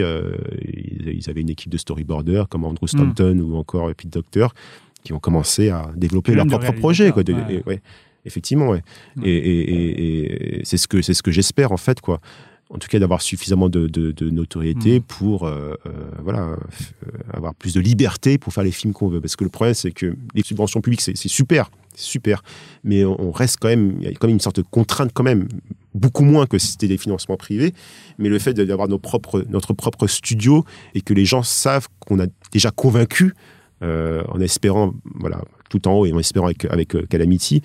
ils, 0.64 1.08
ils 1.08 1.30
avaient 1.30 1.42
une 1.42 1.50
équipe 1.50 1.70
de 1.70 1.78
storyboarders 1.78 2.48
comme 2.48 2.64
Andrew 2.64 2.86
Stanton 2.86 3.38
ou 3.40 3.56
encore 3.56 3.92
Pete 3.94 4.10
Docter 4.12 4.46
qui 5.04 5.12
ont 5.12 5.18
commencé 5.20 5.70
à 5.70 5.90
développer 5.96 6.34
leur 6.34 6.46
propre 6.46 6.72
projet. 6.72 7.10
Quoi, 7.12 7.22
de- 7.24 7.32
ouais. 7.34 7.54
et- 7.54 7.62
ouais, 7.68 7.80
effectivement, 8.24 8.68
ouais. 8.68 8.82
Mm. 9.16 9.22
Et, 9.24 9.30
et- 9.30 9.60
et- 9.70 10.58
et 10.60 10.64
c'est 10.64 10.76
ce 10.76 10.88
que 10.88 11.02
c'est 11.02 11.14
ce 11.14 11.22
que 11.22 11.30
j'espère 11.30 11.72
en 11.72 11.76
fait, 11.76 12.00
quoi. 12.00 12.20
En 12.70 12.76
tout 12.76 12.88
cas, 12.88 12.98
d'avoir 12.98 13.22
suffisamment 13.22 13.70
de, 13.70 13.86
de- 13.86 14.12
de 14.12 14.28
notoriété 14.28 14.98
Mm. 15.00 15.02
pour 15.02 15.46
euh, 15.46 15.74
euh, 15.86 15.90
voilà 16.22 16.40
euh, 16.42 16.56
avoir 17.32 17.54
plus 17.54 17.72
de 17.74 17.80
liberté 17.80 18.36
pour 18.36 18.52
faire 18.52 18.64
les 18.64 18.72
films 18.72 18.92
qu'on 18.92 19.08
veut. 19.08 19.20
Parce 19.20 19.36
que 19.36 19.44
le 19.44 19.50
problème, 19.50 19.74
c'est 19.74 19.90
que 19.92 20.14
les 20.34 20.42
subventions 20.42 20.80
publiques, 20.82 21.00
c'est 21.00 21.16
super, 21.16 21.70
super, 21.94 22.42
mais 22.84 23.04
on 23.06 23.18
on 23.20 23.30
reste 23.30 23.56
quand 23.60 23.68
même, 23.68 23.96
il 24.00 24.04
y 24.04 24.08
a 24.08 24.12
quand 24.12 24.26
même 24.26 24.34
une 24.36 24.40
sorte 24.40 24.56
de 24.56 24.62
contrainte 24.70 25.12
quand 25.14 25.22
même, 25.24 25.48
beaucoup 25.94 26.24
moins 26.24 26.46
que 26.46 26.58
si 26.58 26.68
c'était 26.72 26.88
des 26.88 26.98
financements 26.98 27.38
privés. 27.38 27.72
Mais 28.18 28.28
le 28.28 28.38
fait 28.38 28.52
d'avoir 28.52 28.86
nos 28.88 28.98
propres, 28.98 29.44
notre 29.48 29.72
propre 29.72 30.06
studio 30.06 30.64
et 30.94 31.00
que 31.00 31.14
les 31.14 31.24
gens 31.24 31.42
savent 31.42 31.88
qu'on 32.00 32.20
a 32.20 32.26
déjà 32.52 32.70
convaincu, 32.70 33.32
euh, 33.82 34.22
en 34.28 34.40
espérant, 34.40 34.94
voilà, 35.14 35.42
tout 35.70 35.86
en 35.88 35.94
haut 35.94 36.06
et 36.06 36.12
en 36.12 36.18
espérant 36.18 36.46
avec, 36.46 36.64
avec 36.66 36.94
euh, 36.96 37.06
Calamity, 37.06 37.62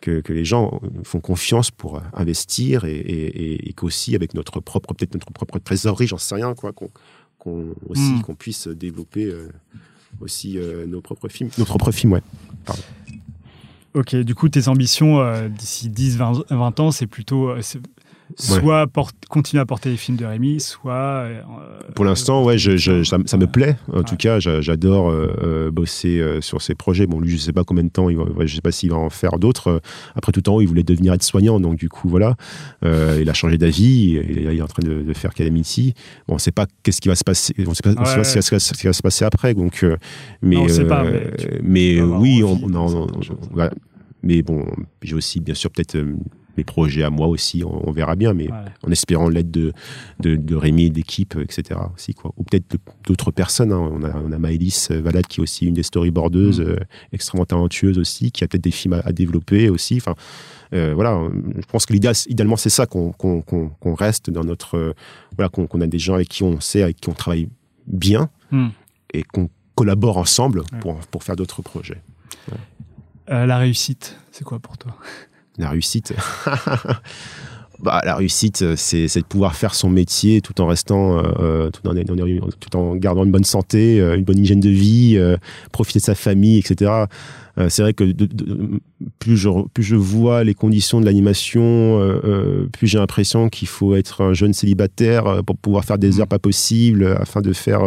que, 0.00 0.20
que 0.20 0.32
les 0.32 0.44
gens 0.44 0.80
font 1.02 1.18
confiance 1.20 1.70
pour 1.72 1.96
euh, 1.96 2.00
investir 2.14 2.84
et, 2.84 2.92
et, 2.96 3.26
et- 3.54 3.68
et 3.68 3.72
qu'aussi 3.72 4.14
avec 4.14 4.34
notre 4.34 4.60
propre, 4.60 4.94
peut-être 4.94 5.14
notre 5.14 5.32
propre 5.32 5.58
trésorerie, 5.58 6.06
j'en 6.06 6.18
sais 6.18 6.36
rien, 6.36 6.54
quoi, 6.54 6.72
qu'on 6.72 6.88
qu'on 7.38 7.74
aussi 7.88 8.02
Mm. 8.12 8.22
qu'on 8.22 8.34
puisse 8.34 8.66
développer 8.68 9.24
euh, 9.26 9.48
aussi 10.20 10.58
euh, 10.58 10.86
nos 10.86 11.00
propres 11.00 11.28
films, 11.28 11.50
nos 11.58 11.64
propres 11.64 11.92
films, 11.92 12.12
ouais. 12.14 12.22
Ok, 13.94 14.14
du 14.16 14.34
coup, 14.34 14.48
tes 14.48 14.68
ambitions 14.68 15.20
euh, 15.20 15.48
d'ici 15.48 15.88
10, 15.88 16.16
20, 16.18 16.44
20 16.50 16.80
ans, 16.80 16.90
c'est 16.90 17.06
plutôt 17.06 17.50
euh, 18.30 18.34
soit 18.36 18.86
porte- 18.86 19.14
continuer 19.28 19.60
à 19.60 19.66
porter 19.66 19.90
les 19.90 19.96
films 19.96 20.16
de 20.16 20.24
Rémi, 20.24 20.60
soit. 20.60 20.92
euh, 20.94 21.40
Pour 21.94 22.04
l'instant, 22.04 22.44
ouais, 22.44 22.58
je, 22.58 22.76
je- 22.76 23.02
ça, 23.04 23.18
ça 23.26 23.36
me 23.36 23.46
plaît. 23.46 23.76
En 23.92 23.98
Ouais. 23.98 24.04
tout 24.04 24.16
cas, 24.16 24.38
j'a- 24.40 24.60
j'adore 24.60 25.10
euh, 25.10 25.34
euh, 25.42 25.70
bosser 25.70 26.18
euh, 26.20 26.40
sur 26.40 26.60
ces 26.62 26.74
projets. 26.74 27.06
Bon, 27.06 27.20
lui, 27.20 27.30
je 27.30 27.36
sais 27.38 27.52
pas 27.52 27.64
combien 27.64 27.84
de 27.84 27.88
temps, 27.88 28.08
il 28.10 28.16
va, 28.16 28.24
ouais, 28.24 28.46
je 28.46 28.54
sais 28.54 28.60
pas 28.60 28.72
s'il 28.72 28.90
va 28.90 28.96
en 28.96 29.10
faire 29.10 29.38
d'autres. 29.38 29.68
Euh, 29.68 29.80
Après 30.14 30.32
tout 30.32 30.40
temps, 30.42 30.60
il 30.60 30.68
voulait 30.68 30.82
devenir 30.82 31.12
aide-soignant, 31.14 31.60
donc 31.60 31.76
du 31.76 31.88
coup, 31.88 32.08
voilà, 32.08 32.36
Euh, 32.84 33.18
il 33.20 33.28
a 33.30 33.34
changé 33.34 33.58
d'avis. 33.58 34.20
Il, 34.28 34.38
il 34.42 34.58
est 34.58 34.62
en 34.62 34.66
train 34.66 34.82
de, 34.82 35.02
de 35.02 35.12
faire 35.14 35.34
Calamity. 35.34 35.94
Bon, 36.26 36.34
on 36.34 36.38
sait 36.38 36.52
pas 36.52 36.66
qu'est-ce 36.82 37.00
qui 37.00 37.08
va 37.08 37.14
se 37.16 37.24
passer. 37.24 37.54
On 37.66 37.74
sait 37.74 37.82
pas, 37.82 37.90
on 37.90 38.04
sait 38.04 38.12
pas 38.14 38.18
Ouais. 38.18 38.24
ce, 38.24 38.38
qui 38.48 38.54
va, 38.54 38.58
se- 38.60 38.74
ce 38.74 38.80
qui 38.80 38.86
va 38.86 38.92
se 38.92 39.02
passer 39.02 39.24
après. 39.24 39.54
Donc, 39.54 39.82
euh, 39.84 39.96
mais, 40.42 40.56
Non, 40.56 40.62
on 40.64 40.68
sait 40.68 40.84
pas, 40.86 41.04
euh, 41.04 41.30
mais 41.62 42.00
oui, 42.00 42.42
on, 42.44 42.56
voilà. 43.52 43.70
Mais 44.22 44.42
bon, 44.42 44.64
j'ai 45.02 45.14
aussi, 45.14 45.40
bien 45.40 45.54
sûr, 45.54 45.70
peut-être 45.70 45.96
euh, 45.96 46.14
mes 46.58 46.64
projets 46.64 47.02
à 47.02 47.10
moi 47.10 47.26
aussi. 47.28 47.62
On, 47.64 47.88
on 47.88 47.92
verra 47.92 48.14
bien, 48.16 48.34
mais 48.34 48.48
Ouais. 48.50 48.58
en 48.86 48.90
espérant 48.90 49.28
l'aide 49.30 49.50
de, 49.50 49.72
de, 50.20 50.36
de 50.36 50.54
Rémi 50.54 50.84
et 50.84 50.90
d'équipe, 50.90 51.34
etc. 51.40 51.80
Aussi, 51.94 52.12
quoi. 52.12 52.32
Ou 52.36 52.44
peut-être 52.44 52.76
d'autres 53.06 53.30
personnes. 53.30 53.72
hein. 53.72 53.78
On, 53.92 54.02
a, 54.04 54.14
on 54.16 54.30
a 54.32 54.38
Maëlys 54.38 54.88
euh, 54.90 55.00
Valade 55.00 55.26
qui 55.26 55.40
est 55.40 55.42
aussi 55.42 55.64
une 55.66 55.74
des 55.74 55.82
storyboardeuses, 55.82 56.60
Mm. 56.60 56.64
euh, 56.64 56.76
extrêmement 57.12 57.46
talentueuse 57.46 57.98
aussi, 57.98 58.30
qui 58.32 58.44
a 58.44 58.48
peut-être 58.48 58.64
des 58.64 58.70
films 58.70 58.94
à, 58.94 59.00
à 59.00 59.12
développer 59.12 59.70
aussi. 59.70 59.96
Enfin, 59.96 60.14
euh, 60.74 60.92
voilà, 60.94 61.18
je 61.56 61.64
pense 61.66 61.86
que 61.86 61.92
l'idéal, 61.94 62.14
idéalement, 62.28 62.56
c'est 62.56 62.68
ça, 62.70 62.84
qu'on 62.86 63.12
qu'on- 63.12 63.40
qu'on 63.42 63.94
reste 63.94 64.28
dans 64.30 64.44
notre. 64.44 64.76
euh, 64.76 64.92
voilà, 65.36 65.48
qu'on 65.48 65.80
a 65.80 65.86
des 65.86 65.98
gens 65.98 66.14
avec 66.14 66.28
qui 66.28 66.42
on 66.42 66.60
sait, 66.60 66.82
avec 66.82 67.00
qui 67.00 67.08
on 67.08 67.14
travaille 67.14 67.48
bien 67.86 68.28
Hmm. 68.50 68.68
et 69.14 69.22
qu'on 69.22 69.48
collabore 69.74 70.16
ensemble 70.18 70.60
Ouais. 70.60 70.78
pour, 70.80 70.98
pour 71.10 71.22
faire 71.22 71.36
d'autres 71.36 71.62
projets. 71.62 72.02
Euh, 73.30 73.46
la 73.46 73.58
réussite, 73.58 74.16
c'est 74.32 74.44
quoi 74.44 74.58
pour 74.58 74.76
toi? 74.78 74.96
La 75.58 75.70
réussite. 75.70 76.12
bah, 77.80 78.00
la 78.04 78.16
réussite, 78.16 78.62
euh, 78.62 78.74
c'est 78.76 79.06
de 79.20 79.24
pouvoir 79.24 79.54
faire 79.54 79.74
son 79.74 79.88
métier 79.88 80.40
tout 80.40 80.60
en 80.60 80.66
restant, 80.66 81.18
euh, 81.18 81.22
euh, 81.40 81.70
tout, 81.70 81.86
en, 81.88 81.96
en- 81.96 82.48
tout 82.58 82.76
en 82.76 82.96
gardant 82.96 83.24
une 83.24 83.30
bonne 83.30 83.44
santé, 83.44 83.98
une 83.98 84.24
bonne 84.24 84.38
hygiène 84.38 84.60
de 84.60 84.70
vie, 84.70 85.14
euh, 85.16 85.36
profiter 85.72 85.98
de 86.00 86.04
sa 86.04 86.14
famille, 86.16 86.58
etc. 86.58 86.90
Euh, 87.58 87.68
c'est 87.68 87.82
vrai 87.82 87.92
que 87.92 88.04
de- 88.04 88.26
de- 88.26 88.80
plus, 89.20 89.36
je, 89.36 89.48
plus 89.74 89.82
je 89.84 89.94
vois 89.96 90.42
les 90.44 90.54
conditions 90.54 91.00
de 91.00 91.04
l'animation, 91.04 92.00
plus 92.72 92.86
j'ai 92.88 92.98
l'impression 92.98 93.48
qu'il 93.48 93.68
faut 93.68 93.94
être 93.94 94.22
un 94.22 94.32
jeune 94.32 94.52
célibataire 94.52 95.42
pour 95.46 95.56
pouvoir 95.56 95.84
faire 95.84 95.98
des 95.98 96.10
Mhm. 96.12 96.20
heures 96.20 96.26
pas 96.28 96.38
possibles 96.40 97.06
afin 97.20 97.40
de 97.40 97.52
faire, 97.52 97.80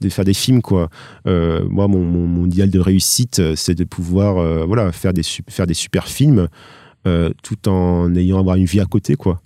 de 0.00 0.08
faire 0.08 0.24
des 0.24 0.34
films. 0.34 0.60
Quoi. 0.62 0.90
Moi, 1.26 1.86
mon, 1.88 2.00
mon, 2.04 2.26
mon 2.26 2.46
idéal 2.46 2.70
de 2.70 2.78
réussite, 2.80 3.40
c'est 3.56 3.74
de 3.76 3.84
pouvoir 3.84 4.66
voilà, 4.66 4.90
faire, 4.92 5.12
des, 5.12 5.22
faire 5.24 5.66
des 5.68 5.74
super 5.74 6.06
films 6.08 6.48
euh, 7.06 7.30
tout 7.42 7.68
en 7.68 8.14
ayant 8.14 8.38
avoir 8.38 8.56
une 8.56 8.66
vie 8.66 8.80
à 8.80 8.84
côté, 8.84 9.16
quoi. 9.16 9.40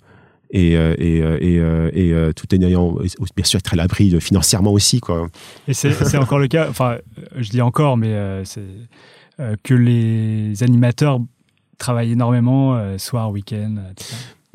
Et, 0.51 0.77
euh, 0.77 0.93
et, 0.97 1.21
euh, 1.21 1.89
et, 1.93 2.09
et, 2.09 2.33
tout 2.33 2.47
en 2.53 2.61
ayant, 2.61 2.97
bien 3.35 3.45
sûr, 3.45 3.59
être 3.59 3.73
à 3.73 3.75
l'abri 3.75 4.19
financièrement 4.19 4.71
aussi, 4.71 4.99
quoi. 4.99 5.27
Et 5.67 5.73
c'est 5.73 6.17
encore 6.17 6.39
le 6.39 6.47
cas, 6.47 6.69
enfin, 6.69 6.97
je 7.35 7.49
dis 7.49 7.61
encore, 7.61 7.97
mais 7.97 8.43
c'est 8.45 8.65
que 9.63 9.73
les 9.73 10.63
animateurs 10.63 11.19
travaillent 11.77 12.11
énormément, 12.11 12.97
soir, 12.97 13.31
week-end. 13.31 13.75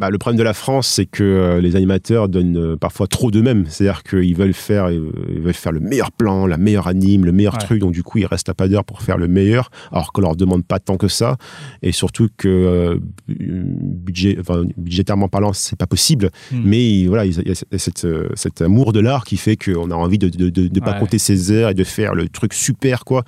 Bah, 0.01 0.09
le 0.09 0.17
problème 0.17 0.39
de 0.39 0.43
la 0.43 0.55
France, 0.55 0.89
c'est 0.89 1.05
que 1.05 1.23
euh, 1.23 1.61
les 1.61 1.77
animateurs 1.77 2.31
donnent 2.31 2.57
euh, 2.57 2.77
parfois 2.77 3.07
trop 3.07 3.31
d'eux-mêmes. 3.31 3.67
C'est-à-dire 3.69 4.03
qu'ils 4.03 4.35
veulent 4.35 4.55
faire, 4.55 4.87
euh, 4.89 5.13
ils 5.29 5.43
veulent 5.43 5.53
faire 5.53 5.73
le 5.73 5.81
meilleur 5.81 6.11
plan, 6.11 6.47
la 6.47 6.57
meilleure 6.57 6.87
anime, 6.89 7.27
le 7.27 7.33
meilleur 7.33 7.53
Ouais. 7.53 7.61
truc. 7.61 7.81
Donc 7.81 7.93
du 7.93 8.03
coup, 8.03 8.17
ils 8.17 8.25
restent 8.25 8.49
à 8.49 8.55
pas 8.55 8.67
d'heure 8.67 8.85
pour 8.87 9.03
faire 9.03 9.19
le 9.19 9.29
meilleur, 9.29 9.69
alors 9.93 10.13
qu'on 10.15 10.23
leur 10.23 10.37
demande 10.37 10.65
pas 10.65 10.79
tant 10.79 10.97
que 10.97 11.07
ça. 11.09 11.37
Et 11.83 11.93
surtout 11.93 12.29
que 12.39 12.49
euh, 12.49 12.99
budget, 13.29 14.37
enfin, 14.41 14.65
budgétairement 14.77 15.29
parlant, 15.29 15.53
c'est 15.53 15.77
pas 15.79 15.87
possible. 15.87 16.31
Hmm. 16.51 16.63
Mais 16.65 17.07
voilà, 17.07 17.27
il 17.27 17.37
y 17.47 17.51
a 17.51 17.79
cette, 17.79 18.07
cet 18.35 18.63
amour 18.63 18.93
de 18.95 19.01
l'art 19.01 19.25
qui 19.25 19.37
fait 19.37 19.57
qu'on 19.57 19.91
a 19.91 19.95
envie 19.95 20.19
de 20.19 20.31
ne 20.35 20.81
pas 20.81 20.93
Ouais. 20.95 20.99
compter 20.99 21.19
ses 21.19 21.53
heures 21.53 21.69
et 21.71 21.75
de 21.75 21.85
faire 21.85 22.15
le 22.15 22.29
truc 22.29 22.55
super, 22.55 23.05
quoi. 23.05 23.23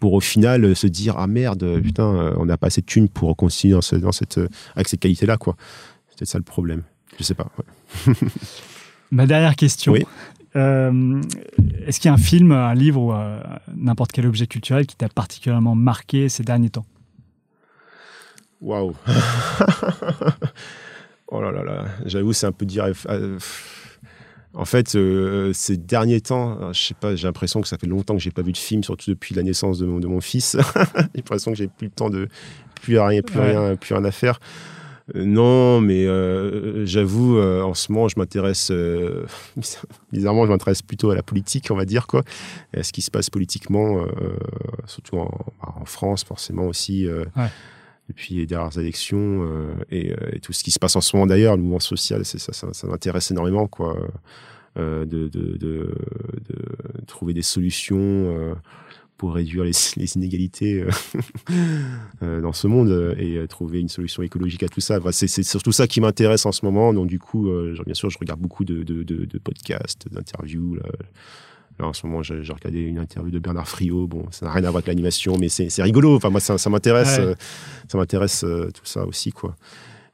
Pour 0.00 0.14
au 0.14 0.20
final 0.20 0.74
se 0.76 0.86
dire 0.86 1.14
ah 1.16 1.26
merde 1.26 1.80
putain 1.82 2.34
on 2.36 2.44
n'a 2.44 2.58
pas 2.58 2.66
assez 2.66 2.82
de 2.82 2.86
thunes 2.86 3.08
pour 3.08 3.34
continuer 3.36 3.72
dans, 3.72 3.80
ce- 3.80 3.96
dans 3.96 4.12
cette 4.12 4.38
avec 4.74 4.86
cette 4.88 5.00
qualité 5.00 5.24
là 5.24 5.38
quoi 5.38 5.56
c'est 6.14 6.18
peut-être 6.20 6.28
ça 6.30 6.38
le 6.38 6.44
problème. 6.44 6.82
Je 7.18 7.24
sais 7.24 7.34
pas. 7.34 7.48
ouais. 7.58 8.14
Ma 9.10 9.26
dernière 9.26 9.56
question. 9.56 9.92
Oui. 9.92 10.04
Euh, 10.56 11.20
Est-ce 11.86 11.98
qu'il 11.98 12.08
y 12.08 12.12
a 12.12 12.14
un 12.14 12.18
film, 12.18 12.52
un 12.52 12.74
livre 12.74 13.00
ou 13.00 13.12
euh, 13.12 13.40
n'importe 13.74 14.12
quel 14.12 14.24
objet 14.26 14.46
culturel 14.46 14.86
qui 14.86 14.94
t'a 14.96 15.08
particulièrement 15.08 15.74
marqué 15.74 16.28
ces 16.28 16.44
derniers 16.44 16.70
temps? 16.70 16.86
Waouh. 18.60 18.94
oh 21.28 21.40
là 21.40 21.50
là 21.50 21.62
là. 21.64 21.84
J'avoue, 22.06 22.32
c'est 22.32 22.46
un 22.46 22.52
peu 22.52 22.64
dire. 22.66 22.86
euh, 23.08 23.38
En 24.54 24.64
fait, 24.64 24.94
euh, 24.94 25.52
ces 25.52 25.76
derniers 25.76 26.20
temps, 26.20 26.72
je 26.72 26.80
sais 26.80 26.94
pas, 26.94 27.16
j'ai 27.16 27.26
l'impression 27.26 27.60
que 27.60 27.68
ça 27.68 27.76
fait 27.76 27.86
longtemps 27.88 28.14
que 28.14 28.20
j'ai 28.22 28.30
pas 28.30 28.42
vu 28.42 28.52
de 28.52 28.56
film, 28.56 28.82
surtout 28.84 29.10
depuis 29.10 29.34
la 29.34 29.42
naissance 29.42 29.78
de 29.78 29.86
mon, 29.86 29.98
de 29.98 30.06
mon 30.06 30.20
fils. 30.20 30.56
j'ai 30.86 31.02
l'impression 31.16 31.50
que 31.50 31.56
j'ai 31.58 31.68
plus 31.68 31.86
le 31.88 31.92
temps 31.92 32.10
de 32.10 32.28
plus 32.80 32.98
rien, 32.98 33.22
plus 33.22 33.38
Ouais. 33.38 33.56
rien, 33.56 33.76
plus 33.76 33.94
rien 33.94 34.04
à 34.04 34.10
faire. 34.12 34.38
Euh, 35.14 35.24
non, 35.24 35.80
mais 35.82 36.06
euh, 36.06 36.86
j'avoue, 36.86 37.36
euh, 37.36 37.62
en 37.62 37.74
ce 37.74 37.92
moment, 37.92 38.08
je 38.08 38.14
m'intéresse, 38.18 38.70
euh, 38.70 39.26
bizarrement, 40.12 40.46
je 40.46 40.50
m'intéresse 40.50 40.82
plutôt 40.82 41.10
à 41.10 41.14
la 41.14 41.22
politique, 41.22 41.68
on 41.70 41.76
va 41.76 41.84
dire, 41.84 42.06
quoi, 42.06 42.22
à 42.74 42.82
ce 42.82 42.92
qui 42.92 43.02
se 43.02 43.10
passe 43.10 43.28
politiquement, 43.28 44.02
euh, 44.02 44.08
surtout 44.86 45.18
en, 45.18 45.30
en 45.60 45.84
France, 45.84 46.24
forcément 46.24 46.66
aussi. 46.66 47.06
euh, 47.06 47.24
Ouais. 47.36 47.48
depuis 48.08 48.34
les 48.36 48.46
dernières 48.46 48.78
élections 48.78 49.44
euh, 49.44 49.74
et, 49.90 50.12
euh, 50.12 50.16
et 50.32 50.40
tout 50.40 50.52
ce 50.52 50.62
qui 50.62 50.70
se 50.70 50.78
passe 50.78 50.94
en 50.96 51.00
ce 51.00 51.16
moment 51.16 51.26
d'ailleurs, 51.26 51.56
le 51.56 51.62
mouvement 51.62 51.80
social, 51.80 52.24
ça, 52.24 52.38
ça, 52.38 52.68
ça 52.72 52.86
m'intéresse 52.86 53.30
énormément 53.30 53.66
quoi, 53.66 53.96
euh, 54.78 55.04
de, 55.06 55.28
de, 55.28 55.56
de, 55.56 55.94
de 56.48 57.04
trouver 57.06 57.32
des 57.32 57.42
solutions 57.42 57.96
euh, 57.98 58.54
pour 59.16 59.34
réduire 59.34 59.64
les, 59.64 59.72
les 59.96 60.16
inégalités 60.16 60.82
euh, 60.82 60.90
euh, 62.22 62.40
dans 62.40 62.52
ce 62.52 62.66
monde 62.66 62.90
euh, 62.90 63.14
et 63.18 63.46
trouver 63.48 63.80
une 63.80 63.88
solution 63.88 64.22
écologique 64.22 64.62
à 64.62 64.68
tout 64.68 64.80
ça. 64.80 64.98
Enfin, 64.98 65.12
c'est, 65.12 65.28
surtout 65.42 65.72
ça 65.72 65.86
qui 65.86 66.00
m'intéresse 66.00 66.46
en 66.46 66.52
ce 66.52 66.64
moment. 66.64 66.92
Donc 66.92 67.08
du 67.08 67.18
coup, 67.18 67.48
genre, 67.74 67.84
bien 67.84 67.94
sûr, 67.94 68.10
je 68.10 68.18
regarde 68.18 68.40
beaucoup 68.40 68.64
de, 68.64 68.82
de, 68.82 69.02
de, 69.02 69.24
de 69.24 69.38
podcasts, 69.38 70.08
d'interviews. 70.12 70.74
Là. 70.74 70.82
En 71.80 71.92
ce 71.92 72.06
moment, 72.06 72.22
j'ai 72.22 72.36
regardé 72.36 72.80
une 72.80 72.98
interview 72.98 73.32
de 73.32 73.38
Bernard 73.38 73.68
Friot. 73.68 74.06
Bon, 74.06 74.26
ça 74.30 74.46
n'a 74.46 74.52
rien 74.52 74.62
à 74.64 74.70
voir 74.70 74.76
avec 74.76 74.86
l'animation, 74.86 75.36
mais 75.38 75.48
c'est 75.48 75.82
rigolo. 75.82 76.14
Enfin, 76.14 76.30
moi, 76.30 76.40
ça, 76.40 76.56
ça 76.56 76.70
m'intéresse. 76.70 77.18
Ouais. 77.18 77.24
euh, 77.24 77.34
ça 77.88 77.98
m'intéresse 77.98 78.44
euh, 78.44 78.70
tout 78.72 78.84
ça 78.86 79.04
aussi, 79.04 79.32
quoi. 79.32 79.56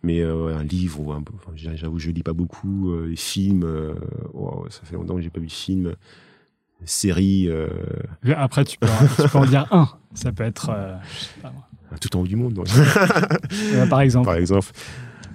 Mais 0.02 0.20
euh, 0.20 0.56
un 0.56 0.64
livre, 0.64 1.01
ou 1.01 1.12
un, 1.12 1.18
enfin, 1.18 1.52
j'avoue, 1.55 1.98
je 1.98 2.10
lis 2.10 2.22
pas 2.22 2.32
beaucoup. 2.32 2.94
les 3.05 3.16
films, 3.16 3.66
wow, 4.32 4.66
ça 4.70 4.81
fait 4.85 4.94
longtemps 4.94 5.16
que 5.16 5.20
j'ai 5.20 5.31
pas 5.31 5.40
vu 5.40 5.48
de 5.48 5.52
film. 5.52 5.94
Séries, 6.85 7.47
euh, 7.48 7.69
Après, 8.36 8.65
tu 8.65 8.78
peux, 8.78 8.86
tu 9.23 9.28
peux 9.28 9.39
en 9.39 9.47
dire 9.47 9.66
un. 9.70 9.89
Ça 10.15 10.32
peut 10.32 10.44
être. 10.44 10.70
euh. 10.74 10.97
Tout 12.01 12.16
en 12.16 12.20
haut 12.20 12.27
du 12.27 12.36
monde. 12.36 12.59
Euh, 13.74 13.86
Par 13.90 14.01
exemple. 14.01 14.27
par 14.27 14.36
exemple. 14.36 14.69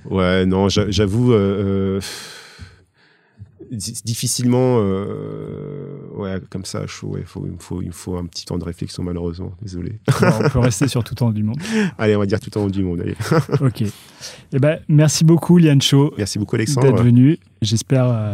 Ouais, 0.10 0.46
non, 0.46 0.70
j'a- 0.70 0.90
j'avoue, 0.90 1.34
euh, 1.34 2.00
di- 3.72 4.02
difficilement, 4.06 4.78
ouais, 6.16 6.40
comme 6.50 6.64
ça, 6.66 6.86
chaud, 6.88 7.10
ouais, 7.10 7.24
faut, 7.26 7.46
il, 7.46 7.54
me 7.54 7.58
faut, 7.58 7.82
il 7.82 7.88
me 7.88 7.92
faut 7.94 8.16
un 8.18 8.26
petit 8.26 8.46
temps 8.46 8.58
de 8.58 8.64
réflexion, 8.64 9.04
malheureusement, 9.04 9.52
désolé. 9.62 10.00
On 10.22 10.50
peut 10.50 10.60
rester 10.60 10.88
sur 10.88 11.04
tout 11.06 11.22
en 11.24 11.28
haut 11.30 11.34
du 11.34 11.44
monde. 11.44 11.58
allez, 11.98 12.16
on 12.16 12.20
va 12.20 12.26
dire 12.26 12.40
tout 12.40 12.56
en 12.58 12.64
haut 12.66 12.70
du 12.70 12.84
monde, 12.84 13.02
allez. 13.02 13.16
Ok. 13.62 13.84
Eh 14.54 14.60
ben, 14.60 14.80
merci 14.88 15.24
beaucoup, 15.26 15.58
Liane 15.58 15.82
Shaw, 15.82 16.14
Merci 16.18 16.40
beaucoup, 16.40 16.56
d'être 16.58 16.78
Alexandre. 16.78 17.04
venu. 17.04 17.38
J'espère 17.62 18.34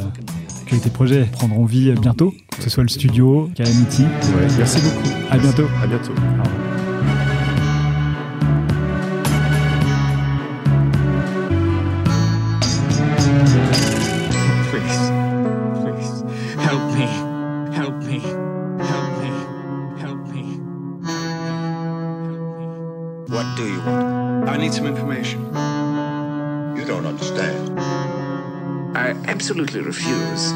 que 0.77 0.83
tes 0.83 0.89
projets 0.89 1.25
prendront 1.31 1.65
vie 1.65 1.91
bientôt, 1.99 2.33
que 2.55 2.63
ce 2.63 2.69
soit 2.69 2.83
le 2.83 2.89
studio, 2.89 3.49
Calamity. 3.55 4.03
Ouais, 4.03 4.47
merci 4.57 4.81
beaucoup. 4.81 5.09
À 5.29 5.37
bientôt. 5.37 5.67
À 5.83 5.87
bientôt. 5.87 6.11
Au 6.11 6.43
revoir. 6.43 6.47
Please, 14.71 15.11
please, 15.81 16.23
help 16.59 16.83
me, 16.95 17.07
help 17.73 17.95
me, 18.03 18.19
help 18.79 19.11
me, 19.21 19.31
help 19.99 20.27
me. 20.27 20.43
What 23.27 23.45
do 23.57 23.63
you 23.67 23.79
want? 23.85 24.49
I 24.49 24.57
need 24.57 24.73
some 24.73 24.87
information. 24.87 25.40
I 29.11 29.13
absolutely 29.27 29.81
refuse. 29.81 30.53